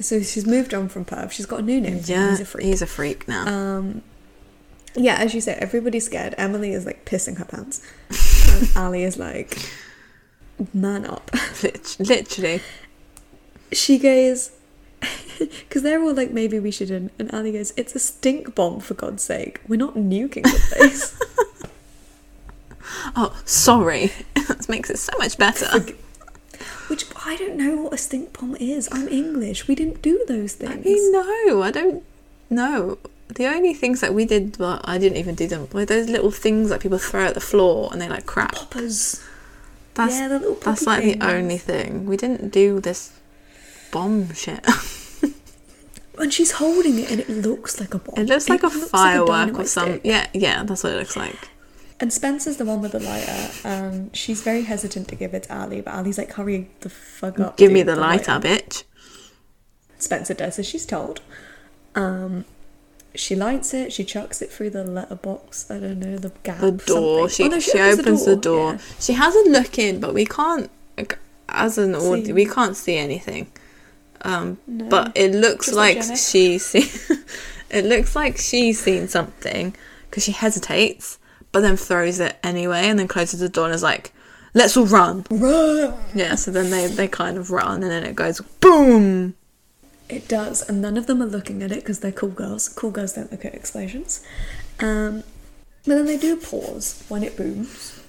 So 0.00 0.20
she's 0.20 0.46
moved 0.46 0.74
on 0.74 0.88
from 0.88 1.04
Perv. 1.04 1.30
She's 1.30 1.46
got 1.46 1.60
a 1.60 1.62
new 1.62 1.80
name. 1.80 2.00
Yeah, 2.04 2.30
he's 2.30 2.40
a 2.40 2.44
freak. 2.44 2.66
He's 2.66 2.82
a 2.82 2.86
freak 2.86 3.26
now. 3.26 3.46
Um, 3.46 4.02
yeah, 4.94 5.16
as 5.16 5.34
you 5.34 5.40
say, 5.40 5.54
everybody's 5.54 6.06
scared. 6.06 6.34
Emily 6.38 6.72
is 6.72 6.86
like 6.86 7.04
pissing 7.04 7.38
her 7.38 7.44
pants. 7.44 7.80
and 8.50 8.70
Ali 8.76 9.04
is 9.04 9.18
like, 9.18 9.58
man 10.72 11.06
up. 11.06 11.30
Literally. 11.98 12.60
She 13.72 13.98
goes, 13.98 14.52
because 15.38 15.82
they're 15.82 16.02
all 16.02 16.14
like, 16.14 16.30
maybe 16.30 16.58
we 16.58 16.70
shouldn't. 16.70 17.12
And 17.18 17.30
Ali 17.32 17.52
goes, 17.52 17.72
it's 17.76 17.94
a 17.94 17.98
stink 17.98 18.54
bomb 18.54 18.80
for 18.80 18.94
God's 18.94 19.22
sake. 19.22 19.60
We're 19.66 19.76
not 19.76 19.94
nuking 19.94 20.44
the 20.44 20.76
place. 20.76 21.18
Oh, 23.14 23.34
sorry. 23.44 24.12
that 24.34 24.68
makes 24.68 24.90
it 24.90 24.98
so 24.98 25.12
much 25.18 25.38
better. 25.38 25.66
Which 26.88 27.04
I 27.24 27.36
don't 27.36 27.56
know 27.56 27.76
what 27.82 27.94
a 27.94 27.98
stink 27.98 28.38
bomb 28.38 28.56
is. 28.56 28.88
I'm 28.92 29.08
English. 29.08 29.66
We 29.66 29.74
didn't 29.74 30.02
do 30.02 30.24
those 30.28 30.54
things. 30.54 30.72
I 30.72 30.76
mean, 30.76 31.12
no, 31.12 31.62
I 31.62 31.70
don't 31.70 32.04
know. 32.48 32.98
The 33.28 33.46
only 33.46 33.74
things 33.74 34.00
that 34.00 34.14
we 34.14 34.24
did, 34.24 34.56
well, 34.58 34.80
I 34.84 34.98
didn't 34.98 35.18
even 35.18 35.34
do 35.34 35.48
them, 35.48 35.68
were 35.72 35.84
those 35.84 36.08
little 36.08 36.30
things 36.30 36.70
that 36.70 36.80
people 36.80 36.98
throw 36.98 37.26
at 37.26 37.34
the 37.34 37.40
floor 37.40 37.88
and 37.92 38.00
they 38.00 38.08
like 38.08 38.24
crap. 38.24 38.54
poppers. 38.54 39.22
That's 39.94 40.14
yeah, 40.14 40.28
the 40.28 40.38
little 40.38 40.54
that's 40.56 40.86
like 40.86 41.02
things. 41.02 41.18
the 41.18 41.26
only 41.34 41.58
thing. 41.58 42.06
We 42.06 42.16
didn't 42.16 42.50
do 42.50 42.80
this 42.80 43.12
bomb 43.90 44.32
shit. 44.34 44.64
And 46.18 46.32
she's 46.32 46.52
holding 46.52 46.98
it, 46.98 47.10
and 47.10 47.20
it 47.20 47.28
looks 47.28 47.78
like 47.78 47.92
a 47.92 47.98
bomb. 47.98 48.18
It 48.18 48.26
looks 48.26 48.48
like 48.48 48.62
a 48.62 48.68
looks 48.68 48.88
firework 48.88 49.28
or 49.28 49.32
dynamite 49.32 49.68
some. 49.68 49.88
stick. 49.88 50.00
Yeah, 50.04 50.26
yeah, 50.32 50.62
that's 50.62 50.82
what 50.82 50.94
it 50.94 50.96
looks 50.96 51.16
like. 51.16 51.36
And 51.98 52.12
Spencer's 52.12 52.58
the 52.58 52.64
one 52.66 52.82
with 52.82 52.92
the 52.92 53.00
lighter, 53.00 53.50
and 53.64 54.14
she's 54.14 54.42
very 54.42 54.62
hesitant 54.64 55.08
to 55.08 55.14
give 55.14 55.32
it 55.32 55.44
to 55.44 55.56
Ali, 55.58 55.80
but 55.80 55.94
Ali's 55.94 56.18
like, 56.18 56.32
hurry 56.34 56.68
the 56.80 56.90
fuck 56.90 57.40
up. 57.40 57.56
Give 57.56 57.72
me 57.72 57.80
dude, 57.80 57.88
the 57.88 57.96
lighter, 57.96 58.32
bitch. 58.32 58.84
Spencer 59.98 60.34
does 60.34 60.58
as 60.58 60.66
she's 60.66 60.84
told. 60.84 61.22
Um, 61.94 62.44
she 63.14 63.34
lights 63.34 63.72
it, 63.72 63.94
she 63.94 64.04
chucks 64.04 64.42
it 64.42 64.52
through 64.52 64.70
the 64.70 64.84
letterbox, 64.84 65.70
I 65.70 65.78
don't 65.80 66.00
know, 66.00 66.18
the 66.18 66.32
gap. 66.42 66.60
The 66.60 66.72
door. 66.72 67.30
something. 67.30 67.30
She 67.30 67.44
Oh, 67.44 67.48
no, 67.48 67.60
she 67.60 68.00
opens 68.00 68.26
the 68.26 68.36
door. 68.36 68.72
yeah. 68.72 68.78
She 69.00 69.12
has 69.14 69.34
a 69.34 69.48
look 69.48 69.78
in, 69.78 69.98
but 69.98 70.12
we 70.12 70.26
can't. 70.26 70.70
As 71.48 71.78
an 71.78 71.94
audience, 71.94 72.30
we 72.32 72.44
can't 72.44 72.76
see 72.76 72.96
anything. 72.98 73.50
Um, 74.22 74.58
No. 74.66 74.86
but 74.88 75.12
it 75.14 75.34
looks 75.34 75.66
Just 75.66 75.76
like 75.76 75.96
hygienic. 75.96 76.18
she's 76.18 76.66
seen, 76.66 77.18
it 77.70 77.86
looks 77.86 78.14
like 78.14 78.36
she's 78.36 78.78
seen 78.80 79.08
something 79.08 79.74
because 80.10 80.24
she 80.24 80.32
hesitates, 80.32 81.15
but 81.56 81.62
then 81.62 81.78
throws 81.78 82.20
it 82.20 82.36
anyway, 82.42 82.82
and 82.86 82.98
then 82.98 83.08
closes 83.08 83.40
the 83.40 83.48
door 83.48 83.64
and 83.64 83.74
is 83.74 83.82
like, 83.82 84.12
"Let's 84.52 84.76
all 84.76 84.84
run." 84.84 85.24
Run! 85.30 85.94
Yeah. 86.14 86.34
So 86.34 86.50
then 86.50 86.68
they 86.68 86.86
they 86.86 87.08
kind 87.08 87.38
of 87.38 87.50
run, 87.50 87.82
and 87.82 87.90
then 87.90 88.04
it 88.04 88.14
goes 88.14 88.42
boom. 88.60 89.34
It 90.10 90.28
does, 90.28 90.68
and 90.68 90.82
none 90.82 90.98
of 90.98 91.06
them 91.06 91.22
are 91.22 91.26
looking 91.26 91.62
at 91.62 91.72
it 91.72 91.76
because 91.76 92.00
they're 92.00 92.12
cool 92.12 92.28
girls. 92.28 92.68
Cool 92.68 92.90
girls 92.90 93.14
don't 93.14 93.32
look 93.32 93.46
at 93.46 93.54
explosions. 93.54 94.22
Um, 94.80 95.22
but 95.86 95.94
then 95.94 96.04
they 96.04 96.18
do 96.18 96.36
pause 96.36 97.02
when 97.08 97.22
it 97.22 97.38
booms, 97.38 98.02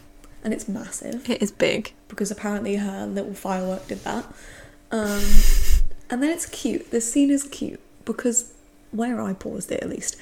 and 0.44 0.54
it's 0.54 0.68
massive 0.68 1.30
It 1.30 1.42
is 1.42 1.50
big. 1.52 1.94
because 2.10 2.32
apparently 2.32 2.76
her 2.76 3.08
little 3.08 3.34
firework 3.34 3.88
did 3.88 4.04
that. 4.04 4.26
Um, 4.92 5.24
and 6.10 6.22
then 6.22 6.32
it's 6.32 6.46
cute. 6.48 6.92
This 6.92 7.10
scene 7.10 7.32
is 7.32 7.44
cute 7.44 7.80
because 8.04 8.52
where 8.92 9.22
I 9.22 9.32
paused 9.32 9.72
it 9.72 9.82
at 9.82 9.88
least, 9.90 10.18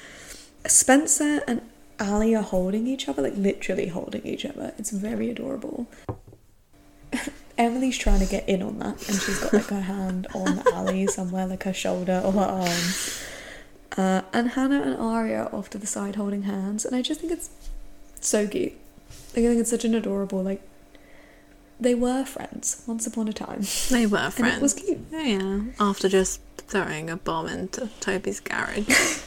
Spencer 0.68 1.40
and 1.48 1.60
Ali 2.00 2.34
are 2.34 2.42
holding 2.42 2.86
each 2.86 3.08
other, 3.08 3.22
like 3.22 3.36
literally 3.36 3.88
holding 3.88 4.26
each 4.26 4.44
other. 4.44 4.72
It's 4.78 4.90
very 4.90 5.30
adorable. 5.30 5.86
Emily's 7.58 7.96
trying 7.96 8.20
to 8.20 8.26
get 8.26 8.46
in 8.48 8.60
on 8.62 8.78
that, 8.80 9.08
and 9.08 9.18
she's 9.20 9.38
got 9.40 9.52
like 9.54 9.66
her 9.68 9.80
hand 9.80 10.26
on 10.34 10.60
Ali 10.74 11.06
somewhere, 11.06 11.46
like 11.46 11.62
her 11.62 11.72
shoulder 11.72 12.20
or 12.24 12.32
her 12.32 12.40
arm. 12.40 12.80
Uh, 13.96 14.20
and 14.34 14.50
Hanna 14.50 14.82
and 14.82 14.94
Aria 14.96 15.44
are 15.44 15.54
off 15.54 15.70
to 15.70 15.78
the 15.78 15.86
side 15.86 16.16
holding 16.16 16.42
hands, 16.42 16.84
and 16.84 16.94
I 16.94 17.00
just 17.00 17.20
think 17.20 17.32
it's 17.32 17.48
so 18.20 18.46
cute. 18.46 18.74
Like, 19.34 19.44
I 19.44 19.48
think 19.48 19.60
it's 19.60 19.70
such 19.70 19.84
an 19.84 19.94
adorable 19.94 20.42
like. 20.42 20.60
They 21.78 21.94
were 21.94 22.24
friends 22.24 22.82
once 22.86 23.06
upon 23.06 23.28
a 23.28 23.34
time, 23.34 23.60
They 23.90 24.06
were 24.06 24.16
and 24.18 24.32
friends. 24.34 24.56
it 24.56 24.62
was 24.62 24.72
cute. 24.74 24.98
Oh, 25.12 25.20
yeah. 25.20 25.60
After 25.78 26.08
just 26.08 26.40
throwing 26.56 27.10
a 27.10 27.16
bomb 27.18 27.46
into 27.48 27.90
Toby's 28.00 28.40
garage. 28.40 28.88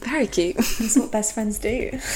Very 0.00 0.26
cute. 0.26 0.56
That's 0.56 0.96
what 0.96 1.10
best 1.12 1.34
friends 1.34 1.58
do. 1.58 1.98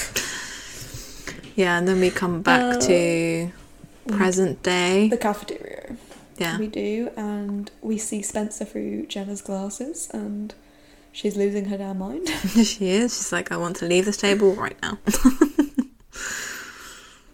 Yeah, 1.53 1.77
and 1.77 1.85
then 1.85 1.99
we 1.99 2.09
come 2.09 2.41
back 2.41 2.77
Uh, 2.77 2.79
to 2.79 3.51
present 4.07 4.63
day. 4.63 5.09
The 5.09 5.17
cafeteria. 5.17 5.97
Yeah. 6.37 6.57
We 6.57 6.67
do, 6.67 7.11
and 7.17 7.69
we 7.81 7.97
see 7.97 8.21
Spencer 8.21 8.63
through 8.63 9.07
Jenna's 9.07 9.41
glasses, 9.41 10.09
and 10.13 10.53
she's 11.11 11.35
losing 11.35 11.65
her 11.65 11.77
damn 11.77 11.99
mind. 11.99 12.29
she 12.63 12.89
is. 12.91 13.15
She's 13.17 13.33
like, 13.33 13.51
I 13.51 13.57
want 13.57 13.75
to 13.77 13.85
leave 13.85 14.05
this 14.05 14.15
table 14.17 14.53
right 14.55 14.77
now. 14.81 14.97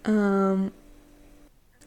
Um, 0.05 0.71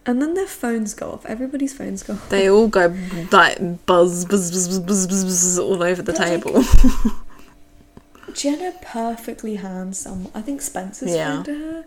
and 0.04 0.20
then 0.20 0.34
their 0.34 0.46
phones 0.46 0.92
go 0.92 1.10
off. 1.12 1.24
Everybody's 1.24 1.72
phones 1.72 2.02
go 2.02 2.12
off. 2.14 2.28
They 2.28 2.50
all 2.50 2.68
go 2.68 2.94
like 3.32 3.86
buzz, 3.86 4.26
buzz, 4.26 4.50
buzz, 4.50 4.68
buzz, 4.68 4.78
buzz, 4.78 5.06
buzz, 5.06 5.24
buzz 5.24 5.58
all 5.58 5.82
over 5.82 6.02
the 6.02 6.12
like, 6.12 6.42
table. 6.42 6.62
Jenna 8.34 8.72
perfectly 8.82 9.56
handsome. 9.56 10.28
I 10.34 10.40
think 10.42 10.62
Spencer's 10.62 11.14
Yeah. 11.14 11.36
phone 11.36 11.44
to 11.44 11.54
her. 11.58 11.84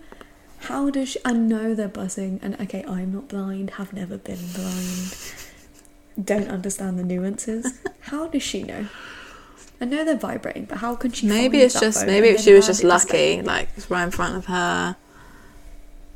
How 0.60 0.90
does 0.90 1.10
she? 1.10 1.20
I 1.26 1.34
know 1.34 1.74
they're 1.76 1.88
buzzing, 1.88 2.40
and 2.42 2.60
okay, 2.62 2.84
I'm 2.88 3.14
not 3.14 3.28
blind. 3.28 3.72
Have 3.72 3.92
never 3.94 4.18
been 4.18 4.40
blind. 4.54 5.18
Don't 6.24 6.48
understand 6.48 6.98
the 6.98 7.04
nuances. 7.04 7.80
How 8.02 8.28
does 8.28 8.44
she 8.44 8.64
know? 8.64 8.88
I 9.82 9.86
know 9.86 10.06
they're 10.06 10.16
vibrating, 10.16 10.66
but 10.66 10.78
how 10.78 10.96
can 10.96 11.12
she? 11.12 11.28
maybe 11.28 11.60
it's 11.60 11.78
just 11.78 12.06
maybe 12.06 12.38
she 12.38 12.54
was 12.54 12.68
just 12.68 12.84
lucky. 12.86 13.42
Like 13.42 13.68
it's 13.76 13.90
right 13.92 14.04
in 14.04 14.12
front 14.12 14.38
of 14.38 14.46
her. 14.46 14.96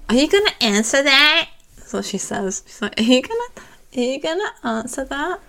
Are 0.08 0.16
you 0.16 0.30
gonna 0.30 0.52
answer 0.62 1.04
that? 1.04 1.49
That's 1.76 1.91
what 1.91 2.06
she 2.06 2.18
says. 2.18 2.64
She's 2.66 2.82
like, 2.82 2.98
Are 2.98 3.04
you 3.04 3.22
gonna 3.22 3.49
Are 3.98 3.99
you 3.99 4.22
gonna 4.22 4.52
answer 4.64 5.04
that? 5.06 5.40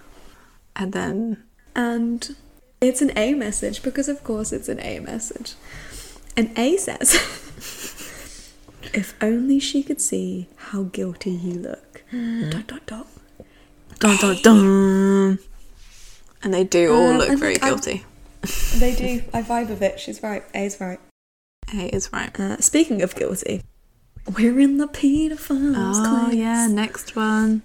And 0.75 0.93
then 0.93 1.45
And 1.77 2.35
it's 2.81 3.03
an 3.03 3.13
A 3.17 3.35
message 3.35 3.83
because, 3.83 4.09
of 4.09 4.23
course, 4.25 4.53
it's 4.53 4.69
an 4.69 4.81
A 4.81 5.01
message. 5.01 5.55
And 6.37 6.57
A 6.59 6.77
says, 6.77 7.15
If 8.95 9.15
only 9.21 9.59
she 9.61 9.83
could 9.83 10.01
see 10.01 10.49
how 10.57 10.85
guilty 10.85 11.31
you 11.31 11.55
look. 11.55 12.03
Dot, 12.51 12.67
dot, 12.67 12.87
dot. 12.87 13.07
dun 13.99 14.17
dun 14.17 14.37
dun. 14.43 15.39
And 16.43 16.55
they 16.55 16.65
do 16.65 16.95
all 16.95 17.11
Uh, 17.13 17.19
look 17.19 17.39
very 17.39 17.55
think 17.55 17.65
I'm- 17.65 17.75
guilty. 17.75 18.05
They 18.79 18.95
do. 18.95 19.23
I 19.35 19.43
vibe 19.43 19.69
with 19.69 19.83
it. 19.83 19.99
She's 20.01 20.23
right. 20.23 20.45
A's 20.55 20.81
right. 20.81 21.01
A 21.75 21.89
is 21.95 22.11
right. 22.13 22.39
Uh, 22.39 22.59
speaking 22.61 23.03
of 23.03 23.15
guilty, 23.17 23.63
we're 24.37 24.59
in 24.61 24.79
the 24.79 24.87
pedophiles. 24.87 25.97
Oh 25.99 26.05
class. 26.29 26.35
yeah, 26.35 26.67
next 26.69 27.17
one. 27.17 27.63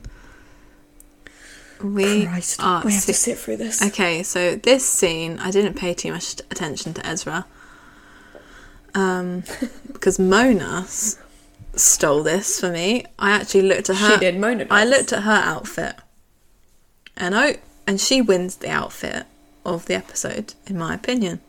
We 1.84 2.26
Christ, 2.26 2.62
are 2.64 2.84
we 2.86 2.94
have 2.94 3.06
to 3.06 3.14
sit 3.14 3.38
through 3.38 3.58
this. 3.58 3.82
Okay, 3.82 4.24
so 4.24 4.56
this 4.56 4.88
scene, 4.88 5.40
I 5.40 5.52
didn't 5.52 5.74
pay 5.76 5.94
too 5.94 6.12
much 6.12 6.40
attention 6.50 6.94
to 6.96 7.06
Ezra. 7.06 7.46
Um, 8.96 9.44
because 9.92 10.20
Mona 10.20 10.82
s- 10.86 11.18
stole 11.76 12.24
this 12.24 12.60
for 12.60 12.70
me. 12.70 13.06
I 13.20 13.32
actually 13.32 13.64
looked 13.64 13.90
at 13.90 13.98
her. 13.98 14.14
She 14.14 14.20
did. 14.20 14.40
Mona 14.40 14.68
I 14.70 14.86
looked 14.86 15.12
at 15.14 15.24
her 15.24 15.42
outfit, 15.44 15.96
and 17.18 17.36
I 17.36 17.58
and 17.88 18.00
she 18.00 18.22
wins 18.22 18.58
the 18.58 18.70
outfit 18.70 19.26
of 19.66 19.86
the 19.88 19.96
episode, 19.96 20.54
in 20.68 20.78
my 20.78 20.94
opinion. 20.94 21.42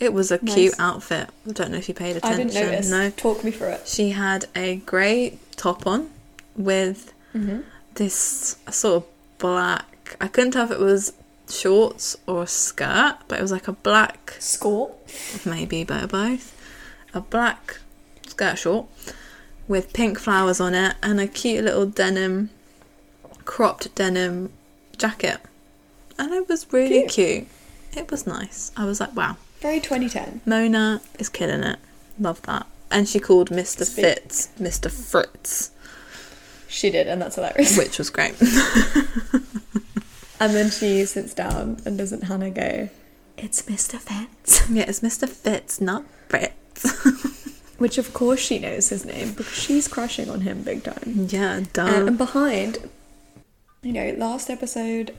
It 0.00 0.12
was 0.12 0.32
a 0.32 0.38
cute 0.38 0.74
outfit. 0.78 1.30
I 1.48 1.52
don't 1.52 1.70
know 1.70 1.78
if 1.78 1.88
you 1.88 1.94
paid 1.94 2.16
attention. 2.16 2.40
I 2.40 2.44
didn't 2.44 2.54
notice. 2.70 2.90
No, 2.90 3.10
Talk 3.10 3.44
me 3.44 3.52
through 3.52 3.68
it. 3.68 3.86
she 3.88 4.10
had 4.10 4.46
a 4.54 4.76
grey 4.76 5.38
top 5.56 5.86
on 5.86 6.10
with 6.56 7.12
Mm-hmm. 7.34 7.62
this 7.94 8.56
sort 8.70 9.02
of 9.02 9.13
black. 9.48 10.16
I 10.22 10.28
couldn't 10.28 10.52
tell 10.52 10.64
if 10.64 10.70
it 10.70 10.78
was 10.80 11.12
shorts 11.50 12.16
or 12.26 12.44
a 12.44 12.46
skirt, 12.46 13.18
but 13.28 13.38
it 13.38 13.42
was 13.42 13.52
like 13.52 13.68
a 13.68 13.72
black, 13.72 14.34
skirt, 14.38 14.90
maybe 15.44 15.82
a 15.82 16.06
both. 16.06 16.46
A 17.12 17.20
black 17.20 17.78
skirt 18.26 18.58
short 18.58 18.86
with 19.68 19.92
pink 19.92 20.18
flowers 20.18 20.60
on 20.60 20.72
it 20.74 20.96
and 21.02 21.20
a 21.20 21.26
cute 21.26 21.62
little 21.62 21.84
denim, 21.84 22.48
cropped 23.44 23.94
denim 23.94 24.50
jacket. 24.96 25.38
And 26.18 26.32
it 26.32 26.48
was 26.48 26.66
really 26.72 27.00
Cute. 27.06 27.10
cute. 27.10 27.46
It 27.98 28.10
was 28.10 28.26
nice. 28.26 28.72
I 28.78 28.86
was 28.86 28.98
like, 28.98 29.14
wow, 29.14 29.36
Very 29.60 29.78
2010. 29.80 30.40
Mona 30.46 31.02
is 31.18 31.28
killing 31.28 31.62
it. 31.64 31.78
Love 32.18 32.40
that. 32.42 32.66
And 32.90 33.06
she 33.06 33.20
called 33.20 33.50
Mr. 33.50 33.84
Speak. 33.84 34.04
Fitz 34.06 34.48
Mr. 34.58 34.90
Fritz, 34.90 35.70
She 36.74 36.90
did, 36.90 37.06
and 37.06 37.22
that's 37.22 37.36
hilarious. 37.36 37.78
which 37.82 37.98
was 37.98 38.10
great. 38.10 38.34
And 40.40 40.52
then 40.54 40.70
she 40.70 41.04
sits 41.06 41.32
down, 41.32 41.80
and 41.86 41.96
doesn't 41.96 42.22
Hanna 42.24 42.50
go, 42.50 42.88
It's 43.38 43.62
Mr. 43.62 43.98
Fitz? 43.98 44.68
yeah, 44.68 44.82
it's 44.88 45.00
Mr. 45.00 45.28
Fitz, 45.28 45.80
not 45.80 46.04
Fritz. 46.28 46.84
Which, 47.78 47.98
of 47.98 48.12
course, 48.12 48.40
she 48.40 48.58
knows 48.58 48.88
his 48.88 49.04
name 49.04 49.32
because 49.32 49.52
she's 49.52 49.86
crushing 49.88 50.28
on 50.28 50.40
him 50.42 50.62
big 50.62 50.82
time. 50.84 51.26
Yeah, 51.28 51.58
Uh, 51.58 51.64
dumb. 51.72 52.08
and 52.08 52.18
behind, 52.18 52.78
you 53.82 53.92
know, 53.92 54.14
last 54.18 54.50
episode, 54.50 55.14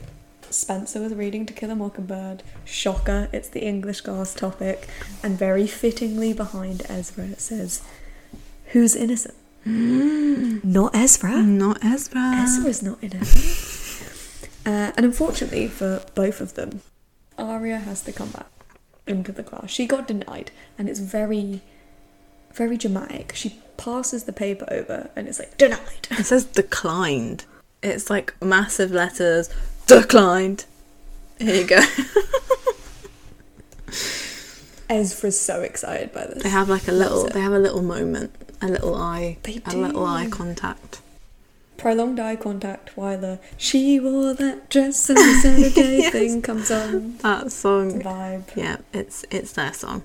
Spencer 0.50 1.00
was 1.00 1.14
reading 1.14 1.44
To 1.46 1.52
Kill 1.54 1.70
a 1.70 1.74
Mockingbird. 1.74 2.42
Shocker, 2.64 3.28
it's 3.32 3.48
the 3.48 3.64
English 3.64 4.02
class 4.02 4.34
topic. 4.34 4.86
And 5.22 5.38
very 5.38 5.66
fittingly 5.66 6.32
behind 6.34 6.82
Ezra, 6.88 7.24
it 7.24 7.40
says, 7.40 7.82
Who's 8.72 8.94
innocent? 8.94 9.34
Not 10.64 10.94
Ezra. 10.94 11.42
not 11.42 11.84
Ezra. 11.84 12.34
Ezra's 12.44 12.82
not 12.84 12.98
innocent. 13.02 14.48
uh, 14.66 14.92
and 14.96 15.04
unfortunately 15.04 15.66
for 15.66 16.04
both 16.14 16.40
of 16.40 16.54
them, 16.54 16.82
Aria 17.36 17.78
has 17.78 18.00
to 18.02 18.12
come 18.12 18.30
back 18.30 18.46
into 19.08 19.32
the 19.32 19.42
class. 19.42 19.70
She 19.70 19.86
got 19.86 20.06
denied, 20.06 20.52
and 20.78 20.88
it's 20.88 21.00
very, 21.00 21.62
very 22.54 22.76
dramatic. 22.76 23.32
She 23.34 23.60
passes 23.76 24.22
the 24.24 24.32
paper 24.32 24.66
over, 24.70 25.10
and 25.16 25.26
it's 25.26 25.40
like, 25.40 25.58
denied. 25.58 26.06
It 26.12 26.26
says 26.26 26.44
declined. 26.44 27.44
It's 27.82 28.08
like 28.08 28.34
massive 28.40 28.92
letters. 28.92 29.50
Declined. 29.86 30.64
Here 31.40 31.62
you 31.62 31.66
go. 31.66 31.80
Ezra's 34.88 35.40
so 35.40 35.62
excited 35.62 36.12
by 36.12 36.26
this. 36.26 36.44
they 36.44 36.48
have 36.50 36.68
like 36.68 36.86
a 36.86 36.92
little. 36.92 37.26
They 37.26 37.40
have 37.40 37.52
a 37.52 37.58
little 37.58 37.82
moment. 37.82 38.32
A 38.62 38.68
little 38.68 38.94
eye. 38.94 39.36
They 39.42 39.60
a 39.66 39.76
little 39.76 40.04
eye 40.06 40.28
contact. 40.30 41.00
Prolonged 41.76 42.18
eye 42.18 42.36
contact 42.36 42.96
while 42.96 43.18
the 43.18 43.38
she 43.58 44.00
wore 44.00 44.32
that 44.34 44.70
dress 44.70 45.10
and 45.10 45.18
the 45.18 45.34
Saturday 45.42 45.98
Yes. 45.98 46.12
thing 46.12 46.40
comes 46.42 46.70
on. 46.70 47.18
That 47.18 47.52
song. 47.52 48.00
vibe. 48.00 48.56
Yeah, 48.56 48.78
it's 48.94 49.24
it's 49.30 49.52
their 49.52 49.72
song. 49.74 50.02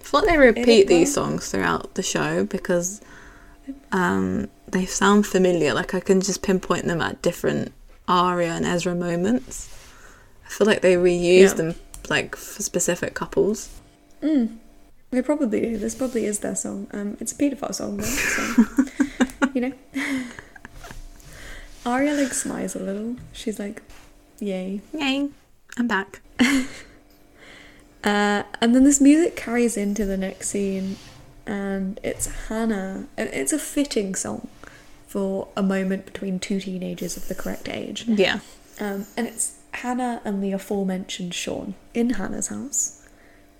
I 0.00 0.04
like 0.22 0.30
they 0.30 0.36
repeat 0.38 0.88
these 0.88 1.14
songs 1.14 1.50
throughout 1.50 1.94
the 1.94 2.02
show 2.02 2.44
because 2.44 3.00
um, 3.92 4.48
they 4.66 4.84
sound 4.84 5.26
familiar. 5.26 5.72
Like 5.72 5.94
I 5.94 6.00
can 6.00 6.20
just 6.20 6.42
pinpoint 6.42 6.86
them 6.86 7.00
at 7.00 7.22
different 7.22 7.72
Aria 8.08 8.50
and 8.52 8.66
Ezra 8.66 8.94
moments. 8.96 9.68
I 10.44 10.48
feel 10.48 10.66
like 10.66 10.82
they 10.82 10.96
reuse 10.96 11.40
Yeah. 11.50 11.54
them 11.54 11.74
like 12.10 12.34
for 12.34 12.62
specific 12.62 13.14
couples. 13.14 13.70
Mm. 14.20 14.56
They 15.12 15.22
probably. 15.22 15.76
This 15.76 15.94
probably 15.94 16.24
is 16.24 16.40
their 16.40 16.56
song. 16.56 16.88
Um, 16.92 17.16
it's 17.20 17.32
a 17.32 17.34
paedophile 17.36 17.74
song 17.74 17.98
though, 17.98 18.04
so 18.04 19.46
you 19.54 19.60
know. 19.60 19.72
Aria 21.86 22.14
like 22.14 22.32
smiles 22.32 22.74
a 22.74 22.78
little. 22.78 23.16
She's 23.32 23.58
like, 23.58 23.82
Yay. 24.40 24.80
Yay. 24.92 25.28
I'm 25.78 25.86
back. 25.86 26.20
Uh, 28.04 28.42
and 28.60 28.74
then 28.74 28.82
this 28.82 29.00
music 29.00 29.36
carries 29.36 29.76
into 29.76 30.04
the 30.04 30.16
next 30.16 30.48
scene, 30.48 30.96
and 31.46 32.00
it's 32.02 32.26
Hanna. 32.48 33.06
And 33.16 33.28
it's 33.28 33.52
a 33.52 33.60
fitting 33.60 34.16
song 34.16 34.48
for 35.06 35.46
a 35.56 35.62
moment 35.62 36.06
between 36.06 36.40
two 36.40 36.58
teenagers 36.58 37.16
of 37.16 37.28
the 37.28 37.34
correct 37.36 37.68
age. 37.68 38.04
Yeah. 38.08 38.40
Um, 38.80 39.06
and 39.16 39.28
it's 39.28 39.56
Hanna 39.72 40.20
and 40.24 40.42
the 40.42 40.50
aforementioned 40.50 41.32
Sean 41.32 41.74
in 41.94 42.14
Hanna's 42.14 42.48
house. 42.48 43.06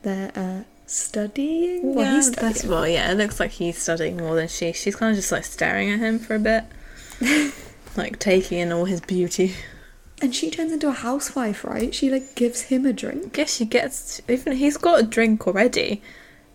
They're 0.02 0.32
uh, 0.34 0.62
studying. 0.86 1.94
Well, 1.94 2.04
yeah, 2.04 2.14
he's 2.16 2.30
that's 2.30 2.58
studying. 2.58 2.72
well, 2.72 2.88
yeah, 2.88 3.10
it 3.10 3.14
looks 3.16 3.40
like 3.40 3.52
he's 3.52 3.78
studying 3.78 4.16
more 4.16 4.34
than 4.34 4.48
she. 4.48 4.72
She's 4.72 4.96
kind 4.96 5.10
of 5.10 5.16
just 5.16 5.32
like 5.32 5.44
staring 5.44 5.90
at 5.90 6.00
him 6.00 6.18
for 6.18 6.34
a 6.34 6.38
bit. 6.38 6.64
like 7.96 8.18
taking 8.18 8.58
in 8.58 8.72
all 8.72 8.84
his 8.84 9.00
beauty. 9.00 9.54
And 10.20 10.34
she 10.34 10.50
turns 10.50 10.72
into 10.72 10.88
a 10.88 10.92
housewife, 10.92 11.64
right? 11.64 11.94
She 11.94 12.10
like 12.10 12.34
gives 12.34 12.62
him 12.62 12.86
a 12.86 12.92
drink. 12.92 13.32
guess 13.32 13.56
she 13.56 13.64
gets 13.64 14.20
even 14.28 14.56
he's 14.56 14.76
got 14.76 15.00
a 15.00 15.02
drink 15.02 15.46
already. 15.46 16.00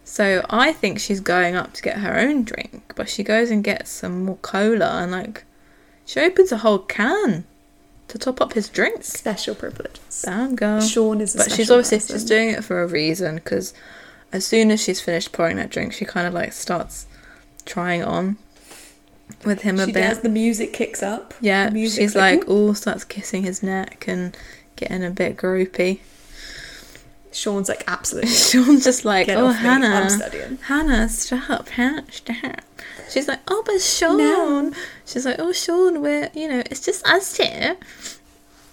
So 0.06 0.46
I 0.50 0.72
think 0.72 1.00
she's 1.00 1.20
going 1.20 1.56
up 1.56 1.74
to 1.74 1.82
get 1.82 1.98
her 1.98 2.18
own 2.18 2.44
drink, 2.44 2.94
but 2.96 3.10
she 3.10 3.24
goes 3.24 3.52
and 3.52 3.62
gets 3.64 3.92
some 3.92 4.24
more 4.24 4.38
cola 4.38 5.02
and 5.04 5.12
like 5.12 5.44
she 6.06 6.22
opens 6.22 6.54
a 6.54 6.58
whole 6.60 6.80
can 6.80 7.44
to 8.08 8.18
top 8.18 8.40
up 8.40 8.54
his 8.54 8.70
drinks. 8.70 9.08
Special 9.10 9.54
privilege. 9.54 10.00
Damn 10.24 10.56
girl. 10.56 10.80
Sean 10.80 11.20
is 11.20 11.36
a 11.36 11.40
but 11.40 11.52
she's 11.52 11.70
obviously 11.70 11.98
person. 11.98 12.16
just 12.16 12.28
doing 12.30 12.50
it 12.52 12.64
for 12.64 12.82
a 12.82 12.88
reason 12.88 13.36
because 13.36 13.74
as 14.32 14.46
soon 14.46 14.72
as 14.72 14.82
she's 14.84 15.02
finished 15.02 15.32
pouring 15.32 15.58
that 15.58 15.70
drink, 15.70 15.94
she 15.94 16.06
kind 16.06 16.28
of 16.28 16.34
like 16.34 16.54
starts 16.54 17.06
trying 17.66 18.04
on 18.04 18.38
with 19.46 19.62
him 19.62 19.80
a 19.80 19.86
She 19.86 19.92
bit. 19.92 20.02
does. 20.02 20.20
The 20.22 20.30
music 20.30 20.74
kicks 20.74 21.02
up. 21.04 21.34
Yeah, 21.42 21.70
she's 21.72 22.16
like, 22.16 22.44
oh, 22.48 22.74
starts 22.74 23.04
kissing 23.04 23.44
his 23.44 23.62
neck 23.62 24.06
and 24.08 24.36
getting 24.76 25.04
a 25.04 25.12
bit 25.12 25.38
gropey. 25.38 26.00
Sean's 27.32 27.70
like 27.70 27.84
absolutely. 27.88 28.32
Sean's 28.32 28.84
just 28.84 29.06
like, 29.06 29.28
Get 29.28 29.38
oh, 29.38 29.50
me, 29.50 29.54
Hanna, 29.54 29.88
I'm 29.88 30.10
studying. 30.10 30.58
Hanna, 30.64 31.08
stop, 31.10 31.70
Hanna, 31.70 32.04
stop. 32.12 32.62
She's 33.10 33.28
like, 33.28 33.40
oh, 33.48 33.64
but 33.66 33.80
Sean. 33.82 34.18
No. 34.18 34.72
She's 35.06 35.26
like, 35.26 35.38
oh, 35.40 35.54
Sean, 35.54 36.02
we're, 36.02 36.30
you 36.34 36.48
know, 36.50 36.64
it's 36.66 36.84
just 36.84 37.06
us 37.08 37.38
here. 37.38 37.78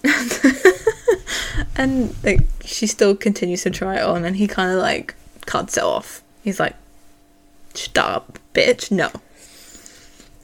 and 1.75 2.15
like, 2.23 2.41
she 2.63 2.87
still 2.87 3.15
continues 3.15 3.63
to 3.63 3.69
try 3.69 3.97
it 3.97 4.03
on, 4.03 4.25
and 4.25 4.35
he 4.35 4.47
kind 4.47 4.71
of 4.71 4.79
like 4.79 5.15
cuts 5.45 5.77
it 5.77 5.83
off. 5.83 6.23
He's 6.43 6.59
like, 6.59 6.75
stop, 7.73 8.39
bitch, 8.53 8.91
no. 8.91 9.09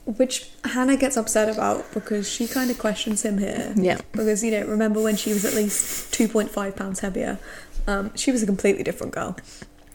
Which 0.04 0.50
Hanna 0.64 0.96
gets 0.96 1.16
upset 1.16 1.48
about 1.48 1.92
because 1.94 2.28
she 2.28 2.48
kind 2.48 2.70
of 2.70 2.78
questions 2.78 3.24
him 3.24 3.38
here. 3.38 3.72
Yeah. 3.76 4.00
Because, 4.10 4.42
you 4.42 4.50
know, 4.50 4.66
remember 4.66 5.00
when 5.00 5.16
she 5.16 5.32
was 5.32 5.44
at 5.44 5.54
least 5.54 6.12
2.5 6.12 6.74
pounds 6.74 7.00
heavier? 7.00 7.38
Um, 7.86 8.14
she 8.16 8.32
was 8.32 8.42
a 8.42 8.46
completely 8.46 8.82
different 8.82 9.12
girl. 9.12 9.36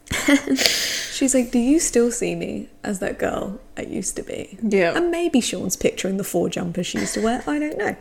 She's 0.56 1.34
like, 1.34 1.52
Do 1.52 1.60
you 1.60 1.80
still 1.80 2.12
see 2.12 2.36
me 2.36 2.70
as 2.84 3.00
that 3.00 3.20
girl 3.20 3.60
I 3.76 3.82
used 3.82 4.16
to 4.16 4.24
be? 4.24 4.58
Yeah. 4.62 4.96
And 4.96 5.12
maybe 5.12 5.42
Sean's 5.42 5.76
picturing 5.76 6.18
the 6.18 6.24
four 6.24 6.50
jumpers 6.50 6.88
she 6.88 7.00
used 7.00 7.16
to 7.16 7.22
wear. 7.22 7.44
I 7.46 7.60
don't 7.60 7.78
know. 7.78 7.96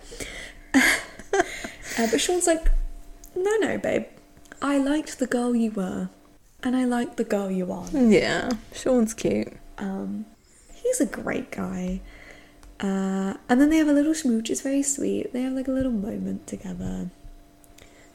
uh, 0.74 1.42
but 2.10 2.20
Sean's 2.20 2.46
like, 2.46 2.70
No, 3.34 3.56
no, 3.56 3.78
babe. 3.78 4.06
I 4.62 4.78
liked 4.78 5.18
the 5.18 5.26
girl 5.26 5.54
you 5.56 5.72
were, 5.72 6.08
and 6.62 6.76
I 6.76 6.84
like 6.84 7.16
the 7.16 7.24
girl 7.24 7.50
you 7.50 7.70
are. 7.72 7.86
Yeah, 7.92 8.50
Sean's 8.74 9.14
cute. 9.14 9.52
Um, 9.78 10.26
he's 10.74 11.00
a 11.00 11.06
great 11.06 11.50
guy. 11.50 12.00
Uh, 12.78 13.34
and 13.48 13.60
then 13.60 13.70
they 13.70 13.78
have 13.78 13.88
a 13.88 13.92
little 13.92 14.14
smooch. 14.14 14.50
It's 14.50 14.60
very 14.60 14.82
sweet. 14.82 15.32
They 15.32 15.42
have 15.42 15.54
like 15.54 15.68
a 15.68 15.72
little 15.72 15.92
moment 15.92 16.46
together. 16.46 17.10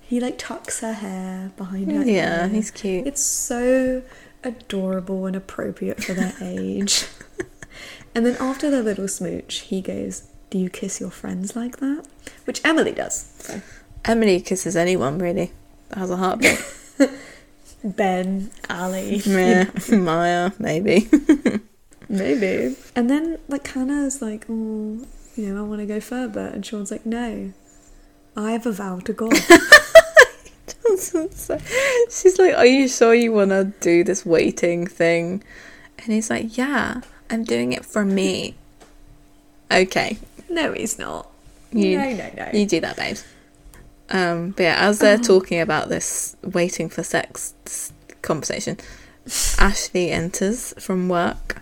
He 0.02 0.20
like 0.20 0.38
tucks 0.38 0.82
her 0.82 0.94
hair 0.94 1.52
behind 1.58 1.92
her. 1.92 2.04
Yeah, 2.04 2.44
ear. 2.44 2.48
he's 2.50 2.70
cute. 2.70 3.08
It's 3.08 3.24
so 3.24 4.04
adorable 4.44 5.26
and 5.26 5.36
appropriate 5.36 6.04
for 6.04 6.14
their 6.14 6.34
age. 6.42 7.06
and 8.14 8.26
then 8.26 8.36
after 8.40 8.70
their 8.70 8.84
little 8.84 9.08
smooch, 9.08 9.60
he 9.62 9.82
goes, 9.82 10.28
"Do 10.50 10.58
you 10.60 10.70
kiss 10.70 11.00
your 11.00 11.12
friends 11.12 11.56
like 11.56 11.78
that?" 11.78 12.06
Which 12.46 12.62
Emily 12.66 12.92
does. 12.92 13.32
So 13.40 13.62
Emily 14.06 14.42
kisses 14.42 14.76
anyone 14.76 15.18
really 15.18 15.54
that 15.90 15.98
has 16.00 16.12
a 16.12 16.18
heartbeat. 16.18 16.62
Ben, 17.84 18.52
Ali, 18.70 19.18
you 19.18 19.34
know. 19.90 19.98
Maya, 19.98 20.52
maybe. 20.60 21.10
Maybe. 22.10 22.76
And 22.94 23.10
then 23.10 23.38
like 23.48 23.66
Hanna's 23.70 24.22
like, 24.22 24.46
oh, 24.50 25.06
you 25.38 25.54
know, 25.54 25.60
I 25.64 25.68
want 25.68 25.80
to 25.80 25.86
go 25.86 26.02
further, 26.02 26.42
and 26.48 26.66
Sean's 26.66 26.92
like, 26.92 27.06
no, 27.06 27.54
I 28.36 28.52
have 28.52 28.66
a 28.66 28.72
vow 28.74 29.00
to 29.00 29.14
God. 29.14 29.32
She's 30.90 32.38
like, 32.38 32.56
Are 32.56 32.66
you 32.66 32.88
sure 32.88 33.14
you 33.14 33.32
want 33.32 33.52
to 33.52 33.72
do 33.80 34.04
this 34.04 34.26
waiting 34.26 34.86
thing? 34.88 35.44
And 36.00 36.08
he's 36.08 36.30
like, 36.30 36.58
Yeah, 36.58 37.02
I'm 37.30 37.44
doing 37.44 37.72
it 37.74 37.86
for 37.86 38.04
me. 38.04 38.56
Okay, 39.72 40.18
no, 40.50 40.74
he's 40.74 41.00
not. 41.00 41.30
You- 41.72 41.98
no, 41.98 42.12
no, 42.14 42.30
no. 42.36 42.50
you 42.54 42.66
do 42.66 42.82
that, 42.82 42.98
babes. 42.98 43.24
Um, 44.12 44.52
but 44.52 44.64
yeah, 44.64 44.76
as 44.78 45.00
they're 45.00 45.18
talking 45.18 45.60
about 45.60 45.90
this 45.90 46.36
waiting 46.44 46.90
for 46.90 47.02
sex 47.02 47.54
conversation, 48.22 48.78
Ashley 49.58 50.12
enters 50.12 50.74
from 50.78 51.08
work 51.08 51.62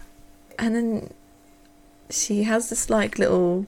and 0.58 0.76
then 0.76 1.14
she 2.10 2.44
has 2.44 2.70
this 2.70 2.90
like 2.90 3.18
little. 3.18 3.66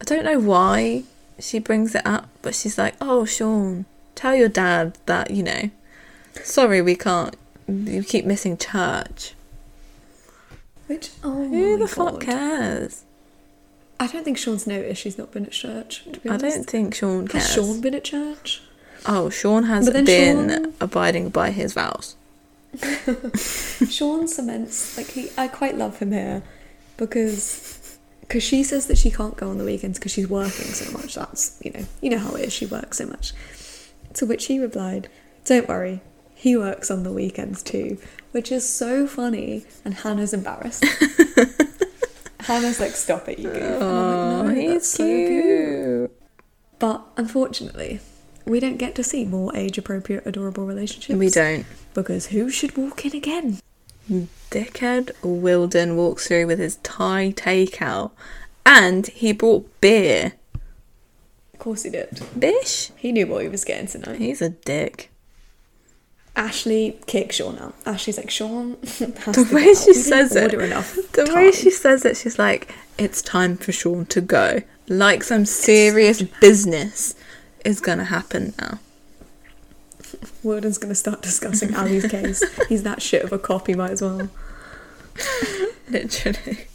I 0.00 0.04
don't 0.04 0.24
know 0.24 0.38
why 0.38 1.04
she 1.38 1.58
brings 1.58 1.94
it 1.94 2.06
up, 2.06 2.28
but 2.42 2.54
she's 2.54 2.78
like, 2.78 2.94
Oh, 3.00 3.24
Sean, 3.24 3.84
tell 4.14 4.34
your 4.34 4.48
dad 4.48 4.98
that, 5.06 5.30
you 5.30 5.42
know, 5.42 5.70
sorry, 6.42 6.82
we 6.82 6.96
can't. 6.96 7.36
You 7.68 8.02
keep 8.02 8.24
missing 8.24 8.56
church. 8.56 9.34
Which 10.88 11.10
oh 11.22 11.48
Who 11.48 11.78
the 11.78 11.86
fuck 11.86 12.20
cares? 12.20 13.04
I 14.00 14.06
don't 14.06 14.24
think 14.24 14.38
Sean's 14.38 14.66
noticed 14.66 15.02
she's 15.02 15.18
not 15.18 15.30
been 15.30 15.44
at 15.44 15.52
church. 15.52 16.04
To 16.10 16.20
be 16.20 16.30
I 16.30 16.38
don't 16.38 16.64
think 16.64 16.94
Sean 16.94 17.28
cares. 17.28 17.44
Has 17.44 17.54
Sean 17.54 17.80
been 17.82 17.94
at 17.94 18.04
church? 18.04 18.62
Oh, 19.04 19.28
Sean 19.28 19.64
has 19.64 19.90
been 19.90 20.48
Sean- 20.48 20.74
abiding 20.80 21.28
by 21.28 21.50
his 21.50 21.74
vows. 21.74 22.16
Sean 23.90 24.26
cements 24.26 24.96
like 24.96 25.08
he. 25.08 25.28
I 25.36 25.48
quite 25.48 25.76
love 25.76 25.98
him 25.98 26.12
here 26.12 26.42
because 26.96 27.98
because 28.22 28.42
she 28.42 28.62
says 28.62 28.86
that 28.86 28.96
she 28.96 29.10
can't 29.10 29.36
go 29.36 29.50
on 29.50 29.58
the 29.58 29.64
weekends 29.64 29.98
because 29.98 30.12
she's 30.12 30.28
working 30.28 30.66
so 30.66 30.90
much. 30.92 31.14
That's 31.14 31.60
you 31.62 31.72
know 31.72 31.84
you 32.00 32.08
know 32.08 32.18
how 32.18 32.34
it 32.36 32.46
is. 32.46 32.52
She 32.54 32.64
works 32.64 32.98
so 32.98 33.06
much. 33.06 33.34
To 34.14 34.24
which 34.24 34.46
he 34.46 34.58
replied, 34.58 35.08
"Don't 35.44 35.68
worry, 35.68 36.00
he 36.34 36.56
works 36.56 36.90
on 36.90 37.02
the 37.02 37.12
weekends 37.12 37.62
too," 37.62 37.98
which 38.32 38.50
is 38.50 38.66
so 38.66 39.06
funny. 39.06 39.66
And 39.84 39.92
Hanna's 39.92 40.32
embarrassed. 40.32 40.86
Hanna's 42.44 42.80
like, 42.80 42.92
"Stop 42.92 43.28
it, 43.28 43.38
you 43.38 43.50
goof." 43.50 43.78
Oh, 43.82 44.42
like, 44.44 44.56
"No, 44.56 44.60
he's 44.60 44.86
so 44.86 45.04
cute." 45.04 45.42
cute. 45.42 46.12
But 46.78 47.02
unfortunately, 47.16 48.00
we 48.46 48.58
don't 48.60 48.76
get 48.78 48.94
to 48.96 49.04
see 49.04 49.24
more 49.24 49.54
age-appropriate, 49.56 50.26
adorable 50.26 50.64
relationships. 50.66 51.18
We 51.18 51.28
don't. 51.30 51.66
because 51.94 52.26
who 52.26 52.48
should 52.50 52.76
walk 52.76 53.04
in 53.04 53.14
again? 53.14 53.58
Dickhead 54.50 55.12
Wilden 55.22 55.94
walks 55.96 56.26
through 56.26 56.46
with 56.46 56.58
his 56.58 56.76
Thai 56.82 57.32
takeout, 57.36 58.10
and 58.66 59.06
he 59.08 59.32
brought 59.32 59.68
beer. 59.80 60.32
Of 61.52 61.60
course 61.60 61.82
he 61.84 61.90
did. 61.90 62.20
Bish, 62.38 62.90
He 62.96 63.12
knew 63.12 63.26
what 63.26 63.42
he 63.42 63.48
was 63.48 63.64
getting 63.64 63.86
tonight. 63.86 64.18
he's 64.18 64.40
a 64.42 64.48
dick. 64.48 65.10
Ashley 66.40 66.98
kicks 67.06 67.36
Sean 67.36 67.58
out. 67.58 67.74
Ashley's 67.84 68.16
like, 68.16 68.30
Sean, 68.30 68.72
The 68.82 69.48
way 69.52 69.74
she 69.74 69.92
says 69.94 70.34
it, 70.34 70.50
the 70.52 71.24
time." 71.26 71.34
way 71.34 71.52
she 71.52 71.70
says 71.70 72.04
it, 72.04 72.16
she's 72.16 72.38
like, 72.38 72.74
"It's 72.98 73.20
time 73.22 73.56
for 73.56 73.72
Sean 73.72 74.06
to 74.06 74.20
go." 74.20 74.62
Like 74.88 75.22
some 75.22 75.44
serious 75.44 76.22
business 76.22 77.14
is 77.64 77.80
gonna 77.80 78.04
happen 78.06 78.54
now. 78.58 78.78
Wilden's 80.42 80.78
going 80.78 80.88
to 80.88 80.94
start 80.96 81.22
discussing 81.22 81.76
Ali's 81.76 82.06
case. 82.06 82.42
He's 82.68 82.82
that 82.82 83.00
shit 83.00 83.22
of 83.22 83.32
a 83.32 83.38
cop, 83.38 83.68
he 83.68 83.74
might 83.74 83.92
as 83.92 84.02
well. 84.02 84.28
Literally, 85.88 86.66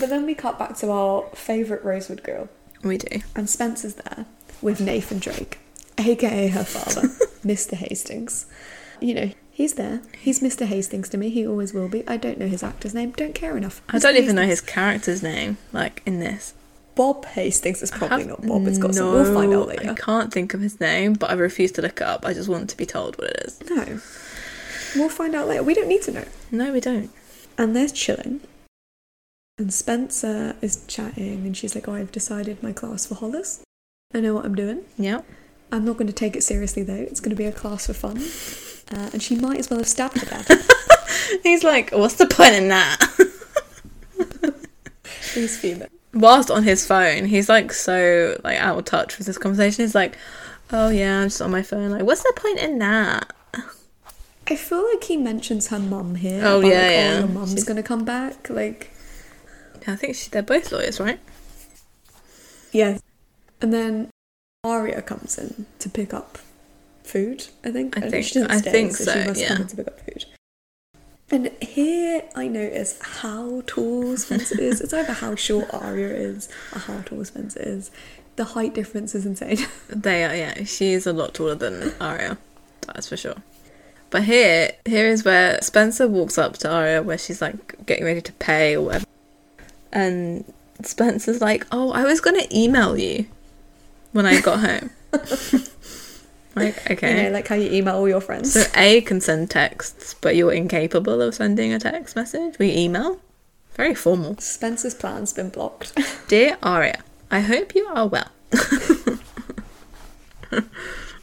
But 0.00 0.08
then 0.08 0.26
we 0.26 0.34
cut 0.34 0.58
back 0.58 0.76
to 0.78 0.90
our 0.90 1.28
favourite 1.34 1.84
Rosewood 1.84 2.22
girl, 2.22 2.48
we 2.82 2.98
do. 2.98 3.20
and 3.36 3.48
Spencer's 3.48 3.94
there 3.94 4.26
with 4.62 4.80
Nathan 4.80 5.18
Drake, 5.20 5.58
aka 5.98 6.48
her 6.48 6.64
father, 6.64 7.08
Mr. 7.44 7.74
Hastings. 7.74 8.46
You 9.00 9.14
know, 9.14 9.30
he's 9.50 9.74
there. 9.74 10.02
He's 10.18 10.40
Mr. 10.40 10.66
Hastings 10.66 11.08
to 11.10 11.18
me. 11.18 11.30
He 11.30 11.46
always 11.46 11.74
will 11.74 11.88
be. 11.88 12.06
I 12.08 12.16
don't 12.16 12.38
know 12.38 12.46
his 12.48 12.62
actor's 12.62 12.94
name. 12.94 13.12
Don't 13.12 13.34
care 13.34 13.56
enough. 13.56 13.82
I 13.88 13.96
Mr. 13.96 14.02
don't 14.02 14.16
even 14.16 14.36
know 14.36 14.46
his 14.46 14.60
character's 14.60 15.22
name. 15.22 15.58
Like 15.72 16.02
in 16.06 16.20
this, 16.20 16.54
Bob 16.94 17.24
Hastings 17.26 17.82
is 17.82 17.90
probably 17.90 18.24
not 18.24 18.46
Bob. 18.46 18.66
It's 18.66 18.78
got 18.78 18.94
some. 18.94 19.12
We'll 19.12 19.34
find 19.34 19.52
out 19.52 19.68
later. 19.68 19.90
I 19.90 19.94
can't 19.94 20.32
think 20.32 20.54
of 20.54 20.60
his 20.60 20.80
name, 20.80 21.14
but 21.14 21.30
I 21.30 21.34
refuse 21.34 21.72
to 21.72 21.82
look 21.82 22.00
it 22.00 22.06
up. 22.06 22.24
I 22.24 22.32
just 22.32 22.48
want 22.48 22.70
to 22.70 22.76
be 22.76 22.86
told 22.86 23.18
what 23.18 23.30
it 23.30 23.42
is. 23.46 23.60
No. 23.68 24.00
We'll 24.96 25.08
find 25.08 25.34
out 25.34 25.48
later. 25.48 25.62
We 25.64 25.74
don't 25.74 25.88
need 25.88 26.02
to 26.02 26.12
know. 26.12 26.24
No, 26.52 26.72
we 26.72 26.80
don't. 26.80 27.10
And 27.58 27.74
they're 27.74 27.88
chilling. 27.88 28.40
And 29.58 29.72
Spencer 29.74 30.56
is 30.60 30.84
chatting, 30.86 31.46
and 31.46 31.56
she's 31.56 31.74
like, 31.74 31.88
Oh, 31.88 31.94
I've 31.94 32.12
decided 32.12 32.62
my 32.62 32.72
class 32.72 33.06
for 33.06 33.14
Hollis. 33.14 33.62
I 34.12 34.20
know 34.20 34.34
what 34.34 34.44
I'm 34.44 34.54
doing. 34.54 34.82
Yeah. 34.96 35.22
I'm 35.74 35.84
not 35.84 35.94
going 35.94 36.06
to 36.06 36.12
take 36.12 36.36
it 36.36 36.42
seriously 36.42 36.82
though. 36.82 36.94
It's 36.94 37.20
going 37.20 37.30
to 37.30 37.36
be 37.36 37.46
a 37.46 37.52
class 37.52 37.86
for 37.86 37.94
fun. 37.94 38.18
Uh, 38.92 39.10
and 39.12 39.22
she 39.22 39.34
might 39.34 39.58
as 39.58 39.70
well 39.70 39.80
have 39.80 39.88
stabbed 39.88 40.18
her 40.20 40.26
dad. 40.26 40.46
He's 41.42 41.64
like, 41.64 41.90
what's 41.90 42.14
the 42.14 42.26
point 42.26 42.54
in 42.54 42.68
that? 42.68 42.96
He's 45.34 45.58
fuming. 45.58 45.88
Whilst 46.12 46.50
on 46.50 46.62
his 46.62 46.86
phone, 46.86 47.24
he's 47.24 47.48
like 47.48 47.72
so 47.72 48.40
like 48.44 48.56
out 48.60 48.78
of 48.78 48.84
touch 48.84 49.18
with 49.18 49.26
this 49.26 49.36
conversation. 49.36 49.82
He's 49.82 49.96
like, 49.96 50.16
oh 50.70 50.90
yeah, 50.90 51.22
I'm 51.22 51.26
just 51.26 51.42
on 51.42 51.50
my 51.50 51.62
phone. 51.62 51.90
Like, 51.90 52.04
what's 52.04 52.22
the 52.22 52.32
point 52.36 52.60
in 52.60 52.78
that? 52.78 53.32
I 54.46 54.54
feel 54.54 54.86
like 54.92 55.02
he 55.02 55.16
mentions 55.16 55.68
her 55.68 55.80
mum 55.80 56.14
here. 56.14 56.40
Oh, 56.44 56.60
about, 56.60 56.68
yeah, 56.68 56.82
like, 56.82 56.90
yeah. 56.92 57.14
Oh, 57.14 57.18
your 57.18 57.28
mum's 57.28 57.64
to 57.64 57.82
come 57.82 58.04
back. 58.04 58.48
Like, 58.48 58.92
I 59.88 59.96
think 59.96 60.14
she, 60.14 60.30
they're 60.30 60.42
both 60.42 60.70
lawyers, 60.70 61.00
right? 61.00 61.18
yeah. 62.70 62.98
And 63.60 63.72
then 63.72 64.10
Aria 64.64 65.02
comes 65.02 65.38
in 65.38 65.66
to 65.78 65.88
pick 65.88 66.14
up 66.14 66.38
food, 67.02 67.48
I 67.64 67.70
think. 67.70 67.96
I 67.98 68.08
think- 68.08 68.24
she 68.24 68.40
I 68.42 68.56
stay, 68.58 68.72
think 68.72 68.96
so, 68.96 69.04
so, 69.04 69.12
she 69.12 69.28
must 69.28 69.40
yeah. 69.40 69.48
come 69.48 69.62
in 69.62 69.68
to 69.68 69.76
pick 69.76 69.86
up 69.86 70.00
food. 70.00 70.24
And 71.30 71.50
here 71.60 72.22
I 72.34 72.48
notice 72.48 72.98
how 73.00 73.62
tall 73.66 74.16
Spencer 74.16 74.60
is. 74.60 74.80
It's 74.80 74.92
either 74.92 75.12
how 75.12 75.34
short 75.34 75.72
Aria 75.72 76.08
is 76.08 76.48
or 76.74 76.78
how 76.80 77.00
tall 77.02 77.24
Spencer 77.24 77.60
is. 77.60 77.90
The 78.36 78.44
height 78.44 78.74
difference 78.74 79.14
is 79.14 79.24
insane. 79.26 79.58
They 79.88 80.24
are, 80.24 80.34
yeah. 80.34 80.64
She 80.64 80.92
is 80.92 81.06
a 81.06 81.12
lot 81.12 81.34
taller 81.34 81.54
than 81.54 81.92
Aria, 82.00 82.36
That's 82.86 83.08
for 83.08 83.16
sure. 83.16 83.36
But 84.10 84.24
here, 84.24 84.72
here 84.84 85.06
is 85.06 85.24
where 85.24 85.60
Spencer 85.62 86.06
walks 86.06 86.38
up 86.38 86.56
to 86.58 86.70
Aria, 86.70 87.02
where 87.02 87.18
she's 87.18 87.40
like 87.42 87.84
getting 87.86 88.04
ready 88.04 88.20
to 88.20 88.32
pay 88.34 88.76
or 88.76 88.82
whatever, 88.82 89.06
and 89.92 90.44
Spencer's 90.82 91.40
like, 91.40 91.66
"Oh, 91.72 91.90
I 91.90 92.04
was 92.04 92.20
gonna 92.20 92.46
email 92.52 92.96
you 92.96 93.26
when 94.14 94.24
I 94.26 94.40
got 94.40 94.60
home." 94.60 94.90
like, 96.56 96.90
okay. 96.90 97.16
You 97.16 97.22
know, 97.24 97.30
like 97.30 97.46
how 97.48 97.56
you 97.56 97.70
email 97.70 97.96
all 97.96 98.08
your 98.08 98.20
friends. 98.22 98.54
so 98.54 98.64
A 98.74 99.02
can 99.02 99.20
send 99.20 99.50
texts, 99.50 100.14
but 100.20 100.34
you're 100.36 100.52
incapable 100.52 101.20
of 101.20 101.34
sending 101.34 101.72
a 101.72 101.78
text 101.78 102.16
message. 102.16 102.58
We 102.58 102.72
email. 102.74 103.20
Very 103.74 103.94
formal. 103.94 104.38
Spencer's 104.38 104.94
plan's 104.94 105.32
been 105.32 105.50
blocked. 105.50 105.92
Dear 106.28 106.56
Aria, 106.62 107.02
I 107.30 107.40
hope 107.40 107.74
you 107.74 107.84
are 107.86 108.06
well. 108.08 108.30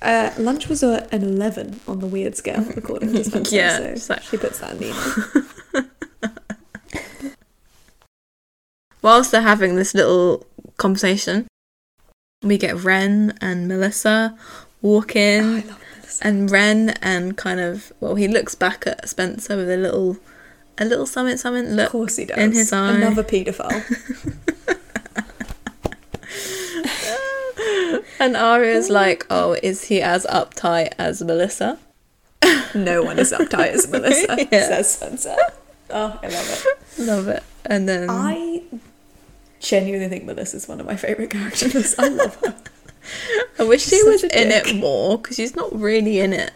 Uh, 0.02 0.32
lunch 0.40 0.68
was 0.68 0.82
a, 0.82 1.08
an 1.14 1.22
11 1.22 1.80
on 1.88 2.00
the 2.00 2.08
weird 2.08 2.36
scale, 2.36 2.66
according 2.76 3.14
to 3.14 3.24
Spencer. 3.24 3.56
Yeah, 3.56 3.94
so 3.96 4.16
like- 4.16 4.24
she 4.24 4.36
puts 4.36 4.58
that 4.58 4.72
in 4.72 4.78
the 4.80 4.88
email. 5.76 5.86
Whilst 9.04 9.32
they're 9.32 9.42
having 9.42 9.76
this 9.76 9.94
little 9.94 10.46
conversation, 10.78 11.46
we 12.42 12.58
get 12.58 12.84
Wren 12.84 13.38
and 13.42 13.68
Melissa 13.68 14.36
walk 14.82 15.14
Oh, 15.16 15.20
I 15.20 15.22
in, 15.22 15.56
love 15.68 15.80
Melissa. 15.96 16.28
and 16.28 16.52
Wren 16.52 16.90
and 17.02 17.38
kind 17.38 17.60
of 17.60 17.94
well, 18.00 18.16
he 18.16 18.28
looks 18.28 18.56
back 18.56 18.86
at 18.88 19.08
Spencer 19.08 19.56
with 19.56 19.70
a 19.70 19.78
little, 19.78 20.18
a 20.78 20.86
little 20.86 21.06
summit 21.06 21.40
summit 21.40 21.66
Of 21.66 21.72
look, 21.74 21.92
course 21.92 22.16
he 22.18 22.26
does. 22.26 22.38
in 22.38 22.52
his 22.54 22.74
eye. 22.74 22.92
Another 22.96 23.24
paedophile. 23.24 23.84
and 28.20 28.36
Aria's 28.36 28.90
like, 28.90 29.26
"Oh, 29.30 29.56
is 29.62 29.86
he 29.86 30.02
as 30.02 30.26
uptight 30.28 30.94
as 30.98 31.22
Melissa?" 31.22 31.78
no 32.74 33.04
one 33.04 33.20
is 33.20 33.32
uptight 33.32 33.68
as 33.74 33.88
Melissa, 33.92 34.48
Yeah. 34.52 34.68
says 34.68 34.94
Spencer. 34.94 35.36
Oh, 35.90 36.20
I 36.24 36.28
love 36.28 36.66
it. 36.66 37.00
Love 37.00 37.28
it. 37.28 37.44
And 37.66 37.88
then 37.88 38.10
I 38.10 38.64
genuinely 39.62 40.10
think 40.10 40.26
Melissa's 40.26 40.68
one 40.68 40.80
of 40.80 40.86
my 40.86 40.96
favourite 40.96 41.30
characters. 41.30 41.96
I 41.98 42.10
love 42.10 42.36
her. 42.38 42.56
I 43.60 43.64
wish 43.64 43.86
she 43.86 44.02
was 44.04 44.24
in 44.24 44.52
it 44.52 44.76
more 44.76 45.18
because 45.18 45.38
she's 45.38 45.56
not 45.56 45.74
really 45.74 46.20
in 46.20 46.34
it 46.34 46.52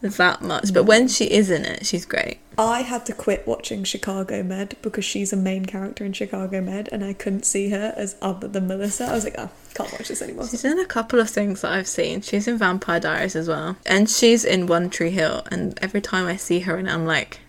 that 0.00 0.42
much. 0.42 0.72
But 0.72 0.84
when 0.84 1.08
she 1.08 1.26
is 1.26 1.50
in 1.50 1.64
it, 1.64 1.86
she's 1.86 2.04
great. 2.04 2.38
I 2.56 2.82
had 2.82 3.06
to 3.06 3.12
quit 3.12 3.46
watching 3.46 3.84
Chicago 3.84 4.42
Med 4.42 4.76
because 4.82 5.04
she's 5.04 5.32
a 5.32 5.36
main 5.36 5.64
character 5.64 6.04
in 6.04 6.12
Chicago 6.12 6.60
Med 6.60 6.88
and 6.92 7.04
I 7.04 7.14
couldn't 7.14 7.46
see 7.46 7.70
her 7.70 7.94
as 7.96 8.16
other 8.20 8.46
than 8.46 8.66
Melissa. 8.66 9.06
I 9.06 9.12
was 9.12 9.24
like, 9.24 9.34
oh, 9.38 9.50
can't 9.74 9.90
watch 9.92 10.08
this 10.08 10.22
anymore. 10.22 10.46
She's 10.48 10.64
in 10.64 10.78
a 10.78 10.86
couple 10.86 11.20
of 11.20 11.30
things 11.30 11.62
that 11.62 11.72
I've 11.72 11.88
seen. 11.88 12.20
She's 12.20 12.46
in 12.46 12.58
Vampire 12.58 13.00
Diaries 13.00 13.34
as 13.34 13.48
well, 13.48 13.76
and 13.86 14.08
she's 14.08 14.44
in 14.44 14.66
One 14.66 14.90
Tree 14.90 15.10
Hill. 15.10 15.42
And 15.50 15.78
every 15.82 16.00
time 16.00 16.26
I 16.26 16.36
see 16.36 16.60
her, 16.60 16.76
and 16.76 16.88
I'm 16.88 17.06
like, 17.06 17.40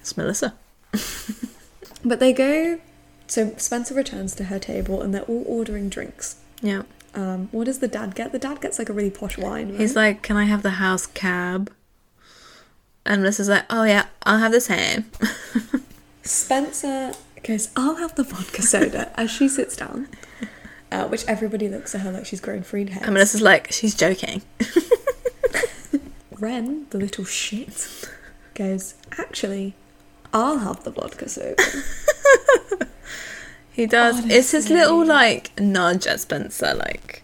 it's 0.00 0.16
Melissa. 0.16 0.54
But 2.04 2.18
they 2.20 2.32
go. 2.32 2.78
So 3.32 3.54
Spencer 3.56 3.94
returns 3.94 4.34
to 4.34 4.44
her 4.44 4.58
table 4.58 5.00
and 5.00 5.14
they're 5.14 5.22
all 5.22 5.42
ordering 5.46 5.88
drinks. 5.88 6.36
Yeah, 6.60 6.82
Um, 7.14 7.48
what 7.50 7.64
does 7.64 7.78
the 7.78 7.88
dad 7.88 8.14
get? 8.14 8.30
The 8.30 8.38
dad 8.38 8.60
gets 8.60 8.78
like 8.78 8.90
a 8.90 8.92
really 8.92 9.10
posh 9.10 9.38
wine. 9.38 9.70
Right? 9.70 9.80
he's 9.80 9.96
like, 9.96 10.20
"Can 10.20 10.36
I 10.36 10.44
have 10.44 10.62
the 10.62 10.76
house 10.84 11.06
cab?" 11.06 11.72
And 13.06 13.22
Melissa's 13.22 13.48
like, 13.48 13.64
"Oh 13.70 13.84
yeah, 13.84 14.04
I'll 14.24 14.36
have 14.36 14.52
the 14.52 14.60
same." 14.60 15.06
Spencer 16.22 17.14
goes, 17.42 17.70
I'll 17.74 17.96
have 17.96 18.14
the 18.16 18.22
vodka 18.22 18.60
soda 18.60 19.10
as 19.18 19.30
she 19.30 19.48
sits 19.48 19.76
down. 19.76 20.08
Uh, 20.90 21.08
which 21.08 21.24
everybody 21.26 21.70
looks 21.70 21.94
at 21.94 22.02
her 22.02 22.12
like 22.12 22.26
she's 22.26 22.40
grown 22.42 22.62
three 22.62 22.86
heads. 22.86 23.06
And 23.06 23.14
Melissa's 23.14 23.40
like, 23.40 23.72
"She's 23.72 23.94
joking." 23.94 24.42
Wren, 26.38 26.86
the 26.90 26.98
little 26.98 27.24
shit, 27.24 27.88
goes, 28.54 28.92
Actually, 29.16 29.74
I'll 30.32 30.58
have 30.58 30.84
the 30.84 30.90
vodka 30.90 31.28
soda. 31.28 31.62
He 33.72 33.86
does. 33.86 34.24
It's 34.26 34.50
his 34.50 34.68
little 34.68 35.04
like 35.04 35.58
nudge 35.58 36.06
at 36.06 36.20
Spencer, 36.20 36.74
like, 36.74 37.22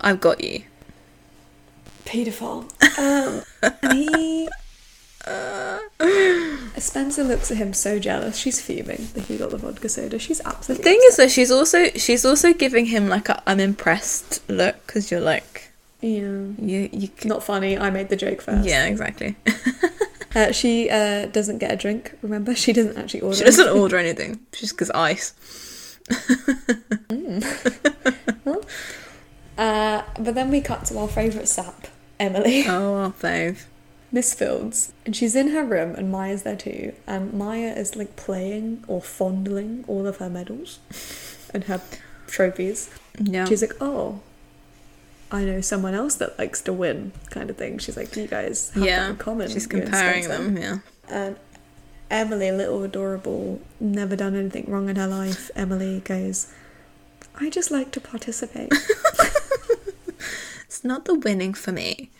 "I've 0.00 0.20
got 0.20 0.44
you." 0.44 0.64
Paedophile. 2.04 2.68
Um, 2.98 3.42
and 3.82 3.92
he. 3.98 4.48
Spencer 6.78 7.22
looks 7.24 7.50
at 7.50 7.56
him 7.56 7.72
so 7.72 7.98
jealous. 7.98 8.36
She's 8.36 8.60
fuming 8.60 9.08
that 9.14 9.24
he 9.24 9.38
got 9.38 9.50
the 9.50 9.56
vodka 9.56 9.88
soda. 9.88 10.18
She's 10.18 10.40
absolutely. 10.44 10.82
The 10.82 10.90
thing 10.90 11.00
is, 11.04 11.16
though, 11.16 11.28
she's 11.28 11.50
also 11.50 11.86
she's 11.90 12.24
also 12.24 12.52
giving 12.52 12.86
him 12.86 13.08
like 13.08 13.30
a 13.30 13.42
I'm 13.46 13.60
impressed 13.60 14.42
look 14.50 14.86
because 14.86 15.10
you're 15.10 15.20
like 15.20 15.70
yeah, 16.02 16.20
you 16.20 16.90
you. 16.92 17.08
not 17.24 17.42
funny. 17.42 17.78
I 17.78 17.88
made 17.90 18.10
the 18.10 18.16
joke 18.16 18.42
first. 18.42 18.68
Yeah, 18.68 18.84
exactly. 18.86 19.36
Uh, 20.34 20.50
she 20.52 20.88
uh, 20.90 21.26
doesn't 21.26 21.58
get 21.58 21.72
a 21.72 21.76
drink. 21.76 22.16
Remember, 22.22 22.54
she 22.64 22.72
doesn't 22.72 22.96
actually 22.96 23.20
order. 23.20 23.36
She 23.36 23.44
doesn't 23.44 23.64
anything. 23.66 23.82
order 23.82 23.96
anything. 23.98 24.40
She 24.52 24.60
just 24.62 24.78
gets 24.78 24.90
ice. 24.90 25.34
Uh, 29.58 30.02
but 30.18 30.34
then 30.34 30.50
we 30.50 30.60
cut 30.60 30.84
to 30.86 30.98
our 30.98 31.06
favourite 31.06 31.46
sap, 31.46 31.86
Emily, 32.18 32.64
Oh, 32.66 32.92
well, 32.94 33.12
fave. 33.12 33.66
Miss 34.10 34.34
Fields, 34.34 34.92
and 35.06 35.14
she's 35.14 35.36
in 35.36 35.48
her 35.48 35.62
room, 35.64 35.94
and 35.94 36.10
Maya's 36.10 36.42
there 36.42 36.56
too. 36.56 36.94
And 37.06 37.32
Maya 37.34 37.72
is 37.76 37.94
like 37.94 38.16
playing 38.16 38.82
or 38.88 39.00
fondling 39.00 39.84
all 39.86 40.06
of 40.06 40.16
her 40.16 40.28
medals 40.30 40.80
and 41.54 41.64
her 41.64 41.80
trophies. 42.26 42.90
Yeah. 43.18 43.44
She's 43.44 43.62
like, 43.62 43.74
"Oh, 43.80 44.20
I 45.32 45.44
know 45.44 45.60
someone 45.60 45.94
else 45.94 46.14
that 46.16 46.38
likes 46.38 46.60
to 46.62 46.72
win," 46.72 47.12
kind 47.30 47.50
of 47.50 47.56
thing. 47.56 47.78
She's 47.78 47.96
like, 47.96 48.14
"You 48.16 48.26
guys 48.26 48.70
have 48.70 48.82
that 48.82 48.88
yeah. 48.88 49.10
in 49.10 49.16
common." 49.16 49.48
She's 49.50 49.66
comparing 49.66 50.28
them. 50.28 50.56
Yeah. 50.56 50.78
And 51.08 51.36
Emily, 52.10 52.52
little 52.52 52.82
adorable, 52.84 53.60
never 53.80 54.14
done 54.14 54.36
anything 54.36 54.66
wrong 54.68 54.88
in 54.88 54.96
her 54.96 55.08
life. 55.08 55.50
Emily 55.56 56.00
goes, 56.00 56.52
"I 57.34 57.50
just 57.50 57.70
like 57.70 57.90
to 57.92 58.00
participate." 58.00 58.72
It's 60.72 60.88
not 60.88 61.04
the 61.04 61.14
winning 61.14 61.54
for 61.54 61.70
me. 61.70 62.10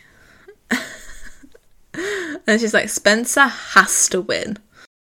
and 0.71 2.61
she's 2.61 2.73
like, 2.73 2.87
Spencer 2.87 3.47
has 3.47 4.07
to 4.09 4.21
win. 4.21 4.57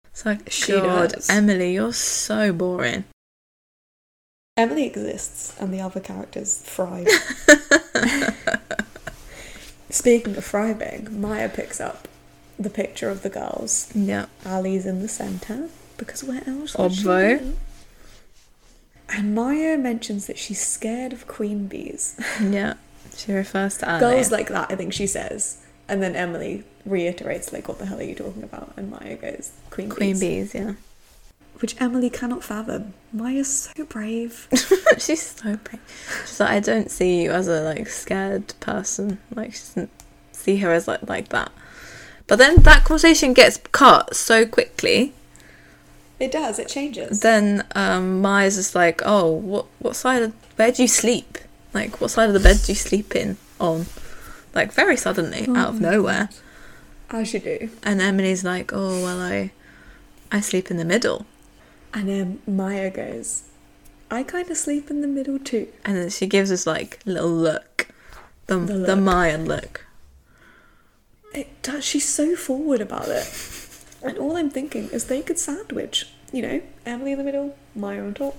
It's 0.06 0.26
like, 0.26 0.50
She 0.50 0.72
God, 0.72 1.14
does. 1.14 1.30
Emily, 1.30 1.74
you're 1.74 1.92
so 1.92 2.54
boring. 2.54 3.04
Emily 4.62 4.86
exists, 4.86 5.56
and 5.60 5.74
the 5.74 5.82
other 5.82 6.00
characters 6.00 6.58
thrive. 6.58 7.08
Speaking 9.90 10.38
of 10.38 10.46
thriving, 10.46 11.20
Maya 11.20 11.50
picks 11.50 11.82
up 11.82 12.08
the 12.60 12.70
picture 12.70 13.10
of 13.10 13.24
the 13.24 13.30
girls. 13.30 13.92
Yeah. 13.96 14.28
Ali's 14.46 14.86
in 14.86 15.02
the 15.02 15.08
centre 15.08 15.70
because 15.98 16.24
where 16.24 16.44
else? 16.48 16.78
would 16.78 16.94
she 16.94 17.04
Obvo. 17.04 17.40
be? 17.40 17.56
And 19.10 19.36
Maya 19.36 19.78
mentions 19.78 20.28
that 20.28 20.38
she's 20.38 20.66
scared 20.66 21.12
of 21.12 21.28
queen 21.28 21.68
bees. 21.68 22.18
Yeah. 22.42 22.76
She 23.18 23.34
refers 23.34 23.78
to 23.80 23.90
Ali. 23.92 24.00
Girls 24.00 24.32
like 24.32 24.48
that, 24.50 24.72
I 24.72 24.76
think 24.76 24.94
she 24.94 25.06
says. 25.08 25.58
And 25.90 26.02
then 26.02 26.16
Emily 26.16 26.64
reiterates, 26.86 27.52
like, 27.52 27.68
what 27.68 27.78
the 27.78 27.86
hell 27.88 28.00
are 28.00 28.04
you 28.04 28.16
talking 28.16 28.44
about? 28.44 28.72
And 28.78 28.90
Maya 28.90 29.18
goes, 29.18 29.52
queen, 29.70 29.90
Queen 29.90 30.14
bees. 30.14 30.54
bees, 30.54 30.56
yeah. 30.56 30.74
Which 31.62 31.80
Emily 31.80 32.10
cannot 32.10 32.44
fathom. 32.44 32.96
Maya's 33.14 33.70
so 33.76 33.86
brave. 33.86 34.48
She's 34.98 35.22
so 35.22 35.58
brave. 35.58 35.82
She's 36.26 36.40
like, 36.40 36.50
I 36.50 36.60
don't 36.60 36.90
see 36.90 37.22
you 37.22 37.32
as 37.32 37.48
a 37.48 37.62
like 37.62 37.88
scared 37.88 38.54
person. 38.60 39.20
Like 39.34 39.54
she 39.54 39.60
doesn't 39.60 39.92
see 40.32 40.58
her 40.58 40.72
as 40.72 40.88
like 40.88 41.08
like 41.08 41.30
that. 41.30 41.52
But 42.28 42.38
then 42.38 42.64
that 42.64 42.84
conversation 42.84 43.34
gets 43.34 43.58
cut 43.72 44.16
so 44.16 44.46
quickly. 44.46 45.14
it 46.20 46.32
does, 46.32 46.60
it 46.60 46.68
changes. 46.68 47.20
Then 47.20 47.66
um, 47.76 48.22
Maya's 48.22 48.56
just 48.56 48.74
like, 48.74 49.02
oh, 49.06 49.30
what 49.30 49.66
what 49.80 49.96
side? 49.96 50.24
Of, 50.24 50.34
where 50.56 50.72
do 50.72 50.82
you 50.82 50.88
sleep? 50.88 51.38
Like, 51.74 52.02
what 52.02 52.10
side 52.12 52.28
of 52.28 52.34
the 52.34 52.40
bed 52.40 52.58
do 52.66 52.72
you 52.72 52.76
sleep 52.76 53.16
in 53.16 53.38
on? 53.60 53.86
Like, 54.54 54.74
very 54.74 54.98
suddenly, 54.98 55.48
out 55.56 55.70
of 55.70 55.82
nowhere. 55.82 56.30
As 57.10 57.34
you 57.34 57.40
do. 57.40 57.70
And 57.84 58.02
Emily's 58.02 58.44
like, 58.44 58.72
oh, 58.74 59.02
well, 59.04 59.22
I, 59.22 59.52
I 60.32 60.42
sleep 60.42 60.70
in 60.70 60.78
the 60.78 60.86
middle. 60.86 61.26
And 61.94 62.08
then 62.08 62.42
Maya 62.48 62.90
goes, 62.90 63.44
I 64.10 64.24
kind 64.24 64.50
of 64.50 64.58
sleep 64.58 64.90
in 64.90 65.02
the 65.02 65.08
middle 65.08 65.40
too. 65.40 65.68
And 65.86 65.98
then 65.98 66.10
she 66.10 66.28
gives 66.28 66.52
us 66.52 66.66
like 66.68 67.00
a 67.06 67.10
little 67.10 67.30
look. 67.30 67.88
The, 68.48 68.58
The 68.58 68.74
the, 68.74 68.96
look. 68.96 69.00
Mayan 69.00 69.46
look. 69.46 69.86
It 71.34 71.62
does. 71.62 71.86
She's 71.86 72.08
so 72.08 72.36
forward 72.36 72.82
about 72.82 73.08
it. 73.08 73.28
And 74.04 74.18
all 74.18 74.36
I'm 74.36 74.50
thinking 74.50 74.90
is 74.90 75.06
they 75.06 75.22
could 75.22 75.40
sandwich, 75.40 76.08
you 76.34 76.42
know, 76.42 76.62
Emily 76.86 77.12
in 77.14 77.18
the 77.18 77.24
middle, 77.24 77.56
Maya 77.76 78.04
on 78.04 78.14
top. 78.16 78.36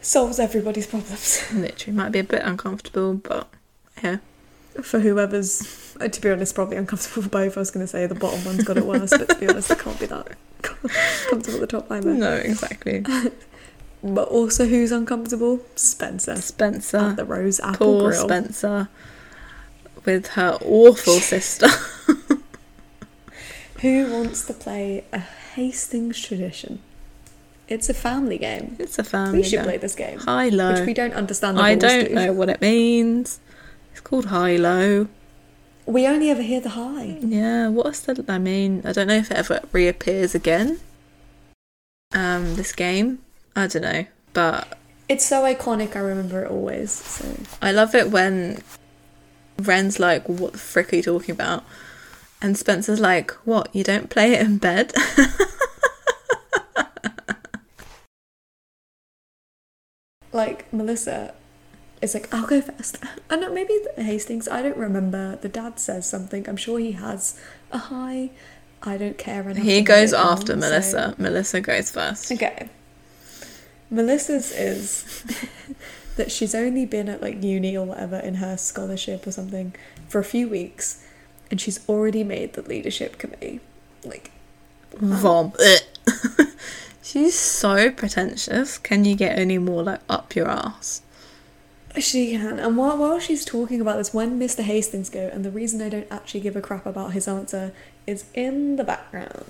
Solves 0.00 0.38
everybody's 0.38 0.86
problems. 0.86 1.42
Literally, 1.52 1.96
might 1.96 2.12
be 2.12 2.20
a 2.20 2.24
bit 2.24 2.42
uncomfortable, 2.42 3.14
but 3.14 3.48
yeah. 4.02 4.18
For 4.82 5.00
whoever's, 5.00 5.94
to 5.98 6.20
be 6.20 6.30
honest, 6.30 6.54
probably 6.54 6.76
uncomfortable 6.76 7.22
for 7.22 7.28
both. 7.28 7.56
I 7.56 7.60
was 7.60 7.70
going 7.70 7.84
to 7.84 7.88
say 7.88 8.06
the 8.06 8.14
bottom 8.14 8.44
one's 8.44 8.64
got 8.64 8.76
it 8.76 8.84
worse, 8.86 9.10
but 9.10 9.28
to 9.28 9.34
be 9.36 9.48
honest, 9.48 9.70
it 9.70 9.78
can't 9.78 9.98
be 10.00 10.06
that 10.06 10.36
comfortable 10.62 11.54
at 11.54 11.60
the 11.60 11.66
top 11.66 11.90
either. 11.90 12.12
No, 12.14 12.34
exactly. 12.34 13.04
But 14.02 14.28
also, 14.28 14.66
who's 14.66 14.92
uncomfortable? 14.92 15.60
Spencer 15.74 16.36
Spencer. 16.36 16.98
at 16.98 17.16
the 17.16 17.24
Rose 17.24 17.58
Apple 17.58 17.98
Poor 18.00 18.10
Grill. 18.10 18.24
Spencer. 18.28 18.88
With 20.04 20.28
her 20.28 20.58
awful 20.62 21.14
sister. 21.18 21.66
Who 23.80 24.12
wants 24.12 24.46
to 24.46 24.52
play 24.54 25.04
a 25.12 25.18
Hastings 25.18 26.20
tradition? 26.20 26.80
It's 27.68 27.88
a 27.88 27.94
family 27.94 28.38
game. 28.38 28.76
It's 28.78 28.98
a 28.98 29.02
family. 29.04 29.38
We 29.38 29.42
should 29.44 29.56
game. 29.56 29.64
play 29.64 29.76
this 29.78 29.96
game, 29.96 30.20
High 30.20 30.50
low. 30.50 30.74
which 30.74 30.86
we 30.86 30.94
don't 30.94 31.14
understand. 31.14 31.56
The 31.58 31.62
I 31.62 31.74
don't 31.74 32.08
to. 32.08 32.14
know 32.14 32.32
what 32.32 32.48
it 32.48 32.60
means. 32.60 33.40
It's 33.90 34.00
called 34.02 34.26
high 34.26 34.56
low. 34.56 35.08
We 35.86 36.06
only 36.08 36.30
ever 36.30 36.42
hear 36.42 36.60
the 36.60 36.70
high. 36.70 37.16
Yeah, 37.20 37.68
what's 37.68 38.00
the 38.00 38.24
I 38.28 38.38
mean, 38.38 38.82
I 38.84 38.90
don't 38.92 39.06
know 39.06 39.14
if 39.14 39.30
it 39.30 39.36
ever 39.36 39.60
reappears 39.70 40.34
again. 40.34 40.80
Um, 42.12 42.56
this 42.56 42.72
game. 42.72 43.20
I 43.54 43.68
don't 43.68 43.82
know. 43.82 44.06
But 44.32 44.76
It's 45.08 45.24
so 45.24 45.44
iconic. 45.44 45.94
I 45.94 46.00
remember 46.00 46.42
it 46.44 46.50
always. 46.50 46.90
So 46.90 47.36
I 47.62 47.70
love 47.70 47.94
it 47.94 48.10
when 48.10 48.62
Wren's 49.58 50.00
like, 50.00 50.28
What 50.28 50.52
the 50.52 50.58
frick 50.58 50.92
are 50.92 50.96
you 50.96 51.02
talking 51.02 51.32
about? 51.32 51.62
And 52.42 52.58
Spencer's 52.58 52.98
like, 53.00 53.30
What, 53.44 53.72
you 53.72 53.84
don't 53.84 54.10
play 54.10 54.32
it 54.32 54.40
in 54.40 54.58
bed? 54.58 54.92
like 60.32 60.72
Melissa 60.72 61.32
is 62.02 62.14
like, 62.14 62.32
I'll 62.32 62.46
go 62.46 62.60
first. 62.60 62.98
I 63.30 63.36
know 63.36 63.52
maybe 63.52 63.78
Hastings. 63.96 64.48
I 64.48 64.62
don't 64.62 64.76
remember. 64.76 65.36
The 65.36 65.48
dad 65.48 65.78
says 65.78 66.08
something. 66.08 66.48
I'm 66.48 66.56
sure 66.56 66.78
he 66.78 66.92
has 66.92 67.40
a 67.72 67.78
high. 67.78 68.30
I 68.82 68.96
don't 68.96 69.18
care 69.18 69.42
he 69.54 69.82
goes 69.82 70.12
after 70.12 70.52
so- 70.52 70.58
Melissa. 70.58 71.14
Melissa 71.18 71.60
goes 71.60 71.90
first. 71.90 72.30
Okay. 72.30 72.68
Melissa's 73.90 74.52
is 74.52 75.24
that 76.16 76.30
she's 76.30 76.54
only 76.54 76.86
been 76.86 77.08
at 77.08 77.22
like 77.22 77.42
uni 77.42 77.76
or 77.76 77.86
whatever 77.86 78.18
in 78.18 78.36
her 78.36 78.56
scholarship 78.56 79.26
or 79.26 79.32
something 79.32 79.74
for 80.08 80.18
a 80.18 80.24
few 80.24 80.48
weeks 80.48 81.04
and 81.50 81.60
she's 81.60 81.86
already 81.88 82.24
made 82.24 82.54
the 82.54 82.62
leadership 82.62 83.18
committee. 83.18 83.60
Like 84.04 84.30
Vom. 84.94 85.52
She's 87.02 87.38
so 87.38 87.90
pretentious. 87.90 88.78
Can 88.78 89.04
you 89.04 89.14
get 89.14 89.38
any 89.38 89.58
more 89.58 89.82
like 89.82 90.00
up 90.08 90.34
your 90.34 90.48
ass? 90.48 91.02
She 92.02 92.32
can. 92.32 92.58
And 92.58 92.76
while 92.76 92.96
while 92.96 93.18
she's 93.18 93.44
talking 93.44 93.80
about 93.80 93.96
this, 93.96 94.14
when 94.14 94.38
Mr. 94.38 94.62
Hastings 94.62 95.10
go, 95.10 95.30
and 95.32 95.44
the 95.44 95.50
reason 95.50 95.80
I 95.82 95.88
don't 95.88 96.10
actually 96.10 96.40
give 96.40 96.56
a 96.56 96.60
crap 96.60 96.86
about 96.86 97.12
his 97.12 97.28
answer 97.28 97.72
is 98.06 98.24
in 98.34 98.76
the 98.76 98.84
background. 98.84 99.46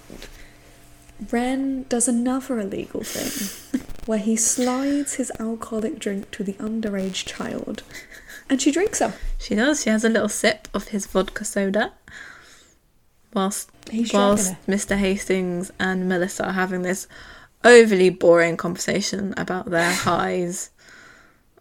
Ren 1.30 1.84
does 1.88 2.08
another 2.08 2.60
illegal 2.60 3.02
thing 3.02 3.80
where 4.06 4.18
he 4.18 4.36
slides 4.36 5.14
his 5.14 5.32
alcoholic 5.38 5.98
drink 5.98 6.30
to 6.32 6.44
the 6.44 6.52
underage 6.54 7.24
child 7.24 7.82
and 8.48 8.60
she 8.60 8.70
drinks 8.70 8.98
them. 8.98 9.12
She 9.38 9.54
does. 9.54 9.82
She 9.82 9.90
has 9.90 10.04
a 10.04 10.08
little 10.08 10.28
sip 10.28 10.68
of 10.72 10.88
his 10.88 11.06
vodka 11.06 11.44
soda. 11.44 11.92
Whilst 13.32 13.70
He's 13.90 14.12
whilst. 14.12 14.54
Mr. 14.66 14.96
Hastings 14.96 15.70
and 15.78 16.08
Melissa 16.08 16.46
are 16.46 16.52
having 16.52 16.82
this 16.82 17.06
overly 17.64 18.10
boring 18.10 18.56
conversation 18.56 19.34
about 19.36 19.70
their 19.70 19.92
highs 19.94 20.70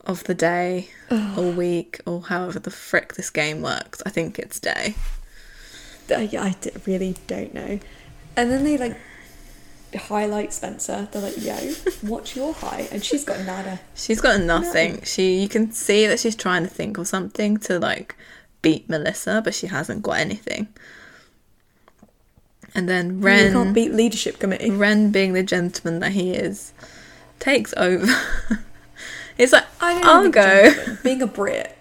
of 0.06 0.23
the 0.26 0.36
day 0.36 0.90
or 1.10 1.52
week 1.52 1.99
or 2.06 2.22
however 2.22 2.60
the 2.60 2.72
frick 2.72 3.15
this 3.15 3.30
game 3.30 3.61
works. 3.61 4.02
I 4.06 4.10
think 4.10 4.38
it's 4.40 4.60
day. 4.60 4.95
I, 6.10 6.56
really 6.86 7.15
don't 7.27 7.53
know. 7.53 7.80
And 8.38 8.52
then 8.52 8.64
they 8.64 8.77
like 8.77 8.98
highlight 9.95 10.53
Spencer. 10.53 11.07
They're 11.11 11.22
like, 11.22 11.41
"Yo, 11.41 11.56
what's 12.02 12.36
your 12.36 12.53
high?" 12.53 12.88
And 12.91 13.03
she's 13.03 13.23
got 13.23 13.44
nada. 13.45 13.80
She's 13.95 14.22
got 14.22 14.41
nothing. 14.41 15.02
She 15.03 15.40
you 15.40 15.49
can 15.49 15.72
see 15.72 16.06
that 16.07 16.19
she's 16.19 16.36
trying 16.36 16.64
to 16.64 16.69
think 16.69 16.98
of 16.98 17.07
something 17.07 17.57
to 17.57 17.80
like 17.80 18.15
beat 18.61 18.90
Melissa, 18.90 19.41
but 19.44 19.56
she 19.56 19.68
hasn't 19.68 20.03
got 20.03 20.18
anything. 20.18 20.68
And 22.73 22.90
then 22.90 23.19
you 23.19 23.26
Wren 23.26 23.53
can't 23.53 23.73
beat 23.73 23.94
leadership 23.94 24.38
committee. 24.38 24.69
Wren 24.69 25.11
being 25.11 25.34
the 25.34 25.44
gentleman 25.44 26.02
that 26.02 26.11
he 26.11 26.32
is 26.32 26.73
takes 27.40 27.73
over. 27.77 28.14
it's 29.38 29.52
like 29.53 29.66
I 29.82 29.94
don't 30.02 30.06
I'll 30.06 30.30
go. 30.32 30.95
Being 31.03 31.22
a 31.22 31.28
Brit. 31.28 31.78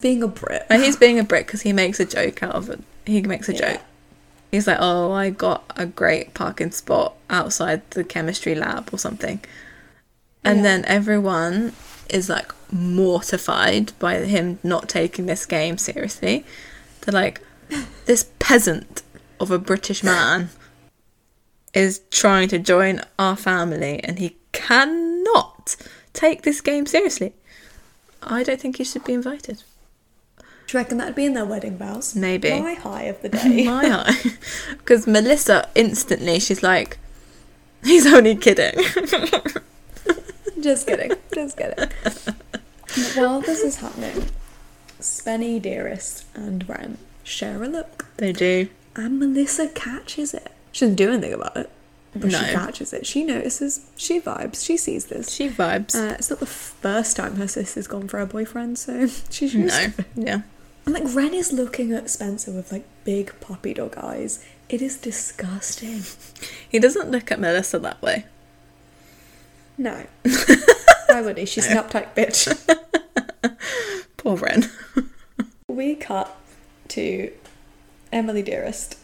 Being 0.00 0.22
a 0.22 0.28
Brit. 0.28 0.66
And 0.70 0.82
he's 0.82 0.96
being 0.96 1.18
a 1.18 1.24
Brit 1.24 1.46
because 1.46 1.62
he 1.62 1.72
makes 1.72 1.98
a 2.00 2.04
joke 2.04 2.42
out 2.42 2.54
of 2.54 2.68
it. 2.70 2.80
He 3.06 3.20
makes 3.22 3.48
a 3.48 3.52
Yeah. 3.54 3.72
joke. 3.72 3.80
He's 4.50 4.66
like, 4.66 4.78
"Oh, 4.80 5.12
I 5.12 5.30
got 5.30 5.70
a 5.76 5.84
great 5.86 6.32
parking 6.34 6.70
spot 6.70 7.14
outside 7.28 7.82
the 7.90 8.02
chemistry 8.04 8.54
lab 8.54 8.88
or 8.92 8.98
something," 8.98 9.40
and 10.42 10.58
Yeah. 10.58 10.62
then 10.62 10.84
everyone 10.86 11.74
is 12.08 12.28
like 12.30 12.52
mortified 12.72 13.92
by 13.98 14.16
him 14.20 14.58
not 14.62 14.88
taking 14.88 15.26
this 15.26 15.44
game 15.44 15.76
seriously. 15.76 16.46
They're 17.02 17.12
like, 17.12 17.40
"This 18.06 18.26
peasant 18.38 19.02
of 19.38 19.50
a 19.50 19.58
British 19.58 20.02
man 20.02 20.48
is 21.74 22.00
trying 22.10 22.48
to 22.48 22.58
join 22.58 23.02
our 23.18 23.36
family, 23.36 24.00
and 24.02 24.18
he 24.18 24.36
cannot 24.52 25.76
take 26.18 26.42
this 26.42 26.60
game 26.60 26.86
seriously." 26.86 27.32
I 28.22 28.42
don't 28.42 28.60
think 28.60 28.76
he 28.78 28.84
should 28.84 29.04
be 29.04 29.12
invited. 29.14 29.62
Do 30.66 30.76
you 30.76 30.80
reckon 30.82 30.98
that'd 30.98 31.14
be 31.14 31.24
in 31.24 31.34
their 31.34 31.46
wedding 31.46 31.78
vows? 31.78 32.14
Maybe. 32.16 32.50
My 32.60 32.74
high 32.74 33.04
of 33.04 33.22
the 33.22 33.28
day. 33.38 33.64
My 33.64 33.86
high. 33.88 34.14
Because 34.78 35.06
Melissa 35.06 35.68
instantly, 35.74 36.40
she's 36.40 36.62
like, 36.62 36.98
he's 37.84 38.06
only 38.12 38.34
kidding. 38.36 38.74
Just 40.60 40.86
kidding. 40.88 41.12
Just 41.32 41.56
kidding. 41.56 41.88
While 43.14 43.40
this 43.40 43.60
is 43.60 43.76
happening, 43.76 44.26
Spenny, 45.00 45.62
Dearest, 45.62 46.24
and 46.34 46.68
Wren 46.68 46.98
share 47.22 47.62
a 47.62 47.68
look. 47.68 48.06
they 48.16 48.32
do. 48.32 48.68
And 48.96 49.18
Melissa 49.20 49.68
catches 49.68 50.34
it. 50.34 50.50
She 50.72 50.84
doesn't 50.84 50.96
do 50.96 51.10
anything 51.12 51.32
about 51.34 51.56
it. 51.56 51.70
But 52.14 52.30
No. 52.30 52.38
she 52.38 52.44
catches 52.52 52.92
it. 52.92 53.06
She 53.06 53.22
notices. 53.24 53.80
She 53.96 54.20
vibes. 54.20 54.64
She 54.64 54.76
sees 54.76 55.06
this. 55.06 55.30
She 55.32 55.48
vibes. 55.48 55.94
Uh, 55.94 56.14
it's 56.18 56.30
not 56.30 56.40
the 56.40 56.46
first 56.46 57.16
time 57.16 57.36
her 57.36 57.46
sister's 57.48 57.86
gone 57.86 58.08
for 58.08 58.18
her 58.18 58.26
boyfriend, 58.26 58.78
so 58.78 59.06
she's 59.30 59.54
used 59.54 59.74
no. 59.76 59.90
to 59.90 60.00
it. 60.00 60.06
Yeah. 60.16 60.40
And 60.86 60.94
like 60.94 61.14
Wren 61.14 61.34
is 61.34 61.52
looking 61.52 61.92
at 61.92 62.08
Spencer 62.08 62.50
with 62.50 62.72
like 62.72 62.84
big 63.04 63.38
puppy 63.40 63.74
dog 63.74 63.96
eyes. 63.98 64.42
It 64.70 64.80
is 64.82 64.96
disgusting. 64.98 66.02
He 66.68 66.78
doesn't 66.78 67.10
look 67.10 67.30
at 67.30 67.38
Melissa 67.40 67.78
that 67.78 68.00
way. 68.02 68.24
No. 69.76 70.04
Why 71.06 71.20
would 71.22 71.38
he? 71.38 71.44
She's 71.46 71.66
an 71.66 71.76
uptight 71.76 72.14
bitch. 72.14 72.48
Poor 74.16 74.36
Wren. 74.36 74.70
We 75.68 75.94
cut 75.94 76.34
to 76.88 77.32
Emily 78.12 78.42
Dearest. 78.42 78.98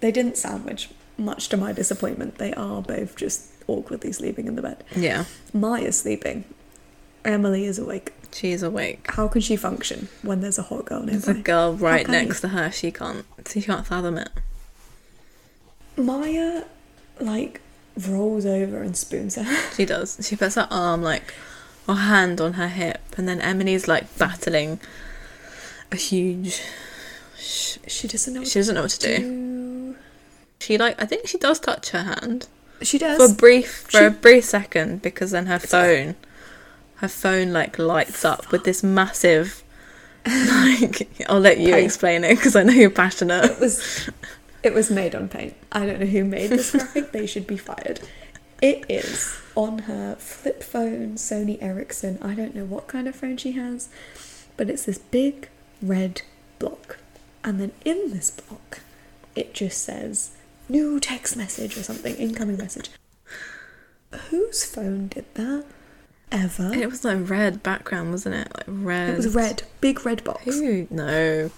They 0.00 0.10
didn't 0.12 0.36
sandwich, 0.38 0.88
much 1.20 1.48
to 1.50 1.56
my 1.56 1.72
disappointment. 1.72 2.38
They 2.38 2.52
are 2.54 2.82
both 2.82 3.14
just 3.16 3.46
awkwardly 3.68 4.12
sleeping 4.12 4.46
in 4.48 4.56
the 4.56 4.62
bed. 4.62 4.82
Yeah. 4.96 5.24
Maya's 5.52 6.00
sleeping. 6.00 6.44
Emily 7.24 7.64
is 7.66 7.78
awake. 7.78 8.12
She's 8.32 8.62
awake. 8.62 9.06
How 9.10 9.28
can 9.28 9.40
she 9.40 9.56
function 9.56 10.08
when 10.22 10.40
there's 10.40 10.58
a 10.58 10.62
hot 10.62 10.86
girl 10.86 11.02
There's 11.02 11.26
a 11.28 11.34
nearby? 11.34 11.42
girl 11.42 11.74
right 11.74 12.08
next 12.08 12.40
to 12.42 12.48
her. 12.48 12.70
She 12.70 12.90
can't. 12.90 13.24
She 13.48 13.60
can't 13.62 13.86
fathom 13.86 14.16
it. 14.18 14.30
Maya, 15.96 16.62
like, 17.20 17.60
rolls 18.08 18.46
over 18.46 18.82
and 18.82 18.96
spoons 18.96 19.34
her. 19.36 19.44
She 19.74 19.84
does. 19.84 20.18
She 20.26 20.36
puts 20.36 20.54
her 20.54 20.68
arm 20.70 21.02
like, 21.02 21.34
or 21.88 21.96
hand 21.96 22.40
on 22.40 22.54
her 22.54 22.68
hip, 22.68 23.00
and 23.16 23.28
then 23.28 23.40
Emily's 23.40 23.88
like 23.88 24.16
battling 24.18 24.80
a 25.92 25.96
huge. 25.96 26.62
She 27.36 28.06
doesn't 28.06 28.32
know 28.34 28.40
what 28.40 28.48
She 28.48 28.58
doesn't 28.60 28.74
know 28.74 28.82
what 28.82 28.90
to 28.92 28.98
to 29.00 29.16
do. 29.16 29.22
do. 29.22 29.49
She 30.60 30.78
like 30.78 31.00
I 31.02 31.06
think 31.06 31.26
she 31.26 31.38
does 31.38 31.58
touch 31.58 31.90
her 31.90 32.02
hand 32.02 32.46
She 32.82 32.98
does. 32.98 33.18
for 33.18 33.32
a 33.32 33.34
brief 33.34 33.70
for 33.90 33.98
She- 33.98 34.04
a 34.04 34.10
brief 34.10 34.44
second 34.44 35.02
because 35.02 35.32
then 35.32 35.46
her 35.46 35.58
phone 35.58 36.14
her 36.96 37.08
phone 37.08 37.52
like 37.52 37.78
lights 37.78 38.24
up 38.24 38.52
with 38.52 38.64
this 38.64 38.82
massive. 38.82 39.62
Like, 40.26 41.08
I'll 41.30 41.40
let 41.40 41.58
you 41.58 41.72
Paint. 41.72 41.86
explain 41.86 42.24
it 42.24 42.36
because 42.36 42.54
I 42.54 42.62
know 42.62 42.74
you're 42.74 42.90
passionate. 42.90 43.44
It 43.46 43.58
was 43.58 44.10
it 44.62 44.74
was 44.74 44.90
made 44.90 45.14
on 45.14 45.28
paint. 45.28 45.54
I 45.72 45.86
don't 45.86 45.98
know 45.98 46.04
who 46.06 46.24
made 46.24 46.50
this 46.50 46.72
graphic. 46.72 47.12
they 47.12 47.26
should 47.26 47.46
be 47.46 47.56
fired. 47.56 48.00
It 48.60 48.84
is 48.90 49.38
on 49.54 49.78
her 49.80 50.16
flip 50.16 50.62
phone, 50.62 51.14
Sony 51.14 51.56
Ericsson. 51.62 52.18
I 52.20 52.34
don't 52.34 52.54
know 52.54 52.66
what 52.66 52.86
kind 52.86 53.08
of 53.08 53.16
phone 53.16 53.38
she 53.38 53.52
has, 53.52 53.88
but 54.58 54.68
it's 54.68 54.84
this 54.84 54.98
big 54.98 55.48
red 55.80 56.20
block. 56.58 56.98
And 57.42 57.58
then 57.58 57.72
in 57.86 58.10
this 58.10 58.30
block, 58.30 58.80
it 59.34 59.54
just 59.54 59.82
says 59.82 60.32
new 60.70 61.00
text 61.00 61.36
message 61.36 61.76
or 61.76 61.82
something, 61.82 62.14
incoming 62.16 62.56
message. 62.56 62.90
Whose 64.30 64.64
phone 64.64 65.08
did 65.08 65.26
that? 65.34 65.64
Ever? 66.32 66.64
And 66.72 66.80
it 66.80 66.88
was 66.90 67.04
like 67.04 67.28
red 67.28 67.62
background, 67.62 68.10
wasn't 68.12 68.36
it? 68.36 68.48
Like 68.54 68.64
red. 68.68 69.10
It 69.10 69.16
was 69.16 69.34
red, 69.34 69.62
big 69.80 70.04
red 70.06 70.22
box. 70.24 70.44
Who? 70.44 70.86
No. 70.90 71.50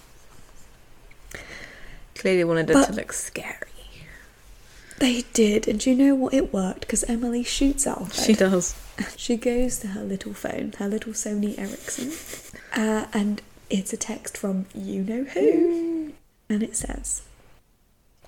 Clearly 2.15 2.43
wanted 2.43 2.69
it 2.69 2.73
But- 2.73 2.87
to 2.87 2.93
look 2.93 3.13
scary. 3.13 3.57
They 4.99 5.23
did, 5.33 5.67
and 5.67 5.79
do 5.79 5.89
you 5.89 5.95
know 5.97 6.15
what? 6.15 6.33
It 6.33 6.53
worked 6.53 6.81
because 6.81 7.03
Emily 7.05 7.43
shoots 7.43 7.85
out. 7.85 8.13
She 8.13 8.33
does. 8.33 8.75
She 9.17 9.37
goes 9.37 9.79
to 9.79 9.87
her 9.87 10.03
little 10.03 10.33
phone, 10.33 10.71
her 10.77 10.87
little 10.87 11.13
Sony 11.13 11.57
Ericsson, 11.57 12.11
uh, 12.79 13.07
and 13.11 13.41
it's 13.71 13.91
a 13.91 13.97
text 13.97 14.37
from 14.37 14.67
you 14.75 15.01
know 15.03 15.23
who. 15.23 16.13
And 16.47 16.61
it 16.61 16.75
says, 16.77 17.23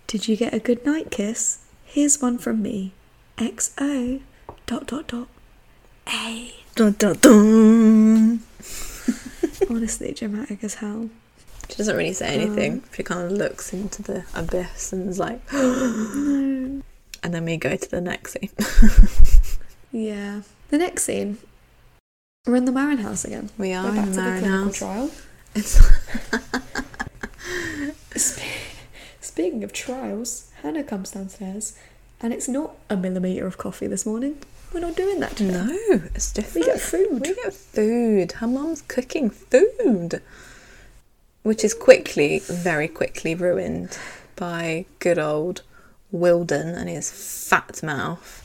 Did 0.07 0.27
you 0.27 0.36
get 0.38 0.53
a 0.53 0.60
good 0.60 0.86
night 0.86 1.10
kiss? 1.11 1.60
Here's 1.84 2.22
one 2.22 2.38
from 2.38 2.61
me. 2.61 2.94
XO 3.38 4.22
dot 4.65 4.88
dot 4.88 5.07
dot 5.07 5.27
A. 6.07 6.53
Dun, 6.76 6.94
dun, 6.98 7.18
dun. 7.22 8.40
Honestly, 9.69 10.14
dramatic 10.14 10.64
as 10.64 10.76
hell. 10.76 11.10
She 11.69 11.76
doesn't 11.77 11.95
really 11.98 12.14
say 12.14 12.27
anything. 12.27 12.84
she 12.95 13.02
kind 13.03 13.23
of 13.26 13.32
looks 13.32 13.73
into 13.73 14.03
the 14.03 14.23
abyss 14.36 14.94
and 14.94 15.10
is 15.10 15.18
like, 15.19 15.41
and 15.52 16.84
then 17.23 17.44
we 17.45 17.57
go 17.57 17.76
to 17.76 17.91
the 17.91 18.02
next 18.02 18.34
scene. 18.34 18.49
Yeah. 19.91 20.41
The 20.72 20.77
next 20.77 21.03
scene, 21.03 21.38
we're 22.45 22.57
in 22.57 22.65
the 22.65 22.73
Marin 22.73 22.98
house 22.98 23.23
again. 23.23 23.49
We 23.57 23.72
are 23.72 23.84
We're 23.86 23.90
in 23.91 23.95
back 23.95 24.06
to 24.06 24.11
the 24.11 24.22
Marin 24.22 24.40
clinical 24.41 24.65
house. 24.65 24.77
trial. 24.77 25.11
It's 28.11 28.38
Speaking 29.36 29.66
of 29.66 29.74
trials, 29.74 30.49
Hanna 30.62 30.82
comes 30.82 31.12
downstairs, 31.12 31.78
and 32.22 32.32
it's 32.32 32.48
not 32.48 32.78
a 32.90 32.95
millimeter 32.95 33.45
of 33.45 33.57
coffee 33.57 33.86
this 33.86 34.06
morning. 34.06 34.38
We're 34.74 34.80
not 34.80 34.95
doing 34.95 35.20
that 35.20 35.36
today. 35.36 35.52
no, 35.52 35.78
it's 36.16 36.32
different. 36.32 36.56
We 36.66 36.72
get 36.72 36.80
food. 36.80 37.20
We 37.20 37.36
get 37.36 37.53
food. 37.53 38.32
Her 38.32 38.48
mum's 38.48 38.82
cooking 38.84 39.30
food, 39.30 40.22
which 41.44 41.66
is 41.66 41.74
quickly, 41.74 42.40
very 42.45 42.88
quickly 42.88 43.36
ruined 43.36 43.99
by 44.38 44.86
good 44.99 45.20
old 45.20 45.64
Wilden 46.14 46.70
and 46.70 46.88
his 46.88 47.12
fat 47.12 47.84
mouth. 47.84 48.41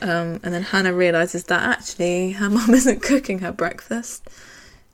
um, 0.00 0.38
and 0.44 0.54
then 0.54 0.62
Hanna 0.62 0.92
realizes 0.92 1.42
that 1.42 1.64
actually 1.64 2.30
her 2.30 2.48
mum 2.48 2.70
isn't 2.72 3.02
cooking 3.02 3.40
her 3.40 3.50
breakfast. 3.50 4.28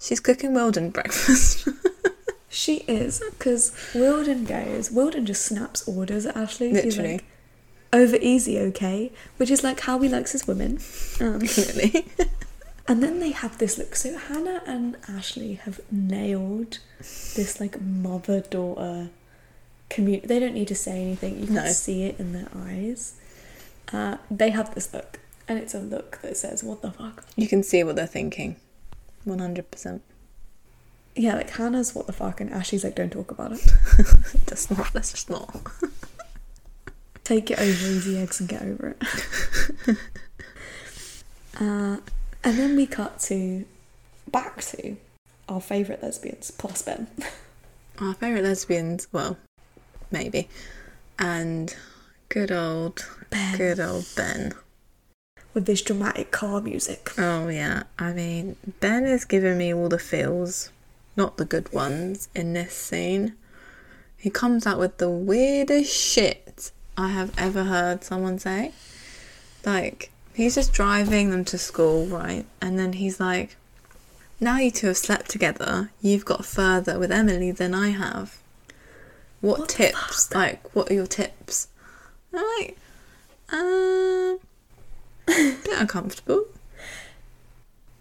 She's 0.01 0.19
cooking 0.19 0.55
Wilden 0.55 0.89
breakfast. 0.89 1.69
She 2.55 2.77
is, 2.87 3.23
because 3.31 3.73
Wilden 3.95 4.45
goes, 4.45 4.91
Wilden 4.91 5.25
just 5.25 5.43
snaps 5.47 5.89
orders 5.89 6.27
at 6.27 6.37
Ashley. 6.37 6.69
He's 6.71 6.85
Literally. 6.99 7.13
like, 7.15 7.25
over 7.95 8.17
easy, 8.21 8.59
okay? 8.59 9.11
Which 9.39 9.51
is 9.51 9.65
like 9.65 9.81
how 9.81 9.99
he 10.01 10.09
likes 10.09 10.33
his 10.33 10.47
women. 10.47 10.79
Um, 11.19 11.41
Clearly. 11.41 12.07
and 12.87 13.03
then 13.03 13.21
they 13.21 13.31
have 13.31 13.57
this 13.57 13.79
look. 13.79 13.97
So 13.97 14.19
Hanna 14.19 14.63
and 14.67 14.97
Ashley 15.09 15.55
have 15.55 15.81
nailed 15.91 16.79
this 16.99 17.59
like 17.59 17.81
mother 17.81 18.41
daughter 18.43 19.09
community. 19.89 20.27
They 20.27 20.39
don't 20.39 20.55
need 20.55 20.69
to 20.69 20.75
say 20.75 21.01
anything, 21.01 21.41
you 21.41 21.47
can 21.47 21.55
No. 21.55 21.67
see 21.69 22.05
it 22.05 22.21
in 22.21 22.33
their 22.35 22.49
eyes. 22.55 23.15
Uh, 23.93 24.19
they 24.31 24.51
have 24.51 24.75
this 24.75 24.93
look, 24.93 25.21
and 25.49 25.59
it's 25.59 25.75
a 25.75 25.81
look 25.81 26.19
that 26.23 26.37
says, 26.37 26.63
What 26.63 26.83
the 26.83 26.93
fuck? 26.93 27.25
You 27.37 27.49
can 27.49 27.63
see 27.63 27.83
what 27.83 27.97
they're 27.97 28.07
thinking. 28.07 28.57
100%. 29.27 30.01
Yeah, 31.15 31.35
like 31.35 31.51
Hanna's 31.51 31.95
what 31.95 32.07
the 32.07 32.13
fuck, 32.13 32.41
and 32.41 32.51
Ashley's 32.51 32.85
like, 32.85 32.95
Don't 32.95 33.13
talk 33.13 33.31
about 33.31 33.53
it. 33.53 33.65
That's 34.47 34.71
not, 34.71 34.93
that's 34.93 35.13
just 35.13 35.31
not. 35.31 35.55
Take 37.25 37.51
it 37.51 37.59
over 37.59 37.69
easy 37.69 38.19
eggs 38.19 38.41
and 38.41 38.49
get 38.49 38.63
over 38.63 38.97
it. 39.01 39.97
uh, 41.61 41.97
and 42.45 42.59
then 42.59 42.77
we 42.77 42.87
cut 42.87 43.21
to 43.21 43.65
back 44.31 44.61
to 44.63 44.97
our 45.49 45.61
favourite 45.61 46.03
lesbians 46.03 46.51
plus 46.51 46.83
Ben. 46.83 47.07
Our 48.01 48.15
favourite 48.15 48.43
lesbians, 48.45 49.07
well, 49.13 49.37
maybe. 50.11 50.49
And 51.19 51.75
good 52.29 52.51
old, 52.51 53.09
Ben. 53.31 53.57
good 53.57 53.79
old 53.79 54.07
Ben. 54.17 54.53
With 55.55 55.67
this 55.67 55.83
dramatic 55.83 56.33
car 56.33 56.61
music. 56.61 57.13
Oh, 57.19 57.49
yeah. 57.49 57.85
I 57.99 58.13
mean, 58.13 58.57
Ben 58.81 59.05
is 59.05 59.25
giving 59.25 59.59
me 59.59 59.73
all 59.73 59.89
the 59.89 59.99
feels, 59.99 60.71
not 61.17 61.37
the 61.37 61.45
good 61.45 61.73
ones, 61.73 62.29
in 62.35 62.53
this 62.53 62.75
scene. 62.75 63.35
He 64.17 64.31
comes 64.31 64.67
out 64.67 64.79
with 64.79 64.99
the 64.99 65.11
weirdest 65.11 65.93
shit 65.93 66.71
I 66.97 67.09
have 67.09 67.33
ever 67.39 67.65
heard 67.65 68.05
someone 68.05 68.39
say. 68.39 68.73
Like, 69.65 70.11
he's 70.35 70.55
just 70.55 70.73
driving 70.73 71.31
them 71.31 71.45
to 71.47 71.59
school, 71.59 72.07
right? 72.07 72.47
And 72.61 72.79
then 72.79 72.95
he's 72.95 73.19
like, 73.19 73.57
now 74.41 74.59
you 74.59 74.71
two 74.71 74.89
have 74.89 74.97
slept 74.97 75.31
together, 75.31 75.91
you've 76.01 76.25
got 76.25 76.45
further 76.45 76.99
with 76.99 77.13
Emily 77.13 77.53
than 77.53 77.75
I 77.75 77.91
have. 77.91 78.39
What, 79.41 79.61
What 79.61 79.69
tips? 79.69 80.35
Like, 80.35 80.75
what 80.75 80.91
are 80.91 80.95
your 80.95 81.07
tips? 81.07 81.69
I'm 82.33 82.45
like, 82.59 82.77
um, 83.53 84.39
bit 85.27 85.81
uncomfortable. 85.81 86.47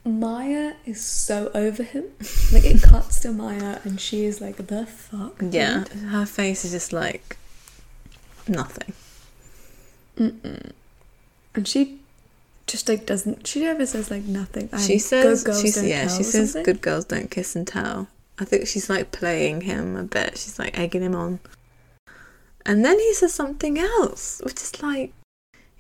Maya 0.04 0.74
is 0.86 1.04
so 1.04 1.52
over 1.54 1.84
him. 1.84 2.06
Like 2.52 2.66
it 2.66 2.82
cuts 2.82 3.20
to 3.22 3.32
Maya 3.32 3.80
and 3.84 4.00
she 4.00 4.26
is 4.26 4.42
like, 4.42 4.58
the 4.58 4.86
fuck? 4.86 5.38
dude?" 5.40 5.54
Yeah, 5.54 5.84
her 5.86 6.26
face 6.26 6.66
is 6.66 6.72
just 6.72 6.92
like 6.92 7.38
nothing. 8.48 8.94
Mm-mm. 10.18 10.72
And 11.56 11.68
she 11.68 12.00
just 12.68 12.88
like 12.88 13.06
doesn't 13.06 13.46
she 13.48 13.62
never 13.62 13.86
says 13.86 14.10
like 14.10 14.24
nothing. 14.24 14.70
Um, 14.72 14.80
she 14.80 14.98
says, 14.98 15.44
good 15.44 15.54
girls 15.54 15.76
don't 15.76 15.88
yeah, 15.88 16.08
tell 16.08 16.18
she 16.18 16.24
says 16.24 16.54
something. 16.54 16.64
good 16.64 16.82
girls 16.82 17.06
don't 17.06 17.30
kiss 17.30 17.56
and 17.56 17.68
tell. 17.68 18.08
I 18.40 18.46
think 18.46 18.68
she's 18.68 18.90
like 18.90 19.12
playing 19.12 19.62
him 19.62 19.96
a 19.96 20.04
bit. 20.04 20.38
She's 20.38 20.58
like 20.58 20.78
egging 20.78 21.04
him 21.04 21.16
on. 21.16 21.40
And 22.66 22.84
then 22.86 22.98
he 23.00 23.14
says 23.14 23.34
something 23.34 23.78
else, 23.78 24.42
which 24.44 24.62
is 24.62 24.82
like, 24.82 25.14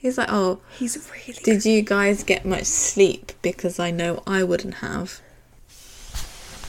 he's 0.01 0.17
like, 0.17 0.29
oh, 0.31 0.59
He's 0.77 0.97
really 1.11 1.39
did 1.43 1.63
you 1.65 1.81
guys 1.81 2.23
get 2.23 2.43
much 2.45 2.65
sleep? 2.65 3.31
Because 3.41 3.79
I 3.79 3.91
know 3.91 4.21
I 4.27 4.43
wouldn't 4.43 4.75
have. 4.75 5.21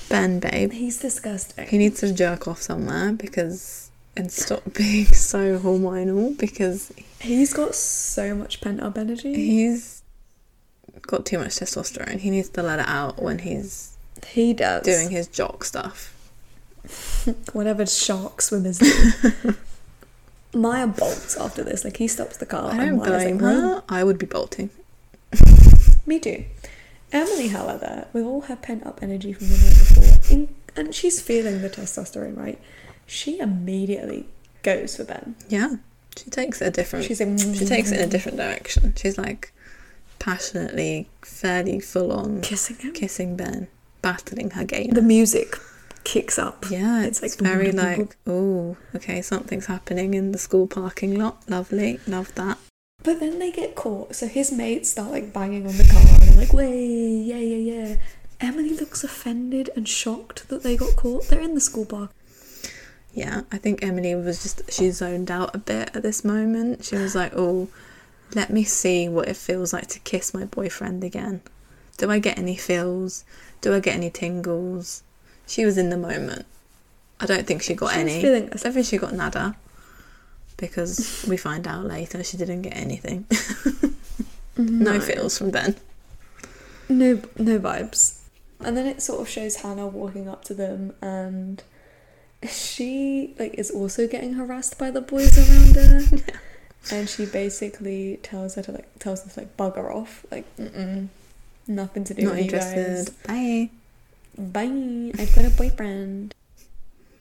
Ben, 0.08 0.40
babe, 0.40 0.72
He's 0.72 0.98
disgusting. 0.98 1.66
he 1.68 1.78
needs 1.78 2.00
to 2.00 2.12
jerk 2.12 2.46
off 2.46 2.60
somewhere 2.60 3.12
because 3.12 3.90
and 4.14 4.30
stop 4.30 4.62
being 4.76 5.06
so 5.06 5.58
hormonal 5.58 6.36
because 6.38 6.92
He's 7.20 7.52
got 7.54 7.74
so 7.74 8.34
much 8.34 8.60
pent 8.60 8.80
up 8.82 8.98
energy. 8.98 9.32
he's 9.34 10.02
got 11.02 11.24
too 11.24 11.38
much 11.38 11.52
testosterone. 11.56 12.18
He 12.20 12.30
needs 12.30 12.50
to 12.50 12.62
let 12.62 12.78
it 12.78 12.86
out 12.88 13.22
when 13.22 13.38
he's 13.38 13.96
He 14.26 14.52
does. 14.52 14.82
doing 14.84 15.08
his 15.10 15.26
jock 15.28 15.64
stuff. 15.64 16.10
whatever 17.52 17.86
shark 17.86 18.42
swimmers 18.42 18.78
do. 18.80 19.54
Maya 20.54 20.86
bolts 20.86 21.36
after 21.36 21.62
this. 21.64 21.84
Like 21.84 21.96
he 21.96 22.08
stops 22.08 22.36
the 22.36 22.46
car. 22.46 22.72
I 22.72 22.86
don't 22.86 22.98
blame 22.98 23.38
like, 23.38 23.42
"Run." 23.42 23.60
her. 23.60 23.82
I 23.88 24.04
would 24.04 24.18
be 24.18 24.26
bolting. 24.26 24.70
Me 26.06 26.18
too. 26.18 26.44
Emily, 27.12 27.48
however, 27.48 28.06
with 28.12 28.24
all 28.24 28.42
her 28.42 28.56
pent 28.56 28.86
up 28.86 29.02
energy 29.02 29.32
from 29.32 29.48
the 29.48 29.54
night 29.54 29.78
before, 29.78 30.36
in, 30.36 30.48
and 30.76 30.94
she's 30.94 31.20
feeling 31.20 31.60
the 31.60 31.68
testosterone, 31.68 32.36
right? 32.36 32.58
She 33.06 33.38
immediately 33.38 34.26
goes 34.62 34.96
for 34.96 35.04
Ben. 35.04 35.36
Yeah, 35.48 35.76
she 36.16 36.30
takes 36.30 36.62
it 36.62 36.66
a 36.66 36.70
different. 36.70 37.04
She's 37.04 37.20
like, 37.20 37.38
she 37.38 37.46
mm-hmm. 37.46 37.66
takes 37.66 37.92
it 37.92 37.98
in 37.98 38.08
a 38.08 38.10
different 38.10 38.38
direction. 38.38 38.94
She's 38.96 39.18
like 39.18 39.52
passionately, 40.18 41.08
fairly 41.20 41.80
full 41.80 42.12
on 42.12 42.40
kissing 42.40 42.76
him. 42.76 42.92
kissing 42.92 43.36
Ben, 43.36 43.68
battling 44.00 44.50
her 44.50 44.64
game. 44.64 44.90
The 44.90 45.02
music 45.02 45.56
kicks 46.04 46.38
up. 46.38 46.66
Yeah, 46.70 47.02
it's, 47.02 47.22
it's 47.22 47.40
like 47.40 47.50
very 47.50 47.72
like, 47.72 48.16
oh, 48.26 48.76
okay, 48.94 49.22
something's 49.22 49.66
happening 49.66 50.14
in 50.14 50.32
the 50.32 50.38
school 50.38 50.66
parking 50.66 51.18
lot. 51.18 51.48
Lovely, 51.48 52.00
love 52.06 52.34
that. 52.34 52.58
But 53.02 53.20
then 53.20 53.38
they 53.38 53.50
get 53.50 53.74
caught, 53.74 54.14
so 54.14 54.28
his 54.28 54.52
mates 54.52 54.90
start 54.90 55.10
like 55.10 55.32
banging 55.32 55.66
on 55.66 55.76
the 55.76 55.84
car 55.84 56.28
and 56.28 56.36
like, 56.36 56.52
way, 56.52 56.86
yeah, 56.86 57.36
yeah, 57.36 57.74
yeah. 57.74 57.96
Emily 58.40 58.76
looks 58.76 59.04
offended 59.04 59.70
and 59.76 59.88
shocked 59.88 60.48
that 60.48 60.62
they 60.62 60.76
got 60.76 60.96
caught. 60.96 61.28
They're 61.28 61.40
in 61.40 61.54
the 61.54 61.60
school 61.60 61.84
park. 61.84 62.10
Yeah, 63.12 63.42
I 63.52 63.58
think 63.58 63.82
Emily 63.82 64.14
was 64.14 64.42
just 64.42 64.72
she 64.72 64.90
zoned 64.90 65.30
out 65.30 65.54
a 65.54 65.58
bit 65.58 65.94
at 65.94 66.02
this 66.02 66.24
moment. 66.24 66.84
She 66.84 66.96
was 66.96 67.14
like, 67.14 67.32
oh, 67.36 67.68
let 68.34 68.50
me 68.50 68.64
see 68.64 69.08
what 69.08 69.28
it 69.28 69.36
feels 69.36 69.72
like 69.72 69.88
to 69.88 70.00
kiss 70.00 70.32
my 70.32 70.44
boyfriend 70.44 71.04
again. 71.04 71.42
Do 71.98 72.10
I 72.10 72.18
get 72.18 72.38
any 72.38 72.56
feels? 72.56 73.24
Do 73.60 73.74
I 73.74 73.80
get 73.80 73.96
any 73.96 74.10
tingles? 74.10 75.02
She 75.46 75.64
was 75.64 75.76
in 75.78 75.90
the 75.90 75.96
moment. 75.96 76.46
I 77.20 77.26
don't 77.26 77.46
think 77.46 77.62
she 77.62 77.74
got 77.74 77.92
she 77.92 78.00
any. 78.00 78.20
Feeling- 78.20 78.48
I 78.52 78.56
don't 78.56 78.72
think 78.72 78.86
she 78.86 78.98
got 78.98 79.14
nada 79.14 79.56
because 80.56 81.24
we 81.28 81.36
find 81.36 81.66
out 81.66 81.84
later 81.84 82.22
she 82.24 82.36
didn't 82.36 82.62
get 82.62 82.76
anything. 82.76 83.26
no. 84.56 84.92
no 84.92 85.00
feels 85.00 85.38
from 85.38 85.50
Ben. 85.50 85.76
No, 86.88 87.20
no 87.38 87.58
vibes. 87.58 88.18
And 88.60 88.76
then 88.76 88.86
it 88.86 89.02
sort 89.02 89.20
of 89.20 89.28
shows 89.28 89.56
Hanna 89.56 89.86
walking 89.86 90.28
up 90.28 90.44
to 90.44 90.54
them, 90.54 90.94
and 91.02 91.62
she 92.48 93.34
like 93.38 93.54
is 93.54 93.70
also 93.70 94.06
getting 94.06 94.34
harassed 94.34 94.78
by 94.78 94.90
the 94.90 95.00
boys 95.00 95.36
around 95.36 95.74
her. 95.74 96.00
yeah. 96.16 96.96
And 96.96 97.08
she 97.08 97.26
basically 97.26 98.18
tells 98.22 98.54
her 98.56 98.62
to 98.62 98.72
like 98.72 98.98
tells 98.98 99.22
them 99.22 99.30
to 99.30 99.40
like 99.40 99.56
bugger 99.56 99.92
off, 99.92 100.24
like 100.30 100.44
mm 100.56 101.08
nothing 101.68 102.02
to 102.04 102.14
do. 102.14 102.24
Not 102.24 102.32
with 102.32 102.40
interested. 102.40 102.76
You 102.78 103.04
guys. 103.04 103.10
Bye 103.10 103.70
bye, 104.38 105.12
I've 105.18 105.34
got 105.34 105.44
a 105.44 105.50
boyfriend. 105.50 106.34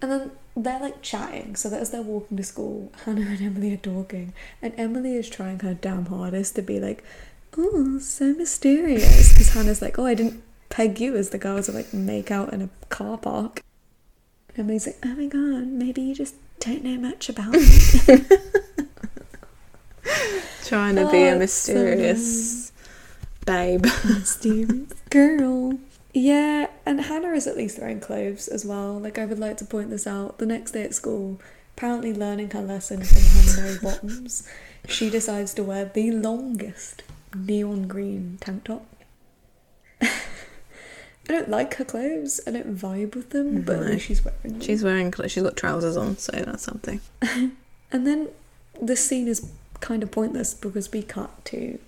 And 0.02 0.12
then 0.12 0.32
they're 0.56 0.80
like 0.80 1.02
chatting, 1.02 1.56
so 1.56 1.70
as 1.70 1.92
they're 1.92 2.02
walking 2.02 2.38
to 2.38 2.44
school, 2.44 2.92
Hanna 3.06 3.22
and 3.22 3.42
Emily 3.42 3.74
are 3.74 3.78
talking, 3.78 4.34
and 4.62 4.74
Emily 4.78 5.16
is 5.16 5.30
trying 5.30 5.60
her 5.60 5.74
damn 5.74 6.08
hardest 6.08 6.56
to 6.56 6.62
be 6.62 6.80
like, 6.80 7.04
oh, 7.58 8.00
so 8.00 8.34
mysterious. 8.34 9.32
Because 9.32 9.54
Hanna's 9.54 9.82
like, 9.82 10.00
oh, 10.00 10.06
I 10.06 10.16
didn't 10.16 10.44
peg 10.70 11.00
you 11.00 11.16
as 11.16 11.30
the 11.30 11.38
girls 11.38 11.70
are 11.70 11.74
like 11.74 11.94
make 11.94 12.32
out 12.32 12.52
in 12.54 12.62
a 12.62 12.70
car 12.90 13.18
park. 13.18 13.62
And 14.50 14.60
Emily's 14.60 14.88
like, 14.88 14.98
oh 15.06 15.16
my 15.16 15.28
god, 15.28 15.68
maybe 15.68 16.02
you 16.02 16.16
just 16.16 16.36
don't 16.60 16.84
know 16.84 16.98
much 16.98 17.30
about 17.30 17.52
me. 17.52 17.68
Trying 20.64 20.96
to 20.96 21.08
oh, 21.08 21.12
be 21.12 21.24
a 21.24 21.36
oh, 21.36 21.40
mysterious 21.40 22.72
babe. 23.46 23.84
Mysterious 24.06 24.94
girl. 25.10 25.78
Yeah, 26.14 26.68
and 26.86 27.02
Hanna 27.02 27.30
is 27.30 27.48
at 27.48 27.56
least 27.56 27.80
wearing 27.80 28.00
clothes 28.00 28.48
as 28.48 28.66
well. 28.66 29.00
Like, 29.00 29.18
I 29.18 29.26
would 29.26 29.40
like 29.40 29.58
to 29.58 29.66
point 29.66 29.90
this 29.90 30.06
out. 30.06 30.40
The 30.40 30.46
next 30.46 30.72
day 30.72 30.84
at 30.84 30.94
school, 30.94 31.40
apparently 31.78 32.14
learning 32.14 32.52
her 32.52 32.62
lesson 32.62 33.04
from 33.04 33.22
Hanna 33.22 33.56
Mary 33.62 33.78
Bottoms, 33.82 34.48
she 34.88 35.10
decides 35.10 35.54
to 35.54 35.64
wear 35.64 35.86
the 35.86 36.12
longest 36.12 37.04
neon 37.36 37.88
green 37.88 38.38
tank 38.42 38.66
top. 38.66 38.86
I 40.02 40.10
don't 41.28 41.50
like 41.50 41.76
her 41.76 41.86
clothes. 41.86 42.42
I 42.46 42.52
don't 42.52 42.76
vibe 42.76 43.16
with 43.16 43.30
them, 43.30 43.64
mm-hmm. 43.64 43.92
but 43.92 44.02
she's 44.02 44.26
wearing. 44.26 44.40
Them. 44.44 44.62
She's 44.62 44.84
wearing. 44.84 45.14
She's 45.28 45.44
got 45.44 45.56
trousers 45.56 45.96
on, 45.96 46.18
so 46.18 46.32
that's 46.34 46.64
something. 46.64 47.00
and 47.22 47.56
then 47.92 48.30
this 48.82 49.06
scene 49.06 49.28
is 49.28 49.50
kind 49.80 50.04
of 50.04 50.12
pointless 50.12 50.54
because 50.54 50.92
we 50.92 51.04
cut 51.04 51.46
to 51.46 51.80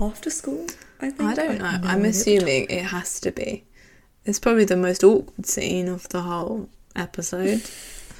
after 0.00 0.30
school? 0.30 0.66
I 1.00 1.10
think. 1.10 1.30
I 1.30 1.34
don't 1.34 1.58
know. 1.58 1.80
I 1.82 1.94
am 1.94 2.04
assuming 2.04 2.66
it 2.68 2.84
has 2.84 3.20
to 3.20 3.30
be. 3.30 3.64
It's 4.24 4.38
probably 4.38 4.64
the 4.64 4.76
most 4.76 5.02
awkward 5.02 5.46
scene 5.46 5.88
of 5.88 6.08
the 6.10 6.22
whole 6.22 6.68
episode. 6.94 7.62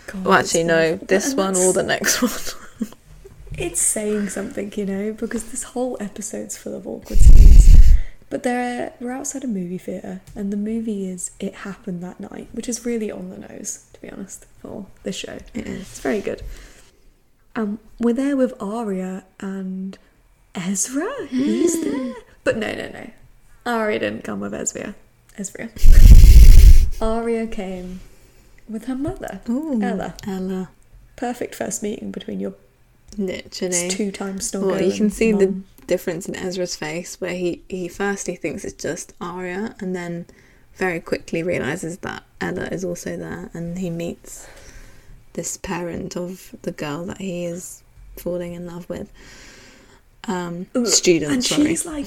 God, 0.07 0.25
well, 0.25 0.39
actually, 0.39 0.65
no. 0.65 0.97
This 0.97 1.35
one 1.35 1.57
or 1.57 1.73
the 1.73 1.83
next 1.83 2.23
one. 2.81 2.91
it's 3.57 3.81
saying 3.81 4.31
something, 4.31 4.73
you 4.77 4.87
know, 4.87 5.13
because 5.13 5.51
this 5.51 5.63
whole 5.63 5.97
episode's 6.01 6.57
full 6.57 6.75
of 6.75 6.87
awkward 6.87 7.19
scenes. 7.19 7.95
But 8.31 8.45
there, 8.45 8.93
we're 9.01 9.11
outside 9.13 9.43
a 9.43 9.49
movie 9.49 9.79
theater, 9.79 10.21
and 10.37 10.53
the 10.53 10.57
movie 10.57 11.09
is 11.09 11.33
"It 11.41 11.57
Happened 11.57 12.03
That 12.03 12.21
Night," 12.21 12.49
which 12.53 12.69
is 12.69 12.87
really 12.87 13.11
on 13.11 13.29
the 13.29 13.39
nose, 13.39 13.87
to 13.93 14.01
be 14.01 14.09
honest, 14.09 14.47
for 14.63 14.87
this 15.03 15.17
show. 15.17 15.39
It 15.53 15.67
is. 15.67 15.81
It's 15.83 16.01
very 16.01 16.21
good. 16.21 16.43
Um, 17.57 17.81
we're 17.99 18.15
there 18.15 18.37
with 18.37 18.55
Aria 18.63 19.25
and 19.41 19.99
Ezra? 20.55 21.09
Mm. 21.31 21.83
There? 21.85 22.15
But 22.45 22.57
no, 22.57 22.75
no, 22.75 22.89
no. 22.89 23.11
Aria 23.67 23.99
didn't 23.99 24.25
come 24.25 24.41
with 24.41 24.55
Ezra. 24.55 24.95
Ezra. 25.37 25.69
Aria 27.01 27.47
came 27.47 28.01
with 28.69 28.87
her 28.87 28.95
mother, 28.95 29.41
Ooh, 29.49 29.81
Ella. 29.83 30.15
Ella. 30.27 30.71
Perfect 31.17 31.55
first 31.55 31.83
meeting 31.83 32.11
between 32.11 32.41
your 32.41 32.55
literally 33.17 33.89
two 33.89 34.11
times 34.11 34.47
stronger. 34.47 34.69
Well, 34.69 34.83
you 34.83 34.93
can 34.93 35.11
see 35.11 35.33
mom. 35.33 35.41
the 35.41 35.87
difference 35.87 36.29
in 36.29 36.37
Ezra's 36.37 36.77
face, 36.77 37.21
where 37.21 37.35
he 37.35 37.63
he 37.69 37.89
first 37.89 38.27
he 38.27 38.37
thinks 38.37 38.65
it's 38.65 38.81
just 38.83 39.13
Aria, 39.21 39.75
and 39.81 39.95
then 39.95 40.27
very 40.75 41.01
quickly 41.01 41.43
realizes 41.43 41.99
that 41.99 42.23
Ella 42.41 42.65
is 42.67 42.85
also 42.85 43.17
there, 43.17 43.51
and 43.53 43.79
he 43.79 43.91
meets 43.91 44.47
this 45.35 45.57
parent 45.57 46.17
of 46.17 46.55
the 46.63 46.73
girl 46.73 47.05
that 47.07 47.19
he 47.19 47.45
is 47.45 47.83
falling 48.17 48.55
in 48.55 48.67
love 48.67 48.89
with 48.89 49.13
um, 50.25 50.67
student. 50.85 51.33
And 51.33 51.45
sorry. 51.45 51.69
she's 51.69 51.87
like, 51.87 52.07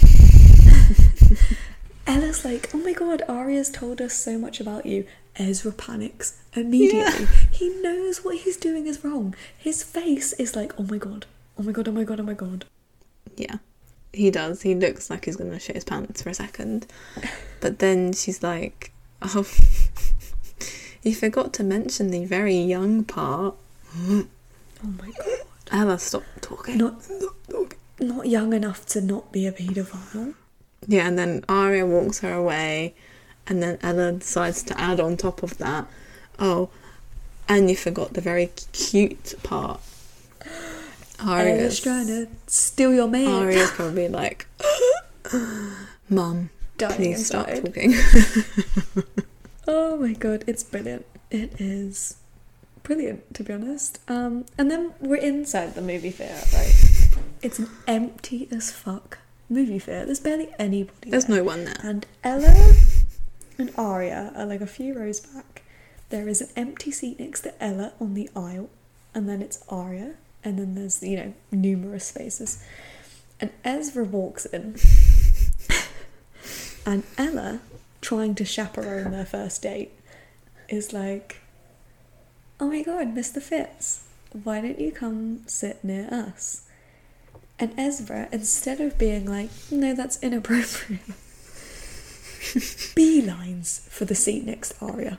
Ella's 2.05 2.43
like, 2.45 2.69
oh 2.73 2.77
my 2.77 2.93
god, 2.93 3.23
Aria's 3.27 3.69
told 3.69 4.01
us 4.01 4.13
so 4.13 4.37
much 4.37 4.59
about 4.59 4.85
you. 4.85 5.05
Ezra 5.35 5.71
panics 5.71 6.39
immediately. 6.55 7.21
Yeah. 7.23 7.27
He 7.51 7.69
knows 7.81 8.23
what 8.23 8.37
he's 8.39 8.57
doing 8.57 8.87
is 8.87 9.03
wrong. 9.03 9.35
His 9.57 9.83
face 9.83 10.33
is 10.33 10.55
like, 10.55 10.79
oh 10.79 10.83
my 10.83 10.97
god, 10.97 11.25
oh 11.57 11.63
my 11.63 11.71
god, 11.71 11.87
oh 11.87 11.91
my 11.91 12.03
god, 12.03 12.19
oh 12.19 12.23
my 12.23 12.33
god. 12.33 12.65
Yeah, 13.35 13.57
he 14.11 14.29
does. 14.29 14.61
He 14.61 14.75
looks 14.75 15.09
like 15.09 15.25
he's 15.25 15.37
gonna 15.37 15.59
shit 15.59 15.75
his 15.75 15.85
pants 15.85 16.21
for 16.21 16.29
a 16.29 16.33
second. 16.33 16.85
But 17.61 17.79
then 17.79 18.13
she's 18.13 18.43
like, 18.43 18.91
oh, 19.21 19.47
you 21.03 21.15
forgot 21.15 21.53
to 21.53 21.63
mention 21.63 22.11
the 22.11 22.25
very 22.25 22.57
young 22.57 23.03
part. 23.05 23.55
oh 23.97 24.27
my 24.83 25.11
god. 25.17 25.39
Ella, 25.71 25.97
stop 25.97 26.23
talking. 26.41 26.77
Not, 26.77 27.01
stop 27.01 27.35
talking 27.49 27.79
not 27.99 28.27
young 28.27 28.53
enough 28.53 28.85
to 28.87 29.01
not 29.01 29.31
be 29.31 29.47
a 29.47 29.51
paedophile. 29.51 30.33
Yeah, 30.87 31.07
and 31.07 31.17
then 31.17 31.43
Aria 31.47 31.85
walks 31.85 32.19
her 32.19 32.33
away, 32.33 32.95
and 33.47 33.61
then 33.61 33.77
Ella 33.81 34.13
decides 34.13 34.63
to 34.63 34.79
add 34.79 34.99
on 34.99 35.17
top 35.17 35.43
of 35.43 35.57
that, 35.57 35.87
oh, 36.39 36.69
and 37.47 37.69
you 37.69 37.75
forgot 37.75 38.13
the 38.13 38.21
very 38.21 38.47
cute 38.71 39.35
part. 39.43 39.81
Aria's 41.25 41.79
trying 41.79 42.07
to 42.07 42.27
steal 42.47 42.93
your 42.93 43.07
man. 43.07 43.27
Aria's 43.27 43.71
probably 43.75 44.09
like, 44.09 44.47
Mum, 46.09 46.49
please 46.77 47.19
inside. 47.19 47.65
talking. 47.65 47.93
oh 49.67 49.97
my 49.97 50.13
god, 50.13 50.43
it's 50.47 50.63
brilliant. 50.63 51.05
It 51.31 51.59
is 51.59 52.17
brilliant, 52.83 53.33
to 53.35 53.43
be 53.43 53.53
honest. 53.53 53.99
Um, 54.09 54.45
and 54.57 54.69
then 54.69 54.93
we're 54.99 55.15
inside 55.15 55.75
the 55.75 55.81
movie 55.81 56.11
theatre, 56.11 56.45
right? 56.53 56.92
It's 57.43 57.59
an 57.59 57.69
empty 57.87 58.47
as 58.51 58.71
fuck 58.71 59.19
movie 59.49 59.77
theatre. 59.77 60.05
There's 60.05 60.21
barely 60.21 60.47
anybody. 60.57 61.09
There's 61.09 61.25
there. 61.25 61.39
no 61.39 61.43
one 61.43 61.65
there. 61.65 61.75
And 61.83 62.05
Ella 62.23 62.73
and 63.57 63.69
Aria 63.77 64.31
are 64.33 64.45
like 64.45 64.61
a 64.61 64.65
few 64.65 64.97
rows 64.97 65.19
back. 65.19 65.61
There 66.07 66.29
is 66.29 66.39
an 66.39 66.47
empty 66.55 66.89
seat 66.89 67.19
next 67.19 67.41
to 67.41 67.61
Ella 67.61 67.91
on 67.99 68.13
the 68.13 68.29
aisle, 68.33 68.69
and 69.13 69.27
then 69.27 69.41
it's 69.41 69.61
Aria, 69.67 70.13
and 70.41 70.57
then 70.57 70.75
there's 70.75 71.03
you 71.03 71.17
know 71.17 71.33
numerous 71.51 72.05
spaces. 72.05 72.63
And 73.41 73.51
Ezra 73.65 74.05
walks 74.05 74.45
in, 74.45 74.77
and 76.85 77.03
Ella, 77.17 77.59
trying 77.99 78.35
to 78.35 78.45
chaperone 78.45 79.11
their 79.11 79.25
first 79.25 79.61
date, 79.63 79.91
is 80.69 80.93
like, 80.93 81.41
"Oh 82.61 82.69
my 82.69 82.83
god, 82.83 83.13
Mr. 83.13 83.41
Fitz, 83.41 84.05
why 84.31 84.61
don't 84.61 84.79
you 84.79 84.93
come 84.93 85.41
sit 85.45 85.83
near 85.83 86.07
us?" 86.09 86.69
And 87.63 87.79
Ezra, 87.79 88.27
instead 88.29 88.81
of 88.81 88.97
being 88.97 89.25
like, 89.25 89.49
no, 89.71 89.95
that's 89.95 90.21
inappropriate, 90.21 90.99
beelines 92.93 93.87
for 93.87 94.03
the 94.03 94.15
seat 94.15 94.43
next 94.43 94.79
to 94.79 95.17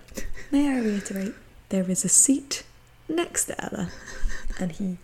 May 0.50 0.68
I 0.68 0.80
reiterate, 0.80 1.32
there 1.70 1.90
is 1.90 2.04
a 2.04 2.10
seat 2.10 2.64
next 3.08 3.46
to 3.46 3.58
Ella, 3.64 3.88
and 4.60 4.72
he 4.72 4.98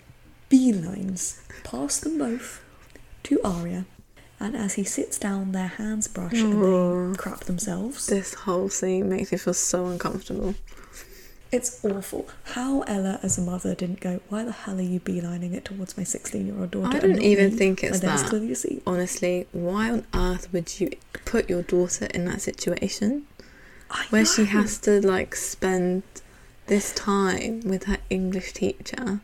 beelines 0.51 1.41
past 1.65 2.05
them 2.05 2.19
both 2.19 2.63
to 3.23 3.41
Aria. 3.43 3.87
And 4.39 4.55
as 4.55 4.75
he 4.75 4.85
sits 4.85 5.19
down, 5.19 5.53
their 5.53 5.69
hands 5.69 6.09
brush 6.09 6.35
and 6.35 6.63
they 6.63 7.17
crap 7.17 7.45
themselves. 7.45 8.07
This 8.07 8.35
whole 8.35 8.69
scene 8.69 9.09
makes 9.09 9.33
me 9.33 9.39
feel 9.39 9.55
so 9.55 9.87
uncomfortable. 9.87 10.57
It's 11.53 11.85
awful. 11.85 12.29
How 12.45 12.83
Ella, 12.83 13.19
as 13.23 13.37
a 13.37 13.41
mother, 13.41 13.75
didn't 13.75 14.01
go, 14.01 14.21
why 14.29 14.45
the 14.45 14.53
hell 14.53 14.79
are 14.79 14.83
you 14.83 15.01
beelining 15.01 15.53
it 15.53 15.65
towards 15.65 15.97
my 15.97 16.05
16 16.05 16.47
year 16.47 16.57
old 16.59 16.71
daughter? 16.71 16.97
I 16.97 17.01
don't 17.01 17.21
even 17.21 17.51
me? 17.51 17.57
think 17.57 17.83
it's 17.83 18.01
that. 18.01 18.33
Lucy? 18.33 18.83
Honestly, 18.87 19.49
why 19.53 19.91
on 19.91 20.07
earth 20.15 20.53
would 20.53 20.79
you 20.79 20.91
put 21.25 21.51
your 21.51 21.63
daughter 21.63 22.07
in 22.07 22.25
that 22.27 22.41
situation 22.41 23.27
I 23.91 24.07
where 24.11 24.23
know. 24.23 24.29
she 24.29 24.45
has 24.45 24.79
to 24.81 25.05
like 25.05 25.35
spend 25.35 26.05
this 26.69 26.95
time 26.95 27.63
with 27.65 27.85
her 27.85 27.99
English 28.09 28.53
teacher? 28.53 29.21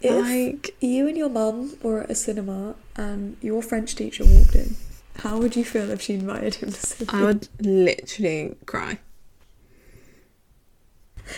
If 0.00 0.24
like, 0.24 0.76
you 0.80 1.08
and 1.08 1.16
your 1.16 1.28
mum 1.28 1.76
were 1.82 2.02
at 2.02 2.10
a 2.10 2.14
cinema 2.14 2.76
and 2.94 3.36
your 3.40 3.62
French 3.62 3.96
teacher 3.96 4.24
walked 4.24 4.54
in, 4.54 4.76
how 5.16 5.38
would 5.38 5.56
you 5.56 5.64
feel 5.64 5.90
if 5.90 6.00
she 6.00 6.14
invited 6.14 6.56
him 6.56 6.70
to 6.70 6.86
sit? 6.86 7.12
I 7.12 7.24
would 7.24 7.48
literally 7.58 8.54
cry 8.66 9.00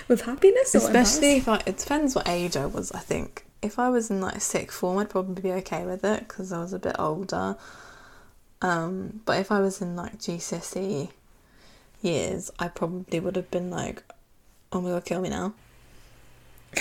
with 0.09 0.23
happiness, 0.23 0.75
especially 0.75 1.37
if 1.39 1.49
I, 1.49 1.63
it 1.67 1.79
depends 1.79 2.15
what 2.15 2.29
age 2.29 2.57
I 2.57 2.67
was. 2.67 2.93
I 2.93 3.01
think 3.01 3.45
if 3.63 3.79
I 3.79 3.91
was 3.91 4.11
in 4.11 4.21
like 4.21 4.41
sixth 4.41 4.79
form, 4.79 4.99
I'd 4.99 5.11
probably 5.11 5.43
be 5.43 5.53
okay 5.53 5.85
with 5.85 6.05
it 6.05 6.29
because 6.29 6.53
I 6.53 6.61
was 6.61 6.73
a 6.73 6.79
bit 6.79 6.97
older. 6.99 7.57
Um, 8.63 9.21
but 9.25 9.39
if 9.39 9.51
I 9.51 9.61
was 9.61 9.81
in 9.81 9.97
like 9.97 10.19
GCSE 10.19 11.11
years, 12.03 12.51
I 12.59 12.69
probably 12.69 13.21
would 13.21 13.37
have 13.37 13.51
been 13.51 13.71
like, 13.71 14.03
"Oh 14.73 14.81
my 14.81 14.91
god, 14.91 15.05
kill 15.05 15.21
me 15.21 15.29
now! 15.29 15.55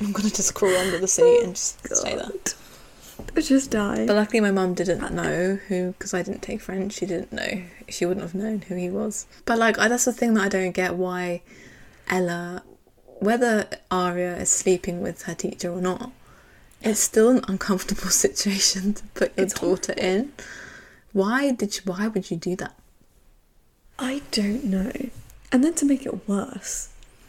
I'm 0.00 0.12
gonna 0.12 0.30
just 0.30 0.54
crawl 0.54 0.74
under 0.76 0.98
the 0.98 1.08
seat 1.08 1.42
and 1.42 1.54
just 1.54 1.82
god. 1.82 1.90
Oh 1.92 2.00
stay 2.00 2.16
there." 2.16 2.30
Just 3.36 3.70
die. 3.70 4.06
But 4.06 4.16
luckily, 4.16 4.40
my 4.40 4.50
mum 4.50 4.74
didn't 4.74 5.14
know 5.14 5.58
who, 5.68 5.92
because 5.92 6.12
I 6.12 6.22
didn't 6.22 6.42
take 6.42 6.60
French. 6.60 6.94
She 6.94 7.06
didn't 7.06 7.32
know. 7.32 7.62
She 7.88 8.04
wouldn't 8.04 8.24
have 8.24 8.34
known 8.34 8.62
who 8.62 8.74
he 8.74 8.90
was. 8.90 9.26
But 9.44 9.58
like, 9.58 9.78
I, 9.78 9.88
that's 9.88 10.06
the 10.06 10.12
thing 10.12 10.34
that 10.34 10.44
I 10.44 10.48
don't 10.48 10.72
get 10.72 10.94
why 10.94 11.42
Ella, 12.08 12.62
whether 13.20 13.68
Aria 13.90 14.36
is 14.36 14.50
sleeping 14.50 15.00
with 15.00 15.22
her 15.22 15.34
teacher 15.34 15.70
or 15.70 15.80
not, 15.80 16.12
it's 16.82 17.00
still 17.00 17.30
an 17.30 17.44
uncomfortable 17.48 18.10
situation 18.10 18.94
to 18.94 19.04
put 19.14 19.36
your 19.36 19.46
It's 19.46 19.54
daughter 19.54 19.94
in. 19.96 20.32
Why 21.12 21.52
did 21.52 21.76
you? 21.76 21.82
Why 21.84 22.08
would 22.08 22.30
you 22.30 22.36
do 22.36 22.56
that? 22.56 22.74
I 23.98 24.22
don't 24.30 24.64
know. 24.64 24.92
And 25.52 25.62
then 25.62 25.74
to 25.74 25.84
make 25.84 26.06
it 26.06 26.26
worse, 26.28 26.88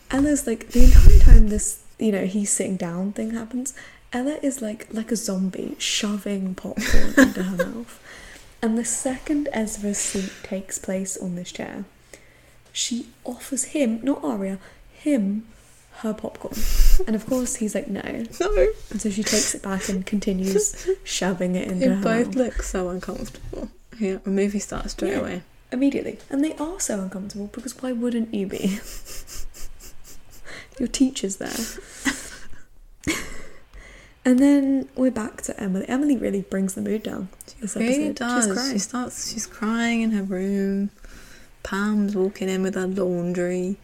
Ella's 0.10 0.48
like 0.48 0.70
the 0.70 0.86
entire 0.86 1.20
time 1.20 1.50
this, 1.50 1.84
you 2.00 2.12
know, 2.12 2.26
he's 2.26 2.50
sitting 2.50 2.78
down 2.78 3.12
thing 3.12 3.32
happens. 3.32 3.74
Ella 4.14 4.38
is 4.42 4.62
like 4.62 4.88
like 4.92 5.12
a 5.12 5.16
zombie 5.16 5.76
shoving 5.78 6.56
popcorn 6.56 7.14
into 7.18 7.44
her 7.44 7.58
mouth. 7.66 8.00
And 8.62 8.78
the 8.78 8.86
second 8.86 9.50
Ezra's 9.52 9.98
seat 9.98 10.32
takes 10.42 10.80
place 10.80 11.18
on 11.18 11.36
this 11.36 11.52
chair, 11.52 11.84
she 12.74 13.08
offers 13.24 13.64
him, 13.66 14.02
not 14.04 14.22
Aria, 14.24 14.58
him 14.94 15.46
her 16.00 16.14
popcorn. 16.14 16.54
And 17.08 17.16
of 17.16 17.26
course 17.28 17.56
he's 17.58 17.74
like 17.76 17.88
no. 17.88 18.02
No, 18.40 18.68
And 18.92 19.00
so 19.00 19.10
she 19.10 19.24
takes 19.24 19.54
it 19.56 19.62
back 19.62 19.88
and 19.90 20.06
continues 20.06 20.88
shoving 21.04 21.56
it 21.56 21.68
into 21.72 21.88
they 21.90 21.96
both 21.96 22.28
mouth. 22.28 22.36
look 22.36 22.64
so 22.64 22.90
uncomfortable. 22.90 23.70
Yeah, 24.00 24.18
the 24.24 24.32
movie 24.32 24.60
starts 24.60 24.92
straight 24.94 25.12
Yeah. 25.12 25.20
away. 25.20 25.42
immediately. 25.72 26.18
And 26.30 26.44
they 26.44 26.54
are 26.58 26.80
so 26.80 27.00
uncomfortable 27.00 27.48
because 27.54 27.80
why 27.82 27.92
wouldn't 27.94 28.34
you 28.34 28.48
be? 28.48 28.80
Your 30.80 30.88
teacher's 30.88 31.36
there. 31.38 31.54
and 34.26 34.40
then 34.40 34.88
we're 34.96 35.12
back 35.12 35.42
to 35.44 35.60
Emily. 35.62 35.86
Emily 35.88 36.18
really 36.18 36.42
brings 36.42 36.74
the 36.74 36.82
mood 36.82 37.04
down. 37.04 37.30
This 37.60 37.76
really 37.76 38.10
episode. 38.10 38.16
does. 38.16 38.46
She's 38.46 38.54
crying. 38.56 38.72
She 38.74 38.80
starts. 38.80 39.32
She's 39.34 39.46
crying 39.48 40.02
in 40.02 40.12
her 40.12 40.24
room. 40.24 40.90
Pam's 41.64 42.16
walking 42.16 42.50
in 42.50 42.62
with 42.62 42.76
her 42.76 42.88
laundry, 42.88 43.78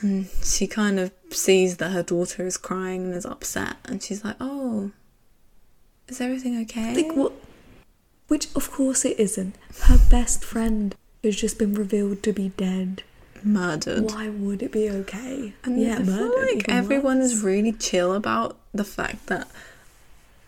and 0.00 0.28
she 0.42 0.66
kind 0.66 0.98
of 0.98 1.12
sees 1.30 1.76
that 1.78 1.90
her 1.90 2.02
daughter 2.02 2.46
is 2.46 2.56
crying 2.56 3.04
and 3.04 3.14
is 3.14 3.24
upset, 3.24 3.76
and 3.84 4.02
she's 4.02 4.24
like, 4.24 4.36
"Oh, 4.40 4.90
is 6.08 6.20
everything 6.20 6.60
okay?" 6.62 7.02
Like 7.02 7.16
what? 7.16 7.32
Which 8.28 8.48
of 8.54 8.70
course 8.70 9.04
it 9.04 9.18
isn't. 9.18 9.56
Her 9.82 9.98
best 10.10 10.44
friend 10.44 10.94
has 11.24 11.36
just 11.36 11.58
been 11.58 11.74
revealed 11.74 12.22
to 12.24 12.32
be 12.32 12.50
dead. 12.56 13.02
Murdered. 13.42 14.12
Why 14.12 14.28
would 14.28 14.62
it 14.62 14.70
be 14.70 14.90
okay? 14.90 15.54
And 15.64 15.80
yeah, 15.80 15.94
I 15.94 16.04
feel 16.04 16.04
murdered. 16.04 16.54
like 16.56 16.68
everyone 16.68 17.18
worse. 17.20 17.32
is 17.32 17.42
really 17.42 17.72
chill 17.72 18.12
about 18.12 18.56
the 18.74 18.84
fact 18.84 19.26
that 19.28 19.48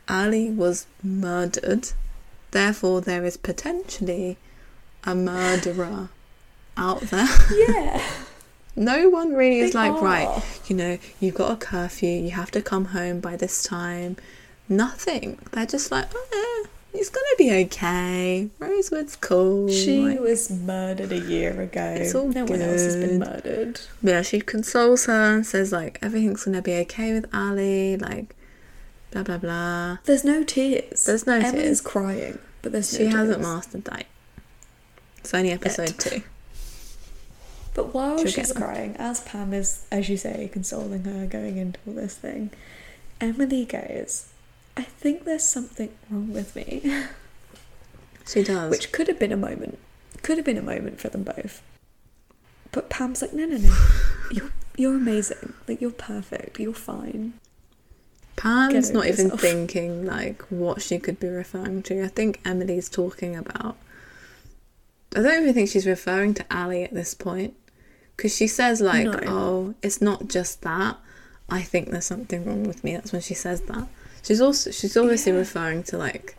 Ali 0.09 0.51
was 0.51 0.87
murdered. 1.03 1.89
Therefore, 2.51 3.01
there 3.01 3.25
is 3.25 3.37
potentially 3.39 4.37
a 5.05 5.15
murderer 5.15 6.11
out 6.77 7.01
there. 7.03 7.29
Yeah. 7.55 8.03
No 8.75 9.11
one 9.11 9.35
really 9.35 9.61
is 9.61 9.75
like, 9.75 9.93
are. 9.93 10.03
right, 10.03 10.43
you 10.67 10.75
know, 10.75 10.97
you've 11.21 11.35
got 11.35 11.51
a 11.53 11.57
curfew, 11.57 12.09
you 12.09 12.31
have 12.31 12.51
to 12.53 12.63
come 12.63 12.87
home 12.87 13.21
by 13.21 13.37
this 13.37 13.63
time. 13.63 14.17
Nothing. 14.67 15.39
They're 15.53 15.67
just 15.67 15.91
like, 15.93 16.07
oh, 16.15 16.65
yeah, 16.95 16.99
it's 16.99 17.11
gonna 17.11 17.27
be 17.37 17.53
okay. 17.67 18.49
Rosewood's 18.59 19.17
cool. 19.17 19.69
She 19.69 20.01
Like, 20.01 20.21
was 20.21 20.49
murdered 20.51 21.13
a 21.13 21.19
year 21.19 21.61
ago. 21.61 21.97
It's 22.01 22.15
all 22.15 22.29
no 22.29 22.47
one 22.47 22.63
else 22.63 22.81
has 22.81 22.97
been 22.97 23.19
murdered. 23.19 23.79
yeah, 24.03 24.23
she 24.23 24.41
consoles 24.41 25.05
her 25.05 25.35
and 25.35 25.45
says, 25.47 25.71
like, 25.71 25.99
everything's 26.01 26.43
gonna 26.45 26.63
be 26.63 26.73
okay 26.77 27.13
with 27.13 27.27
Ali, 27.35 27.99
like, 27.99 28.35
blah, 29.11 29.23
blah, 29.23 29.37
blah. 29.37 29.99
There's 30.05 30.25
no 30.25 30.45
tears. 30.45 31.05
There's 31.05 31.27
no 31.27 31.35
Emily's 31.35 31.53
tears. 31.53 31.81
crying, 31.83 32.39
but 32.63 32.73
there's 32.73 32.91
no 32.95 32.99
She 33.01 33.05
hasn't 33.15 33.43
mastered 33.43 33.85
that. 33.85 34.07
It's 35.19 35.35
only 35.35 35.51
episode 35.53 35.91
Yet. 35.91 35.99
two. 35.99 36.23
But 37.75 37.95
while 37.95 38.19
She'll 38.19 38.29
she's 38.29 38.53
crying, 38.53 38.97
as 38.99 39.21
Pam 39.21 39.55
is, 39.55 39.87
as 39.91 40.09
you 40.09 40.17
say, 40.17 40.51
consoling 40.53 41.05
her 41.05 41.27
going 41.27 41.57
into 41.57 41.81
all 41.87 41.95
this 41.95 42.17
thing, 42.17 42.51
Emily 43.21 43.65
goes, 43.65 44.29
I 44.77 44.83
think 44.83 45.25
there's 45.25 45.47
something 45.47 45.91
wrong 46.11 46.33
with 46.33 46.55
me. 46.57 47.07
She 48.25 48.43
does. 48.45 48.71
Which 48.71 48.93
could 48.93 49.09
have 49.09 49.19
been 49.19 49.33
a 49.33 49.37
moment. 49.37 49.79
Could 50.23 50.37
have 50.39 50.47
been 50.47 50.57
a 50.57 50.63
moment 50.63 51.01
for 51.01 51.09
them 51.09 51.25
both. 51.25 51.61
But 52.71 52.89
Pam's 52.89 53.21
like, 53.21 53.33
no, 53.33 53.47
no, 53.47 53.57
no. 53.57 53.75
You're, 54.31 54.53
you're 54.77 54.95
amazing. 54.95 55.55
Like, 55.69 55.81
you're 55.81 55.91
perfect. 55.91 56.59
You're 56.59 56.73
fine. 56.73 57.35
Pam's 58.37 58.91
not 58.91 59.07
even 59.07 59.27
yourself. 59.27 59.41
thinking 59.43 60.07
like 60.07 60.41
what 60.51 60.81
she 60.81 60.99
could 60.99 61.21
be 61.21 61.29
referring 61.29 61.83
to. 61.83 62.05
I 62.05 62.09
think 62.09 62.41
Emily's 62.45 62.89
talking 62.89 63.37
about. 63.37 63.77
I 65.15 65.21
don't 65.21 65.43
even 65.43 65.53
think 65.53 65.69
she's 65.69 65.87
referring 65.87 66.33
to 66.35 66.45
Ali 66.51 66.85
at 66.85 66.95
this 66.95 67.13
point 67.13 67.55
because 68.17 68.35
she 68.37 68.47
says 68.47 68.81
like, 68.81 69.05
No. 69.07 69.21
"Oh, 69.27 69.75
it's 69.83 70.01
not 70.01 70.29
just 70.29 70.63
that. 70.63 70.97
I 71.49 71.63
think 71.63 71.91
there's 71.91 72.07
something 72.07 72.45
wrong 72.45 72.65
with 72.65 72.83
me." 72.85 72.95
That's 72.95 73.13
when 73.13 73.23
she 73.23 73.35
says 73.35 73.63
that. 73.63 73.87
She's 74.23 74.41
also 74.41 74.71
she's 74.71 74.97
obviously 74.97 75.33
Yeah. 75.33 75.39
referring 75.39 75.83
to 75.85 75.99
like 75.99 76.37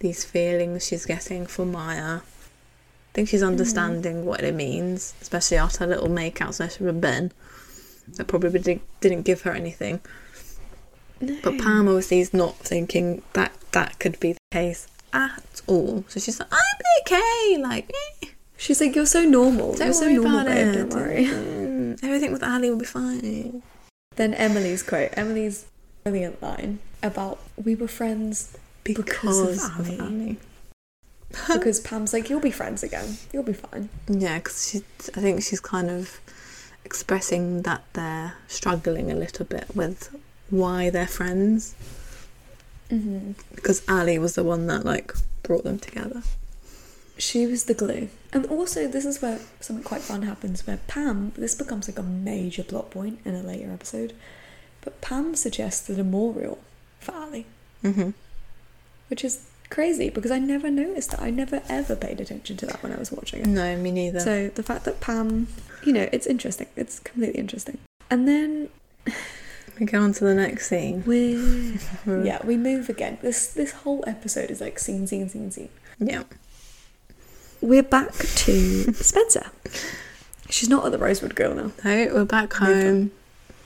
these 0.00 0.24
feelings 0.24 0.86
she's 0.86 1.06
getting 1.06 1.46
for 1.46 1.64
Maya. 1.66 2.20
I 2.20 3.12
think 3.14 3.28
she's 3.28 3.42
understanding 3.42 4.24
what 4.24 4.42
it 4.42 4.54
means, 4.54 5.14
especially 5.22 5.56
after 5.58 5.80
her 5.80 5.86
little 5.86 6.08
makeout 6.08 6.54
session 6.54 6.86
with 6.86 7.00
Ben. 7.00 7.32
That 8.16 8.26
probably 8.26 8.58
di- 8.60 8.80
didn't 9.00 9.22
give 9.22 9.42
her 9.42 9.52
anything. 9.52 10.00
No. 11.20 11.36
But 11.42 11.58
Pam 11.58 11.86
obviously 11.88 12.20
is 12.20 12.34
not 12.34 12.56
thinking 12.58 13.22
that 13.32 13.52
that 13.72 13.98
could 13.98 14.18
be 14.20 14.32
the 14.32 14.38
case 14.52 14.88
at 15.12 15.62
all. 15.66 16.04
So 16.08 16.20
she's 16.20 16.38
like, 16.40 16.50
be 16.50 16.56
okay. 17.16 17.56
Like, 17.62 17.90
eh, 18.22 18.26
She's 18.56 18.80
like, 18.80 18.94
you're 18.94 19.06
so 19.06 19.24
normal. 19.24 19.74
don't 19.74 19.86
you're 19.86 19.92
so 19.92 20.02
worry 20.06 20.14
normal, 20.14 20.40
about 20.40 20.46
babe. 20.46 20.66
it. 20.68 20.72
Don't 20.74 20.92
worry. 20.94 21.24
Mm, 21.26 21.98
everything 22.04 22.32
with 22.32 22.42
Ali 22.42 22.70
will 22.70 22.78
be 22.78 22.84
fine. 22.84 23.62
Then 24.16 24.34
Emily's 24.34 24.82
quote. 24.82 25.10
Emily's 25.14 25.66
brilliant 26.04 26.42
line 26.42 26.78
about 27.02 27.38
we 27.62 27.74
were 27.74 27.88
friends 27.88 28.56
Because 28.84 29.64
of 29.64 29.80
Ali. 29.80 29.98
Ali. 30.00 30.36
because 31.52 31.80
Pam's 31.80 32.12
like, 32.12 32.30
you'll 32.30 32.40
be 32.40 32.50
friends 32.52 32.82
again. 32.84 33.18
You'll 33.32 33.42
be 33.42 33.52
fine. 33.54 33.88
Yeah, 34.08 34.38
because 34.38 34.70
she, 34.70 34.78
I 35.16 35.20
think 35.20 35.42
she's 35.42 35.60
kind 35.60 35.90
of 35.90 36.20
expressing 36.84 37.62
that 37.62 37.82
they're 37.94 38.34
struggling 38.46 39.10
a 39.10 39.16
little 39.16 39.44
bit 39.44 39.64
with 39.74 40.14
why 40.50 40.90
they're 40.90 41.08
friends. 41.08 41.74
Mm-hmm. 42.90 43.32
Because 43.54 43.82
Ali 43.88 44.18
was 44.18 44.36
the 44.36 44.44
one 44.44 44.66
that 44.68 44.84
like 44.84 45.12
brought 45.42 45.64
them 45.64 45.78
together. 45.80 46.22
She 47.16 47.46
was 47.46 47.64
the 47.64 47.74
glue. 47.74 48.08
And 48.32 48.46
also, 48.46 48.88
this 48.88 49.04
is 49.04 49.22
where 49.22 49.38
something 49.60 49.84
quite 49.84 50.00
fun 50.00 50.22
happens 50.22 50.66
where 50.66 50.78
Pam, 50.88 51.32
this 51.36 51.54
becomes 51.54 51.88
like 51.88 51.98
a 51.98 52.02
major 52.02 52.64
plot 52.64 52.90
point 52.90 53.20
in 53.24 53.34
a 53.34 53.42
later 53.42 53.70
episode, 53.72 54.12
but 54.80 55.00
Pam 55.00 55.34
suggests 55.36 55.88
a 55.88 55.92
memorial 55.94 56.58
for 56.98 57.12
Ali, 57.14 57.46
Mm-hmm. 57.84 58.10
which 59.08 59.24
is 59.24 59.46
crazy 59.70 60.08
because 60.10 60.30
I 60.30 60.38
never 60.38 60.70
noticed 60.70 61.10
that. 61.12 61.20
I 61.22 61.30
never 61.30 61.62
ever 61.68 61.94
paid 61.96 62.20
attention 62.20 62.56
to 62.58 62.66
that 62.66 62.82
when 62.82 62.92
I 62.92 62.96
was 62.96 63.12
watching 63.12 63.40
it. 63.42 63.46
No, 63.46 63.76
me 63.76 63.90
neither. 63.92 64.20
So 64.20 64.48
the 64.48 64.62
fact 64.62 64.84
that 64.84 65.00
Pam, 65.00 65.46
you 65.84 65.92
know, 65.92 66.08
it's 66.12 66.26
interesting. 66.26 66.66
It's 66.76 66.98
completely 67.00 67.38
interesting. 67.38 67.78
And 68.10 68.26
then 68.26 68.68
we 69.78 69.86
go 69.86 70.00
on 70.00 70.12
to 70.14 70.24
the 70.24 70.34
next 70.34 70.68
scene. 70.68 71.04
we 71.06 71.78
yeah, 72.06 72.44
we 72.44 72.56
move 72.56 72.88
again. 72.88 73.18
This 73.22 73.46
this 73.48 73.72
whole 73.72 74.02
episode 74.06 74.50
is 74.50 74.60
like 74.60 74.78
scene, 74.78 75.06
scene, 75.06 75.28
scene, 75.28 75.50
scene. 75.50 75.68
Yeah. 75.98 76.24
We're 77.64 77.82
back 77.82 78.12
to 78.12 78.92
Spencer. 78.92 79.46
She's 80.50 80.68
not 80.68 80.84
at 80.84 80.92
the 80.92 80.98
Rosewood 80.98 81.34
Girl 81.34 81.54
now. 81.54 81.72
No, 81.82 82.10
we're 82.12 82.26
back 82.26 82.52
home. 82.52 83.10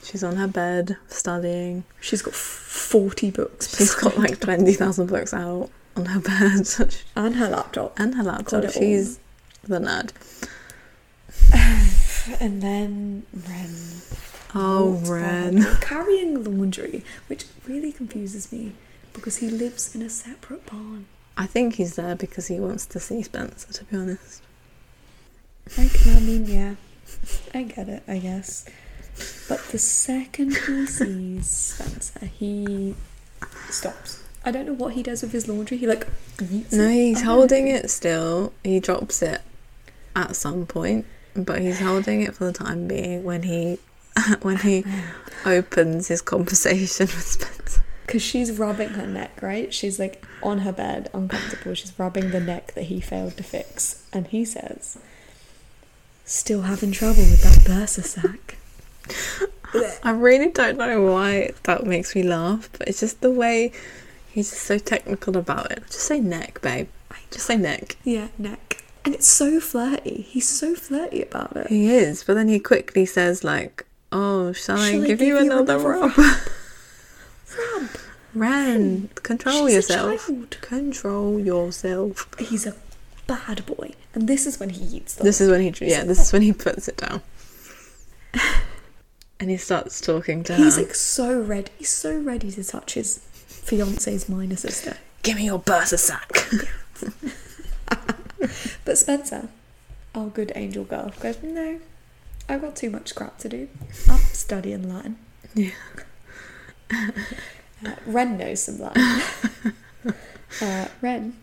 She's 0.05 0.23
on 0.23 0.37
her 0.37 0.47
bed 0.47 0.97
studying. 1.09 1.83
She's 2.01 2.23
got 2.23 2.33
40 2.33 3.33
books. 3.33 3.77
She's 3.77 3.97
got 3.97 4.17
like 4.17 4.39
20,000 4.39 5.07
books 5.09 5.35
out 5.35 5.69
on 5.97 6.07
her 6.07 6.21
bed 6.21 6.69
and 7.17 7.35
her 7.35 7.49
laptop. 7.49 7.99
and 7.99 8.15
her 8.15 8.23
laptop. 8.23 8.63
it 8.63 8.77
all. 8.77 8.81
She's 8.81 9.19
the 9.65 9.81
nerd. 9.81 10.13
And 12.41 12.63
then 12.63 13.25
Wren. 13.33 13.75
Oh, 14.55 14.93
walks 14.93 15.09
by 15.09 15.17
her 15.17 15.23
Wren. 15.51 15.77
Carrying 15.81 16.45
laundry, 16.45 17.03
which 17.27 17.47
really 17.67 17.91
confuses 17.91 18.53
me 18.53 18.75
because 19.13 19.39
he 19.39 19.51
lives 19.51 19.93
in 19.97 20.03
a 20.03 20.09
separate 20.11 20.65
barn. 20.67 21.07
I 21.39 21.47
think 21.47 21.77
he's 21.77 21.95
there 21.95 22.17
because 22.17 22.49
he 22.49 22.59
wants 22.59 22.85
to 22.87 22.99
see 22.99 23.23
Spencer, 23.23 23.73
to 23.73 23.85
be 23.85 23.97
honest. 23.97 24.43
Like, 25.79 26.07
I 26.09 26.19
mean, 26.19 26.47
yeah. 26.47 26.75
I 27.55 27.63
get 27.63 27.89
it, 27.89 28.03
I 28.09 28.19
guess. 28.19 28.67
But 29.49 29.61
the 29.69 29.79
second 29.79 30.57
he 30.57 30.87
sees 30.87 31.47
Spencer, 31.47 32.27
he 32.27 32.97
stops. 33.71 34.25
I 34.45 34.51
don't 34.51 34.67
know 34.67 34.73
what 34.73 34.95
he 34.95 35.03
does 35.03 35.23
with 35.23 35.31
his 35.31 35.47
laundry. 35.47 35.77
He 35.77 35.87
like 35.87 36.09
No, 36.41 36.49
he's 36.49 36.73
oh, 36.73 36.81
I 36.81 36.89
don't 36.89 37.25
holding 37.25 37.69
it 37.69 37.89
still. 37.89 38.53
He 38.65 38.81
drops 38.81 39.23
it 39.23 39.41
at 40.17 40.35
some 40.35 40.67
point, 40.67 41.07
but 41.37 41.61
he's 41.61 41.79
holding 41.81 42.23
it 42.23 42.35
for 42.35 42.47
the 42.47 42.53
time 42.53 42.89
being 42.89 43.23
when 43.23 43.45
he 43.45 43.79
when 44.43 44.57
he 44.57 44.85
opens 45.47 46.09
his 46.09 46.21
conversation 46.21 47.07
with 47.07 47.23
Spencer. 47.23 47.83
Because 48.09 48.23
she's 48.23 48.59
rubbing 48.59 48.89
her 48.91 49.07
neck, 49.07 49.43
right? 49.43 49.73
She's 49.73 49.99
like 49.99 50.25
on 50.43 50.61
her 50.61 50.73
bed, 50.73 51.11
uncomfortable. 51.13 51.75
She's 51.75 51.93
rubbing 51.99 52.31
the 52.31 52.41
neck 52.41 52.73
that 52.73 52.85
he 52.85 53.03
failed 53.03 53.37
to 53.37 53.43
fix. 53.43 54.03
And 54.15 54.27
he 54.29 54.47
says, 54.47 54.97
Still 56.25 56.63
having 56.63 56.91
trouble 56.91 57.21
with 57.21 57.43
that 57.43 57.71
bursa 57.71 58.03
sac. 58.03 58.57
I 60.03 60.13
really 60.13 60.49
don't 60.49 60.79
know 60.79 61.03
why 61.03 61.51
that 61.65 61.85
makes 61.85 62.15
me 62.15 62.23
laugh, 62.23 62.71
but 62.79 62.89
it's 62.89 63.01
just 63.01 63.21
the 63.21 63.31
way 63.31 63.73
he's 64.31 64.49
just 64.49 64.63
so 64.63 64.79
technical 64.79 65.37
about 65.37 65.71
it. 65.71 65.85
Just 65.89 66.01
say 66.07 66.19
neck, 66.19 66.63
babe. 66.63 66.89
Just 67.31 67.45
say 67.45 67.59
neck. 67.59 67.97
Yeah, 68.05 68.29
neck. 68.39 68.83
And 69.05 69.15
it's 69.15 69.27
so 69.27 69.61
flirty. 69.61 70.23
He's 70.23 70.49
so 70.49 70.75
flirty 70.75 71.21
about 71.21 71.55
it. 71.59 71.67
He 71.67 71.93
is, 71.93 72.25
but 72.25 72.35
then 72.35 72.49
he 72.49 72.59
quickly 72.59 73.05
says 73.05 73.45
like, 73.45 73.85
"Oh, 74.11 74.53
shall, 74.53 74.79
I, 74.79 74.93
Shall 74.93 75.03
I 75.03 75.07
give, 75.07 75.19
give 75.19 75.29
you 75.29 75.35
you 75.35 75.45
another 75.45 75.77
another 75.77 76.09
rub?" 76.09 76.13
Rub. 77.59 77.89
Wren, 78.35 79.09
control 79.23 79.67
She's 79.67 79.75
yourself. 79.75 80.31
Control 80.61 81.39
yourself. 81.41 82.29
He's 82.39 82.67
a 82.67 82.75
bad 83.27 83.65
boy. 83.67 83.93
And 84.15 84.29
this 84.29 84.47
is 84.47 84.61
when 84.61 84.71
he 84.71 84.85
eats 84.97 85.15
them. 85.15 85.25
This 85.25 85.41
is 85.41 85.51
when 85.51 85.61
he, 85.61 85.73
yeah, 85.87 86.05
this 86.05 86.21
is 86.21 86.33
when 86.33 86.43
he 86.43 86.53
puts 86.53 86.89
it 86.89 86.97
down, 86.99 87.23
and 89.41 89.51
he 89.51 89.57
starts 89.57 90.01
talking 90.01 90.43
to 90.45 90.55
He's 90.55 90.77
her. 90.77 90.83
like 90.83 90.95
so 90.95 91.41
ready. 91.41 91.71
He's 91.79 91.89
so 91.91 92.17
ready 92.19 92.51
to 92.51 92.65
touch 92.65 92.95
his 92.95 93.19
fiance's 93.47 94.29
minor 94.29 94.57
sister. 94.57 94.97
Give 95.23 95.37
me 95.37 95.47
your 95.47 95.59
bursa 95.61 95.99
sac. 95.99 96.31
But 98.85 98.97
Spencer, 98.97 99.49
our 100.15 100.29
good 100.29 100.53
angel 100.55 100.85
girl, 100.85 101.13
goes, 101.21 101.43
No, 101.43 101.81
I've 102.49 102.61
got 102.63 102.77
too 102.77 102.89
much 102.89 103.15
crap 103.15 103.37
to 103.39 103.49
do. 103.49 103.69
I'm 104.09 104.19
studying 104.19 104.89
Latin. 104.89 105.19
Yeah. 105.55 105.71
Uh, 107.87 107.93
Wren 108.07 108.37
knows 108.37 108.65
some 108.65 108.81
Latin. 108.81 109.23
uh, 110.61 110.89
Wren, 111.01 111.37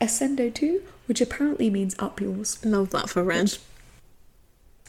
ascendo 0.00 0.52
tu, 0.52 0.82
which 1.06 1.20
apparently 1.20 1.70
means 1.70 1.94
up 2.00 2.20
yours. 2.20 2.58
Love 2.64 2.90
that 2.90 3.08
for 3.08 3.22
Wren. 3.22 3.44
Which- 3.44 3.60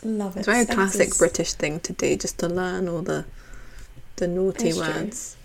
Love 0.01 0.35
it. 0.37 0.39
It's 0.39 0.47
a 0.47 0.51
very 0.51 0.65
classic 0.65 1.15
British 1.19 1.53
thing 1.53 1.79
to 1.81 1.93
do, 1.93 2.15
just 2.15 2.39
to 2.39 2.47
learn 2.47 2.87
all 2.89 3.03
the 3.03 3.25
the 4.15 4.27
naughty 4.27 4.69
It's 4.69 4.77
true. 4.79 4.87
words 4.87 5.37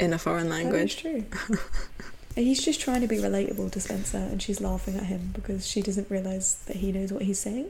in 0.00 0.12
a 0.12 0.18
foreign 0.18 0.48
language. 0.48 0.96
true. 0.96 1.26
He's 2.34 2.60
just 2.64 2.80
trying 2.80 3.02
to 3.02 3.06
be 3.06 3.18
relatable 3.18 3.70
to 3.70 3.80
Spencer, 3.80 4.18
and 4.18 4.42
she's 4.42 4.60
laughing 4.60 4.96
at 4.96 5.04
him 5.04 5.30
because 5.32 5.64
she 5.64 5.80
doesn't 5.80 6.10
realise 6.10 6.54
that 6.66 6.78
he 6.78 6.90
knows 6.90 7.12
what 7.12 7.22
he's 7.22 7.38
saying. 7.38 7.66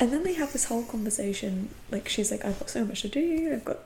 And 0.00 0.12
then 0.12 0.22
they 0.24 0.32
have 0.32 0.52
this 0.52 0.64
whole 0.64 0.82
conversation. 0.84 1.68
Like, 1.90 2.08
she's 2.08 2.30
like, 2.30 2.44
I've 2.44 2.58
got 2.58 2.70
so 2.70 2.84
much 2.84 3.02
to 3.02 3.08
do, 3.08 3.50
I've 3.52 3.64
got 3.64 3.80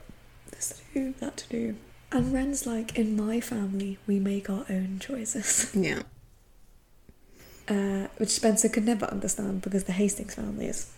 this 0.52 0.80
to 0.92 0.94
do, 0.94 1.14
that 1.20 1.36
to 1.38 1.48
do. 1.48 1.76
And 2.12 2.32
Wren's 2.32 2.66
like, 2.66 2.96
In 2.96 3.16
my 3.16 3.40
family, 3.40 3.98
we 4.06 4.20
make 4.20 4.48
our 4.48 4.64
own 4.70 4.98
choices. 5.00 5.70
Yeah. 5.76 6.02
Uh, 7.66 8.08
which 8.18 8.28
Spencer 8.28 8.68
could 8.68 8.84
never 8.84 9.06
understand 9.06 9.62
because 9.62 9.84
the 9.84 9.92
Hastings 9.92 10.34
family 10.34 10.66
is. 10.66 10.90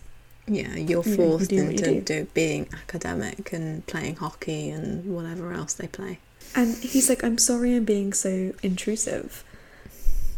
Yeah, 0.47 0.75
you're 0.75 0.77
You 0.77 0.95
know, 0.95 1.01
you 1.05 1.15
forced 1.15 1.49
do 1.49 1.55
you 1.55 1.63
into 1.63 1.83
do. 1.85 2.01
do. 2.01 2.27
being 2.33 2.67
academic 2.73 3.51
and 3.53 3.85
playing 3.87 4.17
hockey 4.17 4.69
and 4.69 5.05
whatever 5.15 5.53
else 5.53 5.73
they 5.73 5.87
play. 5.87 6.19
And 6.55 6.75
he's 6.77 7.09
like, 7.09 7.23
I'm 7.23 7.37
sorry 7.37 7.75
I'm 7.75 7.85
being 7.85 8.11
so 8.13 8.53
intrusive. 8.63 9.43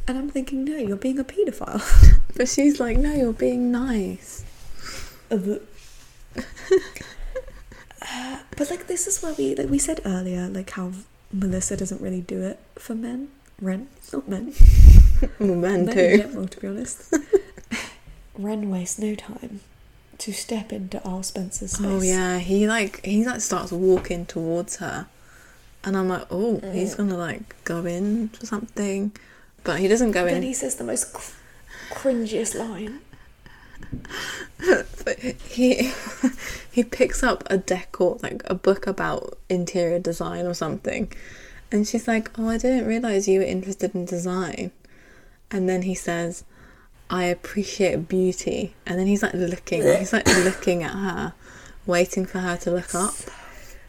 And 0.07 0.17
I'm 0.17 0.29
thinking, 0.29 0.63
no, 0.65 0.77
you're 0.77 0.97
being 0.97 1.19
a 1.19 1.23
paedophile. 1.23 1.81
But 2.35 2.47
she's 2.47 2.79
like, 2.79 2.97
no, 2.97 3.13
you're 3.13 3.33
being 3.33 3.69
nice. 3.71 4.45
Uh, 8.01 8.39
but 8.55 8.69
like 8.69 8.87
this 8.87 9.07
is 9.07 9.21
where 9.21 9.33
we 9.33 9.53
like 9.55 9.69
we 9.69 9.77
said 9.77 9.99
earlier 10.05 10.47
like 10.47 10.69
how 10.71 10.91
Melissa 11.31 11.77
doesn't 11.77 12.01
really 12.01 12.21
do 12.21 12.41
it 12.41 12.59
for 12.75 12.95
men. 12.95 13.29
Wren, 13.61 13.87
not 14.13 14.27
men. 14.27 14.53
Well, 15.37 15.55
men 15.55 15.85
men 15.85 15.89
in 15.89 15.93
too. 15.93 16.17
general, 16.23 16.47
to 16.47 16.59
be 16.61 16.67
honest. 16.67 17.13
Wren 18.37 18.69
wastes 18.69 18.99
no 18.99 19.15
time 19.15 19.59
to 20.19 20.31
step 20.31 20.71
into 20.71 21.05
Al 21.05 21.23
Spencer's 21.23 21.73
space. 21.73 21.85
Oh 21.85 22.01
yeah, 22.01 22.39
he 22.39 22.67
like 22.69 23.03
he 23.05 23.25
like 23.25 23.41
starts 23.41 23.73
walking 23.73 24.25
towards 24.25 24.77
her, 24.77 25.07
and 25.83 25.97
I'm 25.97 26.07
like, 26.07 26.25
oh, 26.31 26.61
he's 26.71 26.95
gonna 26.95 27.17
like 27.17 27.61
go 27.65 27.85
in 27.85 28.29
for 28.29 28.45
something, 28.45 29.11
but 29.65 29.79
he 29.79 29.89
doesn't 29.89 30.11
go 30.11 30.25
in. 30.25 30.35
Then 30.35 30.43
he 30.43 30.53
says 30.53 30.75
the 30.75 30.85
most 30.85 31.11
cr- 31.11 31.33
cringiest 31.91 32.55
line. 32.57 33.01
But 35.05 35.17
he 35.19 35.91
he 36.71 36.83
picks 36.83 37.23
up 37.23 37.43
a 37.49 37.57
decor 37.57 38.19
like 38.21 38.41
a 38.45 38.53
book 38.53 38.85
about 38.85 39.37
interior 39.47 39.99
design 39.99 40.45
or 40.45 40.53
something, 40.53 41.11
and 41.71 41.87
she's 41.87 42.07
like, 42.07 42.37
oh, 42.37 42.49
I 42.49 42.57
didn't 42.57 42.85
realize 42.85 43.27
you 43.27 43.39
were 43.39 43.45
interested 43.45 43.95
in 43.95 44.05
design, 44.05 44.71
and 45.51 45.67
then 45.67 45.83
he 45.83 45.95
says. 45.95 46.43
I 47.11 47.23
appreciate 47.23 48.07
beauty, 48.07 48.75
and 48.85 48.99
then 48.99 49.07
he's 49.07 49.23
like 49.23 49.33
looking. 49.33 49.81
He's 49.81 50.13
like 50.13 50.27
looking 50.45 50.83
at 50.83 50.91
her, 50.91 51.33
waiting 51.87 52.27
for 52.27 52.37
her 52.37 52.55
to 52.57 52.69
look 52.69 52.93
up. 52.93 53.15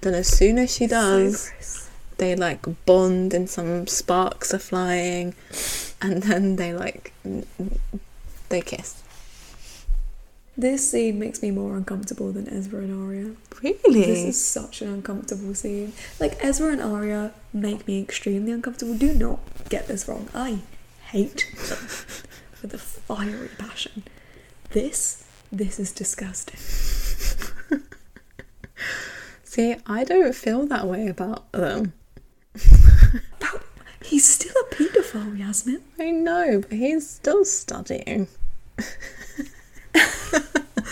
Then 0.01 0.15
as 0.15 0.27
soon 0.27 0.57
as 0.57 0.75
she 0.75 0.87
does, 0.87 1.53
So 1.61 1.91
they 2.21 2.37
like 2.37 2.67
bond 2.85 3.33
and 3.33 3.49
some 3.49 3.87
sparks 3.87 4.53
are 4.53 4.59
flying 4.59 5.35
and 6.03 6.23
then 6.23 6.57
they 6.57 6.75
like 6.75 7.15
they 8.51 8.61
kiss 8.61 9.03
This 10.61 10.91
scene 10.91 11.19
makes 11.19 11.41
me 11.41 11.51
more 11.51 11.75
uncomfortable 11.75 12.33
than 12.33 12.47
Ezra 12.47 12.81
and 12.81 13.03
Aria. 13.03 13.33
really 13.63 14.05
This 14.05 14.25
is 14.25 14.45
such 14.45 14.83
an 14.83 14.89
uncomfortable 14.89 15.55
scene. 15.55 15.95
Like 16.21 16.37
Ezra 16.45 16.71
and 16.73 16.83
Aria 16.83 17.33
make 17.55 17.89
me 17.89 18.03
extremely 18.03 18.53
uncomfortable. 18.53 18.95
Do 18.95 19.15
not 19.15 19.41
get 19.71 19.89
this 19.89 20.07
wrong. 20.07 20.29
I 20.35 20.59
hate 21.07 21.47
them 21.57 21.79
with 22.61 22.75
a 22.75 22.79
fiery 22.79 23.49
passion. 23.57 24.03
This, 24.73 25.25
this 25.51 25.81
is 25.81 25.93
disgusting. 25.93 26.61
see 29.45 29.77
i 29.87 30.05
don't 30.05 30.35
feel 30.35 30.67
that 30.67 30.87
way 30.87 31.09
about 31.09 31.51
them 31.53 31.95
but 33.39 33.63
he's 34.05 34.29
still 34.29 34.53
a 34.61 34.75
paedophile, 34.75 35.39
Yasemin. 35.39 35.81
i 35.99 36.11
know 36.11 36.61
but 36.61 36.73
he's 36.73 37.09
still 37.09 37.45
studying 37.45 38.29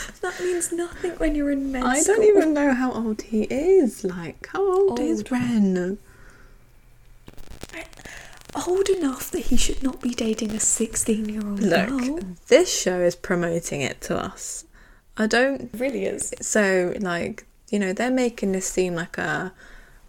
That 0.21 0.41
means 0.41 0.73
nothing 0.73 1.13
when 1.13 1.35
you're 1.35 1.51
in 1.51 1.73
med 1.73 1.85
i 1.85 2.01
school. 2.01 2.17
don't 2.17 2.25
even 2.25 2.53
know 2.55 2.73
how 2.75 2.93
old 2.93 3.23
he 3.23 3.43
is 3.45 4.05
like 4.05 4.49
how 4.53 4.63
old, 4.63 4.99
is 5.01 5.19
Old. 5.21 5.33
Wren 5.33 5.99
old 8.67 8.89
enough 8.89 9.31
that 9.31 9.41
he 9.47 9.57
should 9.57 9.83
not 9.83 10.01
be 10.01 10.15
dating 10.15 10.51
a 10.53 10.61
16 10.61 11.29
year 11.29 11.43
old 11.47 11.61
look 11.61 11.89
girl. 11.89 12.19
this 12.49 12.69
show 12.83 13.01
is 13.01 13.15
promoting 13.15 13.81
it 13.83 14.01
to 14.01 14.17
us 14.17 14.65
i 15.17 15.27
don't 15.27 15.63
It 15.75 15.81
really 15.81 16.05
is. 16.07 16.33
so 16.41 16.95
like 17.01 17.47
you 17.71 17.79
know 17.79 17.93
they're 17.93 18.11
making 18.11 18.53
this 18.53 18.67
seem 18.67 18.95
like 18.95 19.19
a 19.19 19.53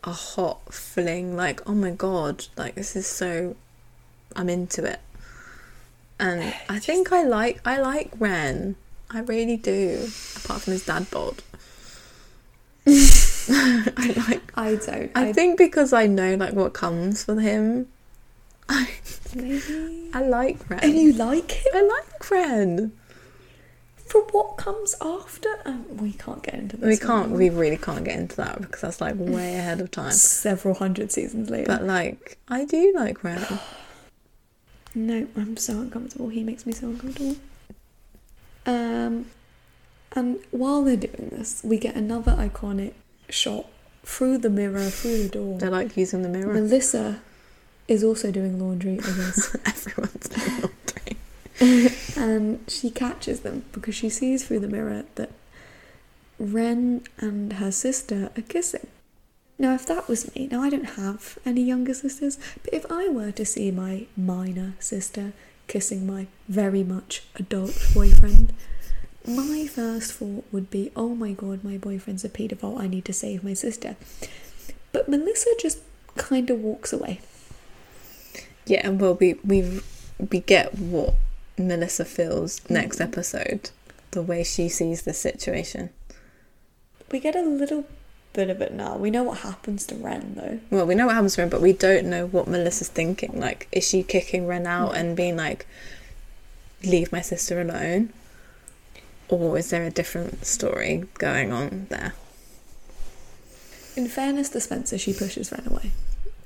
a 0.04 0.12
hot 0.12 0.74
fling 0.74 1.36
like 1.36 1.62
oh 1.70 1.74
my 1.76 1.92
god 1.92 2.46
like 2.58 2.76
this 2.76 2.96
is 2.96 3.06
so 3.06 3.56
i'm 4.36 4.50
into 4.50 4.84
it 4.86 5.00
and 6.20 6.54
i 6.70 6.80
think 6.80 7.12
i 7.12 7.24
like 7.24 7.60
i 7.66 7.80
like 7.80 8.10
Wren 8.18 8.76
i 9.12 9.20
really 9.22 9.58
do 9.58 10.08
apart 10.38 10.62
from 10.62 10.74
his 10.74 10.86
dad 10.86 11.10
bod 11.12 11.42
i 12.88 14.14
like 14.30 14.42
I 14.56 14.76
don't. 14.76 15.12
i 15.16 15.32
think 15.34 15.58
because 15.58 15.94
i 15.94 16.08
know 16.08 16.36
like 16.36 16.54
what 16.54 16.74
comes 16.74 17.28
with 17.28 17.40
him 17.40 17.88
i 18.68 18.90
maybe. 19.36 20.10
i 20.14 20.22
like 20.22 20.70
Wren 20.70 20.80
And 20.84 20.96
you 20.96 21.14
like 21.14 21.52
him? 21.52 21.72
i 21.76 21.82
like 21.82 22.30
Wren 22.32 22.92
For 24.10 24.22
what 24.32 24.58
comes 24.58 24.96
after? 25.02 25.50
Um, 25.66 25.86
we 25.98 26.14
can't 26.14 26.42
get 26.42 26.56
into 26.56 26.78
this. 26.78 26.88
we 26.88 26.98
can't 26.98 27.26
anymore. 27.30 27.38
we 27.38 27.50
really 27.52 27.78
can't 27.78 28.04
get 28.04 28.18
into 28.18 28.36
that 28.38 28.60
because 28.60 28.82
that's 28.82 29.00
like 29.02 29.14
way 29.18 29.56
ahead 29.62 29.80
of 29.82 29.92
time 29.92 30.12
Several 30.14 30.74
hundred 30.74 31.12
seasons 31.12 31.50
later. 31.52 31.68
But 31.68 31.84
like, 31.84 32.40
I 32.48 32.66
do 32.66 32.92
like 32.96 33.24
Wren. 33.24 33.46
no, 34.96 35.28
I'm 35.38 35.58
so 35.58 35.74
uncomfortable. 35.74 36.30
He 36.30 36.44
makes 36.44 36.66
me 36.66 36.74
so 36.74 36.88
uncomfortable. 36.88 37.36
Um, 38.66 39.26
and 40.14 40.40
while 40.52 40.84
they're 40.84 40.98
doing 40.98 41.30
this, 41.32 41.62
we 41.64 41.78
get 41.78 41.96
another 41.96 42.34
iconic 42.34 42.94
shot 43.30 43.68
through 44.04 44.40
the 44.40 44.50
mirror, 44.50 44.90
through 44.90 45.24
the 45.24 45.30
door. 45.30 45.58
They 45.60 45.68
like 45.70 45.96
using 45.96 46.24
the 46.24 46.30
mirror. 46.30 46.54
Melissa 46.54 47.22
is 47.88 48.04
also 48.04 48.32
doing 48.32 48.60
laundry, 48.60 48.94
I 49.04 49.12
guess. 49.12 49.56
Everyone's 49.66 50.30
doing 50.30 50.62
laundry. 50.62 51.18
and 52.18 52.64
she 52.68 52.90
catches 52.90 53.42
them 53.42 53.66
because 53.72 53.96
she 53.96 54.10
sees 54.10 54.46
through 54.46 54.60
the 54.60 54.68
mirror 54.68 55.06
that 55.16 55.32
Wren 56.40 57.04
and 57.18 57.54
her 57.54 57.72
sister 57.72 58.32
are 58.36 58.42
kissing. 58.44 58.88
Now, 59.58 59.74
if 59.76 59.86
that 59.88 60.08
was 60.08 60.34
me, 60.34 60.48
now 60.50 60.62
I 60.64 60.70
don't 60.70 60.92
have 60.92 61.38
any 61.46 61.62
younger 61.62 61.94
sisters, 61.94 62.40
but 62.64 62.74
if 62.74 62.90
I 62.90 63.10
were 63.10 63.32
to 63.34 63.46
see 63.46 63.72
my 63.72 64.08
minor 64.16 64.76
sister 64.80 65.34
kissing 65.70 66.06
my 66.06 66.28
very 66.50 66.84
much 66.84 67.24
adult 67.36 67.82
boyfriend, 67.94 68.52
my 69.26 69.68
first 69.68 70.12
thought 70.12 70.44
would 70.52 70.70
be, 70.70 70.92
oh 70.96 71.16
my 71.16 71.32
god, 71.32 71.64
my 71.64 71.78
boyfriend's 71.78 72.26
a 72.26 72.30
paedophile, 72.30 72.82
I 72.82 72.88
need 72.88 73.06
to 73.06 73.14
save 73.14 73.44
my 73.44 73.54
sister. 73.54 73.96
But 74.92 75.08
Melissa 75.08 75.52
just 75.60 75.80
kind 76.18 76.50
of 76.50 76.60
walks 76.60 76.92
away. 76.92 77.22
Yeah, 78.66 78.82
and 78.84 79.00
well, 79.00 79.16
we 79.16 79.36
we 79.44 79.82
we 80.32 80.42
get 80.42 80.78
what 80.78 81.14
Melissa 81.58 82.06
feels 82.06 82.62
next 82.70 82.98
mm. 82.98 83.06
episode, 83.06 83.70
the 84.12 84.22
way 84.22 84.44
she 84.44 84.68
sees 84.68 85.04
the 85.04 85.14
situation. 85.14 85.92
We 87.12 87.20
get 87.20 87.36
a 87.36 87.42
little 87.42 87.86
bit 88.34 88.50
of 88.50 88.62
it 88.62 88.74
now. 88.74 88.96
We 88.98 89.10
know 89.10 89.24
what 89.24 89.40
happens 89.40 89.86
to 89.88 89.96
Wren, 89.96 90.36
though. 90.36 90.60
Well, 90.70 90.86
we 90.86 90.96
know 90.96 91.08
what 91.08 91.16
happens 91.16 91.36
to 91.36 91.42
Wren, 91.42 91.50
but 91.50 91.62
we 91.62 91.74
don't 91.74 92.06
know 92.06 92.28
what 92.28 92.48
Melissa's 92.48 92.90
thinking. 92.90 93.40
Like, 93.40 93.68
is 93.72 93.88
she 93.88 94.04
kicking 94.04 94.48
Wren 94.48 94.68
out 94.68 94.90
hmm. 94.90 94.96
and 94.96 95.18
being 95.18 95.36
like, 95.36 95.66
"Leave 96.84 97.12
my 97.12 97.22
sister 97.22 97.60
alone," 97.60 98.14
or 99.28 99.58
is 99.58 99.70
there 99.70 99.84
a 99.84 99.92
different 99.92 100.46
story 100.46 101.06
going 101.18 101.52
on 101.52 101.88
there? 101.90 102.14
In 103.96 104.08
fairness 104.08 104.50
to 104.50 104.62
Spencer, 104.62 104.98
she 104.98 105.14
pushes 105.14 105.52
Wren 105.52 105.68
away. 105.68 105.92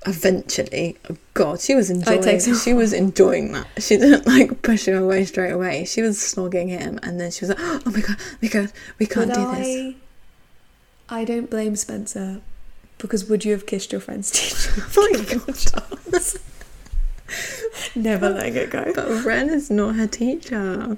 Eventually, 0.05 0.97
oh 1.09 1.15
God, 1.33 1.61
she 1.61 1.75
was 1.75 1.89
enjoying. 1.89 2.27
a 2.27 2.39
She 2.59 2.73
was 2.73 2.91
enjoying 2.91 3.53
that. 3.53 3.67
She 3.77 3.95
didn't 3.95 4.27
like 4.27 4.61
push 4.61 4.87
him 4.87 5.01
away 5.01 5.23
straight 5.25 5.51
away. 5.51 5.85
She 5.85 6.01
was 6.01 6.17
snogging 6.17 6.69
him, 6.69 6.99
and 7.03 7.19
then 7.19 7.31
she 7.31 7.45
was 7.45 7.49
like, 7.49 7.59
"Oh 7.61 7.91
my 7.91 8.01
God, 8.01 8.17
my 8.41 8.47
God, 8.49 8.71
we 8.99 9.05
can't 9.05 9.33
do 9.33 9.39
I, 9.39 9.55
this." 9.55 9.95
I 11.13 11.25
don't 11.25 11.47
blame 11.47 11.75
Spencer 11.75 12.41
because 12.97 13.29
would 13.29 13.45
you 13.45 13.51
have 13.51 13.67
kissed 13.67 13.91
your 13.91 14.01
friend's 14.01 14.31
teacher? 14.31 14.83
Oh 14.97 15.09
my 15.13 15.23
God. 16.11 16.23
Never 17.95 18.29
letting 18.29 18.55
it 18.55 18.69
go. 18.71 18.91
But 18.95 19.23
Wren 19.23 19.49
is 19.49 19.69
not 19.69 19.95
her 19.95 20.07
teacher. 20.07 20.97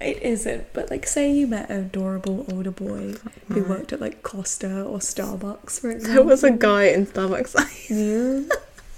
It 0.00 0.20
isn't, 0.22 0.72
but 0.72 0.90
like, 0.90 1.06
say 1.06 1.30
you 1.30 1.46
met 1.46 1.70
an 1.70 1.84
adorable 1.84 2.44
older 2.50 2.72
boy 2.72 3.14
who 3.48 3.62
worked 3.62 3.92
at 3.92 4.00
like 4.00 4.24
Costa 4.24 4.82
or 4.82 4.98
Starbucks, 4.98 5.80
for 5.80 5.90
example. 5.92 6.14
There 6.14 6.24
was 6.24 6.42
a 6.42 6.50
guy 6.50 6.84
in 6.86 7.06
Starbucks. 7.06 7.54
Yeah. 7.88 8.48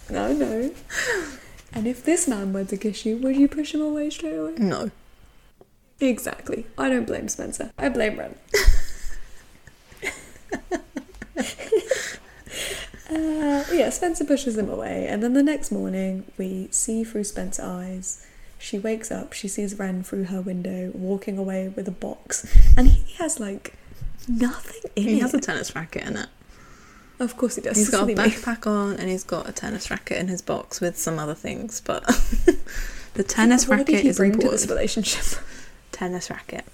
No, 0.08 0.32
no. 0.32 0.72
And 1.74 1.86
if 1.86 2.02
this 2.04 2.26
man 2.28 2.52
were 2.54 2.64
to 2.64 2.76
kiss 2.78 3.04
you, 3.04 3.18
would 3.18 3.36
you 3.36 3.48
push 3.48 3.74
him 3.74 3.82
away 3.82 4.08
straight 4.08 4.36
away? 4.36 4.54
no. 4.56 4.90
Exactly. 5.98 6.66
I 6.78 6.88
don't 6.90 7.06
blame 7.06 7.26
Spencer. 7.28 7.72
I 7.78 7.88
blame 7.88 8.18
Wren. 8.18 8.34
Uh, 13.08 13.62
yeah, 13.72 13.88
Spencer 13.90 14.24
pushes 14.24 14.58
him 14.58 14.68
away, 14.68 15.06
and 15.08 15.22
then 15.22 15.32
the 15.32 15.42
next 15.42 15.70
morning 15.70 16.24
we 16.36 16.66
see 16.72 17.04
through 17.04 17.22
Spencer's 17.24 17.64
eyes. 17.64 18.26
She 18.58 18.78
wakes 18.80 19.12
up, 19.12 19.32
she 19.32 19.46
sees 19.48 19.78
Wren 19.78 20.02
through 20.02 20.24
her 20.24 20.40
window 20.40 20.90
walking 20.92 21.38
away 21.38 21.68
with 21.68 21.86
a 21.86 21.92
box, 21.92 22.44
and 22.76 22.88
he 22.88 23.12
has 23.14 23.38
like 23.38 23.74
nothing 24.26 24.90
in 24.96 25.02
He 25.04 25.18
it. 25.18 25.22
has 25.22 25.34
a 25.34 25.40
tennis 25.40 25.76
racket 25.76 26.02
in 26.02 26.16
it. 26.16 26.28
of 27.20 27.36
course 27.36 27.54
he 27.54 27.62
does. 27.62 27.76
He's 27.76 27.90
got 27.90 28.10
a 28.10 28.14
backpack 28.14 28.66
on 28.66 28.96
and 28.96 29.08
he's 29.08 29.22
got 29.24 29.48
a 29.48 29.52
tennis 29.52 29.88
racket 29.90 30.18
in 30.18 30.26
his 30.26 30.42
box 30.42 30.80
with 30.80 30.98
some 30.98 31.18
other 31.20 31.34
things, 31.34 31.80
but 31.80 32.02
the 33.14 33.22
tennis 33.22 33.68
racket 33.68 34.00
he 34.00 34.08
is 34.08 34.16
bring 34.16 34.32
to 34.32 34.34
important. 34.38 34.60
this 34.62 34.68
relationship? 34.68 35.40
Tennis 35.92 36.28
racket. 36.28 36.64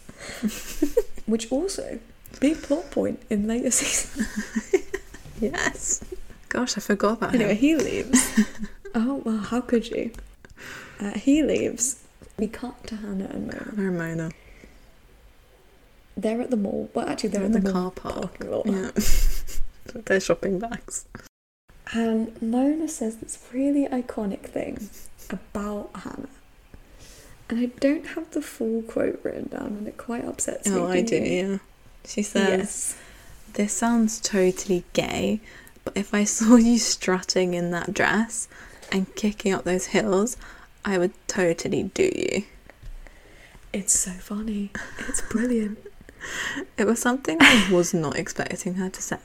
Which 1.27 1.53
also 1.53 1.99
big 2.41 2.63
plot 2.63 2.91
point 2.91 3.23
in 3.31 3.47
later 3.47 3.71
season. 3.81 4.27
Yes. 5.41 6.05
Gosh, 6.51 6.77
I 6.77 6.81
forgot 6.81 7.15
about 7.15 7.35
Anyway, 7.35 7.55
him. 7.55 7.59
he 7.59 7.75
leaves. 7.77 8.41
oh 8.95 9.17
well, 9.25 9.39
how 9.39 9.61
could 9.61 9.89
you? 9.91 10.13
Uh, 11.01 11.19
he 11.19 11.43
leaves. 11.43 12.05
We 12.39 12.47
cut 12.47 12.87
to 12.87 12.97
Hanna 12.97 13.25
and 13.25 13.47
Mona. 13.49 13.73
Ramona. 13.75 14.31
They're 16.17 16.41
at 16.41 16.51
the 16.51 16.57
mall. 16.57 16.91
Well, 16.95 17.09
actually, 17.09 17.31
they're, 17.31 17.43
in 17.43 17.51
the, 17.53 17.59
the 17.59 17.73
car 17.73 17.91
park. 17.91 18.37
Yeah. 18.65 18.91
They're 20.05 20.21
shopping 20.21 20.61
bags. 20.61 21.07
And 21.93 22.41
Mona 22.41 22.87
says 22.87 23.17
this 23.17 23.45
really 23.53 23.89
iconic 23.89 24.43
thing 24.43 24.89
about 25.29 25.91
Hanna. 25.95 26.29
And 27.49 27.59
I 27.59 27.67
don't 27.81 28.07
have 28.09 28.31
the 28.31 28.43
full 28.43 28.83
quote 28.83 29.21
written 29.25 29.49
down, 29.49 29.67
and 29.79 29.89
it 29.89 29.97
quite 29.97 30.25
upsets 30.25 30.69
me. 30.69 30.77
Oh, 30.79 30.87
I 30.87 31.03
do, 31.03 31.17
yeah. 31.17 31.59
She 32.05 32.23
says, 32.23 32.49
Yes. 32.49 32.97
This 33.55 33.73
sounds 33.73 34.21
totally 34.21 34.85
gay, 34.93 35.41
but 35.85 35.97
if 35.97 36.15
I 36.15 36.25
saw 36.39 36.57
you 36.57 36.79
strutting 36.79 37.55
in 37.55 37.71
that 37.73 37.93
dress 37.95 38.49
and 38.91 39.15
kicking 39.15 39.53
up 39.53 39.65
those 39.65 39.87
heels, 39.89 40.37
I 40.85 40.99
would 40.99 41.13
totally 41.29 41.85
do 41.85 42.05
you. 42.15 42.45
It's 43.73 43.99
so 43.99 44.11
funny. 44.13 44.71
It's 45.09 45.23
brilliant. 45.23 45.79
It 46.79 46.85
was 46.87 47.01
something 47.01 47.37
I 47.41 47.69
was 47.73 47.93
not 47.93 48.17
expecting 48.17 48.75
her 48.75 48.89
to 48.89 49.03
say. 49.03 49.17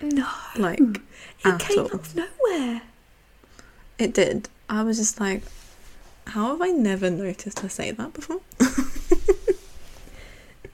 no. 0.00 0.26
Like, 0.56 0.80
It 0.80 1.00
at 1.44 1.60
came 1.60 1.78
all. 1.80 1.84
out 1.84 1.92
of 1.92 2.16
nowhere. 2.16 2.80
It 3.98 4.14
did. 4.14 4.48
I 4.66 4.82
was 4.82 4.96
just 4.96 5.20
like, 5.20 5.42
how 6.28 6.52
have 6.52 6.62
I 6.62 6.68
never 6.70 7.10
noticed 7.10 7.58
her 7.60 7.68
say 7.68 7.90
that 7.90 8.14
before? 8.14 8.40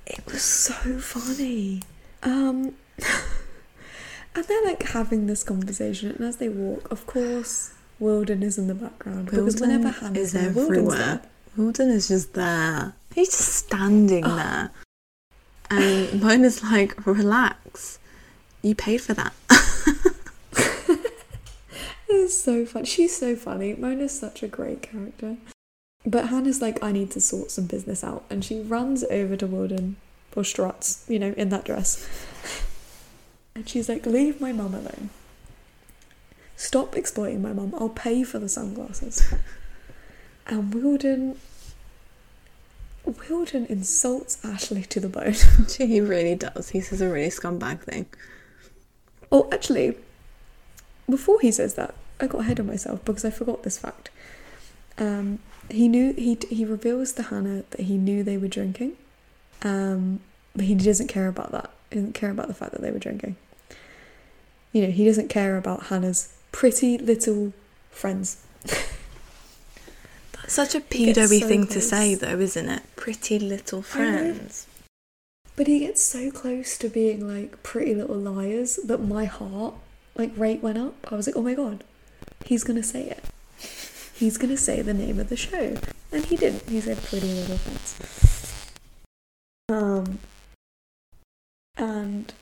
It 0.09 0.25
was 0.27 0.43
so 0.43 0.99
funny. 0.99 1.83
Um, 2.23 2.75
and 4.35 4.45
they're 4.45 4.65
like 4.65 4.83
having 4.83 5.27
this 5.27 5.45
conversation, 5.45 6.11
and 6.11 6.21
as 6.21 6.39
they 6.39 6.49
walk, 6.49 6.91
of 6.91 7.07
course, 7.07 7.75
Wilden 8.01 8.43
is 8.43 8.59
in 8.59 8.67
the 8.67 8.75
background 8.75 9.27
because 9.27 9.61
Wilden 9.61 9.61
whenever 9.61 9.89
Hanna's 10.01 10.19
is 10.19 10.33
there, 10.33 10.49
everywhere. 10.49 11.23
Wilden 11.57 11.91
is 11.91 12.09
just 12.09 12.35
there. 12.35 12.95
He's 13.15 13.29
just 13.29 13.55
standing 13.55 14.23
there. 14.23 14.71
And 15.71 16.21
Mona's 16.23 16.63
like, 16.63 17.07
relax. 17.07 17.99
You 18.63 18.75
paid 18.75 19.01
for 19.01 19.15
that. 19.15 19.33
It's 22.11 22.37
so 22.37 22.65
fun. 22.65 22.85
She's 22.85 23.17
so 23.17 23.37
funny. 23.37 23.75
Mona's 23.75 24.19
such 24.19 24.43
a 24.43 24.49
great 24.49 24.83
character. 24.83 25.37
But 26.07 26.29
Hanna's 26.29 26.63
like, 26.63 26.83
I 26.83 26.93
need 26.93 27.11
to 27.13 27.21
sort 27.21 27.51
some 27.51 27.67
business 27.67 28.05
out, 28.05 28.25
and 28.31 28.45
she 28.45 28.61
runs 28.61 29.05
over 29.05 29.37
to 29.37 29.47
Wilden 29.47 29.97
or 30.37 30.45
struts, 30.45 31.05
you 31.09 31.19
know, 31.19 31.35
in 31.37 31.49
that 31.49 31.65
dress, 31.65 32.09
and 33.55 33.69
she's 33.69 33.89
like, 33.89 34.07
"Leave 34.07 34.41
my 34.41 34.53
mum 34.53 34.75
alone. 34.75 35.11
Stop 36.57 36.97
exploiting 36.97 37.43
my 37.43 37.53
mum. 37.53 37.75
I'll 37.77 37.89
pay 37.89 38.23
for 38.23 38.39
the 38.39 38.49
sunglasses." 38.49 39.35
And 40.49 40.73
Wilden, 40.73 41.37
Wilden 43.05 43.67
insults 43.67 44.43
Ashley 44.43 44.83
to 44.85 44.99
the 44.99 45.09
bone. 45.09 45.35
he 45.77 46.01
really 46.01 46.35
does. 46.35 46.71
He 46.71 46.81
says 46.81 47.03
a 47.03 47.09
really 47.09 47.29
scumbag 47.29 47.81
thing. 47.83 48.07
Oh, 49.31 49.49
actually, 49.53 49.97
before 51.09 51.39
he 51.41 51.53
says 51.53 51.75
that, 51.75 51.95
I 52.19 52.27
got 52.27 52.41
ahead 52.41 52.59
of 52.59 52.67
myself 52.67 53.05
because 53.05 53.27
I 53.27 53.31
forgot 53.31 53.63
this 53.63 53.79
fact. 53.79 54.11
Um, 54.97 55.41
he 55.71 55.89
knew 55.89 56.13
he 56.15 56.39
he 56.51 56.65
reveals 56.65 57.13
to 57.15 57.23
Hanna 57.25 57.65
that 57.71 57.81
he 57.81 57.97
knew 57.97 58.23
they 58.23 58.37
were 58.37 58.49
drinking, 58.49 58.97
um, 59.63 60.21
but 60.55 60.65
he 60.65 60.75
doesn't 60.75 61.09
care 61.09 61.29
about 61.29 61.53
that. 61.53 61.71
He 61.91 61.97
doesn't 61.97 62.15
care 62.15 62.31
about 62.31 62.49
the 62.49 62.55
fact 62.55 62.73
that 62.73 62.81
they 62.81 62.91
were 62.91 62.99
drinking. 62.99 63.37
You 64.73 64.83
know, 64.83 64.91
he 64.91 65.05
doesn't 65.05 65.29
care 65.29 65.57
about 65.57 65.85
Hanna's 65.85 66.33
pretty 66.53 66.99
little 66.99 67.53
friends. 67.91 68.45
That's 68.65 70.53
such 70.53 70.75
a 70.75 70.83
He 70.91 71.13
pedo-y 71.13 71.41
so 71.41 71.49
thing 71.49 71.67
to 71.69 71.81
say, 71.81 72.15
though, 72.15 72.39
isn't 72.39 72.69
it? 72.69 72.83
Pretty 72.97 73.39
little 73.39 73.83
friends. 73.83 74.67
But 75.57 75.67
he 75.67 75.81
gets 75.81 76.03
so 76.03 76.31
close 76.31 76.79
to 76.79 76.89
being 76.89 77.27
like 77.27 77.63
pretty 77.63 77.95
little 77.95 78.17
liars 78.17 78.77
that 78.85 78.99
my 78.99 79.25
heart 79.25 79.75
like 80.17 80.33
rate 80.37 80.63
went 80.63 80.79
up. 80.79 80.95
I 81.11 81.17
was 81.17 81.27
like, 81.27 81.37
oh 81.37 81.43
my 81.43 81.55
god, 81.55 81.83
he's 82.45 82.65
gonna 82.65 82.83
say 82.83 83.05
it. 83.05 83.25
He's 84.19 84.37
gonna 84.37 84.57
say 84.57 84.83
the 84.83 84.95
name 84.95 85.21
of 85.21 85.29
the 85.29 85.37
show, 85.37 85.77
and 86.11 86.25
he 86.25 86.37
didn't. 86.37 86.69
He 86.69 86.81
said 86.81 87.01
Pretty 87.05 87.33
Little 87.33 87.57
Friends. 87.57 88.73
Um, 89.69 90.19
and 91.77 92.33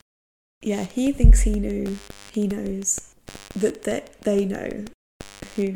yeah, 0.62 0.84
he 0.84 1.12
thinks 1.12 1.42
he 1.42 1.60
knew. 1.60 1.98
He 2.32 2.46
knows 2.46 3.14
that 3.54 3.82
that 3.82 4.20
they 4.22 4.46
know 4.46 4.86
who 5.54 5.74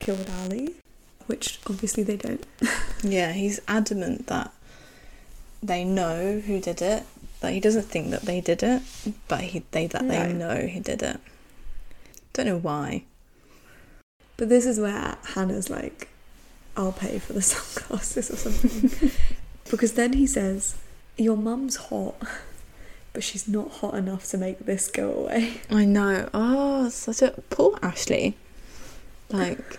killed 0.00 0.28
Ali, 0.42 0.74
which 1.26 1.60
obviously 1.66 2.02
they 2.02 2.16
don't. 2.16 2.44
Yeah, 3.04 3.32
he's 3.32 3.60
adamant 3.68 4.26
that 4.26 4.52
they 5.62 5.84
know 5.84 6.40
who 6.40 6.60
did 6.60 6.82
it. 6.82 7.04
That 7.38 7.52
he 7.52 7.60
doesn't 7.60 7.84
think 7.84 8.10
that 8.10 8.22
they 8.22 8.40
did 8.40 8.64
it, 8.64 8.82
but 9.28 9.40
he 9.40 9.62
they 9.70 9.86
that 9.86 10.08
they 10.08 10.32
know 10.32 10.66
he 10.66 10.80
did 10.80 11.00
it. 11.00 11.20
Don't 12.32 12.46
know 12.46 12.58
why. 12.58 13.04
But 14.38 14.48
this 14.48 14.64
is 14.64 14.78
where 14.80 15.18
Hanna's 15.34 15.68
like, 15.68 16.08
I'll 16.76 16.92
pay 16.92 17.18
for 17.18 17.34
the 17.34 17.42
sunglasses 17.42 18.30
or 18.30 18.36
something. 18.36 19.10
because 19.70 19.92
then 19.92 20.14
he 20.14 20.26
says, 20.26 20.76
Your 21.18 21.36
mum's 21.36 21.76
hot, 21.76 22.14
but 23.12 23.24
she's 23.24 23.48
not 23.48 23.70
hot 23.70 23.94
enough 23.94 24.24
to 24.30 24.38
make 24.38 24.60
this 24.60 24.88
go 24.88 25.12
away. 25.12 25.60
I 25.68 25.84
know. 25.84 26.30
Oh, 26.32 26.88
such 26.88 27.20
a 27.20 27.32
poor 27.50 27.78
Ashley. 27.82 28.36
Like 29.30 29.78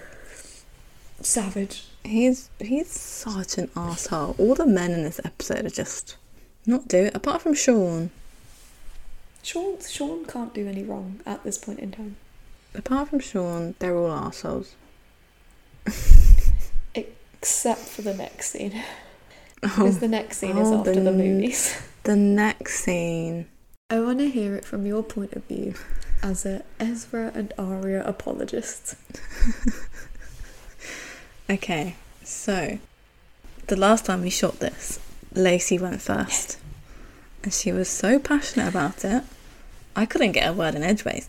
Savage. 1.22 1.86
he's 2.03 2.49
he's 2.60 2.91
such 2.91 3.57
an 3.57 3.72
asshole. 3.76 4.36
All 4.38 4.56
the 4.56 4.68
men 4.68 4.91
in 4.91 5.03
this 5.03 5.22
episode 5.23 5.65
are 5.65 5.69
just 5.69 6.18
not 6.65 6.88
do 6.88 7.06
it. 7.06 7.15
Apart 7.15 7.41
from 7.41 7.56
Sean. 7.56 8.11
Sean, 9.41 9.77
Sean 9.81 10.26
can't 10.26 10.53
do 10.53 10.68
any 10.68 10.84
wrong 10.84 11.22
at 11.26 11.44
this 11.45 11.57
point 11.57 11.80
in 11.80 11.91
time. 11.91 12.18
Apart 12.75 13.09
from 13.09 13.19
Sean, 13.19 13.75
they're 13.79 13.95
all 13.97 14.11
assholes. 14.11 14.75
Except 16.95 17.79
for 17.79 18.01
the 18.01 18.13
next 18.13 18.51
scene. 18.51 18.73
Oh, 19.63 19.67
Because 19.75 19.99
the 19.99 20.07
next 20.07 20.37
scene 20.37 20.57
is 20.57 20.67
Oh, 20.69 20.79
after 20.79 20.93
the 20.95 21.01
the 21.01 21.11
movies. 21.11 21.81
the 22.03 22.15
next 22.15 22.83
scene. 22.83 23.47
I 23.89 23.99
want 23.99 24.19
to 24.19 24.29
hear 24.29 24.55
it 24.55 24.65
from 24.65 24.85
your 24.85 25.03
point 25.03 25.33
of 25.33 25.43
view 25.45 25.73
as 26.21 26.45
a 26.45 26.63
Ezra 26.79 27.31
and 27.33 27.53
Aria 27.57 28.03
apologist. 28.05 28.95
Okay, 31.51 31.95
so 32.23 32.77
the 33.65 33.75
last 33.75 34.05
time 34.05 34.21
we 34.21 34.29
shot 34.29 34.59
this, 34.59 34.99
Lacey 35.33 35.79
went 35.79 35.99
first. 35.99 36.59
And 37.43 37.51
she 37.51 37.71
was 37.71 37.89
so 37.89 38.19
passionate 38.19 38.67
about 38.67 39.03
it, 39.03 39.23
I 39.95 40.05
couldn't 40.05 40.33
get 40.33 40.47
a 40.47 40.53
word 40.53 40.75
in 40.75 40.83
edgeways. 40.83 41.27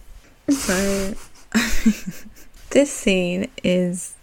So 0.50 1.14
this 2.70 2.93
scene 2.93 3.51
is 3.62 4.14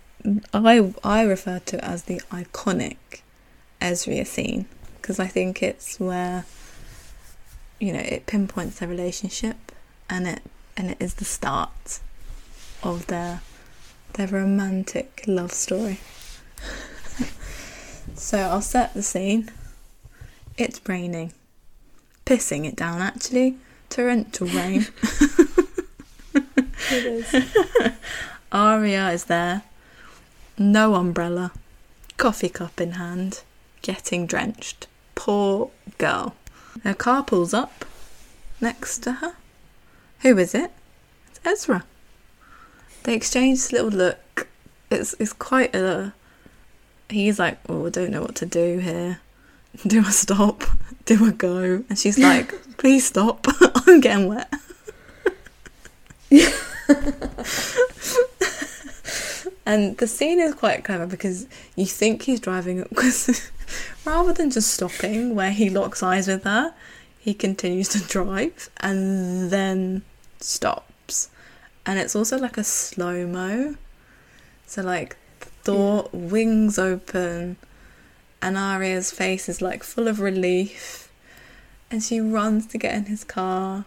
I 0.53 0.93
I 1.03 1.21
refer 1.23 1.59
to 1.59 1.77
it 1.77 1.83
as 1.83 2.03
the 2.03 2.21
iconic 2.31 2.97
Ezria 3.81 4.25
scene 4.25 4.65
because 5.01 5.19
I 5.19 5.27
think 5.27 5.61
it's 5.61 5.99
where 5.99 6.45
you 7.79 7.93
know 7.93 7.99
it 7.99 8.25
pinpoints 8.25 8.79
their 8.79 8.89
relationship 8.89 9.71
and 10.09 10.27
it 10.27 10.41
and 10.75 10.91
it 10.91 10.97
is 10.99 11.15
the 11.15 11.25
start 11.25 11.99
of 12.83 13.07
their 13.07 13.41
their 14.13 14.27
romantic 14.27 15.23
love 15.27 15.51
story. 15.51 15.99
so 18.15 18.37
I'll 18.39 18.61
set 18.61 18.93
the 18.93 19.03
scene. 19.03 19.49
It's 20.57 20.81
raining. 20.87 21.33
Pissing 22.25 22.65
it 22.65 22.75
down 22.75 23.01
actually. 23.01 23.57
Torrential 23.89 24.47
rain. 24.47 24.87
It 26.91 27.05
is. 27.05 27.45
Aria 28.51 29.09
is 29.09 29.25
there. 29.25 29.63
No 30.57 30.95
umbrella. 30.95 31.51
Coffee 32.17 32.49
cup 32.49 32.79
in 32.79 32.93
hand. 32.93 33.41
Getting 33.81 34.25
drenched. 34.25 34.87
Poor 35.15 35.71
girl. 35.97 36.35
Her 36.83 36.93
car 36.93 37.23
pulls 37.23 37.53
up 37.53 37.85
next 38.61 38.99
to 38.99 39.13
her. 39.13 39.33
Who 40.21 40.37
is 40.37 40.55
it? 40.55 40.71
It's 41.29 41.39
Ezra. 41.45 41.83
They 43.03 43.13
exchange 43.13 43.59
this 43.59 43.71
little 43.71 43.89
look. 43.89 44.47
It's 44.89 45.15
it's 45.19 45.33
quite 45.33 45.75
a. 45.75 46.13
He's 47.09 47.39
like, 47.39 47.57
oh, 47.69 47.87
I 47.87 47.89
don't 47.89 48.11
know 48.11 48.21
what 48.21 48.35
to 48.35 48.45
do 48.45 48.79
here. 48.79 49.19
Do 49.87 50.01
I 50.05 50.09
stop? 50.09 50.63
Do 51.05 51.27
I 51.27 51.31
go? 51.31 51.83
And 51.87 51.97
she's 51.97 52.17
like, 52.17 52.53
please 52.77 53.05
stop. 53.05 53.45
I'm 53.87 54.01
getting 54.01 54.27
wet. 54.27 54.51
and 59.65 59.97
the 59.97 60.07
scene 60.07 60.39
is 60.39 60.55
quite 60.55 60.83
clever 60.83 61.05
because 61.05 61.47
you 61.75 61.85
think 61.85 62.23
he's 62.23 62.39
driving 62.39 62.81
up 62.81 62.89
because 62.89 63.51
rather 64.05 64.33
than 64.33 64.49
just 64.49 64.73
stopping 64.73 65.35
where 65.35 65.51
he 65.51 65.69
locks 65.69 66.01
eyes 66.01 66.27
with 66.27 66.43
her, 66.43 66.73
he 67.19 67.33
continues 67.33 67.89
to 67.89 67.99
drive 67.99 68.69
and 68.77 69.49
then 69.49 70.03
stops. 70.39 71.29
And 71.85 71.99
it's 71.99 72.15
also 72.15 72.37
like 72.37 72.57
a 72.57 72.63
slow 72.63 73.27
mo. 73.27 73.75
So 74.65 74.81
like 74.81 75.17
the 75.41 75.49
door 75.63 76.09
wings 76.13 76.79
open 76.79 77.57
and 78.41 78.57
Aria's 78.57 79.11
face 79.11 79.49
is 79.49 79.61
like 79.61 79.83
full 79.83 80.07
of 80.07 80.19
relief 80.19 81.11
and 81.89 82.03
she 82.03 82.19
runs 82.19 82.65
to 82.67 82.77
get 82.77 82.95
in 82.95 83.05
his 83.05 83.23
car 83.23 83.85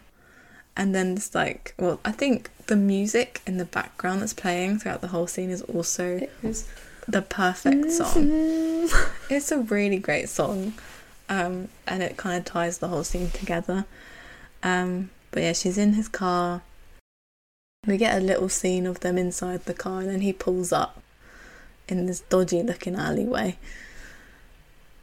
and 0.77 0.95
then 0.95 1.13
it's 1.13 1.35
like 1.35 1.75
well 1.79 2.01
I 2.05 2.13
think 2.13 2.51
the 2.71 2.77
music 2.77 3.43
in 3.47 3.57
the 3.57 3.65
background 3.65 4.23
that's 4.23 4.33
playing 4.33 4.79
throughout 4.79 5.01
the 5.01 5.09
whole 5.09 5.27
scene 5.27 5.51
is 5.51 5.63
also 5.63 6.27
is. 6.43 6.69
the 7.09 7.21
perfect 7.21 7.91
song. 7.91 8.15
Mm. 8.15 9.11
It's 9.29 9.51
a 9.51 9.59
really 9.59 9.99
great 9.99 10.29
song, 10.29 10.75
um, 11.29 11.69
and 11.87 12.03
it 12.03 12.17
kind 12.17 12.39
of 12.39 12.45
ties 12.45 12.79
the 12.79 12.87
whole 12.89 13.03
scene 13.03 13.31
together. 13.31 13.87
Um, 14.63 15.11
but 15.33 15.43
yeah, 15.43 15.53
she's 15.53 15.79
in 15.79 15.95
his 15.95 16.09
car. 16.09 16.63
We 17.87 17.97
get 17.97 18.17
a 18.17 18.25
little 18.25 18.49
scene 18.49 18.87
of 18.87 19.01
them 19.01 19.19
inside 19.19 19.65
the 19.65 19.75
car, 19.75 20.01
and 20.01 20.11
then 20.11 20.21
he 20.21 20.33
pulls 20.33 20.73
up 20.73 21.03
in 21.89 22.07
this 22.07 22.21
dodgy 22.21 22.63
looking 22.63 22.95
alleyway. 22.95 23.59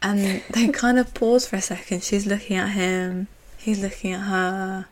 And 0.00 0.42
they 0.50 0.68
kind 0.72 0.98
of 0.98 1.12
pause 1.12 1.46
for 1.46 1.56
a 1.56 1.60
second. 1.60 2.02
She's 2.02 2.26
looking 2.26 2.56
at 2.56 2.70
him, 2.70 3.28
he's 3.58 3.82
looking 3.82 4.14
at 4.14 4.22
her. 4.22 4.86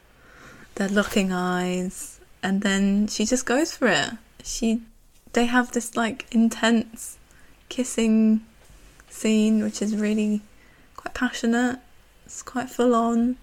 They're 0.77 0.89
locking 0.89 1.33
eyes, 1.33 2.21
and 2.43 2.63
then 2.63 3.09
she 3.09 3.25
just 3.25 3.47
goes 3.47 3.73
for 3.77 3.89
it. 3.89 4.11
She, 4.45 4.83
they 5.33 5.47
have 5.47 5.73
this 5.73 5.97
like 5.97 6.27
intense 6.31 7.19
kissing 7.69 8.43
scene, 9.09 9.63
which 9.63 9.81
is 9.83 9.97
really 9.97 10.43
quite 10.97 11.15
passionate. 11.15 11.81
It's 12.27 12.43
quite 12.43 12.69
full 12.71 12.95
on. 12.95 13.37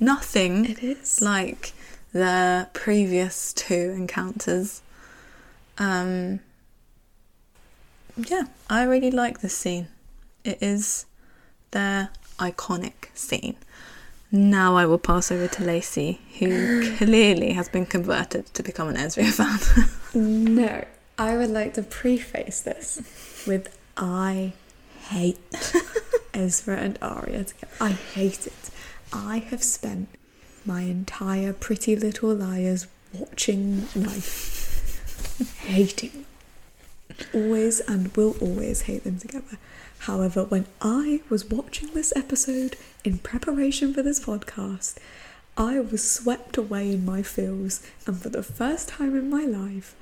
Nothing 0.00 0.64
It 0.64 0.82
is. 0.82 1.20
like 1.20 1.72
the 2.12 2.68
previous 2.72 3.52
two 3.52 3.94
encounters. 3.96 4.82
Um, 5.78 6.40
yeah, 8.16 8.44
I 8.68 8.82
really 8.82 9.10
like 9.10 9.40
this 9.40 9.56
scene. 9.56 9.88
It 10.44 10.58
is 10.60 11.06
their 11.70 12.10
iconic 12.38 13.14
scene. 13.14 13.56
Now 14.32 14.76
I 14.76 14.86
will 14.86 14.98
pass 14.98 15.32
over 15.32 15.48
to 15.48 15.64
Lacey, 15.64 16.20
who 16.38 16.96
clearly 16.96 17.52
has 17.52 17.68
been 17.68 17.86
converted 17.86 18.46
to 18.54 18.62
become 18.62 18.88
an 18.88 18.96
Ezra 18.96 19.24
fan. 19.24 19.88
No, 20.14 20.84
I 21.18 21.36
would 21.36 21.50
like 21.50 21.74
to 21.74 21.82
preface 21.82 22.60
this 22.60 23.02
with 23.46 23.76
I 23.96 24.52
hate 25.08 25.38
Ezra 26.34 26.76
and 26.76 26.98
Aria 27.02 27.44
together. 27.44 27.72
I 27.80 27.90
hate 27.90 28.46
it. 28.46 28.70
I 29.12 29.38
have 29.38 29.62
spent 29.62 30.08
my 30.64 30.82
entire 30.82 31.52
Pretty 31.52 31.96
Little 31.96 32.34
Liars 32.34 32.86
watching 33.12 33.88
life 33.96 35.56
hating. 35.64 36.26
Always 37.34 37.80
and 37.80 38.14
will 38.16 38.36
always 38.40 38.82
hate 38.82 39.04
them 39.04 39.18
together. 39.18 39.58
However, 40.00 40.44
when 40.44 40.66
I 40.80 41.20
was 41.28 41.44
watching 41.44 41.92
this 41.92 42.12
episode 42.16 42.76
in 43.04 43.18
preparation 43.18 43.92
for 43.92 44.02
this 44.02 44.18
podcast, 44.18 44.96
I 45.58 45.78
was 45.78 46.10
swept 46.10 46.56
away 46.56 46.92
in 46.92 47.04
my 47.04 47.22
feels, 47.22 47.82
and 48.06 48.20
for 48.20 48.30
the 48.30 48.42
first 48.42 48.88
time 48.88 49.14
in 49.14 49.28
my 49.28 49.44
life, 49.44 49.94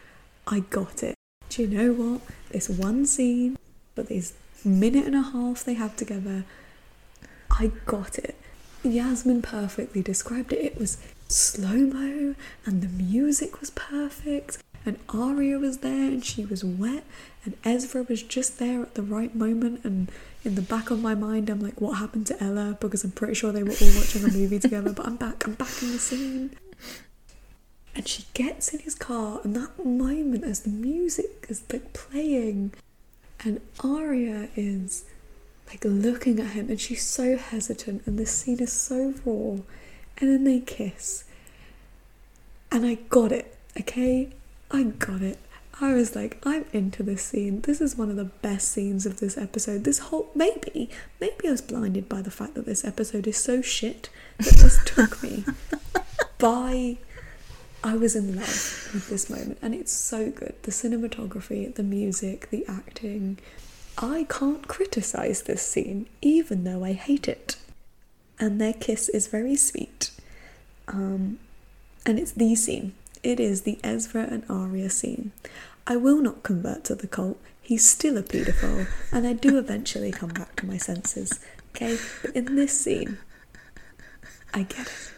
I 0.47 0.61
got 0.61 1.03
it. 1.03 1.17
Do 1.49 1.63
you 1.63 1.69
know 1.69 1.93
what? 1.93 2.21
This 2.51 2.69
one 2.69 3.07
scene, 3.07 3.59
but 3.97 4.09
this 4.09 4.35
minute 4.65 5.07
and 5.07 5.17
a 5.17 5.23
half 5.23 5.65
they 5.65 5.75
have 5.75 5.97
together, 5.97 6.45
I 7.51 7.73
got 7.85 8.19
it. 8.19 8.37
Yasemin 8.85 9.43
perfectly 9.43 10.01
described 10.01 10.53
it. 10.53 10.65
It 10.65 10.79
was 10.79 10.99
slow 11.27 11.77
mo, 11.77 12.37
and 12.65 12.83
the 12.83 12.89
music 12.89 13.59
was 13.59 13.71
perfect, 13.71 14.59
and 14.87 14.99
Aria 15.09 15.59
was 15.59 15.79
there, 15.79 16.09
and 16.09 16.25
she 16.25 16.45
was 16.45 16.65
wet, 16.65 17.05
and 17.45 17.57
Ezra 17.65 18.03
was 18.03 18.23
just 18.23 18.59
there 18.59 18.83
at 18.83 18.95
the 18.95 19.03
right 19.03 19.35
moment. 19.35 19.85
And 19.85 20.11
in 20.45 20.55
the 20.55 20.63
back 20.63 20.91
of 20.91 21.03
my 21.03 21.15
mind, 21.15 21.51
I'm 21.51 21.61
like, 21.61 21.81
what 21.81 21.99
happened 21.99 22.27
to 22.29 22.43
Ella? 22.43 22.77
Because 22.81 23.05
I'm 23.05 23.11
pretty 23.11 23.35
sure 23.35 23.53
they 23.53 23.63
were 23.63 23.71
all 23.71 23.97
watching 23.97 24.25
a 24.25 24.29
movie 24.29 24.59
together, 24.59 24.93
but 24.93 25.07
I'm 25.07 25.17
back, 25.17 25.47
I'm 25.47 25.55
back 25.55 25.83
in 25.83 25.93
the 25.93 25.99
scene. 25.99 26.57
And 27.95 28.07
she 28.07 28.27
gets 28.33 28.73
in 28.73 28.81
his 28.81 28.95
car, 28.95 29.41
and 29.43 29.57
that 29.57 29.85
moment 29.85 30.45
as 30.45 30.61
the 30.61 30.71
music 30.71 31.47
is 31.49 31.63
like 31.73 31.93
playing, 31.93 32.73
and 33.45 33.61
Aria 33.83 34.49
is 34.57 35.05
like 35.67 35.85
looking 35.85 36.39
at 36.41 36.51
him, 36.51 36.71
and 36.71 36.81
she's 36.81 37.05
so 37.05 37.37
hesitant, 37.37 38.07
and 38.07 38.19
this 38.19 38.31
scene 38.31 38.61
is 38.61 38.73
so 38.73 39.15
raw, 39.25 39.59
and 40.19 40.31
then 40.31 40.45
they 40.45 40.61
kiss, 40.61 41.25
and 42.71 42.87
I 42.87 42.95
got 42.95 43.33
it, 43.33 43.57
okay? 43.79 44.31
I 44.71 44.85
got 44.85 45.23
it. 45.23 45.39
I 45.81 45.95
was 45.95 46.17
like, 46.17 46.39
I'm 46.45 46.65
into 46.73 47.03
this 47.05 47.23
scene. 47.23 47.61
This 47.61 47.81
is 47.81 47.97
one 47.97 48.11
of 48.11 48.17
the 48.17 48.25
best 48.25 48.69
scenes 48.69 49.07
of 49.07 49.21
this 49.21 49.39
episode. 49.39 49.85
This 49.85 49.99
whole 50.01 50.29
maybe, 50.35 50.91
maybe 51.21 51.47
I 51.49 51.53
was 51.53 51.63
blinded 51.63 52.09
by 52.09 52.21
the 52.21 52.31
fact 52.33 52.55
that 52.55 52.67
this 52.67 52.85
episode 52.85 53.27
is 53.29 53.37
so 53.37 53.63
shit 53.63 54.11
that 54.39 54.57
this 54.57 54.81
took 54.85 55.23
me 55.23 55.45
by 56.39 56.99
I 57.85 57.97
was 57.97 58.17
in 58.17 58.35
love 58.35 58.91
with 58.93 59.09
this 59.09 59.31
moment, 59.31 59.59
and 59.63 59.73
it's 59.73 59.93
so 59.93 60.31
good. 60.31 60.55
The 60.63 60.73
cinematography, 60.73 61.73
the 61.73 61.85
music, 61.85 62.51
the 62.51 62.65
acting. 62.67 63.39
I 63.97 64.27
can't 64.29 64.67
criticize 64.67 65.43
this 65.43 65.63
scene, 65.63 66.07
even 66.21 66.65
though 66.65 66.85
I 66.85 66.93
hate 66.93 67.29
it. 67.29 67.57
and 68.41 68.61
their 68.61 68.73
kiss 68.73 69.09
is 69.09 69.27
very 69.27 69.57
sweet. 69.57 70.11
Um, 70.87 71.39
and 72.07 72.19
it's 72.19 72.33
the 72.33 72.55
scene. 72.55 72.95
It 73.23 73.41
is 73.41 73.63
the 73.63 73.79
Ezra 73.83 74.23
and 74.23 74.45
Aria 74.49 74.91
scene. 74.91 75.33
I 75.87 75.97
will 75.97 76.21
not 76.21 76.43
convert 76.43 76.85
to 76.85 76.95
the 76.95 77.07
cult. 77.07 77.39
He's 77.61 77.87
still 77.87 78.17
a 78.17 78.23
paedophile, 78.23 78.87
and 79.13 79.27
I 79.27 79.33
do 79.33 79.59
eventually 79.59 80.11
come 80.13 80.31
back 80.31 80.57
to 80.57 80.67
my 80.67 80.79
senses. 80.79 81.41
Okay, 81.71 81.99
but 82.23 82.35
in 82.35 82.57
this 82.57 82.79
scene, 82.79 83.19
I 84.55 84.63
get 84.63 84.87
it. 84.87 85.13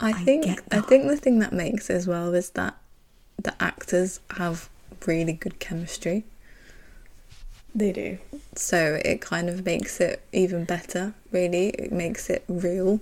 I 0.00 0.10
I 0.10 0.12
think 0.12 0.60
I 0.70 0.80
think 0.80 1.06
the 1.06 1.16
thing 1.16 1.38
that 1.40 1.52
makes 1.52 1.90
as 1.90 2.06
well 2.06 2.34
is 2.34 2.50
that 2.50 2.76
the 3.42 3.54
actors 3.62 4.20
have 4.36 4.68
really 5.06 5.32
good 5.32 5.58
chemistry. 5.58 6.24
They 7.74 7.92
do. 7.92 8.18
So 8.54 8.98
it 9.04 9.20
kind 9.20 9.50
of 9.50 9.66
makes 9.66 10.00
it 10.00 10.22
even 10.32 10.64
better, 10.64 11.14
really. 11.30 11.68
It 11.70 11.92
makes 11.92 12.30
it 12.30 12.44
real. 12.48 13.00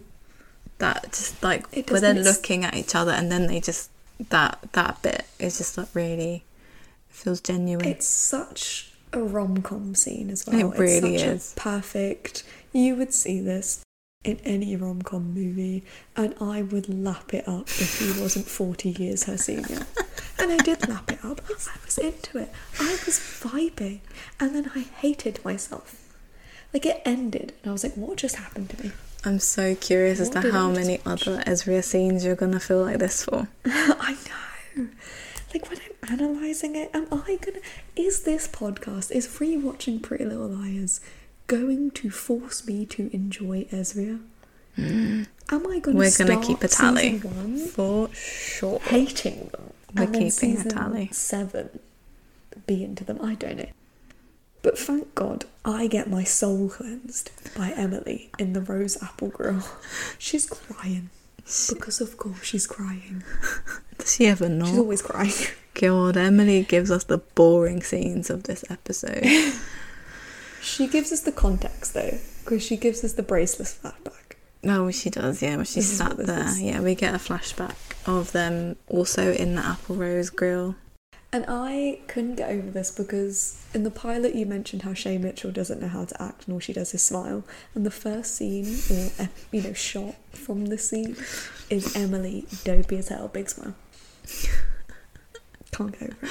That 0.79 1.05
just 1.13 1.41
like 1.43 1.67
It 1.73 1.91
when 1.91 2.01
does, 2.01 2.01
they're 2.03 2.11
and 2.11 2.25
looking 2.25 2.65
at 2.65 2.75
each 2.75 2.97
other 2.97 3.13
and 3.13 3.31
then 3.31 3.47
they 3.47 3.61
just 3.61 3.91
that 4.19 4.59
that 4.73 5.03
bit 5.03 5.27
is 5.39 5.59
just 5.59 5.77
like 5.78 5.89
really 5.95 6.45
feels 7.09 7.41
genuine. 7.41 7.86
It's 7.86 8.07
such 8.07 8.93
a 9.12 9.20
rom 9.20 9.62
com 9.62 9.95
scene 9.95 10.31
as 10.31 10.47
well. 10.47 10.73
It 10.73 10.78
really 10.78 11.15
it's 11.15 11.23
such 11.23 11.31
is. 11.31 11.55
Perfect. 11.57 12.45
You 12.73 12.97
would 12.97 13.15
see 13.15 13.41
this 13.41 13.85
in 14.24 14.39
any 14.45 14.74
rom 14.74 15.03
com 15.03 15.35
movie, 15.35 15.85
and 16.16 16.35
I 16.41 16.62
would 16.62 16.89
lap 16.89 17.35
it 17.35 17.47
up 17.47 17.69
if 17.69 17.99
he 17.99 18.20
wasn't 18.20 18.47
40 18.47 18.91
years 18.91 19.24
her 19.24 19.36
senior. 19.36 19.86
and 20.39 20.51
I 20.53 20.57
did 20.59 20.89
lap 20.89 21.12
it 21.12 21.24
up. 21.24 21.43
I 21.49 21.77
was 21.85 21.99
into 21.99 22.39
it. 22.39 22.51
I 22.81 22.99
was 23.07 23.19
vibing. 23.19 24.01
And 24.41 24.55
then 24.55 24.70
I 24.74 24.81
hated 24.81 25.45
myself. 25.45 26.01
Like 26.73 26.86
it 26.86 27.03
ended, 27.05 27.53
and 27.62 27.70
I 27.70 27.73
was 27.73 27.85
like, 27.85 27.95
what 27.95 28.16
just 28.16 28.36
happened 28.36 28.70
to 28.70 28.82
me? 28.82 28.93
I'm 29.25 29.39
so 29.39 29.75
curious 29.75 30.21
as 30.21 30.31
to 30.31 30.53
how 30.53 30.69
I 30.69 30.73
many 30.73 31.01
other 31.07 31.43
Ezra 31.47 31.83
scenes 31.83 32.25
you're 32.25 32.37
gonna 32.37 32.61
feel 32.61 32.83
like 32.83 32.99
this 32.99 33.25
for. 33.25 33.49
I 33.65 34.17
know. 34.77 34.89
Like 35.53 35.69
when 35.71 35.79
I'm 36.03 36.15
analysing 36.21 36.77
it, 36.77 36.91
am 36.95 37.07
I 37.11 37.39
gonna. 37.41 37.61
Is 37.97 38.23
this 38.25 38.47
podcast, 38.49 39.11
is 39.13 39.27
rewatching 39.29 40.03
Pretty 40.03 40.25
Little 40.25 40.49
Liars 40.49 41.01
going 41.47 41.91
to 41.93 42.11
force 42.11 42.67
me 42.67 42.85
to 42.87 43.09
enjoy 43.15 43.67
Ezra? 43.71 44.19
Hmm. 44.77 45.23
Am 45.51 45.67
I 45.69 45.79
gonna 45.79 45.97
We're 45.99 46.11
start 46.11 46.29
gonna 46.31 46.45
keep 46.47 46.63
a 46.63 46.69
tally. 46.69 47.19
one 47.19 47.59
For 47.59 48.09
sure. 48.13 48.81
hating 48.81 49.51
them? 49.53 49.73
We're 49.95 50.07
keeping 50.31 50.59
a 50.59 50.65
tally. 50.65 51.09
Seven, 51.13 51.79
be 52.67 52.83
into 52.83 53.05
them. 53.05 53.21
I 53.23 53.35
don't 53.37 53.59
know. 53.59 53.67
But 54.65 54.77
thank 54.78 55.15
God 55.15 55.45
I 55.65 55.86
get 55.86 56.11
my 56.11 56.24
soul 56.24 56.70
cleansed 56.70 57.31
by 57.57 57.70
Emily 57.77 58.31
in 58.39 58.53
the 58.55 58.61
Rose 58.62 59.01
Apple 59.01 59.28
Grill. 59.28 59.62
She's 60.19 60.47
crying. 60.47 61.11
Because 61.69 62.01
of 62.01 62.16
course 62.16 62.43
she's 62.43 62.66
crying. 62.66 63.23
Does 63.99 64.16
she 64.16 64.27
ever 64.27 64.49
know? 64.49 64.65
She's 64.65 64.78
always 64.78 65.03
crying. 65.03 65.32
God, 65.74 66.16
Emily 66.16 66.62
gives 66.62 66.91
us 66.91 67.05
the 67.05 67.19
boring 67.19 67.82
scenes 67.82 68.31
of 68.31 68.45
this 68.45 68.65
episode. 68.70 69.24
She 70.62 70.86
gives 70.86 71.12
us 71.12 71.20
the 71.20 71.31
context 71.32 71.93
though, 71.93 72.16
because 72.43 72.62
she 72.62 72.78
gives 72.78 73.05
us 73.05 73.12
the 73.12 73.23
bracelets 73.23 73.78
flashback. 73.82 74.36
No, 74.62 74.91
she 74.91 75.11
does, 75.11 75.43
yeah. 75.43 75.57
When 75.57 75.66
she 75.66 75.81
This 75.81 75.99
sat 75.99 76.16
there, 76.16 76.47
is. 76.49 76.62
yeah, 76.62 76.81
we 76.81 76.95
get 76.95 77.15
a 77.15 77.19
flashback 77.19 77.74
of 78.07 78.32
them 78.32 78.77
also 78.89 79.31
in 79.35 79.57
the 79.57 79.61
Apple 79.61 79.97
Rose 79.97 80.31
Grill. 80.31 80.74
And 81.35 81.44
I 81.48 81.98
couldn't 82.06 82.36
get 82.36 82.48
over 82.48 82.70
this 82.70 82.93
because 82.93 83.61
in 83.74 83.82
the 83.82 83.90
pilot 83.90 84.36
you 84.36 84.47
mentioned 84.47 84.82
how 84.82 84.94
Shay 84.94 85.19
Mitchell 85.19 85.51
doesn't 85.51 85.81
know 85.81 85.89
how 85.89 86.05
to 86.05 86.23
act 86.23 86.47
and 86.47 86.55
all 86.55 86.61
she 86.61 86.73
does 86.73 86.94
is 86.94 87.02
smile. 87.02 87.43
And 87.74 87.85
the 87.85 87.90
first 87.90 88.36
scene, 88.36 88.78
or 88.89 89.11
eh, 89.19 89.27
you 89.51 89.61
know, 89.61 89.73
shot 89.73 90.15
from 90.31 90.66
the 90.66 90.78
scene, 90.78 91.16
is 91.69 91.97
Emily 91.97 92.47
dopey 92.62 92.98
as 92.98 93.09
hell, 93.09 93.27
big 93.27 93.51
smile. 93.51 93.74
Can't 95.73 95.98
go 95.98 96.06
over 96.06 96.15
it. 96.23 96.31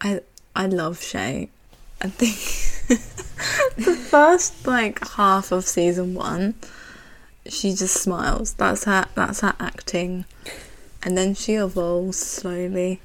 I 0.00 0.20
I 0.54 0.66
love 0.66 1.02
Shay. 1.02 1.48
I 2.00 2.06
think 2.06 2.36
the 3.76 3.92
first 3.92 4.68
like 4.68 5.04
half 5.04 5.50
of 5.50 5.66
season 5.66 6.14
one, 6.14 6.54
she 7.44 7.70
just 7.74 8.00
smiles. 8.00 8.52
That's 8.52 8.84
her. 8.84 9.06
That's 9.16 9.40
her 9.40 9.56
acting, 9.58 10.26
and 11.02 11.18
then 11.18 11.34
she 11.34 11.54
evolves 11.54 12.18
slowly. 12.18 13.00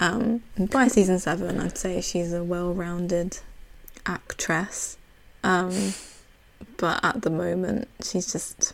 Um, 0.00 0.42
by 0.58 0.88
season 0.88 1.18
seven, 1.18 1.60
I'd 1.60 1.78
say 1.78 2.00
she's 2.00 2.32
a 2.32 2.42
well-rounded 2.42 3.38
actress. 4.06 4.96
Um, 5.42 5.94
but 6.76 7.04
at 7.04 7.22
the 7.22 7.30
moment, 7.30 7.88
she's 8.02 8.30
just 8.32 8.72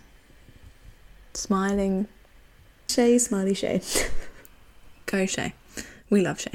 smiling. 1.35 2.09
Shay, 2.89 3.19
smiley 3.19 3.55
Shay. 3.55 3.83
Go 5.07 5.27
Shay. 5.27 5.55
We 6.09 6.23
love 6.23 6.41
Shay. 6.41 6.55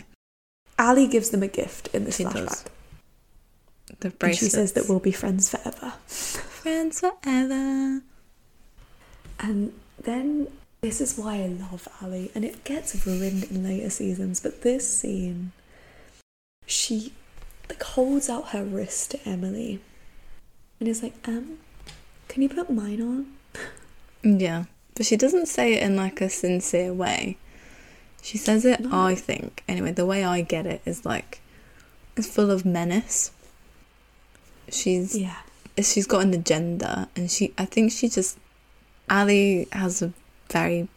Ali 0.78 1.08
gives 1.08 1.30
them 1.30 1.44
a 1.44 1.48
gift 1.48 1.88
in 1.94 2.04
this 2.06 2.18
She 2.18 2.26
flashback. 2.26 2.34
does. 2.48 2.66
The 4.00 4.14
And 4.22 4.36
she 4.36 4.46
says 4.46 4.74
that 4.74 4.90
we'll 4.90 5.00
be 5.00 5.12
friends 5.12 5.50
forever. 5.50 5.94
friends 6.08 7.00
forever. 7.00 8.02
And 9.40 9.74
then 10.02 10.48
this 10.86 11.02
is 11.02 11.18
why 11.18 11.38
I 11.38 11.48
love 11.48 11.88
Ali, 12.00 12.30
and 12.36 12.46
it 12.46 12.64
gets 12.64 13.08
ruined 13.08 13.46
in 13.46 13.64
later 13.64 13.90
seasons. 13.90 14.40
But 14.40 14.62
this 14.62 14.88
scene, 14.88 15.52
she 16.68 17.12
like 17.68 17.82
holds 17.82 18.30
out 18.30 18.50
her 18.50 18.64
wrist 18.64 19.12
to 19.12 19.28
Emily, 19.28 19.82
and 20.80 20.88
is 20.88 21.02
like, 21.02 21.16
"Um, 21.28 21.58
can 22.28 22.44
you 22.44 22.50
put 22.50 22.70
mine 22.70 23.02
on?" 23.02 23.26
Yeah, 24.24 24.66
but 24.94 25.08
she 25.08 25.18
doesn't 25.18 25.48
say 25.48 25.74
it 25.74 25.82
in 25.82 25.96
like 25.96 26.22
a 26.22 26.30
sincere 26.30 26.94
way. 26.94 27.38
She 28.22 28.38
says 28.38 28.64
it, 28.64 28.82
No. 28.82 28.90
I 28.92 29.16
think. 29.16 29.64
Anyway, 29.68 29.92
the 29.92 30.06
way 30.06 30.24
I 30.24 30.42
get 30.42 30.68
it 30.68 30.82
is 30.86 31.04
like 31.04 31.42
it's 32.16 32.28
full 32.28 32.52
of 32.52 32.64
menace. 32.64 33.32
She's 34.70 35.18
Yeah, 35.18 35.42
she's 35.82 36.06
got 36.06 36.22
an 36.22 36.34
agenda, 36.36 37.10
and 37.16 37.32
she 37.32 37.56
I 37.58 37.66
think 37.66 37.92
she 37.92 38.08
just 38.08 38.38
Ali 39.10 39.68
has 39.72 40.04
a 40.04 40.14
very 40.56 40.88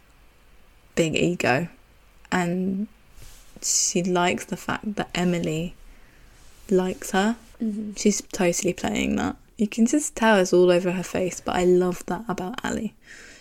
big 0.95 1.15
ego, 1.15 1.67
and 2.31 2.87
she 3.61 4.03
likes 4.03 4.45
the 4.45 4.57
fact 4.57 4.95
that 4.95 5.09
Emily 5.13 5.75
likes 6.69 7.11
her. 7.11 7.35
mm-hmm. 7.61 7.93
She's 7.95 8.21
totally 8.31 8.73
playing 8.73 9.17
that. 9.17 9.35
You 9.57 9.67
can 9.67 9.85
just 9.85 10.15
tell 10.15 10.37
it's 10.37 10.53
all 10.53 10.71
over 10.71 10.91
her 10.91 11.03
face, 11.03 11.41
but 11.41 11.55
I 11.55 11.65
love 11.65 12.05
that 12.05 12.23
about 12.29 12.63
Ali. 12.63 12.93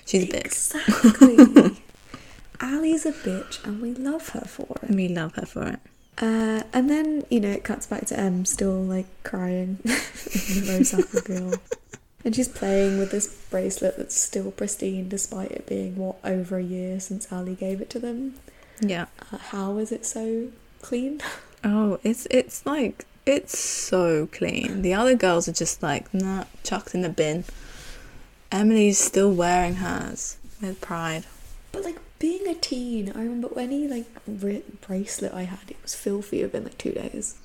She's 0.04 0.24
a 0.24 0.26
bitch. 0.26 0.74
exactly. 0.74 1.82
Ali's 2.60 3.06
a 3.06 3.12
bitch, 3.12 3.64
and 3.64 3.80
we 3.80 3.94
love 3.94 4.30
her 4.30 4.46
for 4.54 4.76
it. 4.82 4.90
We 4.90 5.06
love 5.08 5.34
her 5.36 5.46
for 5.46 5.62
it. 5.62 5.78
Uh, 6.20 6.62
and 6.72 6.90
then 6.90 7.24
you 7.30 7.38
know 7.38 7.50
it 7.50 7.62
cuts 7.62 7.86
back 7.86 8.04
to 8.06 8.18
Em 8.18 8.44
still 8.44 8.82
like 8.82 9.06
crying 9.22 9.78
rose 9.84 10.92
apple 10.92 11.20
girl, 11.20 11.52
and 12.24 12.34
she's 12.34 12.48
playing 12.48 12.98
with 12.98 13.10
this 13.10 13.26
bracelet 13.50 13.96
that's 13.96 14.18
still 14.18 14.50
pristine 14.50 15.08
despite 15.08 15.50
it 15.52 15.66
being 15.66 15.96
what 15.96 16.16
over 16.24 16.58
a 16.58 16.62
year 16.62 17.00
since 17.00 17.32
Ali 17.32 17.54
gave 17.54 17.80
it 17.80 17.90
to 17.90 17.98
them. 17.98 18.34
Yeah. 18.80 19.06
Uh, 19.32 19.38
how 19.38 19.78
is 19.78 19.92
it 19.92 20.06
so 20.06 20.48
clean? 20.82 21.20
Oh, 21.64 21.98
it's 22.04 22.28
it's 22.30 22.64
like 22.64 23.04
it's 23.26 23.58
so 23.58 24.28
clean. 24.28 24.82
The 24.82 24.94
other 24.94 25.16
girls 25.16 25.48
are 25.48 25.52
just 25.52 25.82
like 25.82 26.14
nah, 26.14 26.44
chucked 26.62 26.94
in 26.94 27.02
the 27.02 27.08
bin. 27.08 27.42
Emily's 28.52 28.98
still 28.98 29.32
wearing 29.32 29.74
hers 29.74 30.36
with 30.62 30.80
pride. 30.80 31.24
But 31.72 31.82
like 31.82 31.98
being 32.20 32.46
a 32.46 32.54
teen, 32.54 33.10
I 33.10 33.22
remember 33.22 33.50
any 33.58 33.88
like 33.88 34.06
ri- 34.26 34.62
bracelet 34.86 35.34
I 35.34 35.42
had, 35.42 35.68
it 35.68 35.76
was 35.82 35.96
filthy 35.96 36.42
within 36.42 36.62
like 36.62 36.78
two 36.78 36.92
days. 36.92 37.36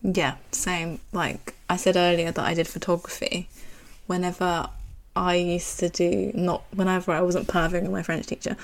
Yeah, 0.00 0.36
same. 0.52 1.00
Like 1.12 1.54
I 1.68 1.76
said 1.76 1.96
earlier 1.96 2.30
that 2.30 2.44
I 2.44 2.54
did 2.54 2.68
photography. 2.68 3.48
Whenever 4.06 4.68
I 5.14 5.36
used 5.36 5.78
to 5.80 5.88
do 5.88 6.30
not 6.34 6.64
whenever 6.74 7.12
I 7.12 7.22
wasn't 7.22 7.48
perving 7.48 7.82
with 7.82 7.90
my 7.90 8.02
French 8.02 8.26
teacher, 8.26 8.56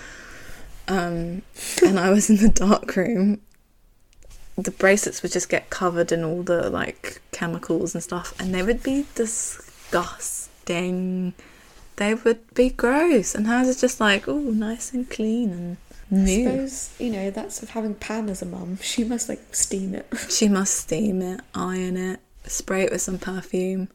um, 0.89 1.43
and 1.85 1.99
I 1.99 2.11
was 2.11 2.29
in 2.31 2.37
the 2.37 2.49
dark 2.49 2.95
room, 2.97 3.41
the 4.57 4.71
bracelets 4.71 5.23
would 5.23 5.33
just 5.33 5.49
get 5.49 5.71
covered 5.71 6.13
in 6.13 6.23
all 6.25 6.43
the 6.43 6.69
like 6.71 7.23
chemicals 7.33 7.95
and 7.95 8.03
stuff, 8.03 8.35
and 8.39 8.55
they 8.55 8.63
would 8.63 8.83
be 8.83 9.07
disgusting. 9.15 10.53
They 11.97 12.15
would 12.15 12.55
be 12.55 12.71
gross, 12.71 13.35
and 13.35 13.47
hers 13.47 13.69
is 13.69 13.81
just 13.81 14.01
like 14.01 14.29
oh, 14.29 14.39
nice 14.39 14.93
and 14.93 15.09
clean 15.09 15.51
and 15.51 15.77
I 16.11 16.15
new. 16.17 16.45
suppose 16.45 16.91
you 16.99 17.11
know 17.11 17.31
that's 17.31 17.63
of 17.63 17.71
having 17.71 17.95
Pam 17.95 18.29
as 18.29 18.43
a 18.43 18.47
mum. 18.47 18.79
She 18.83 19.05
must 19.05 19.29
like 19.29 19.55
steam 19.55 19.95
it. 19.95 20.07
She 20.29 20.49
must 20.49 20.75
steam 20.75 21.23
it, 21.23 21.41
iron 21.55 21.97
it, 21.97 22.21
spray 22.45 22.83
it 22.83 22.93
with 22.93 23.01
some 23.01 23.19
perfume. 23.19 23.89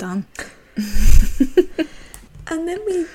Done. 0.00 0.24
And 2.48 2.66
then 2.66 2.80
we 2.84 3.06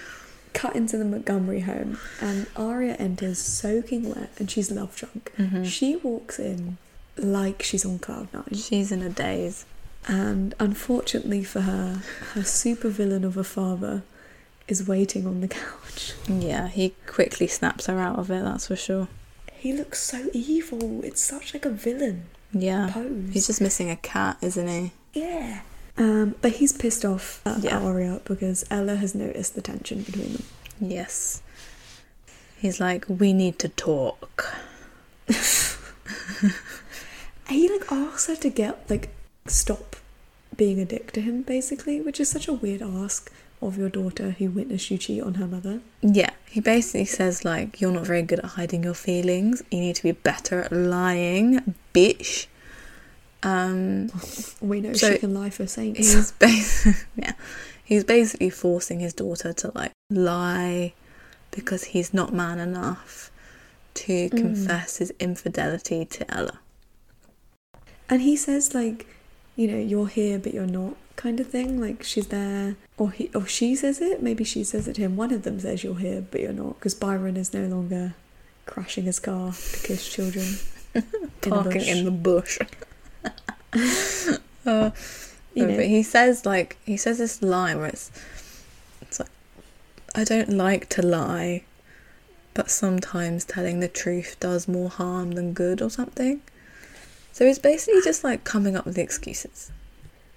cut 0.53 0.77
into 0.77 0.97
the 0.97 1.03
Montgomery 1.03 1.59
home, 1.61 1.97
and 2.21 2.47
Aria 2.55 2.93
enters 2.93 3.37
soaking 3.37 4.07
wet, 4.15 4.29
and 4.37 4.49
she's 4.49 4.71
love 4.71 4.95
drunk. 4.95 5.33
Mm-hmm. 5.37 5.65
She 5.65 5.97
walks 5.97 6.39
in 6.39 6.77
like 7.17 7.61
she's 7.61 7.85
on 7.85 7.99
cloud 7.99 8.29
nine. 8.33 8.47
She's 8.53 8.93
in 8.93 9.01
a 9.01 9.09
daze. 9.09 9.65
And 10.07 10.55
unfortunately 10.57 11.43
for 11.43 11.61
her, 11.61 12.01
her 12.33 12.41
supervillain 12.41 13.25
of 13.25 13.35
a 13.35 13.43
father 13.43 14.03
is 14.69 14.87
waiting 14.87 15.27
on 15.27 15.41
the 15.41 15.49
couch. 15.49 16.13
Yeah, 16.29 16.69
he 16.69 16.93
quickly 17.05 17.47
snaps 17.47 17.87
her 17.87 17.99
out 17.99 18.17
of 18.19 18.31
it, 18.31 18.41
that's 18.43 18.67
for 18.67 18.77
sure. 18.77 19.09
He 19.51 19.73
looks 19.73 19.99
so 20.01 20.29
evil. 20.31 21.03
It's 21.03 21.21
such 21.21 21.53
like 21.53 21.65
a 21.65 21.71
villain 21.71 22.27
Yeah. 22.53 22.89
pose. 22.93 23.31
He's 23.33 23.47
just 23.47 23.59
missing 23.59 23.89
a 23.89 23.97
cat, 23.97 24.37
isn't 24.41 24.67
he? 24.69 24.91
yeah. 25.13 25.61
Um, 25.97 26.35
but 26.41 26.53
he's 26.53 26.73
pissed 26.73 27.05
off 27.05 27.41
at 27.45 27.59
Yeah. 27.63 27.79
Aria 27.79 28.21
because 28.25 28.65
Ella 28.69 28.95
has 28.95 29.15
noticed 29.15 29.55
the 29.55 29.61
tension 29.61 30.01
between 30.03 30.33
them. 30.33 30.43
Yes. 30.81 31.41
He's 32.57 32.79
like, 32.79 33.05
we 33.07 33.31
need 33.33 33.59
to 33.59 33.69
talk. 33.69 34.53
He 37.47 37.69
like 37.69 37.91
asks 37.91 38.27
her 38.27 38.35
to 38.37 38.49
get 38.49 38.89
like 38.89 39.09
stop 39.45 39.95
being 40.57 40.79
a 40.79 40.85
dick 40.85 41.11
to 41.13 41.21
him, 41.21 41.43
basically, 41.43 42.01
which 42.01 42.19
is 42.19 42.29
such 42.29 42.47
a 42.47 42.53
weird 42.53 42.81
ask 42.81 43.31
of 43.61 43.77
your 43.77 43.89
daughter 43.89 44.31
who 44.31 44.49
witnessed 44.49 44.89
you 44.89 44.97
cheat 44.97 45.21
on 45.21 45.35
her 45.35 45.45
mother. 45.47 45.81
Yeah, 46.01 46.31
he 46.49 46.59
basically 46.59 47.05
says, 47.05 47.45
like, 47.45 47.79
you're 47.81 47.91
not 47.91 48.05
very 48.05 48.21
good 48.21 48.39
at 48.39 48.45
hiding 48.45 48.83
your 48.83 48.93
feelings. 48.93 49.61
You 49.69 49.79
need 49.79 49.95
to 49.97 50.03
be 50.03 50.11
better 50.13 50.61
at 50.61 50.71
lying, 50.71 51.75
bitch. 51.93 52.47
Um, 53.45 54.09
We 54.61 54.81
know 54.81 54.93
So 54.93 55.11
she 55.13 55.17
can 55.19 55.33
lie 55.33 55.49
for 55.51 55.67
saints. 55.67 55.99
he's 56.13 56.31
basically, 56.45 57.01
yeah, 57.23 57.33
he's 57.83 58.03
basically 58.03 58.49
forcing 58.49 58.99
his 58.99 59.13
daughter 59.13 59.53
to, 59.53 59.71
like, 59.75 59.91
lie 60.09 60.93
because 61.51 61.85
he's 61.93 62.13
not 62.13 62.33
man 62.33 62.59
enough 62.59 63.31
to 63.93 64.29
Mm. 64.29 64.37
confess 64.37 64.97
his 64.97 65.13
infidelity 65.19 66.03
to 66.05 66.21
Ella. 66.37 66.59
And 68.09 68.21
he 68.21 68.35
says 68.35 68.73
like, 68.75 69.07
you 69.55 69.67
know, 69.67 69.77
you're 69.79 70.07
here 70.07 70.37
but 70.37 70.53
you're 70.53 70.67
not 70.67 70.95
kind 71.15 71.39
of 71.39 71.47
thing. 71.47 71.79
Like 71.79 72.03
she's 72.03 72.27
there, 72.27 72.75
or 72.97 73.11
he 73.11 73.29
or 73.33 73.45
she 73.47 73.73
says 73.75 74.01
it. 74.01 74.21
Maybe 74.21 74.43
she 74.43 74.63
says 74.65 74.87
it 74.89 74.95
to 74.95 75.01
him. 75.01 75.15
One 75.15 75.31
of 75.31 75.43
them 75.43 75.59
says 75.61 75.83
you're 75.83 75.95
here 76.07 76.25
but 76.29 76.41
you're 76.41 76.51
not 76.53 76.75
because 76.77 76.93
Byron 76.93 77.37
is 77.37 77.53
no 77.53 77.65
longer 77.67 78.13
crashing 78.65 79.05
his 79.05 79.19
car 79.19 79.53
kiss 79.83 80.07
children. 80.13 80.45
in 80.93 81.03
a 81.03 81.49
Parking 81.49 81.71
bush. 81.71 81.87
in 81.89 82.05
the 82.05 82.11
bush. 82.11 82.59
Uh, 84.65 84.91
You 85.53 85.65
know. 85.67 85.75
but 85.75 85.85
he 85.85 86.03
says 86.03 86.45
like 86.45 86.77
he 86.85 86.97
says 86.97 87.17
this 87.17 87.41
line 87.41 87.77
where 87.77 87.87
it's 87.87 88.11
it's 89.01 89.19
like 89.19 89.29
I 90.15 90.23
don't 90.23 90.49
like 90.49 90.87
to 90.89 91.01
lie, 91.01 91.63
but 92.53 92.69
sometimes 92.71 93.43
telling 93.45 93.79
the 93.81 93.87
truth 93.87 94.37
does 94.39 94.67
more 94.67 94.89
harm 94.89 95.31
than 95.31 95.53
good 95.53 95.81
or 95.81 95.89
something. 95.89 96.41
So 97.33 97.45
he's 97.45 97.59
basically 97.59 98.01
just 98.01 98.23
like 98.23 98.43
coming 98.45 98.77
up 98.77 98.85
with 98.85 98.97
excuses. 98.97 99.71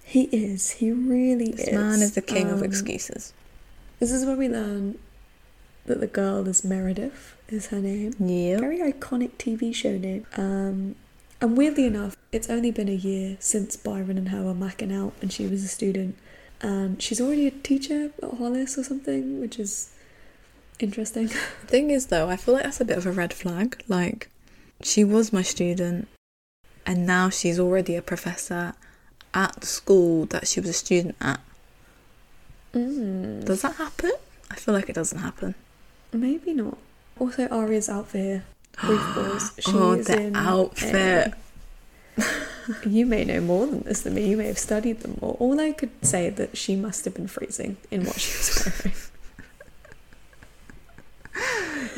He 0.03 0.23
is. 0.23 0.71
He 0.71 0.91
really 0.91 1.51
This 1.51 1.67
is. 1.67 1.73
man 1.73 2.01
is 2.01 2.13
the 2.13 2.21
king 2.21 2.49
of 2.49 2.59
Um, 2.59 2.63
excuses. 2.65 3.31
This 3.99 4.11
is 4.11 4.25
where 4.25 4.35
we 4.35 4.49
learn 4.49 4.97
that 5.85 5.99
the 6.01 6.07
girl 6.07 6.47
is 6.47 6.63
Meredith. 6.63 7.35
Is 7.47 7.67
her 7.67 7.79
name? 7.79 8.13
Yeah. 8.19 8.59
Very 8.59 8.79
iconic 8.79 9.31
TV 9.37 9.73
show 9.73 9.97
name. 9.97 10.25
Um, 10.35 10.95
and 11.41 11.57
weirdly 11.57 11.85
enough, 11.85 12.15
it's 12.31 12.49
only 12.49 12.71
been 12.71 12.89
a 12.89 12.93
year 12.93 13.37
since 13.39 13.75
Byron 13.75 14.17
and 14.17 14.29
her 14.29 14.43
were 14.43 14.53
macking 14.53 14.93
out, 14.93 15.13
and 15.21 15.31
she 15.31 15.47
was 15.47 15.63
a 15.63 15.67
student. 15.67 16.15
And 16.61 17.01
she's 17.01 17.21
already 17.21 17.47
a 17.47 17.51
teacher 17.51 18.11
at 18.21 18.33
Hollis 18.37 18.77
or 18.77 18.83
something, 18.83 19.39
which 19.39 19.57
is 19.59 19.91
interesting. 20.79 21.27
The 21.61 21.67
thing 21.67 21.89
is 21.89 22.07
though, 22.07 22.29
I 22.29 22.35
feel 22.35 22.53
like 22.55 22.63
that's 22.63 22.81
a 22.81 22.85
bit 22.85 22.97
of 22.97 23.05
a 23.05 23.11
red 23.11 23.33
flag. 23.33 23.81
Like 23.87 24.29
she 24.81 25.03
was 25.03 25.31
my 25.31 25.41
student 25.41 26.07
and 26.85 27.05
now 27.05 27.29
she's 27.29 27.59
already 27.59 27.95
a 27.95 28.01
professor 28.01 28.73
at 29.33 29.53
the 29.61 29.67
school 29.67 30.25
that 30.27 30.47
she 30.47 30.59
was 30.59 30.69
a 30.69 30.73
student 30.73 31.15
at. 31.21 31.39
Mm, 32.73 33.45
Does 33.45 33.61
that 33.61 33.75
happen? 33.75 34.11
I 34.51 34.55
feel 34.55 34.73
like 34.73 34.89
it 34.89 34.95
doesn't 34.95 35.19
happen. 35.19 35.55
maybe 36.11 36.53
not. 36.53 36.77
Also, 37.19 37.47
Aria's 37.49 37.87
outfit 37.89 38.21
here. 38.21 38.43
She 39.59 39.71
oh, 39.73 39.95
the 39.95 40.31
outfit. 40.35 41.33
a- 42.17 42.23
you 42.87 43.05
may 43.05 43.25
know 43.25 43.41
more 43.41 43.67
than 43.67 43.81
this 43.81 44.01
than 44.01 44.13
me. 44.13 44.29
You 44.29 44.37
may 44.37 44.47
have 44.47 44.57
studied 44.57 45.01
them 45.01 45.17
more. 45.21 45.35
All 45.39 45.59
I 45.59 45.71
could 45.71 45.91
say 46.05 46.29
that 46.29 46.57
she 46.57 46.75
must 46.75 47.05
have 47.05 47.13
been 47.13 47.27
freezing 47.27 47.77
in 47.91 48.05
what 48.05 48.19
she 48.19 48.37
was 48.37 48.71
wearing. 48.83 48.97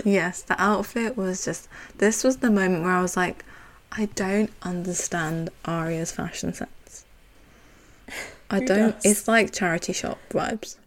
Yes, 0.04 0.42
the 0.42 0.60
outfit 0.62 1.18
was 1.18 1.46
just. 1.46 1.68
This 1.98 2.24
was 2.24 2.38
the 2.38 2.50
moment 2.50 2.84
where 2.84 2.94
I 2.94 3.02
was 3.02 3.18
like, 3.18 3.46
I 3.92 4.06
don't 4.16 4.52
understand 4.64 5.50
Aria's 5.66 6.12
fashion 6.12 6.54
sense. 6.54 7.06
I 8.50 8.60
don't. 8.60 8.94
does? 8.94 9.06
It's 9.06 9.28
like 9.28 9.54
charity 9.54 9.94
shop 9.94 10.20
vibes, 10.30 10.78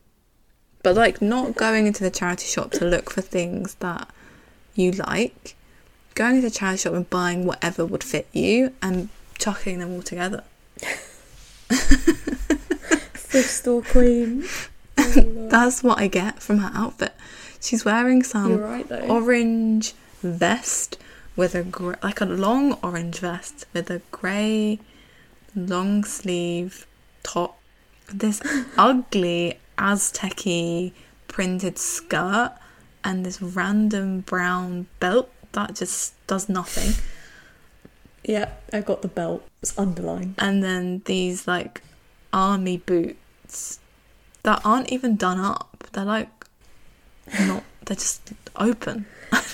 but 0.82 0.94
like 0.94 1.22
not 1.22 1.54
going 1.64 1.86
into 1.86 2.02
the 2.02 2.10
charity 2.10 2.46
shop 2.46 2.72
to 2.72 2.84
look 2.84 3.10
for 3.10 3.20
things 3.20 3.74
that 3.76 4.08
you 4.74 4.92
like. 4.92 5.56
Going 6.14 6.36
to 6.36 6.42
the 6.42 6.50
charity 6.50 6.78
shop 6.78 6.94
and 6.94 7.08
buying 7.10 7.44
whatever 7.44 7.84
would 7.84 8.04
fit 8.04 8.28
you 8.32 8.72
and 8.80 9.08
chucking 9.38 9.80
them 9.80 9.94
all 9.94 10.02
together. 10.02 10.44
Thrift 13.14 13.50
store 13.50 13.82
queen. 13.82 14.44
Oh. 14.96 15.48
That's 15.48 15.82
what 15.82 15.98
I 15.98 16.06
get 16.06 16.40
from 16.40 16.58
her 16.58 16.70
outfit. 16.72 17.14
She's 17.60 17.84
wearing 17.84 18.22
some 18.22 18.58
right 18.58 18.86
orange 19.08 19.92
vest 20.22 20.98
with 21.34 21.56
a 21.56 21.64
gr- 21.64 21.94
like 22.00 22.20
a 22.20 22.24
long 22.26 22.74
orange 22.74 23.18
vest 23.18 23.66
with 23.72 23.90
a 23.90 24.02
grey 24.12 24.78
long 25.56 26.04
sleeve 26.04 26.86
top. 27.24 27.58
This 28.12 28.40
ugly 28.78 29.58
Aztec 29.78 30.44
printed 31.26 31.78
skirt 31.78 32.52
and 33.02 33.26
this 33.26 33.42
random 33.42 34.20
brown 34.20 34.86
belt 35.00 35.28
that 35.54 35.74
just 35.74 36.14
does 36.26 36.48
nothing. 36.48 36.94
Yeah, 38.22 38.50
I 38.72 38.80
got 38.80 39.02
the 39.02 39.08
belt. 39.08 39.46
It's 39.62 39.76
underlined. 39.78 40.36
And 40.38 40.62
then 40.62 41.02
these 41.06 41.46
like 41.48 41.82
army 42.32 42.76
boots 42.78 43.78
that 44.44 44.60
aren't 44.64 44.90
even 44.92 45.16
done 45.16 45.38
up. 45.40 45.86
They're 45.92 46.04
like 46.04 46.28
not. 47.40 47.64
They're 47.84 47.96
just 47.96 48.32
open. 48.56 49.06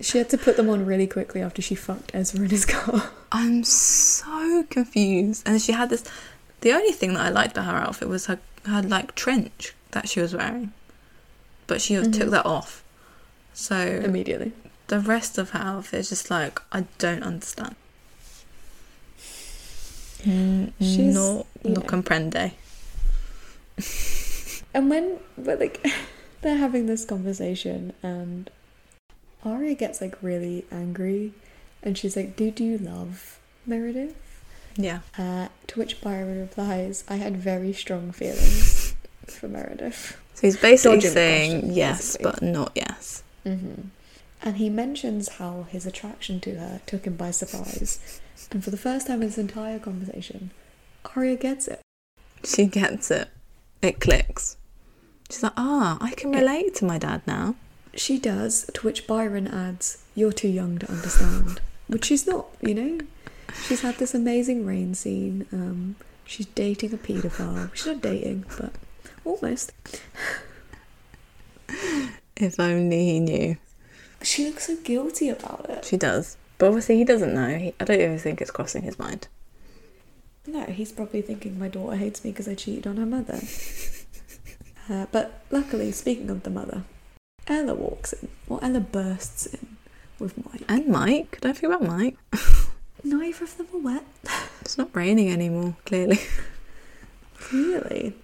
She 0.00 0.18
had 0.18 0.28
to 0.30 0.38
put 0.38 0.56
them 0.56 0.68
on 0.68 0.84
really 0.84 1.06
quickly 1.06 1.42
after 1.42 1.62
she 1.62 1.76
fucked 1.76 2.10
Ezra 2.12 2.40
in 2.44 2.50
his 2.50 2.66
car. 2.66 3.10
I'm 3.30 3.62
so 3.62 4.64
confused. 4.68 5.44
And 5.46 5.62
she 5.62 5.70
had 5.70 5.90
this. 5.90 6.02
The 6.62 6.72
only 6.72 6.90
thing 6.90 7.14
that 7.14 7.20
I 7.22 7.28
liked 7.28 7.52
about 7.56 7.66
her 7.72 7.76
outfit 7.76 8.08
was 8.08 8.26
her, 8.26 8.40
her 8.66 8.82
like 8.82 9.14
trench 9.14 9.74
that 9.92 10.08
she 10.08 10.20
was 10.20 10.34
wearing, 10.34 10.72
but 11.68 11.80
she 11.80 11.94
Mhm. 11.94 12.12
took 12.12 12.30
that 12.30 12.44
off. 12.44 12.82
So 13.54 13.76
Immediately. 13.76 14.50
The 14.92 15.00
rest 15.00 15.38
of 15.38 15.50
her 15.50 15.58
outfit 15.58 16.00
is 16.00 16.10
just 16.10 16.30
like 16.30 16.60
I 16.70 16.84
don't 16.98 17.22
understand. 17.22 17.76
Mm, 20.22 20.72
She's, 20.80 21.14
no, 21.14 21.46
no 21.64 21.80
know. 21.80 21.80
comprende. 21.80 22.52
And 24.74 24.90
when, 24.90 25.18
but 25.38 25.58
like, 25.60 25.86
they're 26.42 26.56
having 26.58 26.84
this 26.86 27.06
conversation, 27.06 27.94
and 28.02 28.50
Aria 29.44 29.74
gets 29.74 30.02
like 30.02 30.14
really 30.22 30.66
angry, 30.70 31.32
and 31.82 31.96
she's 31.96 32.14
like, 32.14 32.36
"Did 32.36 32.60
you 32.60 32.76
love 32.76 33.38
Meredith?" 33.66 34.14
Yeah, 34.76 35.00
Uh, 35.18 35.48
to 35.68 35.78
which 35.78 36.02
Byron 36.02 36.38
replies, 36.40 37.04
"I 37.08 37.16
had 37.16 37.36
very 37.38 37.72
strong 37.72 38.12
feelings 38.12 38.94
for 39.26 39.48
Meredith." 39.48 40.16
so 40.34 40.40
he's 40.42 40.56
basically 40.58 40.96
Dodging 40.98 41.12
saying 41.12 41.50
question, 41.60 41.74
yes, 41.74 42.16
basically. 42.16 42.24
but 42.30 42.42
not 42.42 42.72
yes. 42.74 43.22
hmm 43.44 43.74
And 44.42 44.56
he 44.56 44.68
mentions 44.68 45.28
how 45.34 45.66
his 45.70 45.86
attraction 45.86 46.40
to 46.40 46.56
her 46.56 46.80
took 46.86 47.04
him 47.04 47.14
by 47.16 47.30
surprise, 47.30 48.20
and 48.50 48.62
for 48.64 48.70
the 48.70 48.76
first 48.76 49.06
time 49.06 49.22
in 49.22 49.28
this 49.28 49.38
entire 49.38 49.78
conversation, 49.78 50.50
Aria 51.14 51.36
gets 51.36 51.68
it. 51.68 51.80
She 52.44 52.66
gets 52.66 53.10
it. 53.10 53.28
It 53.82 54.00
clicks. 54.00 54.56
She's 55.30 55.42
like, 55.44 55.52
ah, 55.56 55.96
I 56.00 56.10
can 56.14 56.34
It- 56.34 56.38
relate 56.38 56.74
to 56.76 56.84
my 56.84 56.98
dad 56.98 57.22
now. 57.26 57.54
She 57.94 58.18
does, 58.18 58.68
to 58.74 58.80
which 58.86 59.06
Byron 59.06 59.46
adds, 59.46 59.98
You're 60.14 60.32
too 60.32 60.48
young 60.48 60.78
to 60.78 60.90
understand. 60.90 61.60
Which 61.88 62.06
she's 62.06 62.26
not, 62.26 62.46
you 62.60 62.74
know? 62.74 62.98
She's 63.66 63.82
had 63.82 63.98
this 63.98 64.14
amazing 64.14 64.64
rain 64.66 64.94
scene. 64.94 65.46
Um, 65.52 65.96
she's 66.24 66.46
dating 66.46 66.94
a 66.94 66.96
paedophile. 66.96 67.72
She's 67.74 67.86
not 67.86 68.00
dating, 68.00 68.46
but 68.58 68.72
almost. 69.24 69.72
If 72.36 72.58
only 72.58 73.04
he 73.04 73.20
knew. 73.20 73.56
She 74.22 74.46
looks 74.46 74.66
so 74.66 74.76
guilty 74.76 75.28
about 75.28 75.66
it. 75.68 75.84
She 75.84 75.96
does. 75.96 76.36
But 76.58 76.68
obviously, 76.68 76.96
he 76.96 77.04
doesn't 77.04 77.34
know. 77.34 77.58
He, 77.58 77.74
I 77.80 77.84
don't 77.84 78.00
even 78.00 78.18
think 78.18 78.40
it's 78.40 78.50
crossing 78.50 78.82
his 78.82 78.98
mind. 78.98 79.28
No, 80.46 80.64
he's 80.64 80.92
probably 80.92 81.22
thinking 81.22 81.58
my 81.58 81.68
daughter 81.68 81.96
hates 81.96 82.24
me 82.24 82.30
because 82.30 82.48
I 82.48 82.54
cheated 82.54 82.86
on 82.86 82.96
her 82.96 83.06
mother. 83.06 83.40
Uh, 84.90 85.06
but 85.12 85.44
luckily, 85.52 85.92
speaking 85.92 86.28
of 86.28 86.42
the 86.42 86.50
mother, 86.50 86.82
Ella 87.46 87.72
walks 87.72 88.12
in, 88.12 88.28
or 88.48 88.58
Ella 88.62 88.80
bursts 88.80 89.46
in 89.46 89.76
with 90.18 90.36
Mike. 90.44 90.62
And 90.68 90.88
Mike. 90.88 91.40
Don't 91.40 91.54
forget 91.54 91.70
about 91.70 91.86
Mike. 91.86 92.16
Neither 93.04 93.44
of 93.44 93.56
them 93.56 93.68
are 93.74 93.78
wet. 93.78 94.04
It's 94.60 94.76
not 94.76 94.94
raining 94.94 95.30
anymore, 95.30 95.76
clearly. 95.84 96.18
Really? 97.52 98.14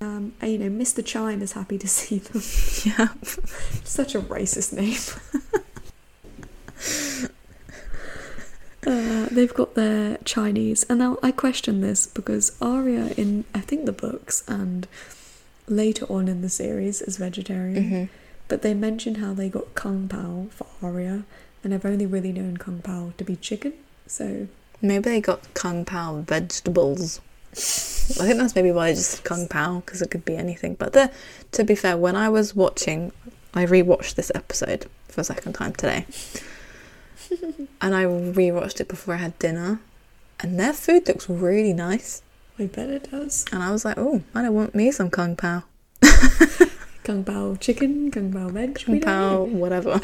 Um, 0.00 0.32
and, 0.40 0.52
you 0.52 0.58
know, 0.58 0.70
Mr. 0.70 1.04
Chime 1.04 1.42
is 1.42 1.52
happy 1.52 1.76
to 1.78 1.88
see 1.98 2.18
them. 2.18 2.42
Yeah. 2.84 3.08
Such 3.84 4.14
a 4.14 4.20
racist 4.20 4.72
name. 4.72 4.96
uh, 8.86 9.28
they've 9.30 9.52
got 9.52 9.74
their 9.74 10.16
Chinese, 10.24 10.84
and 10.88 10.98
now 10.98 11.18
I 11.22 11.30
question 11.32 11.80
this 11.80 12.06
because 12.06 12.56
Aria 12.62 13.08
in 13.16 13.44
I 13.54 13.60
think 13.60 13.84
the 13.84 13.92
books 13.92 14.42
and 14.48 14.88
later 15.68 16.06
on 16.06 16.28
in 16.28 16.40
the 16.40 16.48
series 16.48 17.02
is 17.02 17.16
vegetarian, 17.18 17.88
hmm 17.88 18.04
but 18.48 18.62
they 18.62 18.74
mention 18.74 19.14
how 19.16 19.32
they 19.32 19.48
got 19.48 19.76
kung 19.76 20.08
pao 20.08 20.46
for 20.50 20.66
Aria, 20.82 21.22
and 21.62 21.72
I've 21.72 21.84
only 21.84 22.04
really 22.04 22.32
known 22.32 22.56
kung 22.56 22.80
pao 22.82 23.12
to 23.16 23.22
be 23.22 23.36
chicken. 23.36 23.74
So 24.08 24.48
Maybe 24.82 25.02
they 25.08 25.20
got 25.20 25.54
kung 25.54 25.84
pao 25.84 26.22
vegetables. 26.26 27.20
I 27.52 28.26
think 28.26 28.38
that's 28.38 28.54
maybe 28.54 28.72
why 28.72 28.88
I 28.88 28.94
just 28.94 29.10
said 29.10 29.24
kung 29.24 29.48
pao 29.48 29.80
because 29.80 30.02
it 30.02 30.10
could 30.10 30.24
be 30.24 30.36
anything. 30.36 30.74
But 30.74 30.92
the, 30.92 31.10
to 31.52 31.64
be 31.64 31.74
fair, 31.74 31.96
when 31.96 32.16
I 32.16 32.28
was 32.28 32.54
watching, 32.54 33.12
I 33.54 33.66
rewatched 33.66 34.14
this 34.14 34.30
episode 34.34 34.86
for 35.08 35.20
a 35.20 35.24
second 35.24 35.54
time 35.54 35.72
today, 35.72 36.06
and 37.80 37.94
I 37.94 38.04
rewatched 38.04 38.80
it 38.80 38.88
before 38.88 39.14
I 39.14 39.18
had 39.18 39.38
dinner, 39.38 39.80
and 40.40 40.58
their 40.58 40.72
food 40.72 41.08
looks 41.08 41.28
really 41.28 41.72
nice. 41.72 42.22
I 42.58 42.66
bet 42.66 42.90
it 42.90 43.10
does. 43.10 43.46
And 43.52 43.62
I 43.62 43.70
was 43.72 43.84
like, 43.84 43.96
oh, 43.98 44.22
I 44.34 44.42
don't 44.42 44.54
want 44.54 44.74
me 44.74 44.90
some 44.92 45.10
kung 45.10 45.34
pao, 45.36 45.64
Kung 47.04 47.24
pao 47.24 47.56
chicken, 47.56 48.10
kung 48.10 48.32
pao 48.32 48.48
veg. 48.48 48.84
kung 48.84 49.00
pao, 49.00 49.44
whatever. 49.44 50.00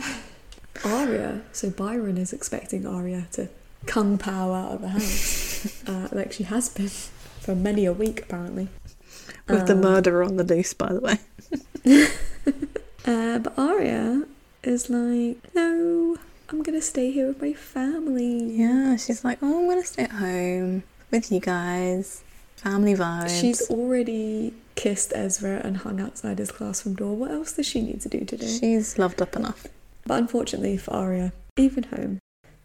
Aria, 0.84 1.42
so 1.52 1.70
Byron 1.70 2.18
is 2.18 2.32
expecting 2.32 2.86
Aria 2.86 3.28
to 3.32 3.48
kung 3.86 4.18
pao 4.18 4.52
out 4.52 4.72
of 4.72 4.80
the 4.80 4.88
house, 4.88 5.82
uh, 5.86 6.08
like 6.12 6.32
she 6.32 6.44
has 6.44 6.68
been 6.68 6.90
for 7.46 7.54
many 7.54 7.86
a 7.86 7.92
week 7.92 8.22
apparently. 8.22 8.68
With 9.48 9.66
the 9.68 9.74
Um, 9.74 9.80
murderer 9.80 10.24
on 10.24 10.36
the 10.36 10.42
loose, 10.44 10.74
by 10.74 10.92
the 10.92 11.00
way. 11.00 11.18
Uh, 13.06 13.38
but 13.38 13.56
Aria 13.56 14.24
is 14.64 14.90
like, 14.90 15.36
no, 15.54 16.16
I'm 16.48 16.64
gonna 16.64 16.82
stay 16.82 17.12
here 17.12 17.28
with 17.28 17.40
my 17.40 17.52
family. 17.52 18.42
Yeah, 18.52 18.96
she's 18.96 19.24
like, 19.24 19.38
oh, 19.42 19.60
I'm 19.60 19.68
gonna 19.68 19.84
stay 19.84 20.02
at 20.02 20.10
home 20.10 20.82
with 21.12 21.30
you 21.30 21.38
guys. 21.38 22.24
Family 22.56 22.94
vibes. 22.96 23.40
She's 23.40 23.70
already 23.70 24.54
kissed 24.74 25.12
Ezra 25.14 25.60
and 25.62 25.76
hung 25.76 26.00
outside 26.00 26.38
his 26.40 26.50
classroom 26.50 26.96
door. 26.96 27.14
What 27.14 27.30
else 27.30 27.52
does 27.52 27.66
she 27.66 27.80
need 27.80 28.00
to 28.00 28.08
do 28.08 28.24
today? 28.24 28.48
she's 28.48 28.98
loved 28.98 29.22
up 29.22 29.36
enough. 29.36 29.68
But 30.04 30.18
unfortunately 30.18 30.76
for 30.76 30.90
Aria, 30.92 31.32
even 31.56 31.84
home 31.84 32.18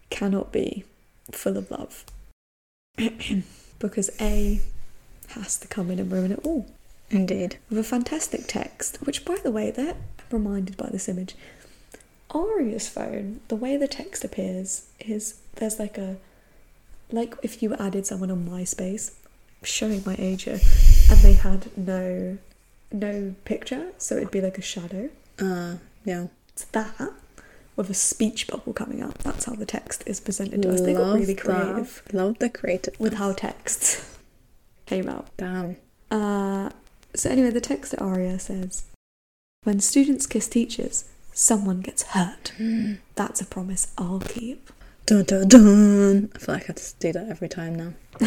cannot 0.09 0.51
be 0.51 0.85
full 1.31 1.55
of 1.55 1.69
love. 1.69 2.03
because 3.79 4.09
A 4.19 4.59
has 5.31 5.57
to 5.59 5.67
come 5.67 5.91
in 5.91 5.99
and 5.99 6.11
ruin 6.11 6.31
it 6.31 6.41
all. 6.43 6.67
Indeed. 7.09 7.57
With 7.69 7.79
a 7.79 7.83
fantastic 7.83 8.47
text, 8.47 8.97
which 9.05 9.25
by 9.25 9.37
the 9.43 9.51
way, 9.51 9.69
they're 9.71 9.97
reminded 10.31 10.77
by 10.77 10.89
this 10.89 11.09
image. 11.09 11.35
Aria's 12.33 12.87
phone, 12.87 13.41
the 13.49 13.55
way 13.55 13.75
the 13.75 13.87
text 13.87 14.23
appears 14.23 14.85
is 14.99 15.39
there's 15.55 15.79
like 15.79 15.97
a 15.97 16.15
like 17.11 17.35
if 17.43 17.61
you 17.61 17.73
added 17.75 18.05
someone 18.05 18.31
on 18.31 18.45
MySpace, 18.45 19.13
showing 19.63 20.01
my 20.05 20.15
age 20.17 20.43
here, 20.43 20.59
and 21.09 21.19
they 21.19 21.33
had 21.33 21.75
no 21.77 22.37
no 22.91 23.35
picture, 23.45 23.91
so 23.97 24.15
it'd 24.15 24.31
be 24.31 24.41
like 24.41 24.57
a 24.57 24.61
shadow. 24.61 25.09
Uh, 25.39 25.75
yeah. 26.05 26.27
It's 26.53 26.65
that 26.65 27.13
with 27.75 27.89
a 27.89 27.93
speech 27.93 28.47
bubble 28.47 28.73
coming 28.73 29.01
up. 29.01 29.17
That's 29.19 29.45
how 29.45 29.53
the 29.53 29.65
text 29.65 30.03
is 30.05 30.19
presented 30.19 30.61
to 30.63 30.73
us. 30.73 30.81
They 30.81 30.93
got 30.93 31.13
really 31.13 31.35
creative 31.35 32.01
that. 32.05 32.13
Love 32.13 32.39
the 32.39 32.49
creative. 32.49 32.99
with 32.99 33.15
how 33.15 33.33
texts 33.33 34.17
came 34.91 35.07
out. 35.07 35.27
Damn. 35.37 35.77
Uh, 36.11 36.69
so 37.15 37.29
anyway, 37.29 37.49
the 37.49 37.61
text 37.61 37.93
at 37.93 38.01
Aria 38.01 38.37
says, 38.39 38.83
"When 39.63 39.79
students 39.79 40.27
kiss 40.27 40.47
teachers, 40.49 41.05
someone 41.33 41.79
gets 41.79 42.03
hurt. 42.15 42.51
That's 43.15 43.39
a 43.39 43.45
promise 43.45 43.93
I'll 43.97 44.19
keep." 44.19 44.69
Dun 45.05 45.23
dun 45.23 45.47
dun. 45.47 46.31
I 46.35 46.37
feel 46.39 46.55
like 46.55 46.69
I 46.69 46.73
to 46.73 46.93
do 46.99 47.13
that 47.13 47.29
every 47.29 47.47
time 47.47 47.75
now. 47.75 47.93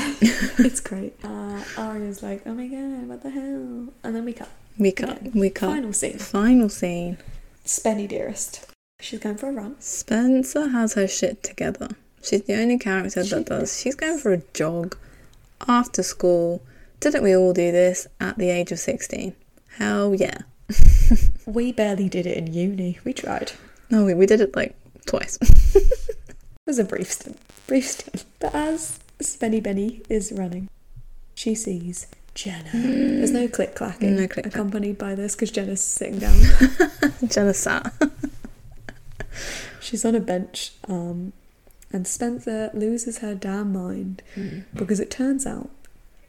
it's 0.68 0.80
great. 0.90 1.12
Uh, 1.22 1.62
Aria's 1.76 2.22
like, 2.22 2.40
"Oh 2.46 2.54
my 2.54 2.66
god, 2.66 3.08
what 3.10 3.22
the 3.22 3.30
hell?" 3.30 3.92
And 4.02 4.16
then 4.16 4.24
we 4.24 4.32
cut. 4.32 4.48
We 4.78 4.90
cut. 4.92 5.20
Again. 5.20 5.32
We 5.34 5.50
cut. 5.50 5.68
Final 5.68 5.92
scene. 5.92 6.18
Final 6.18 6.68
scene. 6.70 7.18
Spenny 7.66 8.08
dearest. 8.08 8.66
She's 9.00 9.20
going 9.20 9.36
for 9.36 9.50
a 9.50 9.52
run. 9.52 9.76
Spencer 9.80 10.68
has 10.68 10.94
her 10.94 11.06
shit 11.06 11.42
together. 11.42 11.88
She's 12.22 12.44
the 12.44 12.54
only 12.54 12.78
character 12.78 13.22
She 13.22 13.30
that 13.34 13.46
does. 13.46 13.78
She's 13.78 13.94
going 13.94 14.18
for 14.18 14.32
a 14.32 14.42
jog 14.54 14.96
after 15.68 16.02
school. 16.02 16.62
Didn't 17.00 17.22
we 17.22 17.36
all 17.36 17.52
do 17.52 17.70
this 17.72 18.06
at 18.20 18.38
the 18.38 18.50
age 18.50 18.72
of 18.72 18.78
16? 18.78 19.34
Hell 19.78 20.14
yeah. 20.14 20.38
We 21.46 21.72
barely 21.72 22.08
did 22.08 22.26
it 22.26 22.38
in 22.38 22.54
uni. 22.54 22.98
We 23.04 23.12
tried. 23.12 23.52
No, 23.90 24.04
we, 24.04 24.14
we 24.14 24.24
did 24.24 24.40
it 24.40 24.56
like 24.56 24.74
twice. 25.06 25.38
It 26.66 26.70
was 26.70 26.78
a 26.78 26.84
brief 26.84 27.12
stint. 27.12 27.38
Brief 27.66 27.86
stint. 27.86 28.24
But 28.38 28.54
as 28.54 28.98
Spenny 29.18 29.62
Benny 29.62 30.00
is 30.08 30.32
running, 30.32 30.70
she 31.34 31.54
sees 31.54 32.06
Jenna. 32.34 32.70
There's 32.72 33.32
no 33.32 33.48
click 33.48 33.74
clacking 33.74 34.16
No 34.16 34.24
accompanied 34.24 34.96
by 34.96 35.14
this 35.14 35.34
because 35.34 35.50
Jenna's 35.50 35.84
sitting 35.84 36.20
down. 36.20 36.34
Jenna 37.28 37.52
sat. 37.52 37.92
She's 39.78 40.06
on 40.06 40.14
a 40.14 40.20
bench, 40.20 40.72
um, 40.88 41.34
and 41.94 42.06
Spencer 42.06 42.70
loses 42.74 43.18
her 43.18 43.34
damn 43.34 43.72
mind 43.72 44.22
because 44.74 44.98
it 44.98 45.10
turns 45.10 45.46
out 45.46 45.70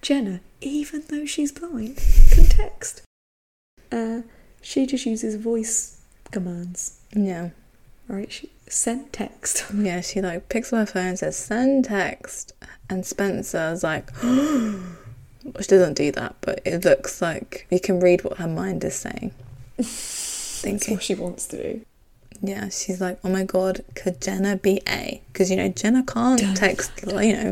Jenna, 0.05 0.41
even 0.61 1.03
though 1.09 1.25
she's 1.25 1.51
blind, 1.51 1.97
can 2.29 2.43
text. 2.45 3.01
Uh, 3.91 4.21
she 4.61 4.85
just 4.85 5.07
uses 5.07 5.35
voice 5.35 5.99
commands, 6.31 6.99
yeah. 7.11 7.49
right? 8.07 8.31
She 8.31 8.51
send 8.67 9.11
text. 9.11 9.65
Yeah, 9.73 10.01
she 10.01 10.21
like 10.21 10.47
picks 10.47 10.71
up 10.71 10.79
her 10.79 10.85
phone 10.85 11.07
and 11.07 11.19
says, 11.19 11.35
send 11.35 11.85
text. 11.85 12.53
And 12.87 13.03
Spencer's 13.03 13.83
like, 13.83 14.15
she 14.21 15.67
doesn't 15.67 15.95
do 15.95 16.11
that, 16.11 16.35
but 16.41 16.61
it 16.65 16.85
looks 16.85 17.19
like 17.19 17.65
you 17.71 17.79
can 17.79 17.99
read 17.99 18.23
what 18.23 18.37
her 18.37 18.47
mind 18.47 18.83
is 18.83 18.93
saying. 18.93 19.31
That's 19.77 20.87
what 20.87 21.01
she 21.01 21.15
wants 21.15 21.47
to 21.47 21.57
do. 21.57 21.85
Yeah, 22.41 22.69
she's 22.69 23.01
like, 23.01 23.19
oh 23.23 23.29
my 23.29 23.43
god, 23.43 23.83
could 23.95 24.21
Jenna 24.21 24.57
be 24.57 24.81
A? 24.87 25.21
Because, 25.31 25.49
you 25.49 25.57
know, 25.57 25.69
Jenna 25.69 26.03
can't 26.03 26.55
text, 26.55 26.91
you 27.05 27.33
know, 27.33 27.51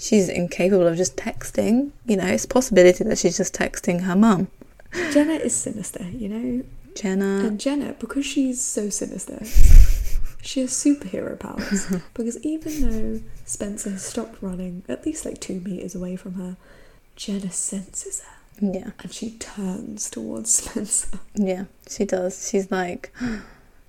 she's 0.00 0.28
incapable 0.28 0.86
of 0.86 0.96
just 0.96 1.16
texting. 1.16 1.90
You 2.06 2.16
know, 2.16 2.26
it's 2.26 2.44
a 2.44 2.48
possibility 2.48 3.04
that 3.04 3.18
she's 3.18 3.36
just 3.36 3.54
texting 3.54 4.02
her 4.02 4.16
mum. 4.16 4.48
Jenna 5.12 5.34
is 5.34 5.54
sinister, 5.54 6.04
you 6.04 6.28
know? 6.28 6.64
Jenna, 6.94 7.46
And 7.46 7.60
Jenna, 7.60 7.94
because 7.98 8.24
she's 8.24 8.62
so 8.62 8.88
sinister, 8.88 9.44
she 10.42 10.60
has 10.60 10.70
superhero 10.70 11.38
powers. 11.38 11.86
because 12.14 12.42
even 12.42 12.80
though 12.80 13.20
Spencer 13.44 13.90
has 13.90 14.04
stopped 14.04 14.42
running 14.42 14.82
at 14.88 15.04
least 15.04 15.24
like 15.26 15.40
two 15.40 15.60
meters 15.60 15.94
away 15.94 16.16
from 16.16 16.34
her, 16.34 16.56
Jenna 17.16 17.50
senses 17.50 18.20
her 18.20 18.36
yeah, 18.60 18.90
and 19.02 19.12
she 19.12 19.32
turns 19.32 20.08
towards 20.08 20.52
Spencer. 20.64 21.18
yeah, 21.34 21.64
she 21.88 22.04
does. 22.04 22.48
She's 22.48 22.70
like, 22.70 23.12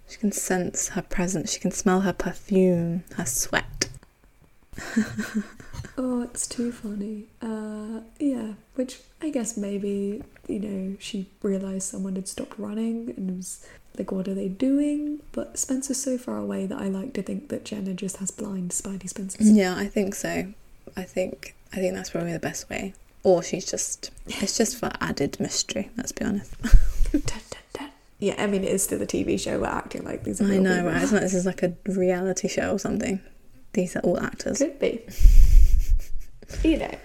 she 0.10 0.18
can 0.18 0.32
sense 0.32 0.90
her 0.90 1.02
presence, 1.02 1.54
she 1.54 1.60
can 1.60 1.72
smell 1.72 2.02
her 2.02 2.14
perfume, 2.14 3.04
her 3.16 3.26
sweat. 3.26 3.90
Oh, 5.98 6.22
it's 6.22 6.46
too 6.46 6.72
funny. 6.72 7.26
Uh, 7.42 8.02
yeah, 8.20 8.54
which 8.76 9.00
I 9.22 9.32
guess 9.32 9.58
maybe, 9.58 10.24
you 10.48 10.60
know, 10.60 10.96
she 11.00 11.28
realised 11.42 11.90
someone 11.90 12.16
had 12.16 12.28
stopped 12.28 12.60
running 12.60 13.14
and 13.18 13.38
was 13.38 13.66
like, 13.98 14.12
what 14.12 14.28
are 14.28 14.36
they 14.36 14.48
doing? 14.48 15.22
But 15.32 15.58
Spencer's 15.58 16.02
so 16.02 16.20
far 16.20 16.38
away 16.38 16.68
that 16.68 16.80
I 16.80 16.88
like 16.88 17.14
to 17.14 17.24
think 17.24 17.50
that 17.50 17.66
Jenna 17.66 17.96
just 17.96 18.18
has 18.18 18.30
blind 18.30 18.72
Spidey 18.72 19.10
Spencers. 19.10 19.50
Yeah, 19.50 19.76
I 19.76 19.88
think 19.88 20.14
so. 20.14 20.54
I 20.96 21.04
think 21.04 21.56
I 21.74 21.78
think 21.78 21.96
that's 21.96 22.12
probably 22.12 22.34
the 22.34 22.40
best 22.40 22.70
way. 22.70 22.94
Or 23.24 23.42
she's 23.42 23.70
just 23.70 24.12
it's 24.28 24.56
just 24.56 24.78
for 24.78 24.92
added 25.02 25.40
mystery, 25.40 25.90
let's 25.98 26.12
be 26.12 26.26
honest. 26.26 26.54
Yeah, 28.20 28.36
I 28.38 28.48
mean, 28.48 28.64
it 28.64 28.72
is 28.72 28.84
still 28.84 29.02
a 29.02 29.06
TV 29.06 29.40
show. 29.40 29.60
We're 29.60 29.68
acting 29.68 30.04
like 30.04 30.24
these 30.24 30.42
are 30.42 30.46
I 30.46 30.58
know, 30.58 30.86
right? 30.86 31.02
It's 31.04 31.12
not 31.12 31.22
this 31.22 31.34
is 31.36 31.46
like 31.46 31.62
a 31.64 31.74
reality 31.86 32.48
show 32.48 32.74
or 32.74 32.80
something. 32.80 33.20
These 33.74 33.96
are 33.96 34.00
all 34.00 34.20
actors. 34.20 34.58
Could 34.58 34.80
be. 34.80 35.02
you 36.64 36.78
know. 36.78 36.96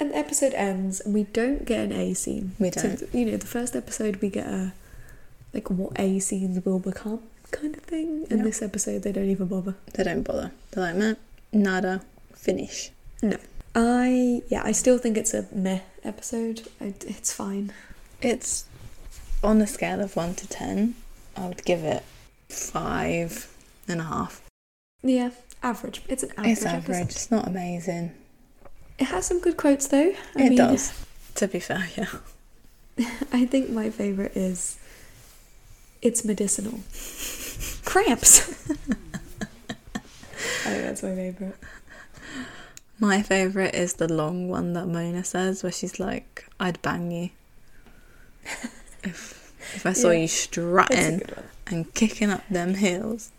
And 0.00 0.12
the 0.12 0.16
episode 0.16 0.54
ends, 0.54 1.00
and 1.00 1.12
we 1.12 1.24
don't 1.24 1.64
get 1.66 1.80
an 1.80 1.92
A 1.92 2.14
scene. 2.14 2.52
We 2.58 2.70
don't. 2.70 3.02
you 3.12 3.24
know, 3.26 3.36
the 3.36 3.46
first 3.46 3.74
episode 3.76 4.16
we 4.22 4.30
get 4.30 4.46
a 4.46 4.72
like 5.52 5.68
what 5.70 5.98
A 5.98 6.18
scenes 6.20 6.64
will 6.64 6.78
become 6.78 7.20
kind 7.50 7.76
of 7.76 7.82
thing. 7.82 8.26
And 8.30 8.38
Yeah. 8.40 8.44
this 8.44 8.62
episode 8.62 9.02
they 9.02 9.12
don't 9.12 9.28
even 9.28 9.48
bother. 9.48 9.74
They 9.94 10.04
don't 10.04 10.22
bother. 10.22 10.52
They're 10.70 10.84
like, 10.84 10.96
man, 10.96 11.16
nada, 11.52 12.02
finish. 12.32 12.90
No. 13.22 13.36
I 13.74 14.42
yeah, 14.48 14.62
I 14.64 14.72
still 14.72 14.98
think 14.98 15.16
it's 15.18 15.34
a 15.34 15.46
meh 15.52 15.80
episode. 16.04 16.68
I, 16.80 16.94
it's 17.00 17.32
fine. 17.32 17.72
It's 18.22 18.64
on 19.42 19.60
a 19.60 19.66
scale 19.66 20.00
of 20.00 20.16
one 20.16 20.34
to 20.36 20.48
ten, 20.48 20.94
I 21.36 21.46
would 21.46 21.64
give 21.64 21.84
it 21.84 22.02
five 22.48 23.52
and 23.86 24.00
a 24.00 24.04
half. 24.04 24.42
Yeah, 25.02 25.30
average. 25.62 26.02
It's 26.08 26.22
an 26.22 26.30
average. 26.36 26.52
it's 26.52 26.64
average. 26.64 26.96
episode. 26.96 27.10
It's 27.10 27.30
not 27.30 27.46
amazing. 27.46 28.12
It 28.98 29.06
has 29.06 29.26
some 29.26 29.40
good 29.40 29.56
quotes 29.56 29.86
though. 29.86 30.12
I 30.36 30.42
it 30.42 30.48
mean, 30.50 30.56
does. 30.56 31.04
To 31.36 31.46
be 31.46 31.60
fair, 31.60 31.88
yeah. 31.96 32.08
I 33.32 33.46
think 33.46 33.70
my 33.70 33.90
favourite 33.90 34.36
is 34.36 34.76
it's 36.02 36.24
medicinal. 36.24 36.80
Cramps. 37.84 38.68
I 38.70 38.74
think 40.64 40.82
that's 40.82 41.04
my 41.04 41.14
favourite. 41.14 41.54
My 42.98 43.22
favourite 43.22 43.76
is 43.76 43.94
the 43.94 44.12
long 44.12 44.48
one 44.48 44.72
that 44.72 44.86
Mona 44.86 45.22
says, 45.22 45.62
where 45.62 45.70
she's 45.70 46.00
like, 46.00 46.48
I'd 46.58 46.82
bang 46.82 47.12
you. 47.12 47.30
if, 49.04 49.52
if 49.74 49.86
I 49.86 49.92
saw 49.92 50.10
Yeah, 50.10 50.18
you 50.20 50.28
strutting 50.28 51.22
and 51.66 51.92
kicking 51.94 52.30
up 52.30 52.46
them 52.48 52.74
heels. 52.74 53.30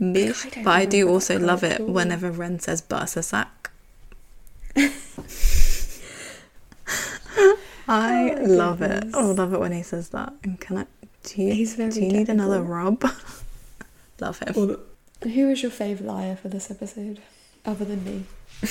I 0.00 0.04
Bitch. 0.04 0.54
don't 0.54 0.64
But 0.64 0.70
I 0.70 0.84
do 0.86 1.08
also 1.08 1.38
love 1.38 1.62
it 1.62 1.86
whenever 1.86 2.30
Wren 2.30 2.58
says 2.58 2.80
bursa 2.80 3.22
sac. 3.22 3.70
I 7.88 8.34
Oh 8.36 8.44
love 8.44 8.82
it. 8.82 9.04
I 9.14 9.22
love 9.24 9.52
it 9.52 9.60
when 9.60 9.72
he 9.72 9.82
says 9.82 10.10
that. 10.10 10.32
And 10.44 10.60
can 10.60 10.78
I? 10.78 10.86
Do 11.24 11.42
you, 11.42 11.66
do 11.66 12.00
you 12.00 12.12
need 12.12 12.28
another 12.28 12.62
rub? 12.62 13.02
love 14.20 14.38
him. 14.38 14.76
Who 15.22 15.48
was 15.48 15.62
your 15.62 15.70
favourite 15.70 16.10
liar 16.10 16.36
for 16.36 16.48
this 16.48 16.70
episode? 16.70 17.20
Other 17.66 17.84
than 17.84 18.04
me. 18.04 18.24
I 18.62 18.66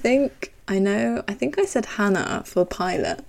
think 0.00 0.52
I 0.66 0.78
know. 0.78 1.22
I 1.28 1.34
think 1.34 1.58
I 1.58 1.64
said 1.66 1.84
Hanna 1.86 2.42
for 2.46 2.64
pilot, 2.64 3.22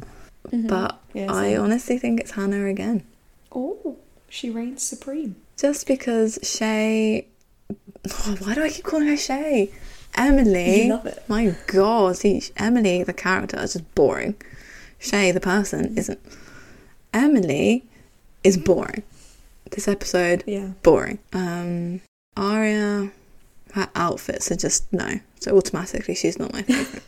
but 0.52 1.00
Mm-hmm. 1.14 1.18
Yeah, 1.18 1.34
I 1.34 1.56
honestly 1.58 1.98
think 1.98 2.20
it's 2.20 2.32
Hanna 2.32 2.66
again. 2.66 3.04
Oh, 3.52 3.98
she 4.30 4.50
reigns 4.50 4.84
supreme. 4.84 5.36
Just 5.58 5.88
because 5.88 6.38
Shay. 6.44 7.28
Oh, 7.72 8.36
why 8.40 8.54
do 8.56 8.64
I 8.64 8.70
keep 8.70 8.86
calling 8.86 9.08
her 9.08 9.18
Shay? 9.18 9.72
Emily. 10.16 10.84
You 10.84 10.90
love 10.94 11.06
it. 11.06 11.24
My 11.28 11.56
God, 11.68 12.18
see, 12.18 12.42
Emily, 12.58 13.04
the 13.04 13.14
character, 13.14 13.58
is 13.60 13.74
just 13.74 13.96
boring. 13.96 14.36
Shay, 15.00 15.32
the 15.32 15.40
person, 15.40 15.98
isn't. 15.98 16.20
Emily 17.14 17.86
is 18.44 18.58
boring. 18.58 19.04
This 19.72 19.88
episode, 19.88 20.44
Yeah. 20.48 20.70
boring. 20.84 21.20
Um, 21.34 22.02
Aria, 22.38 23.12
her 23.74 23.90
outfits 23.96 24.52
are 24.52 24.56
just 24.56 24.92
no. 24.94 25.20
So 25.40 25.56
automatically, 25.58 26.16
she's 26.16 26.38
not 26.40 26.54
my 26.54 26.62
favorite. 26.64 27.04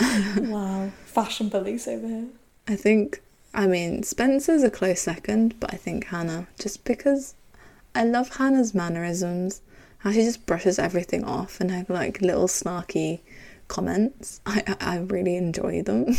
wow. 0.50 0.90
Fashion 1.14 1.48
police 1.48 1.86
over 1.86 2.06
here. 2.06 2.26
I 2.66 2.76
think, 2.76 3.22
I 3.54 3.66
mean, 3.66 4.02
Spencer's 4.02 4.62
a 4.62 4.70
close 4.70 5.00
second, 5.00 5.58
but 5.60 5.72
I 5.72 5.76
think 5.76 6.06
Hanna, 6.06 6.48
just 6.58 6.84
because 6.84 7.34
I 7.94 8.04
love 8.04 8.36
Hanna's 8.36 8.74
mannerisms, 8.74 9.62
how 9.98 10.10
she 10.12 10.22
just 10.22 10.44
brushes 10.44 10.78
everything 10.78 11.24
off 11.24 11.60
and 11.60 11.70
her 11.70 11.86
like 11.88 12.20
little 12.20 12.48
snarky 12.48 13.20
comments. 13.68 14.40
I 14.44 14.76
I 14.80 14.98
really 14.98 15.36
enjoy 15.36 15.82
them. 15.82 16.14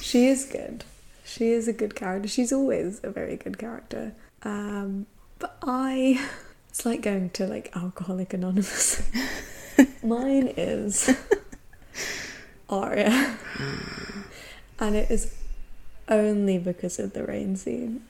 She 0.00 0.26
is 0.26 0.44
good. 0.44 0.84
She 1.24 1.50
is 1.50 1.68
a 1.68 1.72
good 1.72 1.94
character. 1.94 2.28
She's 2.28 2.52
always 2.52 3.00
a 3.02 3.10
very 3.10 3.36
good 3.36 3.58
character. 3.58 4.12
Um, 4.42 5.06
but 5.38 5.56
I, 5.62 6.20
it's 6.68 6.84
like 6.84 7.00
going 7.00 7.30
to 7.30 7.46
like 7.46 7.74
Alcoholic 7.74 8.34
Anonymous. 8.34 9.02
Mine 10.02 10.52
is 10.56 11.16
Aria, 12.72 13.36
mm. 13.54 14.24
and 14.78 14.96
it 14.96 15.10
is 15.10 15.34
only 16.08 16.58
because 16.58 16.98
of 16.98 17.12
the 17.12 17.22
rain 17.24 17.56
scene. 17.56 18.02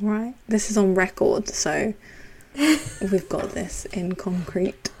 right, 0.00 0.34
this 0.48 0.70
is 0.70 0.78
on 0.78 0.94
record, 0.94 1.48
so 1.48 1.92
we've 2.56 3.28
got 3.28 3.50
this 3.50 3.84
in 3.86 4.14
concrete. 4.14 4.90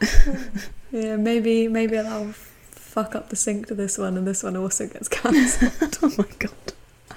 Yeah, 0.94 1.16
maybe 1.16 1.68
maybe 1.68 1.96
I'll 1.96 2.32
fuck 2.32 3.14
up 3.14 3.30
the 3.30 3.36
sync 3.36 3.68
to 3.68 3.74
this 3.74 3.96
one, 3.96 4.18
and 4.18 4.26
this 4.26 4.42
one 4.42 4.58
also 4.58 4.86
gets 4.86 5.08
cancelled. 5.08 5.98
oh 6.02 6.12
my 6.18 6.28
god! 6.38 7.16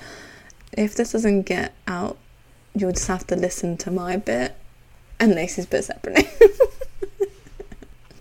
If 0.72 0.96
this 0.96 1.12
doesn't 1.12 1.42
get 1.42 1.74
out, 1.86 2.18
you'll 2.74 2.94
just 2.94 3.10
have 3.10 3.28
to 3.28 3.36
listen 3.36 3.76
to 3.80 3.92
my 3.92 4.16
bit 4.16 4.56
and 5.20 5.36
Lacey's 5.36 5.66
bit 5.66 5.84
separately. 5.84 6.30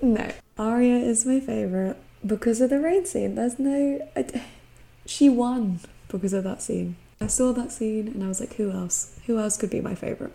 No, 0.03 0.31
Aria 0.59 0.97
is 0.97 1.25
my 1.25 1.41
favourite 1.41 1.97
because 2.27 2.61
of 2.61 2.71
the 2.71 2.81
rain 2.81 3.05
scene. 3.07 3.35
There's 3.35 3.59
no. 3.59 4.07
I, 4.17 4.43
she 5.07 5.29
won 5.29 5.81
because 6.09 6.33
of 6.33 6.45
that 6.45 6.63
scene. 6.63 6.97
I 7.21 7.27
saw 7.27 7.53
that 7.53 7.73
scene 7.73 8.09
and 8.09 8.23
I 8.23 8.29
was 8.29 8.41
like, 8.41 8.55
who 8.55 8.71
else? 8.71 9.19
Who 9.27 9.39
else 9.39 9.57
could 9.57 9.71
be 9.71 9.81
my 9.81 9.95
favourite? 9.95 10.33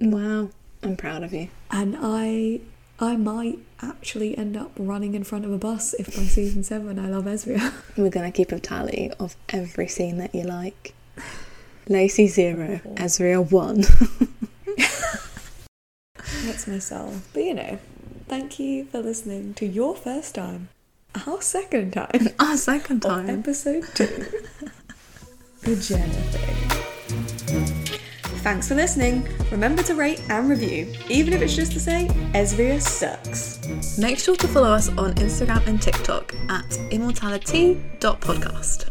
wow, 0.00 0.50
I'm 0.82 0.96
proud 0.96 1.22
of 1.22 1.32
you. 1.32 1.48
And 1.70 1.96
I. 2.00 2.60
I 3.00 3.16
might 3.16 3.58
actually 3.80 4.38
end 4.38 4.56
up 4.56 4.70
running 4.78 5.14
in 5.14 5.24
front 5.24 5.44
of 5.44 5.50
a 5.50 5.58
bus 5.58 5.92
if 5.94 6.06
by 6.14 6.22
season 6.22 6.62
seven 6.62 7.00
I 7.00 7.08
love 7.08 7.24
Ezria. 7.24 7.72
We're 7.96 8.10
gonna 8.10 8.30
keep 8.30 8.52
a 8.52 8.60
tally 8.60 9.10
of 9.18 9.34
every 9.48 9.88
scene 9.88 10.18
that 10.18 10.32
you 10.32 10.44
like. 10.44 10.94
Lacey 11.88 12.28
zero, 12.28 12.80
Ezria 12.94 13.50
one. 13.50 13.78
That's 16.44 16.68
myself. 16.68 17.28
But 17.32 17.42
you 17.42 17.54
know, 17.54 17.78
thank 18.28 18.60
you 18.60 18.84
for 18.84 19.00
listening 19.00 19.54
to 19.54 19.66
your 19.66 19.96
first 19.96 20.36
time, 20.36 20.68
our 21.26 21.40
second 21.42 21.92
time, 21.92 22.28
Our 22.38 22.56
second 22.56 23.00
time. 23.02 23.28
episode 23.28 23.84
two. 23.94 24.06
the 25.62 25.76
Jenna 25.76 26.12
thing. 26.32 27.98
Thanks 28.42 28.66
for 28.68 28.74
listening. 28.74 29.28
Remember 29.52 29.82
to 29.84 29.94
rate 29.94 30.20
and 30.28 30.48
review, 30.50 30.92
even 31.08 31.32
if 31.32 31.40
it's 31.42 31.54
just 31.54 31.70
to 31.72 31.80
say 31.80 32.08
Ezria 32.34 32.80
sucks. 32.80 33.60
Make 33.98 34.18
sure 34.18 34.34
to 34.36 34.48
follow 34.48 34.70
us 34.70 34.88
on 34.88 35.14
Instagram 35.14 35.64
and 35.68 35.80
TikTok 35.80 36.34
at 36.48 36.66
immortality.podcast. 36.90 38.88